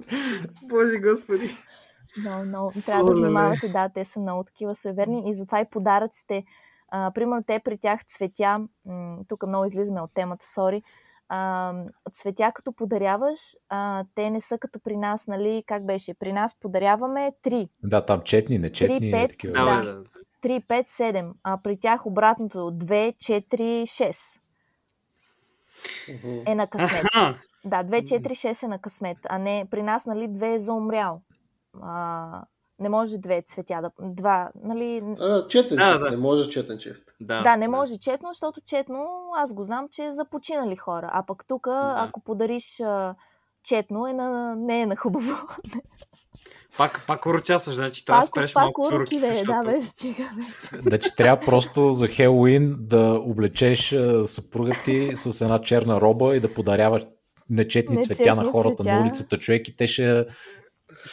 Боже 0.63 0.99
господи. 0.99 1.49
Много, 2.19 2.45
много. 2.45 2.71
Трябва 2.85 3.03
да 3.03 3.11
Оле-ле. 3.11 3.21
внимавате, 3.21 3.67
да, 3.69 3.89
те 3.89 4.05
са 4.05 4.19
много 4.19 4.43
такива 4.43 4.75
суеверни 4.75 5.29
и 5.29 5.33
затова 5.33 5.59
и 5.59 5.65
подаръците. 5.65 6.43
А, 6.89 7.11
примерно 7.11 7.43
те 7.43 7.59
при 7.59 7.77
тях 7.77 8.05
цветя, 8.05 8.59
м- 8.85 9.17
тук 9.27 9.47
много 9.47 9.65
излизаме 9.65 10.01
от 10.01 10.11
темата, 10.13 10.45
сори, 10.47 10.83
а, 11.29 11.73
цветя 12.13 12.51
като 12.55 12.71
подаряваш, 12.73 13.39
а, 13.69 14.03
те 14.15 14.29
не 14.29 14.41
са 14.41 14.57
като 14.57 14.79
при 14.79 14.97
нас, 14.97 15.27
нали, 15.27 15.63
как 15.67 15.85
беше? 15.85 16.13
При 16.13 16.33
нас 16.33 16.59
подаряваме 16.59 17.31
3. 17.43 17.69
Да, 17.83 18.05
там 18.05 18.21
четни, 18.21 18.57
не 18.59 18.71
четни. 18.71 18.99
3, 18.99 19.13
5, 19.13 19.29
такива. 19.29 19.53
Да, 19.53 19.65
да. 19.65 19.79
бе, 19.79 19.85
да. 19.85 20.03
3, 20.41 20.65
5, 20.65 20.89
7. 20.89 21.31
А 21.43 21.57
при 21.63 21.77
тях 21.79 22.05
обратното 22.05 22.57
2, 22.57 23.15
4, 23.15 23.83
6 23.83 24.39
Мгм. 26.09 26.41
е 26.47 26.55
на 26.55 26.67
късмет. 26.67 27.05
Аха, 27.15 27.37
Да, 27.65 27.83
2, 27.83 28.03
4, 28.03 28.33
6 28.33 28.63
е 28.63 28.67
на 28.67 28.79
късмет, 28.79 29.17
а 29.29 29.37
не 29.37 29.65
при 29.71 29.83
нас, 29.83 30.05
нали, 30.05 30.27
2 30.27 30.53
е 30.53 30.57
за 30.59 30.73
умрял. 30.73 31.21
А, 31.81 32.43
не 32.79 32.89
може 32.89 33.17
две 33.17 33.41
цветя 33.41 33.81
да... 33.81 33.91
Два, 33.99 34.49
нали... 34.63 35.03
А, 35.19 35.47
четен 35.47 35.77
Да, 35.77 35.91
чест, 35.91 36.03
да. 36.03 36.11
не 36.11 36.17
може 36.17 36.49
четен 36.49 36.77
чест. 36.77 37.03
да, 37.21 37.43
Да, 37.43 37.57
не 37.57 37.67
може 37.67 37.97
четно, 37.97 38.29
защото 38.29 38.61
четно 38.65 39.07
аз 39.37 39.53
го 39.53 39.63
знам, 39.63 39.87
че 39.91 40.03
е 40.05 40.11
за 40.11 40.25
починали 40.25 40.75
хора. 40.75 41.09
А 41.13 41.25
пък 41.25 41.45
тук, 41.47 41.67
Да. 41.67 41.95
ако 41.97 42.19
подариш 42.23 42.79
а, 42.79 43.15
четно, 43.63 44.07
е 44.07 44.13
на, 44.13 44.55
не 44.55 44.81
е 44.81 44.85
на 44.85 44.95
хубаво. 44.95 45.33
Пак, 46.77 47.03
пак 47.07 47.25
урочасваш, 47.25 47.75
значи 47.75 48.05
трябва 48.05 48.21
да 48.21 48.25
Пак, 48.25 48.29
спреш 48.29 48.53
пак 48.53 48.63
малко 48.63 48.81
уроки, 48.81 48.95
уроките, 48.95 49.19
да, 49.27 49.33
защото... 49.35 49.61
да, 49.65 49.71
бе, 49.71 49.81
стига 49.81 50.29
вече. 50.37 50.81
Значи 50.81 51.15
трябва 51.15 51.45
просто 51.45 51.93
за 51.93 52.07
Хелоуин 52.07 52.75
да 52.79 53.21
облечеш 53.25 53.95
съпруга 54.25 54.71
ти 54.85 55.11
с 55.13 55.41
една 55.41 55.61
черна 55.61 56.01
роба 56.01 56.35
и 56.35 56.39
да 56.39 56.53
подаряваш 56.53 57.01
нечетни, 57.49 57.95
Нечетни 57.95 58.15
цветя 58.15 58.35
на 58.35 58.43
хората 58.51 58.83
цветя. 58.83 58.95
на 58.95 59.01
улицата, 59.01 59.37
човек, 59.37 59.67
и 59.67 59.75
те 59.75 59.87
ще... 59.87 60.25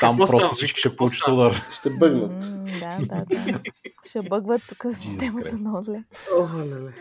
Там 0.00 0.12
Какво 0.12 0.16
просто 0.16 0.38
става, 0.38 0.54
всички 0.54 0.80
ще 0.80 0.96
получат 0.96 1.28
удар. 1.28 1.62
Ще 1.72 1.90
бъгнат. 1.90 2.30
М, 2.30 2.64
да, 2.80 2.98
да, 3.00 3.24
да. 3.24 3.60
Ще 4.08 4.22
бъгват 4.22 4.62
тук 4.68 4.94
системата 4.94 5.50
Christ. 5.50 5.60
много 5.60 5.82
зле. 5.82 6.04
О, 6.38 6.58
леле. 6.58 6.92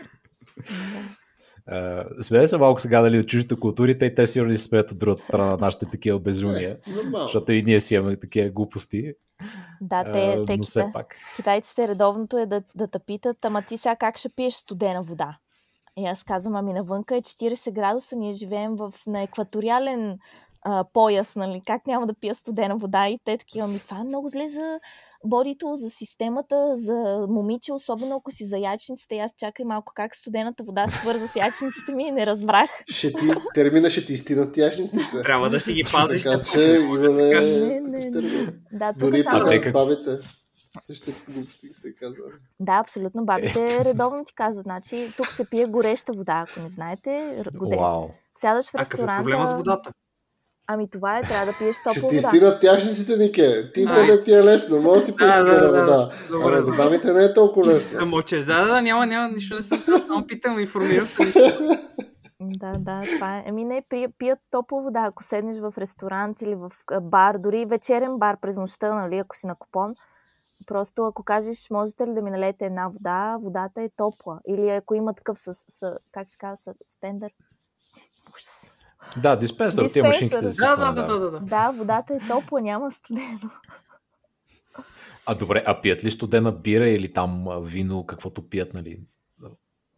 Да. 1.66 2.04
Смея 2.20 2.48
се 2.48 2.58
малко 2.58 2.80
сега 2.80 3.00
дали, 3.00 3.16
да 3.16 3.24
чуждите 3.24 3.56
културите 3.56 4.04
и 4.04 4.14
те 4.14 4.26
сигурно 4.26 4.54
се 4.54 4.62
смеят 4.62 4.90
от 4.90 4.98
другата 4.98 5.22
страна 5.22 5.50
на 5.50 5.56
нашите 5.56 5.86
такива 5.86 6.18
безумия. 6.18 6.78
Нормално. 6.86 7.26
Защото 7.26 7.52
и 7.52 7.62
ние 7.62 7.80
си 7.80 7.94
имаме 7.94 8.16
такива 8.16 8.50
глупости. 8.50 9.12
Да, 9.80 10.04
те, 10.04 10.44
те 10.46 10.56
но 10.56 10.62
все 10.62 10.80
кита, 10.80 10.92
пак. 10.92 11.16
китайците 11.36 11.88
редовното 11.88 12.38
е 12.38 12.46
да, 12.46 12.62
да 12.74 12.86
те 12.86 12.98
питат, 12.98 13.44
ама 13.44 13.62
ти 13.62 13.76
сега 13.76 13.96
как 13.96 14.18
ще 14.18 14.28
пиеш 14.28 14.54
студена 14.54 15.02
вода? 15.02 15.38
И 15.98 16.06
аз 16.06 16.24
казвам, 16.24 16.56
ами 16.56 16.72
навънка 16.72 17.16
е 17.16 17.20
40 17.20 17.72
градуса, 17.72 18.16
ние 18.16 18.32
живеем 18.32 18.76
в, 18.76 18.92
на 19.06 19.22
екваториален 19.22 20.18
а, 20.62 20.84
пояс, 20.92 21.36
нали? 21.36 21.62
Как 21.66 21.86
няма 21.86 22.06
да 22.06 22.14
пия 22.14 22.34
студена 22.34 22.76
вода? 22.76 23.08
И 23.08 23.18
те 23.24 23.38
такива, 23.38 23.64
ами 23.64 23.78
това 23.78 24.00
е 24.00 24.04
много 24.04 24.28
зле 24.28 24.48
за 24.48 24.80
бодито, 25.24 25.72
за 25.76 25.90
системата, 25.90 26.70
за 26.74 27.26
момиче, 27.28 27.72
особено 27.72 28.16
ако 28.16 28.30
си 28.30 28.46
за 28.46 28.58
ячниците. 28.58 29.14
И 29.14 29.18
аз 29.18 29.34
чакай 29.38 29.64
малко 29.64 29.92
как 29.96 30.16
студената 30.16 30.62
вода 30.62 30.88
се 30.88 30.98
свърза 30.98 31.28
с 31.28 31.36
ячниците 31.36 31.92
ми 31.94 32.04
и 32.04 32.10
не 32.10 32.26
разбрах. 32.26 32.70
Ще 32.88 33.12
ти, 33.12 33.26
термина 33.54 33.90
ще 33.90 34.06
ти 34.06 34.12
изтинат 34.12 34.56
яшниците. 34.56 35.22
Трябва 35.22 35.50
да 35.50 35.60
си 35.60 35.72
ги 35.72 35.84
пазиш. 35.92 36.22
Така 36.22 36.42
че 36.44 36.60
имаме 36.60 37.22
Не, 37.22 37.80
не, 37.80 38.12
термин. 38.12 38.60
Да, 38.72 38.92
тук 38.92 39.00
Дори 39.00 39.22
само... 39.22 39.44
как- 39.44 39.72
бабите. 39.72 40.10
Същите 40.80 41.32
глупости 41.32 41.68
се 41.68 41.94
казва. 41.94 42.22
Да, 42.60 42.72
абсолютно. 42.72 43.24
Бабите 43.24 43.84
редовно 43.84 44.24
ти 44.24 44.34
казват, 44.34 44.62
значи 44.64 45.12
тук 45.16 45.26
се 45.26 45.50
пие 45.50 45.66
гореща 45.66 46.12
вода, 46.12 46.44
ако 46.48 46.60
не 46.60 46.68
знаете. 46.68 47.42
Вау. 47.78 48.08
Сядаш 48.40 48.66
в 48.66 48.74
А 48.74 48.78
какъв 48.78 48.90
е 48.90 48.92
ресторанта. 48.92 49.22
проблема 49.22 49.46
с 49.46 49.52
водата? 49.52 49.90
Ами 50.72 50.90
това 50.90 51.18
е, 51.18 51.22
трябва 51.22 51.46
да 51.46 51.58
пиеш 51.58 51.76
Ще 51.76 51.82
топла 51.84 52.08
ти 52.08 52.16
вода. 52.16 52.28
изтинат 52.28 52.64
яшниците, 52.64 53.16
Нике. 53.16 53.72
Ти 53.72 53.86
Ай. 53.88 53.94
тебе 53.96 54.22
ти 54.22 54.32
е 54.32 54.44
лесно. 54.44 54.80
Може 54.80 55.00
да 55.00 55.06
си 55.06 55.16
пиеш 55.16 55.30
Да, 55.30 55.42
да, 55.44 55.60
да. 55.60 55.80
вода. 55.80 56.10
Добре, 56.30 56.62
за 56.62 56.72
дамите 56.72 57.12
не 57.12 57.24
е 57.24 57.34
толкова 57.34 57.66
Да 57.66 57.72
лесно. 57.72 58.06
мълчеш. 58.06 58.44
Да, 58.44 58.60
да, 58.60 58.66
да, 58.66 58.82
няма, 58.82 59.06
няма, 59.06 59.28
нищо 59.28 59.54
не 59.54 59.62
съм 59.62 59.78
само 60.00 60.26
питам, 60.26 60.58
информирам 60.58 61.06
се. 61.06 61.58
Да, 62.40 62.72
да, 62.72 63.02
това 63.14 63.36
е. 63.36 63.44
Ами 63.48 63.64
не, 63.64 63.82
пи, 63.88 64.06
пият 64.18 64.38
топла 64.50 64.82
вода, 64.82 65.00
ако 65.00 65.22
седнеш 65.22 65.58
в 65.58 65.72
ресторант 65.78 66.42
или 66.42 66.54
в 66.54 66.70
бар, 67.02 67.38
дори 67.38 67.64
вечерен 67.64 68.18
бар 68.18 68.36
през 68.40 68.56
нощта, 68.58 68.94
нали, 68.94 69.18
ако 69.18 69.36
си 69.36 69.46
на 69.46 69.54
купон. 69.54 69.94
Просто 70.66 71.04
ако 71.04 71.22
кажеш, 71.22 71.70
можете 71.70 72.06
ли 72.06 72.14
да 72.14 72.22
ми 72.22 72.30
налете 72.30 72.64
една 72.64 72.88
вода, 72.88 73.36
водата 73.40 73.82
е 73.82 73.88
топла. 73.88 74.38
Или 74.48 74.68
ако 74.70 74.94
има 74.94 75.14
такъв 75.14 75.38
с, 75.38 75.52
с 75.54 75.92
как 76.12 76.28
се 76.28 76.38
казва, 76.38 76.56
с 76.56 76.92
спендър. 76.92 77.30
Ужас. 78.34 78.66
Да, 79.16 79.36
диспенсър, 79.36 79.88
тия 79.88 80.04
машинките 80.04 80.48
за 80.48 80.64
Да, 80.64 80.76
да, 80.76 80.92
да, 80.92 81.18
да, 81.18 81.30
да. 81.30 81.40
Да, 81.40 81.70
водата 81.70 82.14
е 82.14 82.18
топла, 82.28 82.60
няма 82.60 82.90
студено. 82.90 83.50
А 85.26 85.34
добре, 85.34 85.62
а 85.66 85.80
пият 85.80 86.04
ли 86.04 86.10
студена 86.10 86.52
бира 86.52 86.88
или 86.88 87.12
там 87.12 87.46
вино, 87.62 88.06
каквото 88.06 88.48
пият, 88.48 88.74
нали? 88.74 89.00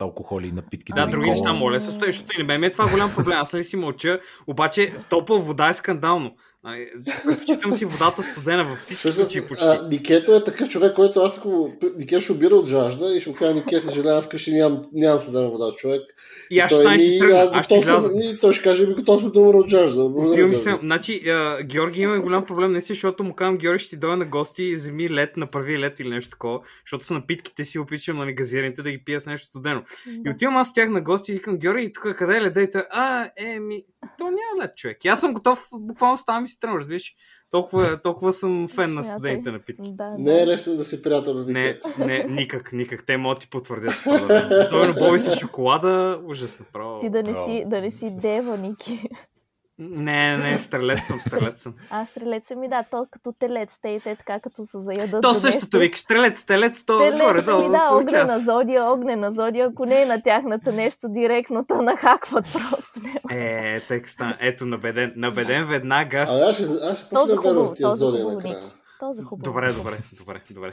Алкохоли, 0.00 0.52
напитки. 0.52 0.92
Да, 0.92 1.00
нали, 1.00 1.10
други 1.10 1.30
неща, 1.30 1.52
моля 1.52 1.80
се, 1.80 1.90
стой, 1.90 2.06
защото 2.06 2.30
и 2.34 2.42
не 2.42 2.46
бе 2.46 2.58
ми 2.58 2.66
е 2.66 2.72
това 2.72 2.90
голям 2.90 3.14
проблем. 3.14 3.38
Аз 3.38 3.54
ли 3.54 3.64
си 3.64 3.76
мълча, 3.76 4.20
обаче 4.46 4.94
топла 5.08 5.38
вода 5.38 5.68
е 5.68 5.74
скандално. 5.74 6.36
Ай, 6.64 6.86
Предпочитам 7.24 7.72
си 7.72 7.84
водата 7.84 8.22
студена 8.22 8.64
във 8.64 8.78
всички 8.78 8.94
Всъщност, 8.94 9.30
случаи 9.30 9.48
почти. 9.48 9.64
а, 9.66 9.88
Никето 9.90 10.34
е 10.34 10.44
такъв 10.44 10.68
човек, 10.68 10.94
който 10.94 11.20
аз 11.20 11.38
ако 11.38 11.72
Нике 11.98 12.20
ще 12.20 12.32
убира 12.32 12.54
от 12.54 12.66
жажда 12.66 13.16
и 13.16 13.20
ще 13.20 13.30
му 13.30 13.36
кажа, 13.36 13.54
Нике, 13.54 13.80
съжалявам, 13.80 14.22
вкъщи 14.22 14.52
нямам, 14.52 14.82
нямам 14.92 15.20
студена 15.20 15.50
вода, 15.50 15.72
човек. 15.76 16.02
И 16.50 16.58
аз 16.58 16.70
ще 16.72 16.98
си 16.98 17.18
тръгна, 17.18 17.38
а, 17.38 17.50
аз 17.52 17.66
ще 17.66 17.74
изляза. 17.74 18.10
И 18.14 18.38
той 18.40 18.54
ще 18.54 18.62
каже, 18.64 18.86
ми 18.86 18.94
готов 18.94 19.22
съм 19.22 19.30
да 19.30 19.40
умра 19.40 19.56
от 19.56 19.68
жажда. 19.68 20.02
Отивам 20.02 20.34
Георги. 20.34 20.54
се. 20.54 20.78
Значи, 20.82 21.30
а, 21.30 21.62
Георги 21.62 22.00
има 22.00 22.20
голям 22.20 22.44
проблем, 22.44 22.72
наистина, 22.72 22.94
защото 22.94 23.24
му 23.24 23.34
казвам, 23.34 23.56
Георги 23.56 23.78
ще 23.78 23.90
ти 23.90 23.96
дойде 23.96 24.16
на 24.16 24.24
гости 24.24 24.62
и 24.62 24.74
вземи 24.74 25.10
лед, 25.10 25.36
направи 25.36 25.78
лед 25.78 26.00
или 26.00 26.08
нещо 26.08 26.30
такова, 26.30 26.60
защото 26.86 27.04
с 27.04 27.10
напитките 27.10 27.64
си 27.64 27.78
опичам 27.78 28.16
нали, 28.16 28.34
газираните 28.34 28.82
да 28.82 28.90
ги 28.90 29.04
пия 29.04 29.20
с 29.20 29.26
нещо 29.26 29.48
студено. 29.48 29.82
И 30.26 30.30
отивам 30.30 30.56
аз 30.56 30.68
с 30.68 30.72
тях 30.72 30.88
на 30.90 31.00
гости 31.00 31.32
и 31.32 31.34
викам, 31.34 31.58
Георги, 31.58 31.92
тук 31.92 32.14
къде 32.16 32.36
е 32.36 32.42
леда? 32.42 32.62
И 32.62 32.70
той, 32.70 32.82
а, 32.90 33.30
е, 33.36 33.58
ми, 33.60 33.84
то 34.18 34.24
няма 34.24 34.62
лед, 34.62 34.76
човек. 34.76 35.04
И 35.04 35.08
аз 35.08 35.20
съм 35.20 35.34
готов, 35.34 35.68
буквално 35.72 36.18
ставам 36.18 36.44
и 36.44 36.48
си 36.52 36.60
тръгвам, 36.60 36.78
разбираш. 36.78 37.14
Толкова, 37.50 38.02
толкова 38.02 38.32
съм 38.32 38.68
фен 38.68 38.94
на 38.94 39.04
Смятай. 39.04 39.18
студените 39.18 39.50
напитки. 39.50 39.90
Да, 39.92 40.18
Не 40.18 40.34
е 40.34 40.40
да. 40.40 40.46
лесно 40.46 40.76
да 40.76 40.84
си 40.84 41.02
приятел 41.02 41.34
на 41.34 41.44
Не, 41.44 41.78
не, 41.98 42.24
никак, 42.24 42.72
никак. 42.72 43.06
Те 43.06 43.16
могат 43.16 43.38
да 43.38 43.40
ти 43.40 43.50
потвърдят. 43.50 43.94
Особено 44.62 44.94
Боби 44.94 45.18
с 45.18 45.36
шоколада, 45.36 46.20
ужас 46.26 46.58
направо. 46.58 46.98
Ти 47.00 47.10
да 47.10 47.22
не, 47.22 47.34
си, 47.34 47.64
да 47.66 47.80
не 47.80 47.90
си 47.90 48.10
дева, 48.10 48.58
Ники. 48.58 49.08
Не, 49.90 50.36
не, 50.36 50.58
стрелец 50.58 51.06
съм, 51.06 51.20
стрелец 51.20 51.62
съм. 51.62 51.74
Аз 51.90 52.08
стрелеца 52.08 52.56
ми, 52.56 52.68
да, 52.68 52.84
то 52.90 53.06
като 53.10 53.32
телец, 53.32 53.78
те 53.82 53.88
и 53.88 54.00
те 54.00 54.16
така 54.16 54.40
като 54.40 54.66
се 54.66 54.78
заядат 54.78 55.22
То 55.22 55.32
за 55.32 55.40
същото 55.40 55.78
викаш, 55.78 56.00
стрелец, 56.00 56.40
стрелец, 56.40 56.84
то 56.84 56.98
Телец 56.98 57.20
горе 57.22 57.38
ми, 57.38 57.44
долу 57.44 57.68
да, 57.70 57.88
огнена 57.92 58.40
зодия, 58.40 58.84
огнена 58.84 59.32
зодия, 59.32 59.66
ако 59.66 59.86
не 59.86 60.02
е 60.02 60.06
на 60.06 60.22
тяхната 60.22 60.72
нещо 60.72 61.08
директно, 61.08 61.64
то 61.68 61.82
нахакват 61.82 62.44
просто. 62.52 63.00
Не. 63.02 63.20
Е, 63.30 63.80
текста, 63.80 64.36
ето, 64.40 64.66
набеден, 64.66 65.12
набеден 65.16 65.68
веднага. 65.68 66.26
А 66.28 66.50
аз 66.50 66.54
ще, 66.54 66.64
аз 66.64 66.98
ще 66.98 67.08
почна 67.08 67.26
да 67.26 67.64
в 67.64 67.74
тия 67.74 67.88
то 67.88 67.90
за 67.90 67.96
зоди 67.96 68.18
хубаво, 68.18 68.36
накрая. 68.36 68.72
То 69.00 69.12
за 69.12 69.24
хубаво. 69.24 69.44
Добре, 69.44 69.72
добре, 69.72 69.98
добре, 70.18 70.40
добре. 70.50 70.72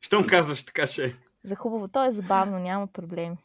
Щом 0.00 0.26
казваш 0.26 0.62
така 0.62 0.86
ще 0.86 1.04
е. 1.04 1.12
За 1.42 1.56
хубаво, 1.56 1.88
то 1.88 2.04
е 2.04 2.10
забавно, 2.10 2.58
няма 2.58 2.86
проблем. 2.86 3.36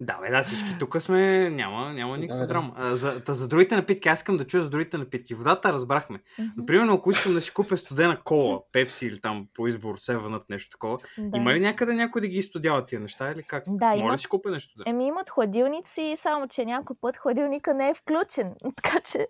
Да, 0.00 0.18
бе, 0.20 0.30
да, 0.30 0.42
всички 0.42 0.78
тук 0.78 1.02
сме, 1.02 1.50
няма, 1.50 1.92
няма 1.92 2.12
Да, 2.12 2.18
никаква 2.18 2.40
да. 2.40 2.46
драма. 2.46 2.72
А, 2.76 2.96
за, 2.96 3.24
та, 3.24 3.32
за 3.32 3.48
другите 3.48 3.76
напитки, 3.76 4.08
аз 4.08 4.18
искам 4.18 4.36
да 4.36 4.46
чуя 4.46 4.62
за 4.62 4.70
другите 4.70 4.98
напитки. 4.98 5.34
Водата 5.34 5.72
разбрахме. 5.72 6.18
Например, 6.56 6.86
ако 6.92 7.10
искам 7.10 7.34
да 7.34 7.40
си 7.40 7.54
купя 7.54 7.76
студена 7.76 8.20
кола, 8.24 8.60
пепси 8.72 9.06
или 9.06 9.20
там 9.20 9.46
по 9.54 9.66
избор, 9.66 9.96
севънът, 9.96 10.48
нещо 10.50 10.70
такова, 10.70 10.98
Да. 11.18 11.36
има 11.38 11.54
ли 11.54 11.60
някъде 11.60 11.94
някой 11.94 12.20
да 12.20 12.28
ги 12.28 12.38
изстудява 12.38 12.84
тия 12.84 13.00
неща 13.00 13.30
или 13.32 13.42
как? 13.42 13.64
Да, 13.66 13.86
Моля 13.86 13.96
да 13.96 14.04
имат. 14.04 14.20
си 14.20 14.26
купя 14.28 14.50
нещо 14.50 14.74
да. 14.76 14.84
Еми 14.86 15.06
имат 15.06 15.30
хладилници, 15.30 16.14
само 16.16 16.48
че 16.48 16.64
някой 16.64 16.96
път 17.00 17.16
хладилника 17.16 17.74
не 17.74 17.88
е 17.90 17.94
включен. 17.94 18.54
Така 18.82 19.00
че, 19.00 19.26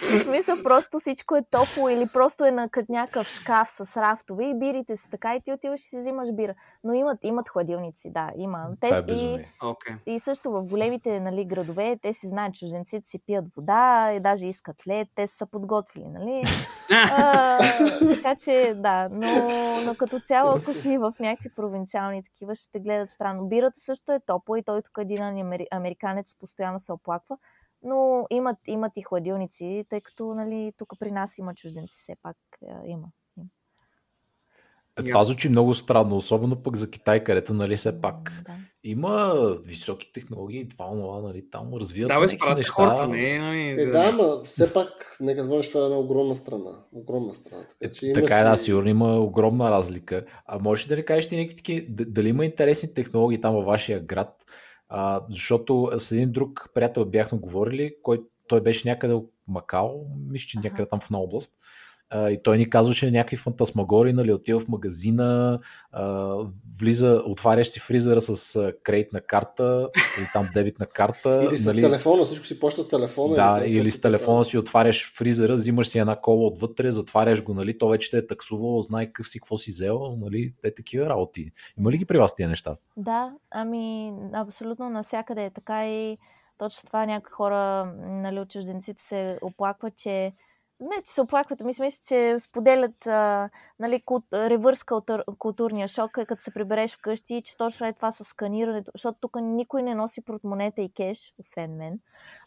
в 0.00 0.22
смисъл, 0.22 0.62
просто 0.62 0.98
всичко 0.98 1.36
е 1.36 1.42
топло 1.50 1.88
или 1.88 2.06
просто 2.12 2.44
е 2.44 2.50
на 2.50 2.68
като 2.68 2.92
някакъв 2.92 3.28
шкаф 3.28 3.68
с 3.70 3.96
рафтове 3.96 4.44
и 4.44 4.58
бирите 4.58 4.96
са 4.96 5.10
така 5.10 5.36
и 5.36 5.40
ти 5.44 5.52
отиваш 5.52 5.80
и 5.80 5.84
си 5.84 5.98
взимаш 5.98 6.28
бира. 6.32 6.54
Но 6.84 6.92
имат, 6.94 7.18
имат 7.22 7.48
хладилници, 7.48 8.12
да, 8.12 8.30
има. 8.36 8.68
Е 8.82 8.98
и, 8.98 9.02
безумие. 9.02 9.52
И 10.06 10.20
също 10.20 10.50
в 10.50 10.62
големите 10.62 11.20
нали, 11.20 11.44
градове, 11.44 11.98
те 12.02 12.12
си 12.12 12.26
знаят, 12.26 12.54
чужденците 12.54 13.10
си 13.10 13.18
пият 13.26 13.54
вода 13.54 14.12
и 14.12 14.20
даже 14.20 14.46
искат 14.46 14.86
лед, 14.86 15.08
те 15.14 15.26
са 15.26 15.46
подготвили, 15.46 16.04
нали? 16.08 16.42
А, 16.90 17.58
така 18.14 18.36
че, 18.36 18.74
да, 18.76 19.08
но, 19.10 19.28
но 19.86 19.94
като 19.94 20.20
цяло, 20.20 20.50
ако 20.50 20.74
си 20.74 20.98
в 20.98 21.14
някакви 21.20 21.54
провинциални 21.56 22.22
такива, 22.22 22.54
ще 22.54 22.72
те 22.72 22.80
гледат 22.80 23.10
странно. 23.10 23.48
Бирата 23.48 23.80
също 23.80 24.12
е 24.12 24.20
топла 24.20 24.58
и 24.58 24.62
той 24.62 24.82
тук 24.82 24.98
един 24.98 25.18
амери- 25.18 25.68
американец 25.70 26.38
постоянно 26.38 26.78
се 26.78 26.92
оплаква, 26.92 27.38
но 27.82 28.26
имат, 28.30 28.58
имат 28.66 28.96
и 28.96 29.02
хладилници, 29.02 29.84
тъй 29.88 30.00
като 30.00 30.34
нали, 30.34 30.72
тук 30.76 30.92
при 31.00 31.10
нас 31.10 31.38
има 31.38 31.54
чужденци, 31.54 31.98
все 31.98 32.16
пак 32.22 32.36
има. 32.86 33.08
Е, 35.00 35.04
Това 35.04 35.24
звучи 35.24 35.48
много 35.48 35.74
странно, 35.74 36.16
особено 36.16 36.62
пък 36.62 36.76
за 36.76 36.90
Китай, 36.90 37.24
където, 37.24 37.54
нали, 37.54 37.76
все 37.76 38.00
пак 38.00 38.42
Да. 38.46 38.52
има 38.84 39.34
високи 39.66 40.12
технологии, 40.12 40.68
това, 40.68 40.86
това, 40.90 41.20
нали, 41.20 41.50
там 41.50 41.74
развиват 41.74 42.08
Да, 42.08 42.14
се 42.14 42.20
бе, 42.20 42.26
някакви 42.26 42.54
неща. 42.54 42.72
хората, 42.72 43.08
не, 43.08 43.38
нали, 43.38 43.82
Е, 43.82 43.86
да, 43.86 44.10
ама 44.12 44.42
все 44.48 44.72
пак, 44.72 45.16
нека 45.20 45.42
забравяш, 45.42 45.68
това 45.68 45.80
е 45.80 45.84
една 45.84 45.96
огромна 45.98 46.36
страна. 46.36 46.70
Огромна 46.92 47.34
страна. 47.34 47.64
Така, 47.80 47.92
че 47.94 48.06
има 48.06 48.14
Така 48.14 48.38
е, 48.38 48.44
да, 48.44 48.56
си... 48.56 48.64
сигурно 48.64 48.88
има 48.88 49.20
огромна 49.20 49.70
разлика. 49.70 50.24
А 50.46 50.58
можеш 50.58 50.86
да 50.86 50.96
ни 50.96 51.04
кажеш 51.04 51.28
ти 51.28 51.36
някакви 51.36 51.86
дали 51.88 52.28
има 52.28 52.44
интересни 52.44 52.94
технологии 52.94 53.40
там 53.40 53.54
във 53.54 53.64
вашия 53.64 54.00
град, 54.00 54.44
А, 54.88 55.20
защото 55.30 55.90
с 55.98 56.12
един 56.12 56.32
друг 56.32 56.70
приятел 56.74 57.04
бяхме 57.04 57.38
говорили, 57.38 57.94
който 58.02 58.24
той 58.48 58.60
беше 58.60 58.88
някъде 58.88 59.14
от 59.14 59.30
Макао, 59.48 59.90
мисля, 60.30 60.46
че 60.48 60.58
някъде 60.58 60.88
там 60.88 61.00
в 61.00 61.10
на 61.10 61.18
област. 61.18 61.52
А, 62.14 62.30
и 62.30 62.42
той 62.42 62.58
ни 62.58 62.70
казва, 62.70 62.94
че 62.94 63.10
някакви 63.10 63.36
фантасмагори, 63.36 64.12
нали, 64.12 64.32
отива 64.32 64.60
в 64.60 64.68
магазина, 64.68 65.60
а, 65.92 66.34
влиза, 66.78 67.22
отваряш 67.26 67.66
си 67.66 67.80
фризера 67.80 68.20
с 68.20 68.72
кредитна 68.82 69.20
карта 69.20 69.88
или 70.18 70.26
там 70.32 70.48
дебитна 70.54 70.86
карта. 70.86 71.40
Или 71.50 71.58
с 71.58 71.66
нали, 71.66 71.80
телефона, 71.80 72.24
всичко 72.24 72.46
си 72.46 72.60
плаща 72.60 72.82
с 72.82 72.88
телефона. 72.88 73.34
Да, 73.34 73.62
или, 73.66 73.78
или 73.78 73.90
с 73.90 74.00
телефона 74.00 74.44
си 74.44 74.58
отваряш 74.58 75.12
фризера, 75.14 75.54
взимаш 75.54 75.88
си 75.88 75.98
една 75.98 76.16
кола 76.16 76.46
отвътре, 76.46 76.90
затваряш 76.90 77.42
го, 77.42 77.54
нали, 77.54 77.78
то 77.78 77.88
вече 77.88 78.10
те 78.10 78.18
е 78.18 78.26
таксувало, 78.26 78.82
знае 78.82 79.06
какъв 79.06 79.28
си, 79.28 79.40
какво 79.40 79.58
си 79.58 79.70
взел, 79.70 80.16
нали, 80.20 80.54
те 80.62 80.74
такива 80.74 81.06
работи. 81.06 81.50
Има 81.78 81.92
ли 81.92 81.96
ги 81.98 82.04
при 82.04 82.18
вас 82.18 82.36
тия 82.36 82.48
неща? 82.48 82.76
Да, 82.96 83.32
ами 83.50 84.12
абсолютно 84.32 84.90
навсякъде 84.90 85.44
е 85.44 85.50
така 85.50 85.88
и 85.88 86.16
точно 86.58 86.86
това 86.86 87.06
някои 87.06 87.32
хора, 87.32 87.92
нали, 87.98 88.40
от 88.40 88.50
чужденците 88.50 89.02
се 89.02 89.38
оплакват, 89.42 89.96
че 89.96 90.32
не, 90.82 91.02
че 91.06 91.12
се 91.12 91.20
оплакват, 91.20 91.60
ми 91.60 91.74
смисля, 91.74 92.00
че 92.08 92.36
споделят 92.40 93.06
а, 93.06 93.48
нали, 93.80 94.02
култ, 94.04 94.24
ревърс 94.32 94.84
култур, 94.84 95.22
културния 95.38 95.88
шок, 95.88 96.10
е 96.18 96.24
като 96.24 96.42
се 96.42 96.50
прибереш 96.50 96.92
вкъщи, 96.92 97.42
че 97.44 97.56
точно 97.56 97.86
е 97.86 97.92
това 97.92 98.12
с 98.12 98.24
сканирането, 98.24 98.90
защото 98.94 99.18
тук 99.20 99.36
никой 99.42 99.82
не 99.82 99.94
носи 99.94 100.24
портмонета 100.24 100.82
и 100.82 100.92
кеш, 100.96 101.32
освен 101.40 101.76
мен. 101.76 101.98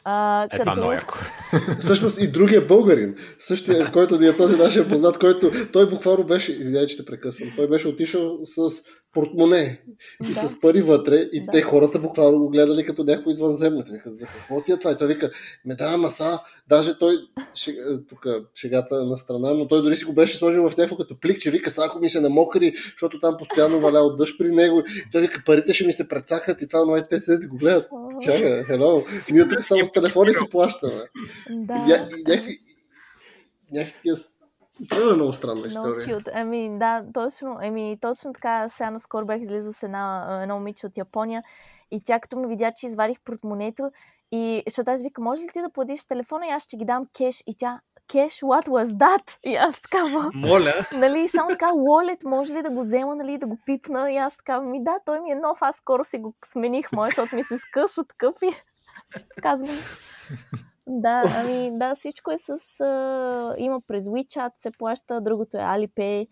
А, 0.04 0.44
е, 0.44 0.50
като... 0.50 0.60
това 0.60 0.76
много 0.76 0.92
яко. 0.92 1.18
Всъщност 1.80 2.22
и 2.22 2.32
другия 2.32 2.68
българин, 2.68 3.16
същия, 3.40 3.92
който 3.92 4.20
ни 4.20 4.28
е 4.28 4.38
този 4.38 4.58
нашия 4.58 4.90
познат, 4.90 5.20
който 5.20 5.52
той 5.74 5.90
буквално 5.90 6.24
беше, 6.24 6.52
извинявай, 6.52 6.88
че 6.88 6.98
те 6.98 7.06
прекъсвам, 7.06 7.50
той 7.56 7.68
беше 7.68 7.88
отишъл 7.88 8.38
с 8.44 8.84
портмоне 9.16 9.82
и 10.30 10.34
да. 10.34 10.50
с 10.50 10.60
пари 10.60 10.82
вътре 10.82 11.16
и 11.16 11.46
да. 11.46 11.52
те 11.52 11.62
хората 11.62 12.00
буквално 12.00 12.40
го 12.40 12.50
гледали 12.50 12.86
като 12.86 13.04
някой 13.04 13.34
извънземно. 13.34 13.84
Вика, 13.92 14.10
за 14.10 14.28
какво 14.28 14.62
ти 14.62 14.72
е 14.72 14.78
това? 14.80 14.92
И 14.92 14.98
той 14.98 15.08
вика, 15.08 15.32
ме 15.66 15.76
да, 15.76 15.98
маса, 15.98 16.40
даже 16.68 16.98
той, 17.00 17.16
тук 18.10 18.26
шегата 18.56 19.06
на 19.06 19.18
страна, 19.18 19.54
но 19.54 19.68
той 19.68 19.82
дори 19.82 19.96
си 19.96 20.06
го 20.06 20.14
беше 20.14 20.38
сложил 20.38 20.70
в 20.70 20.78
някакво 20.78 20.98
като 20.98 21.20
плик, 21.20 21.40
че 21.40 21.52
вика, 21.52 21.72
ако 21.78 22.00
ми 22.00 22.10
се 22.10 22.22
намокри, 22.22 22.74
защото 22.92 23.20
там 23.20 23.36
постоянно 23.40 23.80
валя 23.80 24.00
от 24.00 24.18
дъжд 24.18 24.38
при 24.38 24.52
него. 24.52 24.84
И 25.08 25.12
той 25.12 25.22
вика, 25.22 25.44
парите 25.46 25.74
ще 25.74 25.86
ми 25.86 25.94
се 25.94 26.08
прецакат 26.08 26.62
и 26.62 26.68
това, 26.68 26.86
но 26.86 27.04
те 27.10 27.20
седят 27.20 27.44
и 27.44 27.48
го 27.48 27.58
гледат. 27.58 27.88
Чакай, 28.24 28.64
хело, 28.64 29.04
ние 29.32 29.48
тук 29.48 29.64
само 29.64 29.86
с 29.86 29.92
телефони 29.92 30.34
си 30.34 30.50
плащаме. 30.52 31.04
Да. 31.50 31.74
И, 31.90 32.20
и 32.20 32.24
някакви, 32.28 32.58
някакви 33.72 33.94
такива 33.94 34.18
това 34.90 35.12
е 35.12 35.16
много 35.16 35.34
странна 35.34 35.68
история. 35.68 36.08
Много 36.08 36.22
cute. 36.22 36.32
Ами, 36.34 36.80
да, 36.80 37.04
точно, 37.14 37.58
ами, 37.62 37.98
точно 38.02 38.34
така. 38.34 38.70
Сега 38.70 38.92
наскоро 38.92 39.26
бях 39.26 39.42
излизал 39.42 39.74
с 39.74 39.84
една, 39.84 40.40
едно 40.42 40.56
момиче 40.56 40.88
от 40.88 40.98
Япония 40.98 41.44
и 41.92 42.02
тя 42.04 42.20
като 42.20 42.38
ми 42.38 42.48
видя, 42.48 42.72
че 42.76 42.86
извадих 42.86 43.18
портмонето 43.26 43.92
и 44.32 44.64
защото 44.68 44.92
аз 44.92 45.02
вика, 45.02 45.22
може 45.22 45.44
ли 45.44 45.48
ти 45.54 45.62
да 45.62 45.70
платиш 45.70 46.06
телефона 46.08 46.48
и 46.48 46.50
аз 46.50 46.64
ще 46.64 46.78
ги 46.78 46.86
дам 46.86 47.08
кеш 47.18 47.44
и 47.48 47.56
тя, 47.58 47.80
кеш, 48.12 48.34
what 48.34 48.68
was 48.68 48.86
that? 48.86 49.38
И 49.44 49.56
аз 49.56 49.82
такава... 49.82 50.32
Моля! 50.34 50.74
Нали, 50.94 51.28
само 51.28 51.50
така, 51.50 51.66
wallet, 51.66 52.26
може 52.26 52.54
ли 52.54 52.62
да 52.62 52.70
го 52.70 52.80
взема, 52.80 53.16
нали, 53.16 53.38
да 53.38 53.48
го 53.48 53.58
пипна? 53.66 54.12
И 54.12 54.18
аз 54.18 54.38
така, 54.38 54.62
ми 54.62 54.84
да, 54.84 54.96
той 55.06 55.20
ми 55.20 55.32
е 55.32 55.36
нов, 55.36 55.58
аз 55.62 55.76
скоро 55.76 56.04
си 56.04 56.18
го 56.18 56.34
смених, 56.46 56.92
мой, 56.92 57.08
защото 57.08 57.36
ми 57.36 57.44
се 57.44 57.58
скъса 57.58 58.04
такъв 58.04 58.36
и 58.42 58.50
казвам. 59.42 59.78
Да, 60.88 61.24
ами 61.36 61.72
да, 61.78 61.96
всичко 61.96 62.32
е 62.32 62.38
с... 62.38 62.82
А, 62.82 63.56
има 63.58 63.82
през 63.88 64.06
WeChat 64.06 64.52
се 64.56 64.72
плаща, 64.72 65.22
другото 65.22 65.58
е 65.58 65.60
Alipay. 65.60 66.28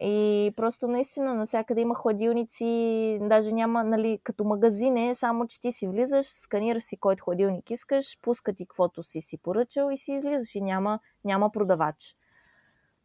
И 0.00 0.52
просто 0.56 0.88
наистина 0.88 1.34
навсякъде 1.34 1.80
има 1.80 1.94
хладилници, 1.94 3.18
даже 3.22 3.52
няма, 3.52 3.84
нали, 3.84 4.18
като 4.24 4.44
магазин 4.44 4.96
е, 4.96 5.14
само 5.14 5.46
че 5.46 5.60
ти 5.60 5.72
си 5.72 5.88
влизаш, 5.88 6.26
сканираш 6.26 6.82
си 6.82 6.96
който 6.96 7.24
хладилник 7.24 7.70
искаш, 7.70 8.18
пуска 8.22 8.52
ти 8.52 8.66
каквото 8.66 9.02
си 9.02 9.20
си 9.20 9.38
поръчал 9.38 9.90
и 9.90 9.96
си 9.96 10.12
излизаш 10.12 10.54
и 10.54 10.60
няма, 10.60 10.98
няма 11.24 11.52
продавач. 11.52 12.16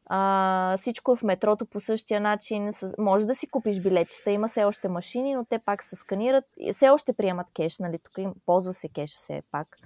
А, 0.09 0.77
всичко 0.77 1.11
е 1.11 1.15
в 1.15 1.23
метрото 1.23 1.65
по 1.65 1.79
същия 1.79 2.21
начин. 2.21 2.69
Може 2.97 3.27
да 3.27 3.35
си 3.35 3.47
купиш 3.47 3.79
билетчета, 3.79 4.31
има 4.31 4.47
все 4.47 4.63
още 4.63 4.89
машини, 4.89 5.35
но 5.35 5.45
те 5.45 5.59
пак 5.59 5.83
се 5.83 5.95
сканират. 5.95 6.45
Все 6.71 6.89
още 6.89 7.13
приемат 7.13 7.47
кеш, 7.53 7.79
нали? 7.79 7.99
Тук 7.99 8.17
им, 8.17 8.33
ползва 8.45 8.73
се 8.73 8.89
кеш 8.89 9.09
все 9.09 9.41
пак. 9.51 9.77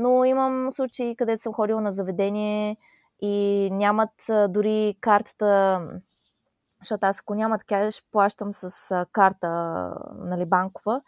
Но 0.00 0.24
имам 0.24 0.72
случаи, 0.72 1.16
където 1.16 1.42
съм 1.42 1.52
ходила 1.52 1.80
на 1.80 1.92
заведение 1.92 2.76
и 3.22 3.68
нямат 3.72 4.10
дори 4.48 4.96
картата, 5.00 5.80
защото 6.82 7.06
аз 7.06 7.20
ако 7.20 7.34
нямат 7.34 7.64
кеш, 7.64 8.04
плащам 8.12 8.52
с 8.52 9.06
карта 9.12 9.48
нали, 10.18 10.44
банкова, 10.44 11.00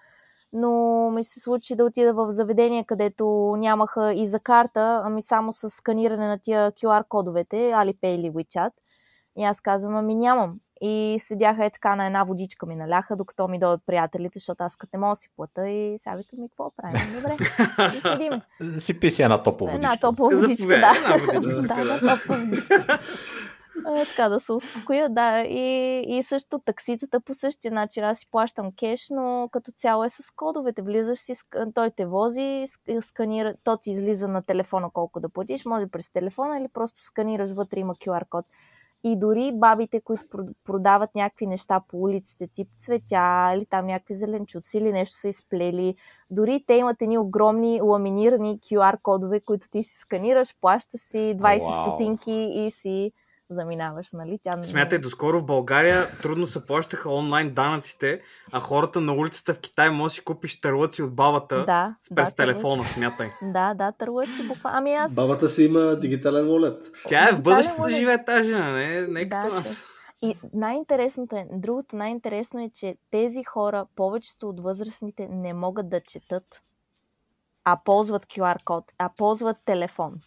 но 0.53 0.71
ми 1.11 1.25
се 1.25 1.41
случи 1.41 1.77
да 1.77 1.85
отида 1.85 2.15
в 2.15 2.31
заведение, 2.31 2.85
където 2.85 3.55
нямаха 3.59 4.13
и 4.15 4.27
за 4.27 4.41
карта, 4.41 5.03
ами 5.05 5.23
само 5.23 5.53
с 5.53 5.71
сканиране 5.71 6.29
на 6.29 6.39
тия 6.39 6.73
QR 6.73 7.09
кодовете, 7.09 7.57
Alipay 7.57 8.07
или 8.07 8.31
WeChat. 8.31 8.71
И 9.39 9.45
аз 9.45 9.61
казвам, 9.61 9.97
ами 9.97 10.15
нямам. 10.15 10.59
И 10.81 11.17
седяха 11.21 11.65
е 11.65 11.71
така 11.71 11.97
на 11.97 12.07
една 12.07 12.25
водичка 12.25 12.67
ми 12.67 12.77
наляха, 12.77 13.17
докато 13.17 13.49
ми 13.49 13.59
дойдат 13.59 13.81
приятелите, 13.87 14.39
защото 14.39 14.65
аз 14.65 14.77
като 14.77 14.91
не 14.95 15.01
мога 15.01 15.13
да 15.13 15.17
си 15.17 15.29
плата 15.37 15.69
и 15.69 15.99
сега 15.99 16.17
викам 16.17 16.41
ми, 16.41 16.49
какво 16.49 16.71
правим? 16.77 17.01
Добре, 17.15 17.37
и 17.97 18.01
седим. 18.01 18.43
Си 18.81 19.01
писи 19.01 19.23
една 19.23 19.43
топла 19.43 19.67
водичка. 19.67 19.77
Една 19.77 19.97
топла 19.97 20.29
водичка, 20.29 20.69
да. 20.69 20.79
да, 21.75 21.81
една 21.81 21.99
топла 21.99 22.37
водичка. 22.37 22.99
така 24.17 24.29
да 24.29 24.41
се 24.41 24.53
успокоя, 24.53 25.09
да. 25.09 25.41
И, 25.41 26.01
и 26.09 26.23
също 26.23 26.59
такситата 26.59 27.21
по 27.21 27.35
същия 27.35 27.73
начин. 27.73 28.05
Аз 28.05 28.19
си 28.19 28.31
плащам 28.31 28.73
кеш, 28.79 29.07
но 29.11 29.49
като 29.53 29.73
цяло 29.73 30.05
е 30.05 30.09
с 30.09 30.31
кодовете. 30.37 30.83
Влизаш 30.83 31.19
си, 31.19 31.33
той 31.75 31.91
те 31.91 32.07
вози, 32.07 32.65
сканира, 33.01 33.55
то 33.65 33.77
ти 33.77 33.91
излиза 33.91 34.29
на 34.29 34.43
телефона 34.43 34.91
колко 34.93 35.21
да 35.21 35.29
платиш. 35.29 35.65
Може 35.65 35.87
през 35.87 36.13
телефона 36.13 36.59
или 36.59 36.69
просто 36.69 37.03
сканираш 37.03 37.51
вътре, 37.51 37.81
има 37.81 37.95
QR 37.95 38.29
код. 38.29 38.45
И 39.05 39.17
дори 39.17 39.53
бабите, 39.55 40.01
които 40.01 40.25
продават 40.65 41.15
някакви 41.15 41.47
неща 41.47 41.81
по 41.89 41.97
улиците, 42.03 42.47
тип 42.47 42.69
цветя 42.77 43.53
или 43.57 43.67
там 43.67 43.87
някакви 43.87 44.15
зеленчуци 44.15 44.79
или 44.79 44.93
нещо 44.93 45.19
са 45.19 45.29
изплели, 45.29 45.95
дори 46.31 46.65
те 46.67 46.75
имат 46.75 47.03
едни 47.03 47.19
огромни 47.19 47.81
ламинирани 47.81 48.59
QR 48.61 49.03
кодове, 49.03 49.41
които 49.41 49.69
ти 49.71 49.83
си 49.83 49.97
сканираш, 49.97 50.57
плащаш 50.61 51.01
си 51.01 51.19
20 51.19 51.59
wow. 51.59 51.83
стотинки 51.83 52.51
и 52.55 52.71
си 52.71 53.13
заминаваш, 53.53 54.13
нали? 54.13 54.39
Тя... 54.43 54.63
Смятай, 54.63 54.99
доскоро 54.99 55.39
в 55.39 55.45
България 55.45 56.07
трудно 56.23 56.47
се 56.47 56.67
плащаха 56.67 57.11
онлайн 57.11 57.55
данъците, 57.55 58.21
а 58.53 58.61
хората 58.61 59.01
на 59.01 59.15
улицата 59.15 59.55
в 59.55 59.59
Китай 59.59 59.91
може 59.91 60.13
да 60.13 60.15
си 60.15 60.25
купиш 60.25 60.61
търлъци 60.61 61.03
от 61.03 61.15
бабата 61.15 61.65
да, 61.65 61.95
с 62.03 62.15
през 62.15 62.31
да, 62.31 62.37
телефона, 62.37 62.85
смятай. 62.85 63.29
Да, 63.43 63.75
да, 63.75 63.93
търлъци 63.93 64.49
буквално. 64.49 64.79
Ами 64.79 64.95
аз... 64.95 65.15
Бабата 65.15 65.49
си 65.49 65.65
има 65.65 65.81
дигитален 65.97 66.47
волет. 66.47 66.91
Тя 67.09 67.29
е 67.29 67.33
в 67.33 67.43
бъдещето 67.43 67.89
живее 67.89 68.25
тази 68.25 68.49
жена, 68.49 68.73
не, 68.73 69.07
не 69.07 69.29
като 69.29 69.49
да, 69.49 69.55
нас. 69.55 69.85
И 70.23 70.37
най-интересното 70.55 71.37
е, 71.37 71.47
другото 71.53 71.97
най-интересно 71.97 72.61
е, 72.61 72.71
че 72.75 72.97
тези 73.11 73.45
хора, 73.45 73.87
повечето 73.97 74.49
от 74.49 74.61
възрастните, 74.61 75.29
не 75.31 75.53
могат 75.53 75.89
да 75.89 76.01
четат, 76.01 76.45
а 77.65 77.81
ползват 77.85 78.27
QR 78.27 78.65
код, 78.65 78.85
а 78.99 79.11
ползват 79.17 79.57
телефон. 79.65 80.21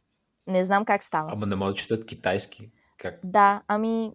Не 0.48 0.64
знам 0.64 0.86
как 0.86 1.04
става. 1.04 1.30
Ама 1.32 1.46
не 1.46 1.56
могат 1.56 1.76
да 1.76 1.82
четат 1.82 2.06
китайски. 2.06 2.72
Как? 3.12 3.20
Да, 3.24 3.62
ами 3.68 4.12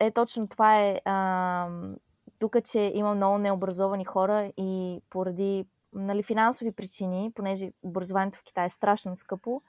е 0.00 0.10
точно 0.10 0.48
това 0.48 0.80
е. 0.80 1.00
А, 1.04 1.68
тук, 2.38 2.56
че 2.64 2.92
има 2.94 3.14
много 3.14 3.38
необразовани 3.38 4.04
хора 4.04 4.52
и 4.56 5.00
поради 5.10 5.66
нали, 5.92 6.22
финансови 6.22 6.72
причини, 6.72 7.32
понеже 7.34 7.72
образованието 7.82 8.38
в 8.38 8.44
Китай 8.44 8.66
е 8.66 8.70
страшно 8.70 9.16
скъпо, 9.16 9.62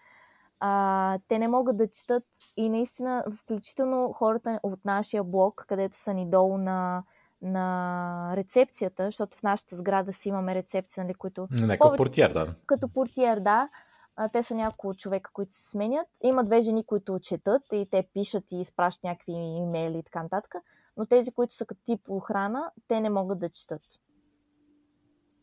а, 0.60 1.19
те 1.27 1.39
не 1.39 1.48
могат 1.48 1.77
да 1.77 1.88
четат 1.88 2.23
и 2.57 2.69
наистина, 2.69 3.23
включително 3.38 4.14
хората 4.14 4.60
от 4.64 4.85
нашия 4.85 5.23
блок, 5.23 5.65
където 5.68 5.98
са 5.98 6.14
ни 6.14 6.30
долу 6.30 6.57
на, 6.57 7.03
на 7.41 8.34
рецепцията, 8.35 9.06
защото 9.06 9.38
в 9.38 9.44
нашата 9.44 9.76
сграда 9.76 10.14
си 10.14 10.30
имаме 10.30 10.56
рецепция, 10.56 11.03
нали, 11.03 11.14
които... 11.14 11.48
Някакъв 11.52 11.80
повече, 11.80 11.98
портиер, 11.98 12.34
да. 12.34 12.53
Като 12.65 12.88
портиер, 12.88 13.39
да. 13.39 13.68
А, 14.18 14.30
те 14.30 14.44
са 14.44 14.56
няколко 14.56 14.98
човека, 14.98 15.31
които 15.34 15.56
се 15.56 15.69
сменят. 15.69 16.07
Има 16.23 16.44
две 16.44 16.61
жени, 16.61 16.85
които 16.85 17.19
четат 17.19 17.61
и 17.72 17.88
те 17.91 18.07
пишат 18.14 18.52
и 18.52 18.61
изпращат 18.61 19.03
някакви 19.03 19.31
имейли 19.31 19.98
и 19.98 20.03
така 20.03 20.23
нататък. 20.23 20.56
Но 20.98 21.06
тези, 21.06 21.31
които 21.31 21.56
са 21.56 21.65
като 21.65 21.81
тип 21.85 22.02
охрана, 22.10 22.72
те 22.88 22.99
не 22.99 23.10
могат 23.10 23.39
да 23.39 23.49
четат. 23.49 23.81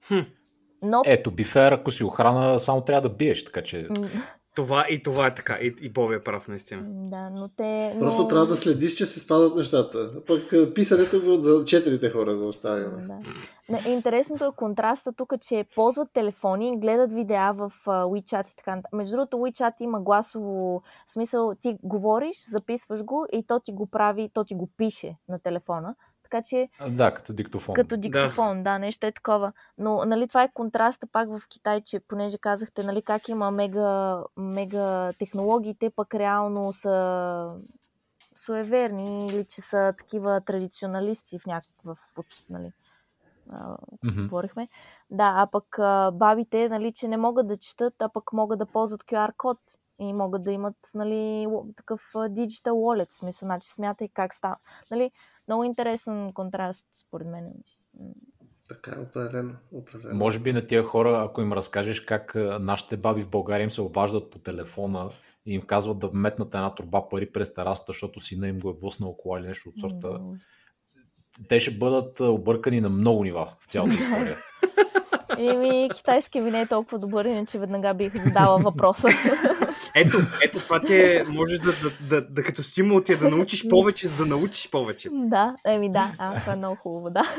Хм. 0.06 0.20
Но... 0.82 1.02
Ето, 1.06 1.30
бифер, 1.30 1.72
ако 1.72 1.90
си 1.90 2.04
охрана, 2.04 2.60
само 2.60 2.84
трябва 2.84 3.08
да 3.08 3.14
биеш, 3.14 3.44
така 3.44 3.62
че... 3.62 3.88
Това 4.54 4.86
и 4.90 5.02
това 5.02 5.26
е 5.26 5.34
така. 5.34 5.54
И, 5.54 5.74
и 5.80 5.88
Боби 5.88 6.14
е 6.14 6.22
прав, 6.22 6.48
наистина. 6.48 6.82
Да, 6.86 7.30
но 7.30 7.48
те... 7.48 7.96
Просто 7.98 8.22
но... 8.22 8.28
трябва 8.28 8.46
да 8.46 8.56
следиш, 8.56 8.92
че 8.92 9.06
се 9.06 9.20
спадат 9.20 9.56
нещата. 9.56 10.10
Пък 10.26 10.74
писането 10.74 11.20
го 11.20 11.34
за 11.34 11.64
четирите 11.64 12.10
хора 12.10 12.36
го 12.36 12.48
оставим. 12.48 12.90
Да. 13.06 13.18
Не, 13.68 13.92
интересното 13.92 14.44
е 14.44 14.56
контраста 14.56 15.12
тук, 15.12 15.32
че 15.40 15.64
ползват 15.74 16.08
телефони, 16.12 16.80
гледат 16.80 17.12
видеа 17.12 17.52
в 17.52 17.72
WeChat 17.86 18.52
и 18.52 18.56
така. 18.56 18.82
Между 18.92 19.16
другото, 19.16 19.36
WeChat 19.36 19.72
има 19.80 20.00
гласово 20.00 20.82
смисъл. 21.06 21.54
Ти 21.60 21.76
говориш, 21.82 22.36
записваш 22.50 23.04
го 23.04 23.26
и 23.32 23.46
то 23.46 23.60
ти 23.60 23.72
го 23.72 23.86
прави, 23.86 24.30
то 24.34 24.44
ти 24.44 24.54
го 24.54 24.68
пише 24.76 25.16
на 25.28 25.38
телефона. 25.38 25.94
Така 26.24 26.42
че... 26.42 26.68
Да, 26.88 27.14
като 27.14 27.32
диктофон. 27.32 27.74
Като 27.74 27.96
диктофон, 27.96 28.62
да, 28.62 28.72
да 28.72 28.78
нещо 28.78 29.06
е 29.06 29.12
такова. 29.12 29.52
Но, 29.78 30.04
нали, 30.04 30.28
това 30.28 30.42
е 30.42 30.52
контраста 30.54 31.06
пак 31.06 31.28
в 31.28 31.42
Китай, 31.48 31.80
че 31.80 32.00
понеже 32.00 32.38
казахте, 32.38 32.84
нали, 32.84 33.02
как 33.02 33.28
има 33.28 33.50
мега, 33.50 34.22
мега 34.36 35.12
технологиите, 35.18 35.90
пък 35.90 36.14
реално 36.14 36.72
са 36.72 37.56
суеверни 38.34 39.26
или 39.26 39.44
че 39.44 39.60
са 39.60 39.94
такива 39.98 40.40
традиционалисти 40.40 41.38
в 41.38 41.46
някакъв, 41.46 41.98
нали, 42.50 42.72
mm-hmm. 43.50 44.28
говорихме. 44.28 44.68
Да, 45.10 45.32
а 45.36 45.46
пък 45.46 45.78
а, 45.78 46.10
бабите, 46.10 46.68
нали, 46.68 46.92
че 46.92 47.08
не 47.08 47.16
могат 47.16 47.48
да 47.48 47.56
четат, 47.56 47.94
а 47.98 48.08
пък 48.08 48.32
могат 48.32 48.58
да 48.58 48.66
ползват 48.66 49.02
QR 49.04 49.36
код 49.36 49.58
и 49.98 50.12
могат 50.12 50.44
да 50.44 50.52
имат 50.52 50.76
нали, 50.94 51.48
такъв 51.76 52.10
digital 52.14 52.70
wallet, 52.70 53.12
смисъл, 53.12 53.46
значи 53.46 53.68
смятай 53.68 54.08
как 54.08 54.34
става. 54.34 54.56
Нали, 54.90 55.10
много 55.48 55.64
интересен 55.64 56.32
контраст, 56.32 56.86
според 56.94 57.26
мен. 57.26 57.52
Така, 58.68 59.00
определено, 59.00 59.54
определено. 59.72 60.18
Може 60.18 60.40
би 60.40 60.52
на 60.52 60.66
тия 60.66 60.82
хора, 60.82 61.24
ако 61.28 61.40
им 61.40 61.52
разкажеш 61.52 62.00
как 62.00 62.34
нашите 62.60 62.96
баби 62.96 63.22
в 63.22 63.30
България 63.30 63.64
им 63.64 63.70
се 63.70 63.82
обаждат 63.82 64.30
по 64.30 64.38
телефона 64.38 65.10
и 65.46 65.54
им 65.54 65.62
казват 65.62 65.98
да 65.98 66.10
метнат 66.12 66.54
една 66.54 66.74
турба 66.74 67.08
пари 67.08 67.32
през 67.32 67.54
терасата, 67.54 67.92
защото 67.92 68.20
сина 68.20 68.48
им 68.48 68.58
го 68.58 68.70
е 68.70 68.74
блъснал 68.80 69.16
кола 69.16 69.38
или 69.38 69.46
нещо 69.46 69.68
от 69.68 69.78
сорта. 69.80 70.20
Те 71.48 71.58
ще 71.58 71.78
бъдат 71.78 72.20
объркани 72.20 72.80
на 72.80 72.88
много 72.88 73.24
нива 73.24 73.54
в 73.58 73.66
цялата 73.66 73.94
история. 73.94 74.36
Еми, 75.38 75.88
китайски 75.96 76.40
ми 76.40 76.50
не 76.50 76.60
е 76.60 76.66
толкова 76.66 76.98
добър, 76.98 77.24
иначе 77.24 77.58
веднага 77.58 77.94
бих 77.94 78.24
задала 78.24 78.58
въпроса. 78.58 79.08
Ето, 79.96 80.18
ето 80.44 80.60
това 80.60 80.80
ти 80.80 80.94
е, 80.94 81.24
можеш 81.28 81.58
да, 81.58 81.72
да, 81.72 81.90
да, 82.00 82.26
да 82.30 82.42
като 82.42 82.62
стимул 82.62 83.00
ти 83.00 83.12
е 83.12 83.16
да 83.16 83.30
научиш 83.30 83.68
повече, 83.68 84.08
за 84.08 84.16
да 84.16 84.26
научиш 84.26 84.70
повече. 84.70 85.08
Да, 85.12 85.56
еми 85.66 85.92
да, 85.92 86.12
а, 86.18 86.40
това 86.40 86.52
е 86.52 86.56
много 86.56 86.76
хубаво, 86.76 87.10
да. 87.10 87.34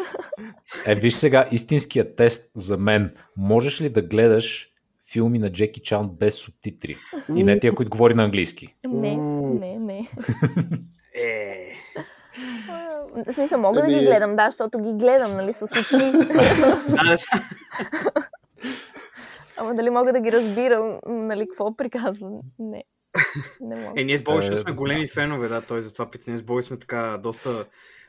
Е, 0.86 0.95
виж 0.95 1.14
сега, 1.14 1.45
истинският 1.52 2.15
тест 2.15 2.52
за 2.56 2.77
мен. 2.77 3.14
Можеш 3.38 3.82
ли 3.82 3.90
да 3.90 4.02
гледаш 4.02 4.69
филми 5.11 5.40
на 5.40 5.52
Джеки 5.52 5.82
Чан 5.82 6.10
без 6.19 6.36
субтитри? 6.36 6.98
И 7.36 7.44
не 7.44 7.60
тия, 7.60 7.76
които 7.76 7.90
говори 7.90 8.14
на 8.14 8.23
английски. 8.23 8.76
Не, 8.88 9.18
не, 9.18 9.80
не. 9.80 10.10
Е. 11.22 11.72
В 13.27 13.34
смисъл, 13.34 13.60
мога 13.60 13.82
да 13.82 13.88
ги 13.88 14.06
гледам, 14.06 14.36
да, 14.36 14.45
защото 14.45 14.80
ги 14.80 14.94
гледам, 14.94 15.36
нали, 15.36 15.53
с 15.53 15.61
очи. 15.61 15.95
Ама 19.57 19.76
дали 19.76 19.90
мога 19.90 20.14
да 20.14 20.19
ги 20.19 20.32
разбирам, 20.32 20.99
нали, 21.07 21.48
какво 21.48 21.77
приказвам? 21.77 22.41
Не. 22.60 22.84
Не 23.61 23.76
мога. 23.76 24.02
Е, 24.02 24.03
ние 24.03 24.18
с 24.18 24.23
Боби 24.23 24.41
ще 24.41 24.56
сме 24.56 24.72
големи 24.72 25.07
фенове, 25.07 25.48
да, 25.48 25.61
той 25.61 25.82
затова 25.82 26.11
пита. 26.11 26.23
Ние 26.27 26.38
с 26.38 26.44
Боби 26.44 26.64
сме 26.64 26.80
така 26.80 27.19
доста, 27.23 27.65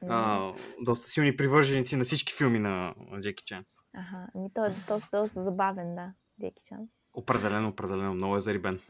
а, 0.09 0.53
доста 0.81 1.07
силни 1.07 1.37
привърженици 1.37 1.97
на 1.97 2.05
всички 2.05 2.35
филми 2.35 2.59
на 2.59 2.95
Джеки 3.21 3.45
Чан. 3.45 3.65
Ага, 3.95 4.27
ами 4.35 4.49
той 4.55 4.67
е 4.67 4.71
доста, 4.89 5.19
доста 5.21 5.43
забавен, 5.43 5.95
да, 5.95 6.13
Джеки 6.41 6.63
Чан. 6.69 6.89
Определено, 7.15 7.69
определено, 7.69 8.15
много 8.15 8.37
е 8.37 8.41
зарибен. 8.41 8.81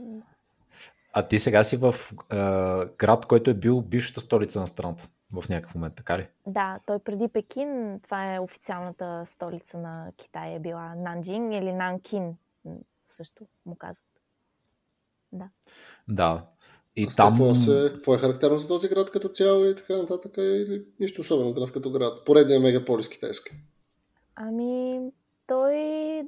А 1.12 1.28
ти 1.28 1.38
сега 1.38 1.64
си 1.64 1.76
в 1.76 1.94
а, 2.30 2.88
град, 2.98 3.26
който 3.26 3.50
е 3.50 3.54
бил 3.54 3.80
бившата 3.80 4.20
столица 4.20 4.60
на 4.60 4.66
страната 4.66 5.08
в 5.34 5.48
някакъв 5.48 5.74
момент, 5.74 5.94
така 5.94 6.18
ли? 6.18 6.28
Да, 6.46 6.78
той 6.86 6.98
преди 6.98 7.28
Пекин, 7.28 8.00
това 8.02 8.34
е 8.34 8.40
официалната 8.40 9.22
столица 9.26 9.78
на 9.78 10.12
Китай, 10.16 10.54
е 10.54 10.58
била 10.58 10.94
Нанджин 10.94 11.52
или 11.52 11.72
Нанкин, 11.72 12.36
също 13.04 13.46
му 13.66 13.74
казват. 13.74 14.20
Да. 15.32 15.48
Да. 16.08 16.46
И 16.96 17.06
а 17.10 17.16
там... 17.16 17.32
Какво, 17.32 17.54
се, 17.54 17.90
какво 17.94 18.14
е 18.14 18.18
характерно 18.18 18.58
за 18.58 18.68
този 18.68 18.88
град 18.88 19.10
като 19.10 19.28
цяло 19.28 19.64
и 19.64 19.74
така 19.74 19.96
нататък? 19.96 20.32
Или 20.36 20.84
нищо 21.00 21.20
особено 21.20 21.52
град 21.52 21.72
като 21.72 21.90
град? 21.90 22.24
Поредният 22.24 22.62
мегаполис 22.62 23.08
китайски. 23.08 23.50
Ами, 24.34 25.00
той, 25.46 25.74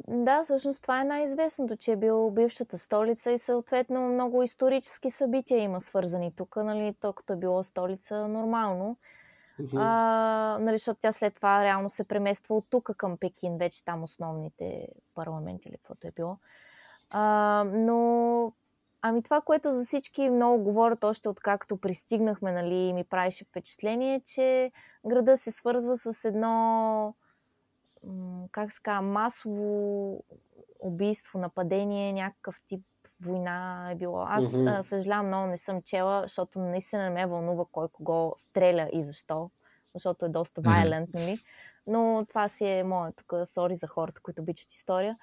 да, 0.09 0.45
всъщност 0.45 0.83
това 0.83 1.01
е 1.01 1.05
най-известното, 1.05 1.77
че 1.77 1.93
е 1.93 1.97
бил 1.97 2.31
бившата 2.31 2.79
столица 2.79 3.33
и 3.33 3.39
съответно 3.39 4.09
много 4.09 4.43
исторически 4.43 5.11
събития 5.11 5.63
има 5.63 5.81
свързани 5.81 6.33
тук, 6.37 6.57
нали, 6.57 6.95
то 7.01 7.13
като 7.13 7.33
е 7.33 7.37
било 7.37 7.65
столица 7.65 8.29
нормално. 8.29 8.97
Uh-huh. 9.61 9.79
А, 9.81 10.59
нали, 10.61 10.79
защото 10.79 11.01
тя 11.01 11.13
след 11.13 11.35
това 11.35 11.65
реално 11.65 11.89
се 11.89 12.05
премества 12.05 12.57
от 12.57 12.67
тук 12.71 12.91
към 12.97 13.17
Пекин, 13.17 13.59
вече 13.59 13.85
там 13.85 14.03
основните 14.03 14.89
парламенти 15.15 15.69
или 15.69 15.77
каквото 15.77 16.07
е 16.07 16.13
било. 16.17 16.37
А, 17.11 17.65
но 17.73 18.53
Ами 19.03 19.23
това, 19.23 19.41
което 19.41 19.73
за 19.73 19.85
всички 19.85 20.31
много 20.31 20.65
говорят 20.65 21.05
още 21.05 21.29
откакто 21.29 21.77
пристигнахме, 21.77 22.53
нали, 22.53 22.93
ми 22.93 23.05
правеше 23.05 23.45
впечатление, 23.45 24.21
че 24.21 24.73
града 25.07 25.37
се 25.37 25.51
свързва 25.51 25.97
с 25.97 26.25
едно 26.25 27.15
как 28.53 28.73
се 28.73 28.83
казва, 28.83 29.03
масово 29.03 30.25
убийство, 30.81 31.39
нападение, 31.39 32.13
някакъв 32.13 32.61
тип 32.67 32.81
война 33.21 33.89
е 33.91 33.95
било. 33.95 34.25
Аз 34.29 34.45
mm-hmm. 34.45 34.81
съжалявам 34.81 35.27
много, 35.27 35.47
не 35.47 35.57
съм 35.57 35.83
чела, 35.83 36.23
защото 36.23 36.59
наистина 36.59 37.03
не 37.03 37.11
ме 37.11 37.27
вълнува 37.27 37.65
кой 37.73 37.89
кого 37.89 38.33
стреля 38.37 38.89
и 38.93 39.03
защо, 39.03 39.51
защото 39.95 40.25
е 40.25 40.29
доста 40.29 40.63
violent, 40.63 41.07
mm-hmm. 41.07 41.21
нали? 41.21 41.39
Но 41.87 42.27
това 42.29 42.49
си 42.49 42.67
е 42.67 42.85
моят 42.85 43.17
тук, 43.17 43.33
сори 43.45 43.75
за 43.75 43.87
хората, 43.87 44.21
които 44.21 44.43
обичат 44.43 44.73
история. 44.73 45.17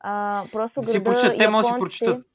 А, 0.00 0.44
просто 0.52 0.80
града, 0.80 0.92
си 0.92 1.04
прочет, 1.04 1.38
те 1.38 1.48
може 1.48 1.68
да 1.68 1.74
си 1.74 1.80
прочитат. 1.80 2.26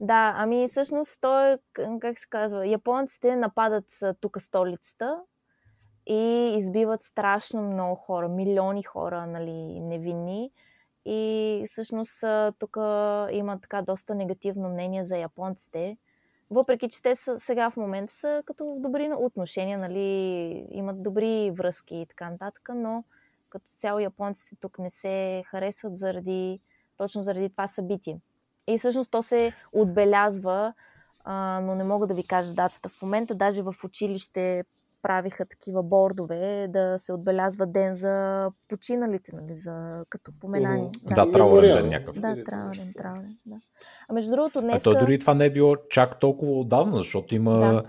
Да, 0.00 0.34
ами 0.36 0.66
всъщност 0.68 1.20
той, 1.20 1.58
как 2.00 2.18
се 2.18 2.28
казва, 2.30 2.66
японците 2.66 3.36
нападат 3.36 3.84
тук 4.20 4.40
столицата, 4.40 5.20
и 6.06 6.54
избиват 6.56 7.02
страшно 7.02 7.62
много 7.62 7.94
хора, 7.94 8.28
милиони 8.28 8.82
хора, 8.82 9.26
нали, 9.26 9.80
невинни. 9.80 10.50
И 11.08 11.62
всъщност 11.66 12.24
тук 12.58 12.76
има 13.32 13.58
така 13.62 13.82
доста 13.82 14.14
негативно 14.14 14.68
мнение 14.68 15.04
за 15.04 15.16
японците. 15.16 15.96
Въпреки, 16.50 16.88
че 16.88 17.02
те 17.02 17.16
са, 17.16 17.38
сега 17.38 17.70
в 17.70 17.76
момента 17.76 18.14
са 18.14 18.42
като 18.46 18.64
в 18.64 18.80
добри 18.80 19.10
отношения, 19.18 19.78
нали, 19.78 20.66
имат 20.70 21.02
добри 21.02 21.50
връзки 21.50 21.96
и 21.96 22.06
така 22.06 22.30
нататък, 22.30 22.70
но 22.74 23.04
като 23.50 23.66
цяло 23.70 23.98
японците 23.98 24.56
тук 24.60 24.78
не 24.78 24.90
се 24.90 25.42
харесват 25.46 25.96
заради, 25.96 26.60
точно 26.96 27.22
заради 27.22 27.50
това 27.50 27.66
събитие. 27.66 28.20
И 28.66 28.78
всъщност 28.78 29.10
то 29.10 29.22
се 29.22 29.52
отбелязва, 29.72 30.72
а, 31.24 31.60
но 31.60 31.74
не 31.74 31.84
мога 31.84 32.06
да 32.06 32.14
ви 32.14 32.26
кажа 32.26 32.54
датата 32.54 32.88
в 32.88 33.02
момента. 33.02 33.34
Даже 33.34 33.62
в 33.62 33.74
училище 33.84 34.64
правиха 35.06 35.44
такива 35.44 35.82
бордове 35.82 36.66
да 36.68 36.94
се 36.98 37.12
отбелязва 37.12 37.66
ден 37.66 37.94
за 37.94 38.46
починалите, 38.68 39.36
нали, 39.36 39.56
за, 39.56 40.04
като 40.08 40.32
поминание. 40.40 40.90
Mm-hmm. 40.90 41.14
Да, 41.14 41.26
да 41.26 41.32
траурен 41.32 41.76
ден 41.76 41.88
някакъв. 41.88 42.20
Да, 42.20 42.44
траурен, 42.44 42.92
траурен, 42.98 43.36
да. 43.46 43.56
А 44.08 44.12
между 44.12 44.30
другото, 44.30 44.60
днес... 44.60 44.86
А 44.86 44.92
то 44.92 45.00
дори 45.00 45.18
това 45.18 45.34
не 45.34 45.44
е 45.44 45.50
било 45.50 45.76
чак 45.90 46.20
толкова 46.20 46.52
отдавна, 46.52 46.96
защото 46.96 47.34
има... 47.34 47.58
Да. 47.58 47.82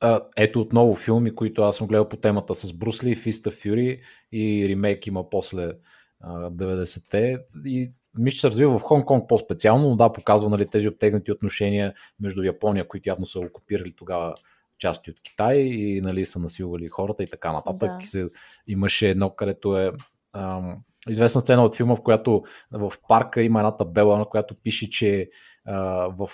А, 0.00 0.20
ето 0.36 0.60
отново 0.60 0.94
филми, 0.94 1.34
които 1.34 1.62
аз 1.62 1.76
съм 1.76 1.86
гледал 1.86 2.08
по 2.08 2.16
темата 2.16 2.54
с 2.54 2.72
Брусли, 2.72 3.16
Фиста 3.16 3.50
Фюри 3.50 4.00
и 4.32 4.68
ремейк 4.68 5.06
има 5.06 5.30
после 5.30 5.72
а, 6.20 6.50
90-те 6.50 7.38
и 7.64 7.90
мисля, 8.18 8.38
се 8.38 8.48
развива 8.48 8.78
в 8.78 8.82
Хонг-Конг 8.82 9.26
по-специално, 9.26 9.88
но 9.88 9.96
да, 9.96 10.12
показва 10.12 10.50
нали, 10.50 10.66
тези 10.66 10.88
обтегнати 10.88 11.32
отношения 11.32 11.94
между 12.20 12.42
Япония, 12.42 12.88
които 12.88 13.08
явно 13.08 13.26
са 13.26 13.40
окупирали 13.40 13.94
тогава 13.96 14.34
части 14.78 15.10
от 15.10 15.20
Китай 15.22 15.56
и 15.56 16.00
нали, 16.00 16.26
са 16.26 16.38
насилвали 16.38 16.88
хората 16.88 17.22
и 17.22 17.30
така 17.30 17.52
нататък. 17.52 17.90
Да. 18.00 18.06
Се, 18.06 18.28
имаше 18.66 19.10
едно, 19.10 19.30
където 19.30 19.78
е 19.78 19.92
ам, 20.32 20.76
известна 21.08 21.40
сцена 21.40 21.64
от 21.64 21.76
филма, 21.76 21.96
в 21.96 22.02
която 22.02 22.42
в 22.70 22.92
парка 23.08 23.42
има 23.42 23.60
една 23.60 23.76
табела, 23.76 24.18
на 24.18 24.24
която 24.24 24.54
пише, 24.54 24.90
че 24.90 25.30
а, 25.64 25.76
в 26.08 26.30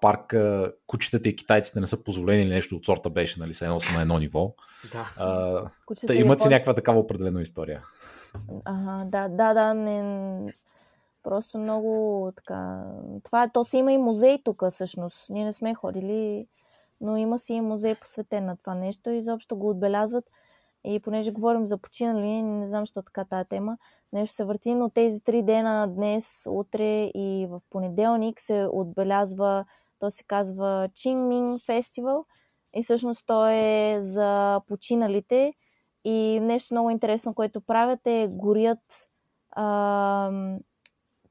парка 0.00 0.72
кучетата 0.86 1.28
и 1.28 1.36
китайците 1.36 1.80
не 1.80 1.86
са 1.86 2.04
позволени 2.04 2.42
или 2.42 2.50
нещо 2.50 2.76
от 2.76 2.84
сорта 2.84 3.10
беше, 3.10 3.40
нали, 3.40 3.54
се 3.54 3.64
едно 3.64 3.80
са 3.80 3.92
на 3.92 4.02
едно 4.02 4.18
ниво. 4.18 4.54
Да. 4.92 5.10
А, 5.18 5.70
та, 6.06 6.14
имат 6.14 6.40
си 6.40 6.48
някаква 6.48 6.74
такава 6.74 7.00
определена 7.00 7.42
история. 7.42 7.82
Ага, 8.64 9.04
да, 9.10 9.28
да, 9.28 9.54
да, 9.54 9.74
не... 9.74 10.52
Просто 11.22 11.58
много 11.58 12.32
така... 12.36 12.84
Това, 13.22 13.48
то 13.48 13.64
си 13.64 13.78
има 13.78 13.92
и 13.92 13.98
музей 13.98 14.38
тук, 14.44 14.62
всъщност. 14.70 15.30
Ние 15.30 15.44
не 15.44 15.52
сме 15.52 15.74
ходили 15.74 16.46
но 17.02 17.16
има 17.16 17.38
си 17.38 17.54
и 17.54 17.60
музей 17.60 17.94
посветен 17.94 18.44
на 18.44 18.56
това 18.56 18.74
нещо 18.74 19.10
и 19.10 19.16
изобщо 19.16 19.56
го 19.56 19.68
отбелязват. 19.70 20.24
И 20.84 21.00
понеже 21.00 21.30
говорим 21.30 21.66
за 21.66 21.78
починали, 21.78 22.42
не 22.42 22.66
знам, 22.66 22.82
защо 22.82 23.02
така 23.02 23.24
тази 23.24 23.48
тема, 23.48 23.76
нещо 24.12 24.34
се 24.34 24.44
върти, 24.44 24.74
но 24.74 24.90
тези 24.90 25.20
три 25.20 25.42
дена, 25.42 25.88
днес, 25.88 26.46
утре 26.50 27.04
и 27.14 27.46
в 27.50 27.60
понеделник 27.70 28.40
се 28.40 28.68
отбелязва, 28.72 29.64
то 29.98 30.10
се 30.10 30.24
казва 30.24 30.88
Чинмин 30.94 31.58
фестивал 31.66 32.24
и 32.74 32.82
всъщност 32.82 33.26
то 33.26 33.46
е 33.46 33.96
за 34.00 34.60
починалите 34.68 35.54
и 36.04 36.40
нещо 36.42 36.74
много 36.74 36.90
интересно, 36.90 37.34
което 37.34 37.60
правят 37.60 38.06
е 38.06 38.28
горят 38.30 39.08
а, 39.50 40.30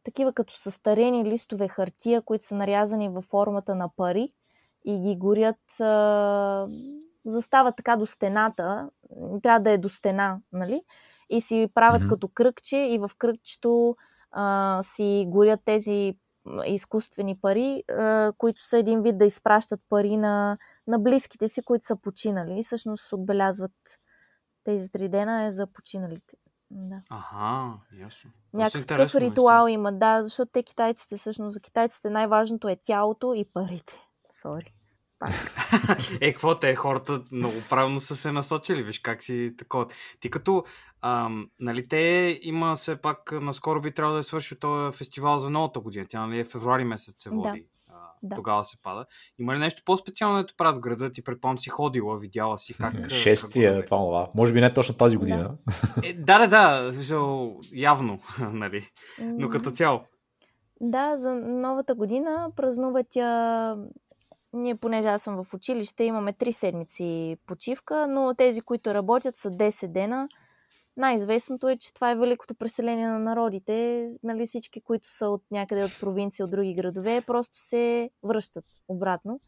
такива 0.03 0.33
като 0.33 0.53
състарени 0.53 1.25
листове 1.25 1.67
хартия, 1.67 2.21
които 2.21 2.45
са 2.45 2.55
нарязани 2.55 3.09
във 3.09 3.25
формата 3.25 3.75
на 3.75 3.89
пари 3.89 4.29
и 4.85 4.99
ги 4.99 5.15
горят, 5.15 5.79
а, 5.79 6.67
застават 7.25 7.75
така 7.75 7.95
до 7.95 8.05
стената 8.05 8.89
трябва 9.43 9.59
да 9.59 9.71
е 9.71 9.77
до 9.77 9.89
стена, 9.89 10.39
нали? 10.51 10.81
И 11.29 11.41
си 11.41 11.69
правят 11.73 12.01
mm-hmm. 12.01 12.09
като 12.09 12.27
кръгче 12.27 12.77
и 12.77 12.97
в 12.97 13.11
кръгчето 13.17 13.95
а, 14.31 14.79
си 14.83 15.25
горят 15.27 15.59
тези 15.65 16.15
изкуствени 16.65 17.35
пари, 17.41 17.83
а, 17.89 18.33
които 18.37 18.65
са 18.65 18.77
един 18.77 19.01
вид 19.01 19.17
да 19.17 19.25
изпращат 19.25 19.81
пари 19.89 20.17
на, 20.17 20.57
на 20.87 20.99
близките 20.99 21.47
си, 21.47 21.61
които 21.61 21.85
са 21.85 21.95
починали. 21.95 22.59
И 22.59 22.63
всъщност 22.63 23.13
отбелязват 23.13 23.71
тези 24.63 24.91
три 24.91 25.09
дена 25.09 25.43
е 25.43 25.51
за 25.51 25.67
починалите. 25.67 26.37
Да. 26.71 27.01
Ага, 27.09 27.73
ясно. 27.99 28.31
Някакъв 28.53 29.15
ритуал 29.15 29.67
има, 29.67 29.91
да, 29.91 30.23
защото 30.23 30.51
те 30.51 30.63
китайците, 30.63 31.17
всъщност 31.17 31.53
за 31.53 31.59
китайците 31.59 32.09
най-важното 32.09 32.67
е 32.67 32.77
тялото 32.83 33.33
и 33.33 33.45
парите. 33.53 33.93
Сори. 34.31 34.73
е, 36.21 36.33
какво 36.33 36.59
те, 36.59 36.75
хората 36.75 37.21
много 37.31 37.55
правилно 37.69 37.99
са 37.99 38.15
се 38.15 38.31
насочили, 38.31 38.83
виж 38.83 38.99
как 38.99 39.23
си 39.23 39.53
такова. 39.57 39.85
Ти 40.19 40.29
като, 40.29 40.63
ам, 41.01 41.49
нали, 41.59 41.87
те 41.87 42.39
има 42.41 42.75
все 42.75 42.95
пак, 42.95 43.31
наскоро 43.31 43.81
би 43.81 43.91
трябвало 43.91 44.13
да 44.13 44.19
е 44.19 44.23
свършил 44.23 44.57
този 44.57 44.97
фестивал 44.97 45.39
за 45.39 45.49
новата 45.49 45.79
година. 45.79 46.05
Тя, 46.09 46.25
нали, 46.25 46.39
е 46.39 46.43
февруари 46.43 46.83
месец 46.83 47.23
се 47.23 47.29
води. 47.29 47.59
Да. 47.59 47.65
Да. 48.23 48.35
Тогава 48.35 48.65
се 48.65 48.77
пада. 48.83 49.05
Има 49.39 49.55
ли 49.55 49.59
нещо 49.59 49.81
по-специално, 49.85 50.43
да 50.43 50.53
правят 50.57 50.77
в 50.77 50.79
града? 50.79 51.11
Ти 51.11 51.23
предполагам 51.23 51.57
си 51.57 51.69
ходила, 51.69 52.17
видяла 52.17 52.57
си 52.57 52.73
как. 52.73 53.09
Шестия, 53.09 53.75
как 53.75 53.85
това, 53.85 53.97
това. 53.97 54.29
Може 54.35 54.53
би 54.53 54.61
не 54.61 54.73
точно 54.73 54.95
тази 54.95 55.17
година. 55.17 55.57
Да, 55.97 56.07
е, 56.07 56.13
да, 56.13 56.47
да, 56.47 56.47
да. 56.47 57.51
Явно, 57.73 58.19
нали. 58.51 58.87
Но 59.19 59.49
като 59.49 59.71
цяло. 59.71 60.01
Да, 60.81 61.17
за 61.17 61.35
новата 61.35 61.95
година 61.95 62.51
празнуват 62.55 63.07
тя 63.09 63.75
ние, 64.53 64.75
понеже 64.75 65.07
аз 65.07 65.21
съм 65.21 65.43
в 65.43 65.53
училище, 65.53 66.03
имаме 66.03 66.33
3 66.33 66.51
седмици 66.51 67.37
почивка, 67.47 68.07
но 68.07 68.33
тези, 68.33 68.61
които 68.61 68.93
работят, 68.93 69.37
са 69.37 69.51
10 69.51 69.87
дена. 69.87 70.29
Най-известното 70.97 71.69
е, 71.69 71.77
че 71.77 71.93
това 71.93 72.11
е 72.11 72.15
великото 72.15 72.55
преселение 72.55 73.07
на 73.07 73.19
народите. 73.19 74.09
Нали, 74.23 74.45
всички, 74.45 74.81
които 74.81 75.09
са 75.09 75.29
от 75.29 75.43
някъде 75.51 75.83
от 75.83 75.99
провинция, 75.99 76.45
от 76.45 76.51
други 76.51 76.73
градове, 76.73 77.21
просто 77.27 77.57
се 77.57 78.09
връщат 78.23 78.65
обратно. 78.87 79.39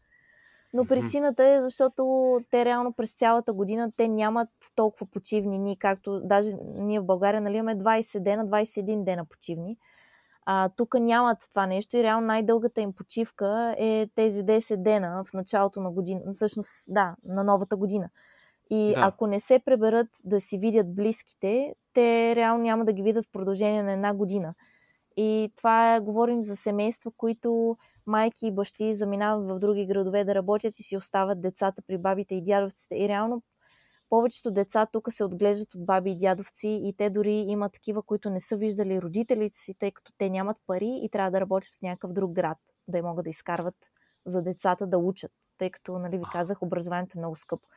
Но 0.74 0.84
причината 0.84 1.44
е, 1.44 1.62
защото 1.62 2.40
те 2.50 2.64
реално 2.64 2.92
през 2.92 3.12
цялата 3.12 3.52
година 3.52 3.92
те 3.96 4.08
нямат 4.08 4.48
толкова 4.74 5.06
почивни 5.06 5.58
дни, 5.58 5.78
както 5.78 6.20
даже 6.20 6.50
ние 6.74 7.00
в 7.00 7.04
България 7.04 7.40
нали, 7.40 7.56
имаме 7.56 7.78
20 7.78 8.20
дена, 8.20 8.46
21 8.46 9.04
дена 9.04 9.24
почивни. 9.24 9.76
А, 10.46 10.68
тук 10.76 10.94
нямат 10.94 11.38
това 11.50 11.66
нещо 11.66 11.96
и 11.96 12.02
реално 12.02 12.26
най-дългата 12.26 12.80
им 12.80 12.92
почивка 12.92 13.74
е 13.78 14.08
тези 14.14 14.42
10 14.42 14.76
дена 14.82 15.24
в 15.24 15.32
началото 15.32 15.80
на 15.80 15.90
година, 15.90 16.20
всъщност, 16.32 16.84
да, 16.88 17.16
на 17.24 17.44
новата 17.44 17.76
година. 17.76 18.10
И 18.70 18.92
да. 18.94 19.00
ако 19.00 19.26
не 19.26 19.40
се 19.40 19.58
преберат 19.58 20.06
да 20.24 20.40
си 20.40 20.58
видят 20.58 20.94
близките, 20.94 21.74
те 21.92 22.36
реално 22.36 22.62
няма 22.62 22.84
да 22.84 22.92
ги 22.92 23.02
видят 23.02 23.24
в 23.24 23.32
продължение 23.32 23.82
на 23.82 23.92
една 23.92 24.14
година. 24.14 24.54
И 25.16 25.52
това 25.56 25.94
е, 25.94 26.00
говорим 26.00 26.42
за 26.42 26.56
семейства, 26.56 27.10
които 27.16 27.76
майки 28.06 28.46
и 28.46 28.52
бащи 28.52 28.94
заминават 28.94 29.48
в 29.48 29.58
други 29.58 29.86
градове 29.86 30.24
да 30.24 30.34
работят 30.34 30.78
и 30.78 30.82
си 30.82 30.96
остават 30.96 31.40
децата 31.40 31.82
при 31.86 31.98
бабите 31.98 32.34
и 32.34 32.42
дядовците. 32.42 32.96
И 32.96 33.08
реално 33.08 33.42
повечето 34.10 34.50
деца 34.50 34.86
тук 34.86 35.12
се 35.12 35.24
отглеждат 35.24 35.74
от 35.74 35.86
баби 35.86 36.10
и 36.10 36.16
дядовци 36.16 36.68
и 36.68 36.94
те 36.96 37.10
дори 37.10 37.32
имат 37.32 37.72
такива, 37.72 38.02
които 38.02 38.30
не 38.30 38.40
са 38.40 38.56
виждали 38.56 39.02
родителите 39.02 39.58
си, 39.58 39.74
тъй 39.74 39.90
като 39.90 40.12
те 40.18 40.30
нямат 40.30 40.56
пари 40.66 41.00
и 41.02 41.08
трябва 41.08 41.30
да 41.30 41.40
работят 41.40 41.70
в 41.78 41.82
някакъв 41.82 42.12
друг 42.12 42.32
град, 42.32 42.58
да 42.88 43.02
могат 43.02 43.24
да 43.24 43.30
изкарват 43.30 43.76
за 44.26 44.42
децата 44.42 44.86
да 44.86 44.98
учат, 44.98 45.32
тъй 45.58 45.70
като, 45.70 45.98
нали 45.98 46.18
ви 46.18 46.24
казах, 46.32 46.62
образованието 46.62 47.18
е 47.18 47.20
много 47.20 47.36
скъпо. 47.36 47.68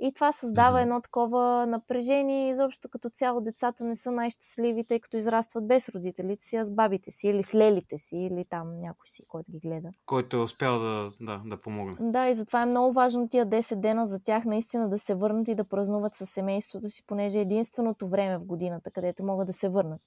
И 0.00 0.12
това 0.14 0.32
създава 0.32 0.78
mm-hmm. 0.78 0.82
едно 0.82 1.00
такова 1.00 1.66
напрежение. 1.66 2.50
Изобщо 2.50 2.88
като 2.88 3.10
цяло 3.10 3.40
децата 3.40 3.84
не 3.84 3.96
са 3.96 4.10
най-щастливи, 4.10 4.84
тъй 4.84 5.00
като 5.00 5.16
израстват 5.16 5.66
без 5.66 5.88
родителите 5.88 6.46
си, 6.46 6.56
а 6.56 6.64
с 6.64 6.70
бабите 6.70 7.10
си 7.10 7.28
или 7.28 7.42
с 7.42 7.54
лелите 7.54 7.98
си, 7.98 8.16
или 8.16 8.44
там 8.50 8.80
някой 8.80 9.06
си, 9.06 9.22
който 9.28 9.52
ги 9.52 9.58
гледа. 9.58 9.88
Който 10.06 10.36
е 10.36 10.40
успял 10.40 10.78
да, 10.78 11.10
да, 11.20 11.42
да 11.44 11.60
помогне. 11.60 11.96
Да, 12.00 12.28
и 12.28 12.34
затова 12.34 12.62
е 12.62 12.66
много 12.66 12.92
важно 12.92 13.28
тия 13.28 13.46
10 13.46 13.74
дена 13.74 14.06
за 14.06 14.22
тях 14.24 14.44
наистина 14.44 14.88
да 14.88 14.98
се 14.98 15.14
върнат 15.14 15.48
и 15.48 15.54
да 15.54 15.64
празнуват 15.64 16.14
със 16.14 16.30
семейството 16.30 16.90
си, 16.90 17.06
понеже 17.06 17.38
е 17.38 17.42
единственото 17.42 18.06
време 18.06 18.38
в 18.38 18.44
годината, 18.44 18.90
където 18.90 19.24
могат 19.24 19.46
да 19.46 19.52
се 19.52 19.68
върнат. 19.68 20.00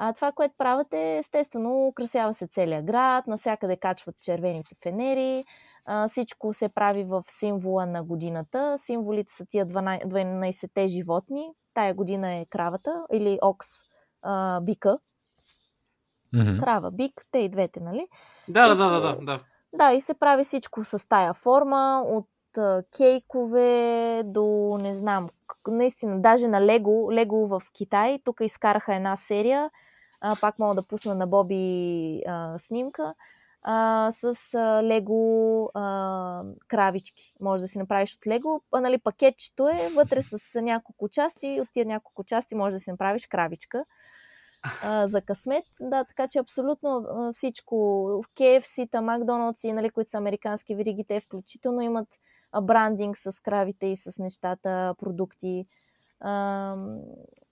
А 0.00 0.12
това, 0.12 0.32
което 0.32 0.54
правят 0.58 0.94
е, 0.94 1.16
естествено, 1.16 1.86
украсява 1.86 2.34
се 2.34 2.46
целият 2.46 2.84
град, 2.84 3.26
насякъде 3.26 3.76
качват 3.76 4.20
червените 4.20 4.74
фенери, 4.82 5.44
а, 5.90 6.08
всичко 6.08 6.52
се 6.52 6.68
прави 6.68 7.04
в 7.04 7.22
символа 7.26 7.86
на 7.86 8.02
годината. 8.02 8.74
Символите 8.78 9.32
са 9.32 9.46
тия 9.46 9.66
12-те 9.66 10.88
животни. 10.88 11.50
Тая 11.74 11.94
година 11.94 12.32
е 12.32 12.46
кравата 12.50 13.06
или 13.12 13.38
окс, 13.42 13.68
а, 14.22 14.60
бика. 14.60 14.98
Mm-hmm. 16.34 16.60
Крава, 16.60 16.90
бик, 16.90 17.26
те 17.30 17.38
и 17.38 17.48
двете, 17.48 17.80
нали? 17.80 18.06
Да, 18.48 18.68
да, 18.68 18.74
да, 18.74 19.00
да, 19.00 19.16
да. 19.20 19.40
Да, 19.72 19.92
и 19.92 20.00
се 20.00 20.14
прави 20.14 20.44
всичко 20.44 20.84
с 20.84 21.08
тая 21.08 21.34
форма, 21.34 22.02
от 22.06 22.28
кейкове 22.96 24.22
до, 24.24 24.78
не 24.80 24.94
знам, 24.94 25.28
наистина, 25.68 26.20
даже 26.20 26.48
на 26.48 26.60
Лего, 26.60 27.12
Лего 27.12 27.46
в 27.46 27.62
Китай, 27.72 28.20
тук 28.24 28.40
изкараха 28.40 28.94
една 28.94 29.16
серия, 29.16 29.70
а, 30.20 30.36
пак 30.40 30.58
мога 30.58 30.74
да 30.74 30.82
пусна 30.82 31.14
на 31.14 31.26
Боби 31.26 32.22
а, 32.26 32.58
снимка, 32.58 33.14
а, 33.62 34.08
с 34.12 34.54
лего 34.82 35.70
а, 35.74 36.42
кравички. 36.68 37.34
Може 37.40 37.62
да 37.62 37.68
си 37.68 37.78
направиш 37.78 38.16
от 38.16 38.26
лего. 38.26 38.62
А, 38.72 38.80
нали, 38.80 38.98
пакетчето 38.98 39.68
е 39.68 39.88
вътре 39.96 40.22
с 40.22 40.62
няколко 40.62 41.08
части 41.08 41.58
от 41.60 41.68
тия 41.72 41.86
няколко 41.86 42.24
части 42.24 42.54
може 42.54 42.74
да 42.74 42.80
си 42.80 42.90
направиш 42.90 43.26
кравичка 43.26 43.84
а, 44.82 45.06
за 45.06 45.20
късмет. 45.20 45.64
Да, 45.80 46.04
така 46.04 46.28
че 46.28 46.38
абсолютно 46.38 47.06
всичко. 47.30 47.76
В 48.22 48.28
KFC-та, 48.34 49.00
Макдоналдс, 49.00 49.64
нали, 49.64 49.90
които 49.90 50.10
са 50.10 50.18
американски 50.18 50.74
вериги, 50.74 51.04
те 51.04 51.20
включително 51.20 51.80
имат 51.80 52.08
брандинг 52.62 53.16
с 53.16 53.42
кравите 53.42 53.86
и 53.86 53.96
с 53.96 54.18
нещата, 54.18 54.94
продукти. 54.98 55.66
А... 56.20 56.74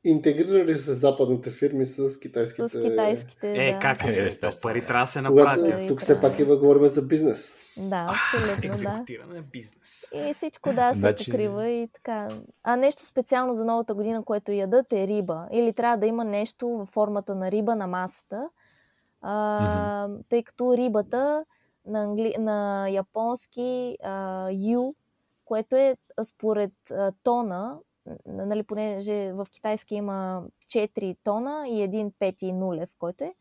Интегрирали 0.04 0.74
се 0.74 0.94
западните 0.94 1.50
фирми 1.50 1.86
с 1.86 2.20
китайските... 2.20 2.68
С 2.68 2.82
китайските, 2.82 3.52
Е, 3.52 3.72
да. 3.72 3.78
как 3.78 4.04
е, 4.04 4.08
е 4.08 4.28
пари 4.62 4.86
трябва 4.86 5.04
да 5.04 5.12
се 5.12 5.20
направят. 5.20 5.64
Когато, 5.64 5.86
тук 5.86 6.00
все 6.00 6.20
пак 6.20 6.38
има 6.38 6.56
говорим 6.56 6.88
за 6.88 7.02
бизнес. 7.02 7.60
Да, 7.76 8.08
абсолютно, 8.10 9.04
да. 9.34 9.42
бизнес. 9.42 10.04
И 10.14 10.34
всичко, 10.34 10.72
да, 10.72 10.94
се 10.94 11.00
значи... 11.00 11.30
покрива 11.30 11.68
и 11.68 11.88
така. 11.88 12.28
А 12.62 12.76
нещо 12.76 13.04
специално 13.04 13.52
за 13.52 13.64
новата 13.64 13.94
година, 13.94 14.24
което 14.24 14.52
ядат 14.52 14.92
е 14.92 15.06
риба. 15.06 15.48
Или 15.52 15.72
трябва 15.72 15.96
да 15.96 16.06
има 16.06 16.24
нещо 16.24 16.68
във 16.68 16.88
формата 16.88 17.34
на 17.34 17.50
риба 17.50 17.76
на 17.76 17.86
масата. 17.86 18.48
А, 19.20 20.08
mm-hmm. 20.08 20.20
Тъй 20.28 20.42
като 20.42 20.76
рибата 20.76 21.44
на, 21.86 22.02
англи... 22.02 22.34
на 22.38 22.88
японски 22.88 23.96
а, 24.02 24.48
ю, 24.52 24.94
което 25.44 25.76
е 25.76 25.96
според 26.24 26.72
а, 26.90 27.12
тона, 27.22 27.78
нали, 28.26 28.62
понеже 28.62 29.32
в 29.32 29.46
китайски 29.52 29.94
има 29.94 30.42
4 30.66 31.16
тона 31.24 31.68
и 31.68 31.82
един 31.82 32.12
пети 32.18 32.52
нулев, 32.52 32.90
който 32.98 33.24
е. 33.24 33.34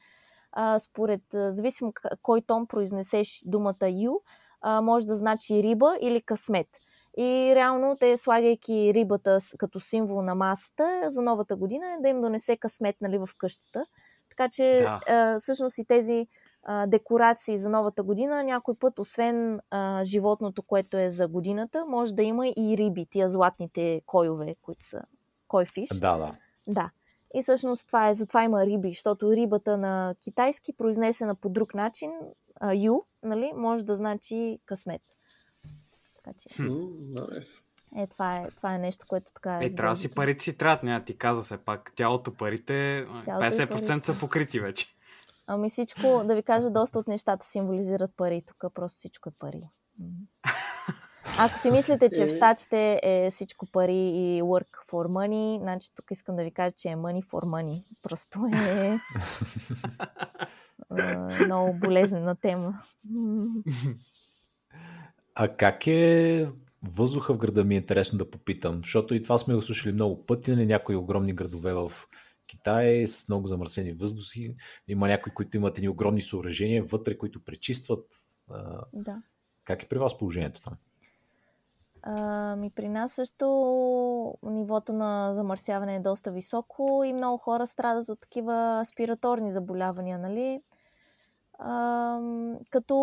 А, 0.52 0.80
според, 0.80 1.22
зависимо 1.34 1.94
кой 2.22 2.42
тон 2.42 2.68
произнесеш 2.68 3.44
думата 3.46 3.90
ю, 3.90 4.14
а, 4.62 4.82
може 4.82 5.06
да 5.06 5.16
значи 5.16 5.64
риба 5.64 5.98
или 6.02 6.22
късмет. 6.22 6.68
И 7.18 7.56
реално 7.56 7.96
те, 8.00 8.18
слагайки 8.18 8.94
рибата 8.94 9.38
като 9.58 9.80
символ 9.80 10.22
на 10.22 10.36
масата 10.36 11.02
за 11.08 11.22
новата 11.22 11.56
година, 11.56 11.98
да 12.02 12.10
им 12.10 12.22
донесе 12.22 12.58
късмет 12.58 12.96
нали, 13.02 13.18
в 13.18 13.30
къщата. 13.38 13.86
Така 14.30 14.50
че 14.50 14.80
да. 14.82 15.00
а, 15.08 15.40
всъщност 15.40 15.78
и 15.78 15.86
тези 15.86 16.28
а, 16.66 16.88
декорации 16.88 17.58
за 17.58 17.70
новата 17.70 18.04
година, 18.04 18.44
някой 18.44 18.76
път, 18.76 19.00
освен 19.00 19.60
а, 19.70 20.04
животното, 20.04 20.64
което 20.64 20.98
е 20.98 21.10
за 21.10 21.28
годината, 21.28 21.86
може 21.86 22.14
да 22.14 22.24
има 22.24 22.48
и 22.48 22.76
риби, 22.78 23.06
тия 23.06 23.30
златните 23.30 24.02
койове, 24.06 24.56
които 24.62 24.86
са 24.86 25.02
койфиш. 25.48 25.90
Да, 25.90 26.18
да. 26.18 26.36
Да. 26.68 26.90
И 27.36 27.42
всъщност 27.42 27.88
това 27.88 28.10
е, 28.10 28.16
затова 28.16 28.44
има 28.44 28.66
риби, 28.66 28.88
защото 28.88 29.34
рибата 29.34 29.78
на 29.78 30.16
китайски, 30.24 30.74
произнесена 30.74 31.36
по 31.36 31.50
друг 31.50 31.74
начин, 31.74 32.12
а, 32.60 32.74
ю, 32.74 33.02
нали, 33.24 33.52
може 33.56 33.86
да 33.86 33.96
значи 33.96 34.60
късмет. 34.66 35.02
Така 36.16 36.38
че... 36.40 36.50
nice. 36.50 37.66
Е, 37.98 38.08
това 38.08 38.38
е, 38.38 38.48
това 38.56 38.76
е 38.76 38.78
нещо, 38.78 39.06
което 39.08 39.34
така 39.34 39.60
е. 39.62 39.66
Е, 39.66 39.76
трябва 39.76 39.96
си 39.96 40.12
парите 40.12 40.44
си 40.44 40.58
трябва, 40.58 40.86
няма 40.86 41.06
ти 41.06 41.18
каза 41.18 41.44
се 41.44 41.58
пак. 41.58 41.92
Тялото 41.96 42.34
парите, 42.34 43.06
Тялото 43.26 43.46
50% 43.46 43.70
парите. 43.70 44.06
са 44.06 44.20
покрити 44.20 44.60
вече. 44.60 44.94
Ами 45.47 45.69
всичко, 45.69 46.23
да 46.26 46.35
ви 46.35 46.43
кажа, 46.43 46.69
доста 46.69 46.99
от 46.99 47.07
нещата 47.07 47.45
символизират 47.45 48.11
пари. 48.17 48.43
Тук 48.47 48.73
просто 48.73 48.97
всичко 48.97 49.30
е 49.30 49.31
пари. 49.39 49.69
Ако 51.39 51.59
си 51.59 51.72
мислите, 51.72 52.09
че 52.09 52.26
в 52.26 52.30
Штатите 52.30 52.99
е 53.03 53.31
всичко 53.31 53.65
пари 53.65 54.09
и 54.09 54.41
work 54.41 54.67
for 54.89 55.07
money, 55.07 55.61
значи 55.61 55.89
тук 55.95 56.05
искам 56.11 56.35
да 56.35 56.43
ви 56.43 56.51
кажа, 56.51 56.72
че 56.72 56.89
е 56.89 56.95
money 56.95 57.26
for 57.26 57.43
money. 57.43 57.84
Просто 58.03 58.39
е 58.53 58.99
много 61.45 61.73
болезнена 61.80 62.35
тема. 62.35 62.80
А 65.35 65.47
как 65.47 65.88
е 65.88 66.49
въздуха 66.84 67.34
в 67.34 67.38
града 67.38 67.63
ми 67.63 67.76
е 67.76 67.77
интересно 67.77 68.17
да 68.17 68.31
попитам, 68.31 68.77
защото 68.77 69.15
и 69.15 69.23
това 69.23 69.38
сме 69.38 69.55
го 69.55 69.61
слушали 69.61 69.93
много 69.93 70.26
пъти 70.26 70.51
на 70.51 70.57
нали, 70.57 70.67
някои 70.67 70.95
огромни 70.95 71.34
градове 71.34 71.73
в 71.73 71.91
Китай 72.56 73.07
с 73.07 73.30
много 73.30 73.48
замърсени 73.48 73.91
въздухи. 73.91 74.56
Има 74.88 75.07
някои, 75.07 75.34
които 75.34 75.57
имат 75.57 75.77
едни 75.77 75.90
огромни 75.90 76.22
съоръжения 76.22 76.84
вътре, 76.84 77.18
които 77.18 77.44
пречистват. 77.44 78.06
Да. 78.94 79.22
Как 79.64 79.84
е 79.84 79.88
при 79.88 79.98
вас 79.98 80.18
положението 80.18 80.61
там? 80.61 80.77
ми 82.57 82.72
при 82.76 82.90
нас 82.90 83.11
също 83.11 84.38
нивото 84.44 84.94
на 84.94 85.34
замърсяване 85.34 85.95
е 85.95 85.99
доста 85.99 86.32
високо 86.32 87.03
и 87.06 87.14
много 87.14 87.38
хора 87.38 87.68
страдат 87.68 88.10
от 88.10 88.19
такива 88.19 88.80
аспираторни 88.82 89.52
заболявания, 89.52 90.19
нали? 90.19 90.61
А, 91.60 92.19
като 92.69 92.95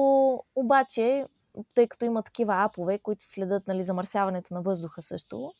обаче, 0.55 1.27
тъй 1.74 1.87
като 1.87 2.05
има 2.05 2.23
такива 2.23 2.55
апове, 2.57 2.99
които 2.99 3.24
следят 3.24 3.66
нали, 3.66 3.83
замърсяването 3.83 4.55
на 4.55 4.62
въздуха 4.62 5.03
също, 5.03 5.53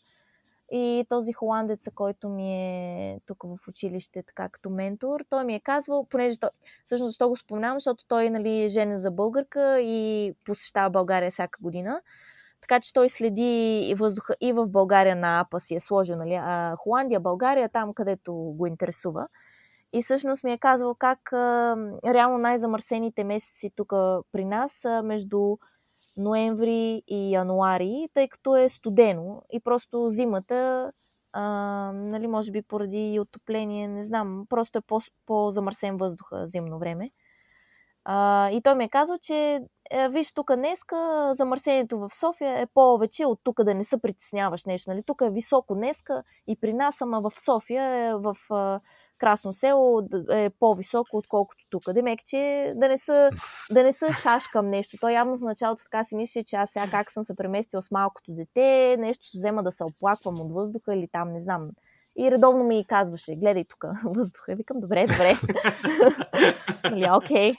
и 0.73 1.07
този 1.09 1.33
холандец, 1.33 1.89
който 1.95 2.29
ми 2.29 2.55
е 2.55 3.21
тук 3.27 3.43
в 3.43 3.69
училище, 3.69 4.23
така 4.23 4.49
като 4.49 4.71
ментор, 4.71 5.21
той 5.29 5.45
ми 5.45 5.55
е 5.55 5.61
казвал, 5.61 6.07
понеже 6.11 6.39
той, 6.39 6.51
всъщност 6.85 7.09
защо 7.11 7.29
го 7.29 7.37
споменавам, 7.37 7.77
защото 7.77 8.05
той 8.09 8.31
нали, 8.31 8.65
е 8.65 8.69
женен 8.69 8.99
за 8.99 9.11
българка 9.11 9.81
и 9.81 10.33
посещава 10.45 10.91
България 10.91 11.31
всяка 11.31 11.59
година. 11.63 12.01
Така 12.61 12.81
че 12.81 12.93
той 12.93 13.09
следи 13.09 13.95
въздуха 13.99 14.35
и 14.41 14.53
в 14.53 14.67
България 14.67 15.17
на 15.17 15.41
АПА 15.41 15.61
си 15.61 15.75
е 15.75 15.81
сложил, 15.81 16.17
нали, 16.17 16.35
а 16.35 16.77
Холандия, 16.77 17.21
България, 17.21 17.69
там 17.69 17.95
където 17.95 18.35
го 18.35 18.67
интересува. 18.67 19.29
И 19.93 20.03
всъщност 20.03 20.45
ми 20.45 20.53
е 20.53 20.59
казвал 20.59 20.95
как 20.95 21.33
а, 21.33 21.77
реално 22.07 22.39
най-замърсените 22.39 23.25
месеци 23.25 23.71
тук 23.77 23.89
при 24.33 24.45
нас 24.45 24.73
са 24.73 25.03
между 25.03 25.57
ноември 26.17 27.03
и 27.09 27.33
януари, 27.33 28.09
тъй 28.15 28.29
като 28.29 28.57
е 28.57 28.69
студено 28.69 29.43
и 29.53 29.61
просто 29.61 30.11
зимата, 30.11 30.93
а, 31.33 31.43
нали, 31.95 32.27
може 32.27 32.53
би 32.53 32.63
поради 32.63 33.21
отопление, 33.21 33.89
не 33.89 34.05
знам, 34.05 34.47
просто 34.49 34.79
е 34.79 34.83
по- 34.83 35.01
по-замърсен 35.27 35.97
въздуха 35.97 36.47
зимно 36.47 36.79
време. 36.79 37.11
А, 38.05 38.51
и 38.51 38.63
той 38.63 38.75
ми 38.75 38.85
е 38.85 38.89
казал, 38.89 39.19
че 39.23 39.61
е, 39.91 40.09
виж, 40.09 40.35
тук 40.35 40.57
днеска 40.57 41.31
замърсението 41.33 41.99
в 41.99 42.15
София 42.15 42.61
е 42.61 42.67
повече 42.67 43.27
от 43.27 43.41
тук 43.43 43.65
да 43.65 43.75
не 43.75 43.85
се 43.85 43.99
притесняваш 44.03 44.65
нещо. 44.65 44.91
Нали? 44.91 45.03
Тук 45.03 45.21
е 45.21 45.31
високо 45.31 45.75
днеска 45.75 46.23
и 46.47 46.57
при 46.61 46.75
нас, 46.75 47.01
ама 47.01 47.21
в 47.21 47.41
София, 47.41 47.85
е, 47.85 48.15
в 48.15 48.37
Красно 49.21 49.53
село 49.53 50.03
е 50.31 50.51
по-високо, 50.51 51.17
отколкото 51.17 51.65
тук. 51.71 51.93
Демек, 51.93 52.21
че 52.25 52.73
да 52.77 52.89
не, 52.89 52.99
са, 52.99 53.31
да 53.71 53.83
не 53.83 53.93
са 53.93 54.13
шашкам 54.13 54.71
нещо. 54.71 54.97
Той 55.01 55.13
явно 55.13 55.39
в 55.39 55.41
началото 55.41 55.83
така 55.83 56.05
си 56.05 56.17
мисли, 56.17 56.45
че 56.45 56.57
аз 56.57 56.71
сега 56.71 56.87
как 56.91 57.11
съм 57.11 57.25
се 57.25 57.37
преместила 57.37 57.83
с 57.83 57.91
малкото 57.91 58.33
дете, 58.33 58.97
нещо 58.99 59.27
ще 59.27 59.39
взема 59.39 59.63
да 59.63 59.73
се 59.73 59.85
оплаквам 59.85 60.41
от 60.41 60.53
въздуха 60.53 60.95
или 60.95 61.09
там, 61.13 61.33
не 61.33 61.41
знам, 61.41 61.71
и 62.17 62.31
редовно 62.31 62.65
ми 62.65 62.85
казваше, 62.89 63.37
гледай 63.37 63.65
тук 63.65 63.85
въздуха. 64.05 64.55
Викам, 64.55 64.81
добре, 64.81 65.07
добре. 65.07 65.35
Нали, 66.91 67.11
окей. 67.11 67.53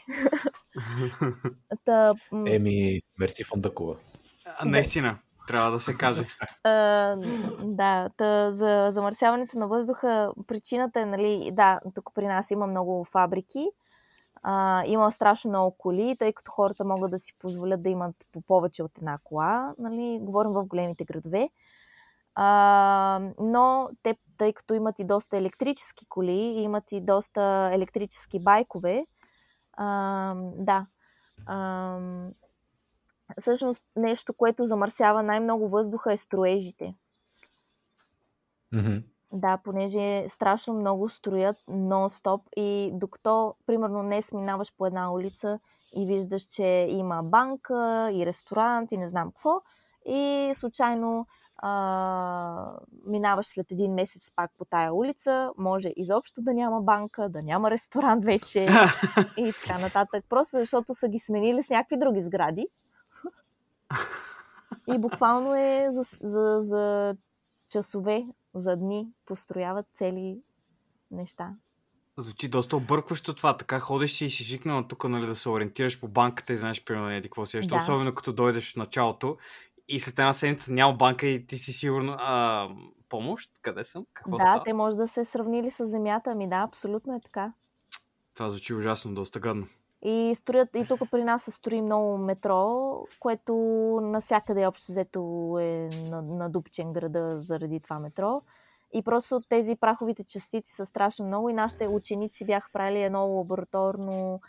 Та, 1.85 2.13
Еми, 2.47 3.01
мерси 3.19 3.43
Фондакова. 3.43 3.95
Наистина, 4.65 5.17
трябва 5.47 5.71
да 5.71 5.79
се 5.79 5.93
каже. 5.93 6.25
А, 6.63 7.15
да, 7.63 8.09
та, 8.17 8.51
за 8.51 8.87
замърсяването 8.89 9.59
на 9.59 9.67
въздуха 9.67 10.31
причината 10.47 10.99
е, 10.99 11.05
нали, 11.05 11.49
да, 11.53 11.79
тук 11.95 12.09
при 12.15 12.27
нас 12.27 12.51
има 12.51 12.67
много 12.67 13.03
фабрики, 13.03 13.67
а, 14.43 14.83
има 14.85 15.11
страшно 15.11 15.49
много 15.49 15.77
коли, 15.77 16.15
тъй 16.19 16.33
като 16.33 16.51
хората 16.51 16.85
могат 16.85 17.11
да 17.11 17.17
си 17.17 17.33
позволят 17.39 17.83
да 17.83 17.89
имат 17.89 18.15
по 18.31 18.41
повече 18.41 18.83
от 18.83 18.97
една 18.97 19.17
кола, 19.23 19.73
нали, 19.79 20.19
говорим 20.21 20.51
в 20.51 20.65
големите 20.65 21.03
градове. 21.03 21.49
А, 22.35 23.21
но 23.39 23.89
те, 24.03 24.15
тъй 24.37 24.53
като 24.53 24.73
имат 24.73 24.99
и 24.99 25.03
доста 25.03 25.37
електрически 25.37 26.05
коли, 26.09 26.31
имат 26.31 26.91
и 26.91 27.01
доста 27.01 27.69
електрически 27.73 28.39
байкове, 28.39 29.05
а, 29.77 30.35
да. 30.57 30.85
А, 31.45 31.97
всъщност 33.41 33.83
нещо, 33.95 34.33
което 34.33 34.67
замърсява 34.67 35.23
най-много 35.23 35.69
въздуха 35.69 36.13
е 36.13 36.17
строежите. 36.17 36.95
Mm-hmm. 38.73 39.03
Да, 39.33 39.57
понеже 39.63 40.25
страшно 40.27 40.73
много 40.73 41.09
строят 41.09 41.57
нон-стоп 41.69 42.41
и 42.57 42.91
докато, 42.93 43.55
примерно, 43.65 44.03
днес 44.03 44.33
минаваш 44.33 44.77
по 44.77 44.85
една 44.85 45.13
улица 45.13 45.59
и 45.95 46.05
виждаш, 46.05 46.41
че 46.41 46.87
има 46.89 47.23
банка 47.23 48.09
и 48.13 48.25
ресторант 48.25 48.91
и 48.91 48.97
не 48.97 49.07
знам 49.07 49.31
какво, 49.31 49.61
и 50.05 50.51
случайно 50.55 51.27
а, 51.65 52.77
минаваш 53.05 53.45
след 53.45 53.71
един 53.71 53.93
месец 53.93 54.31
пак 54.35 54.51
по 54.57 54.65
тая 54.65 54.93
улица, 54.93 55.51
може 55.57 55.93
изобщо 55.95 56.41
да 56.41 56.53
няма 56.53 56.81
банка, 56.81 57.29
да 57.29 57.41
няма 57.41 57.71
ресторант 57.71 58.25
вече 58.25 58.63
и 59.37 59.53
така 59.61 59.79
нататък. 59.79 60.25
Просто 60.29 60.57
защото 60.57 60.93
са 60.93 61.07
ги 61.07 61.19
сменили 61.19 61.63
с 61.63 61.69
някакви 61.69 61.97
други 61.97 62.21
сгради. 62.21 62.67
И 64.87 64.97
буквално 64.97 65.55
е 65.55 65.87
за, 65.89 66.03
за, 66.03 66.57
за 66.59 67.15
часове, 67.71 68.25
за 68.55 68.75
дни 68.75 69.07
построяват 69.25 69.85
цели 69.93 70.37
неща. 71.11 71.53
Звучи 72.17 72.47
доста 72.47 72.77
объркващо 72.77 73.33
това. 73.33 73.57
Така 73.57 73.79
ходиш 73.79 74.21
и 74.21 74.29
си 74.29 74.43
шикнала 74.43 74.87
тук 74.87 75.03
нали, 75.03 75.25
да 75.25 75.35
се 75.35 75.49
ориентираш 75.49 75.99
по 75.99 76.07
банката 76.07 76.53
и 76.53 76.57
знаеш 76.57 76.83
примерно 76.83 77.09
еди 77.09 77.27
какво 77.27 77.45
си. 77.45 77.59
Да. 77.59 77.75
Особено 77.75 78.15
като 78.15 78.33
дойдеш 78.33 78.73
в 78.73 78.75
началото 78.75 79.37
и 79.87 79.99
след 79.99 80.19
една 80.19 80.33
седмица 80.33 80.71
няма 80.71 80.93
банка 80.93 81.27
и 81.27 81.45
ти 81.45 81.57
си 81.57 81.73
сигурно 81.73 82.15
а, 82.19 82.69
помощ, 83.09 83.51
къде 83.61 83.83
съм? 83.83 84.05
Какво 84.13 84.37
да, 84.37 84.43
става? 84.43 84.63
те 84.63 84.73
може 84.73 84.97
да 84.97 85.07
се 85.07 85.25
сравнили 85.25 85.71
с 85.71 85.85
земята, 85.85 86.31
ами 86.31 86.49
да, 86.49 86.55
абсолютно 86.55 87.15
е 87.15 87.19
така. 87.19 87.53
Това 88.33 88.49
звучи 88.49 88.73
ужасно, 88.73 89.13
доста 89.13 89.39
гадно. 89.39 89.67
И 90.01 90.35
строят, 90.35 90.69
и 90.75 90.87
тук 90.87 91.11
при 91.11 91.23
нас 91.23 91.43
се 91.43 91.51
строи 91.51 91.81
много 91.81 92.17
метро, 92.17 92.97
което 93.19 93.55
насякъде 94.03 94.65
общо 94.65 94.91
взето 94.91 95.57
е 95.61 95.89
надупчен 96.11 96.93
града 96.93 97.39
заради 97.39 97.79
това 97.79 97.99
метро. 97.99 98.41
И 98.93 99.01
просто 99.01 99.41
тези 99.49 99.75
праховите 99.75 100.23
частици 100.23 100.73
са 100.73 100.85
страшно 100.85 101.25
много 101.25 101.49
и 101.49 101.53
нашите 101.53 101.87
ученици 101.87 102.45
бяха 102.45 102.69
правили 102.73 103.03
едно 103.03 103.27
лабораторно 103.27 104.41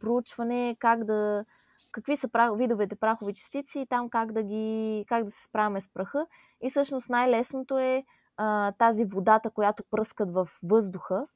проучване 0.00 0.76
как 0.78 1.04
да, 1.04 1.44
какви 1.92 2.16
са 2.16 2.28
прах, 2.28 2.50
видовете 2.56 2.96
прахови 2.96 3.34
частици 3.34 3.80
и 3.80 3.86
там 3.86 4.10
как 4.10 4.32
да, 4.32 4.42
ги, 4.42 5.04
как 5.08 5.24
да 5.24 5.30
се 5.30 5.44
справяме 5.44 5.80
с 5.80 5.92
праха. 5.92 6.26
И 6.62 6.70
всъщност 6.70 7.08
най-лесното 7.08 7.78
е 7.78 8.04
а, 8.36 8.72
тази 8.72 9.04
водата, 9.04 9.50
която 9.50 9.82
пръскат 9.90 10.32
в 10.32 10.48
въздуха. 10.62 11.26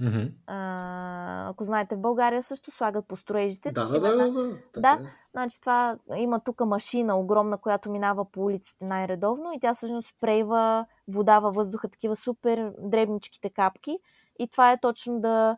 Mm-hmm. 0.00 0.32
А, 0.46 1.48
ако 1.48 1.64
знаете, 1.64 1.96
в 1.96 2.00
България 2.00 2.42
също 2.42 2.70
слагат 2.70 3.08
по 3.08 3.16
строежите. 3.16 3.72
Да, 3.72 3.88
да, 3.88 4.00
да, 4.00 4.16
да, 4.16 4.32
да. 4.32 4.58
Да, 4.76 4.98
е. 5.00 5.06
значи 5.30 5.60
това 5.60 5.98
има 6.16 6.40
тук 6.40 6.60
машина 6.60 7.16
огромна, 7.16 7.58
която 7.58 7.90
минава 7.90 8.30
по 8.30 8.44
улиците 8.44 8.84
най-редовно 8.84 9.52
и 9.52 9.60
тя 9.60 9.74
всъщност 9.74 10.08
спрейва 10.08 10.86
вода 11.08 11.40
във 11.40 11.54
въздуха, 11.54 11.88
такива 11.88 12.16
супер 12.16 12.72
дребничките 12.78 13.50
капки. 13.50 13.98
И 14.38 14.48
това 14.48 14.72
е 14.72 14.80
точно 14.80 15.20
да 15.20 15.56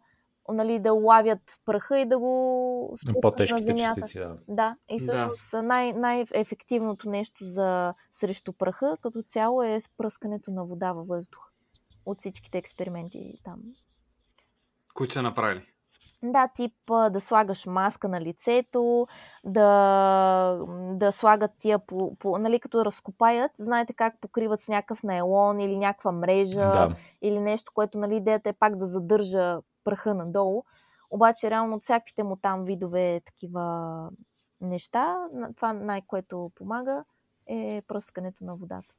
нали, 0.53 0.79
да 0.79 0.95
улавят 0.95 1.41
праха 1.67 1.99
и 1.99 2.05
да 2.05 2.19
го 2.19 2.95
спускат 2.97 3.51
на 3.51 3.59
земята. 3.59 4.01
Частици, 4.01 4.19
да. 4.19 4.37
да, 4.49 4.77
и 4.91 4.99
всъщност 4.99 5.51
да. 5.51 5.63
Най- 5.63 5.93
най-ефективното 5.93 7.09
нещо 7.09 7.45
за 7.45 7.95
срещу 8.13 8.53
праха 8.53 8.97
като 9.03 9.23
цяло 9.23 9.63
е 9.63 9.81
спръскането 9.81 10.51
на 10.51 10.65
вода 10.65 10.93
във 10.93 11.07
въздух. 11.07 11.51
От 12.07 12.19
всичките 12.19 12.59
експерименти 12.59 13.41
там. 13.45 13.59
Които 14.95 15.15
са 15.15 15.23
направили? 15.23 15.63
Да, 16.23 16.49
тип 16.55 16.73
да 17.11 17.21
слагаш 17.21 17.67
маска 17.67 18.09
на 18.09 18.21
лицето, 18.21 19.07
да, 19.45 20.59
да 20.93 21.13
слагат 21.13 21.51
тия, 21.59 21.79
по, 21.79 22.17
по, 22.17 22.39
нали, 22.39 22.61
като 22.61 22.85
разкопаят, 22.85 23.51
знаете 23.59 23.93
как 23.93 24.21
покриват 24.21 24.61
с 24.61 24.69
някакъв 24.69 25.03
найлон 25.03 25.61
или 25.61 25.77
някаква 25.77 26.13
мрежа 26.13 26.71
да. 26.71 26.97
или 27.23 27.41
нещо, 27.41 27.73
което 27.75 27.99
нали, 27.99 28.17
идеята 28.17 28.49
е 28.49 28.53
пак 28.53 28.77
да 28.77 28.87
задържа 28.87 29.59
праха 29.91 30.15
надолу. 30.15 30.65
Обаче, 31.11 31.51
реално 31.51 31.77
от 31.77 31.83
всякаквите 31.83 32.23
му 32.23 32.37
там 32.37 32.65
видове 32.65 33.21
такива 33.27 34.11
неща, 34.61 35.17
това 35.57 35.73
най-което 35.73 36.53
помага 36.55 37.05
е 37.47 37.83
пръскането 37.89 38.45
на 38.45 38.57
водата. 38.57 38.95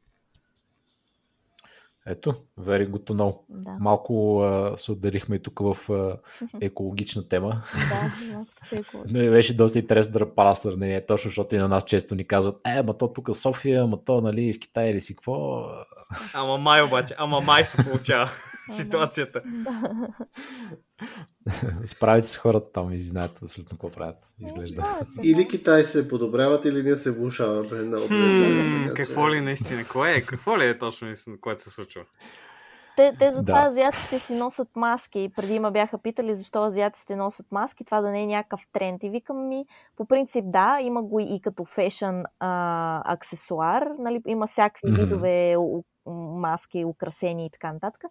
Ето, 2.10 2.34
very 2.60 2.90
good 2.90 3.04
to 3.04 3.14
know. 3.14 3.38
Да. 3.50 3.78
Малко 3.80 4.42
а, 4.42 4.78
се 4.78 4.92
отделихме 4.92 5.36
и 5.36 5.40
тук 5.40 5.60
в 5.60 5.90
а, 5.90 6.18
екологична 6.62 7.28
тема. 7.28 7.62
да, 7.76 8.84
Но 9.10 9.20
беше 9.20 9.56
доста 9.56 9.80
интересно 9.80 10.20
да 10.20 10.36
правя 10.36 10.56
сравнение, 10.56 11.06
точно 11.06 11.30
защото 11.30 11.56
и 11.56 11.58
на 11.58 11.68
нас 11.68 11.86
често 11.86 12.16
ни 12.16 12.28
казват, 12.28 12.62
е, 12.68 12.84
ма 12.84 12.98
то 12.98 13.14
тук 13.14 13.36
София, 13.36 13.88
ма 13.88 14.04
то 14.06 14.22
нали 14.22 14.54
в 14.54 14.60
Китай 14.60 14.90
или 14.90 15.02
си 15.02 15.16
какво. 15.16 15.66
Ама 16.34 16.58
май 16.58 16.82
обаче, 16.82 17.16
ама 17.18 17.42
май 17.42 17.66
се 17.66 17.84
получава. 17.84 18.30
ситуацията. 18.72 19.42
Справите 21.86 22.28
се 22.28 22.40
хората 22.40 22.72
там 22.72 22.94
и 22.94 23.00
знаят 23.00 23.40
абсолютно 23.44 23.78
какво 23.78 23.92
правят. 23.92 24.18
Изглежда. 24.40 25.00
Или 25.24 25.48
Китай 25.48 25.84
се 25.84 26.08
подобряват, 26.08 26.66
или 26.66 26.84
ние 26.84 26.98
се 26.98 27.12
влушаваме. 27.12 27.70
какво 28.96 29.30
ли 29.30 29.42
наистина? 29.42 29.86
Кое 29.92 30.12
е? 30.12 30.22
Какво 30.22 30.60
ли 30.60 30.66
е 30.66 30.78
точно 30.78 31.08
което 31.42 31.64
се 31.64 31.70
случва? 31.70 32.02
Те, 33.00 33.14
те 33.20 33.32
затова 33.32 33.62
да. 33.62 33.68
азиатците 33.68 34.20
си 34.20 34.36
носят 34.36 34.68
маски. 34.76 35.32
Преди 35.36 35.60
ма 35.60 35.72
бяха 35.72 35.98
питали 35.98 36.36
защо 36.36 36.64
азиатците 36.64 37.16
носят 37.16 37.46
маски, 37.52 37.86
това 37.86 38.02
да 38.02 38.10
не 38.10 38.24
е 38.24 38.28
някакъв 38.28 38.62
тренд. 38.74 39.04
И 39.04 39.10
викам 39.10 39.48
ми, 39.48 39.66
по 39.96 40.06
принцип 40.06 40.46
да, 40.48 40.80
има 40.82 41.04
го 41.04 41.20
и 41.20 41.40
като 41.42 41.66
фешън 41.66 42.24
а, 42.40 43.14
аксесуар, 43.14 43.88
нали, 44.00 44.22
има 44.28 44.48
всякакви 44.48 44.88
mm-hmm. 44.88 45.00
видове 45.00 45.56
маски, 46.40 46.86
украсени 46.86 47.46
и 47.46 47.50
така 47.50 47.74
нататък. 47.74 48.04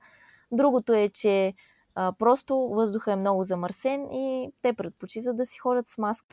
Другото 0.53 0.93
е, 0.93 1.09
че 1.09 1.55
а, 2.01 2.13
просто 2.19 2.57
въздуха 2.57 3.13
е 3.13 3.17
много 3.17 3.45
замърсен 3.45 4.07
и 4.13 4.51
те 4.63 4.73
предпочитат 4.73 5.37
да 5.37 5.47
си 5.47 5.59
ходят 5.59 5.87
с 5.87 5.99
маска. 5.99 6.27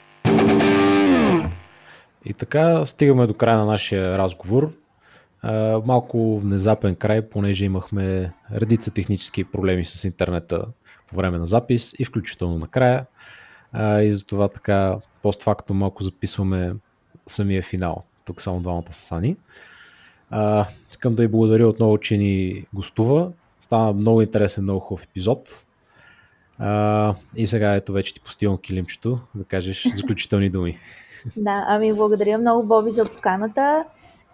И 2.26 2.34
така 2.34 2.86
стигаме 2.86 3.28
до 3.28 3.34
края 3.34 3.58
на 3.58 3.66
нашия 3.66 4.18
разговор. 4.18 4.72
Малко 5.86 6.40
внезапен 6.40 6.96
край, 6.96 7.30
понеже 7.30 7.66
имахме 7.66 8.34
редица 8.52 8.92
технически 8.92 9.44
проблеми 9.44 9.86
с 9.86 10.04
интернета 10.04 10.66
по 11.10 11.16
време 11.16 11.38
на 11.38 11.46
запис 11.46 11.96
и 12.00 12.06
включително 12.06 12.58
накрая. 12.58 13.06
И 14.02 14.12
затова 14.12 14.48
така 14.48 14.98
постфактум 15.22 15.78
малко 15.78 16.04
записваме 16.04 16.76
самия 17.28 17.62
финал. 17.62 18.04
Тук 18.26 18.42
само 18.42 18.60
двамата 18.60 18.92
са 18.92 19.06
Сани. 19.06 19.38
А, 20.30 20.66
искам 20.92 21.16
да 21.16 21.24
й 21.24 21.28
благодаря 21.28 21.68
отново, 21.68 21.98
че 21.98 22.18
ни 22.18 22.66
гостува. 22.74 23.32
Стана 23.66 23.94
много 23.94 24.22
интересен, 24.22 24.64
много 24.64 24.80
хубав 24.80 25.04
епизод. 25.04 25.66
А, 26.60 27.14
и 27.36 27.48
сега 27.48 27.76
ето 27.76 27.94
вече 27.94 28.14
ти 28.14 28.20
постивам 28.20 28.58
килимчето 28.58 29.20
да 29.36 29.44
кажеш 29.44 29.88
заключителни 29.96 30.50
думи. 30.50 30.78
Да, 31.36 31.66
ами 31.68 31.94
благодаря 31.94 32.38
много, 32.38 32.68
Боби, 32.68 32.92
за 32.92 33.06
поканата 33.06 33.84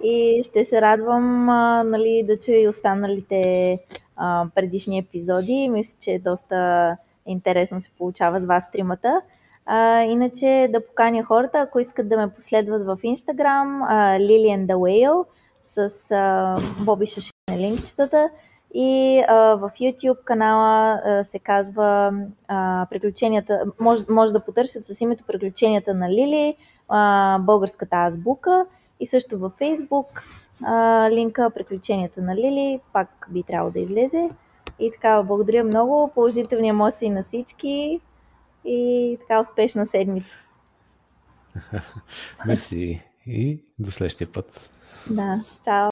и 0.03 0.41
ще 0.45 0.65
се 0.65 0.81
радвам 0.81 1.49
а, 1.49 1.83
нали, 1.83 2.23
да 2.27 2.37
чуя 2.37 2.61
и 2.61 2.67
останалите 2.67 3.79
а, 4.15 4.45
предишни 4.55 4.97
епизоди. 4.97 5.69
Мисля, 5.69 5.97
че 6.01 6.11
е 6.11 6.19
доста 6.19 6.97
интересно 7.25 7.79
се 7.79 7.91
получава 7.97 8.39
с 8.39 8.45
вас 8.45 8.71
тримата. 8.71 9.21
А, 9.65 10.01
иначе 10.01 10.69
да 10.73 10.85
поканя 10.87 11.23
хората, 11.23 11.57
ако 11.57 11.79
искат 11.79 12.09
да 12.09 12.17
ме 12.17 12.33
последват 12.33 12.85
в 12.85 12.97
Instagram, 12.97 13.81
Lilian 14.19 14.65
the 14.65 14.75
Whale 14.75 15.25
с 15.65 16.11
а, 16.11 16.55
Боби 16.85 17.07
Шаши 17.07 17.31
на 17.49 17.57
линкчетата 17.57 18.29
и 18.73 19.23
а, 19.27 19.35
в 19.35 19.71
YouTube 19.79 20.23
канала 20.23 21.01
а, 21.05 21.23
се 21.23 21.39
казва 21.39 22.13
а, 22.47 22.87
Приключенията, 22.89 23.63
може, 23.79 24.03
може 24.09 24.33
да 24.33 24.45
потърсят 24.45 24.85
с 24.85 25.01
името 25.01 25.23
Приключенията 25.23 25.93
на 25.93 26.09
Лили, 26.09 26.55
а, 26.89 27.39
българската 27.39 27.95
азбука 27.95 28.65
и 28.99 29.07
също 29.07 29.39
във 29.39 29.53
Facebook 29.53 30.23
а, 30.63 31.09
линка 31.11 31.49
Приключенията 31.49 32.21
на 32.21 32.35
Лили, 32.35 32.79
пак 32.93 33.27
би 33.29 33.43
трябвало 33.43 33.71
да 33.71 33.79
излезе. 33.79 34.29
И 34.79 34.91
така, 34.91 35.23
благодаря 35.23 35.63
много, 35.63 36.11
положителни 36.13 36.67
емоции 36.67 37.09
на 37.09 37.23
всички 37.23 38.01
и 38.65 39.17
така 39.21 39.39
успешна 39.39 39.85
седмица. 39.85 40.35
Мерси 42.45 43.01
и 43.27 43.59
до 43.79 43.91
следващия 43.91 44.31
път. 44.31 44.69
Да, 45.09 45.43
чао. 45.65 45.90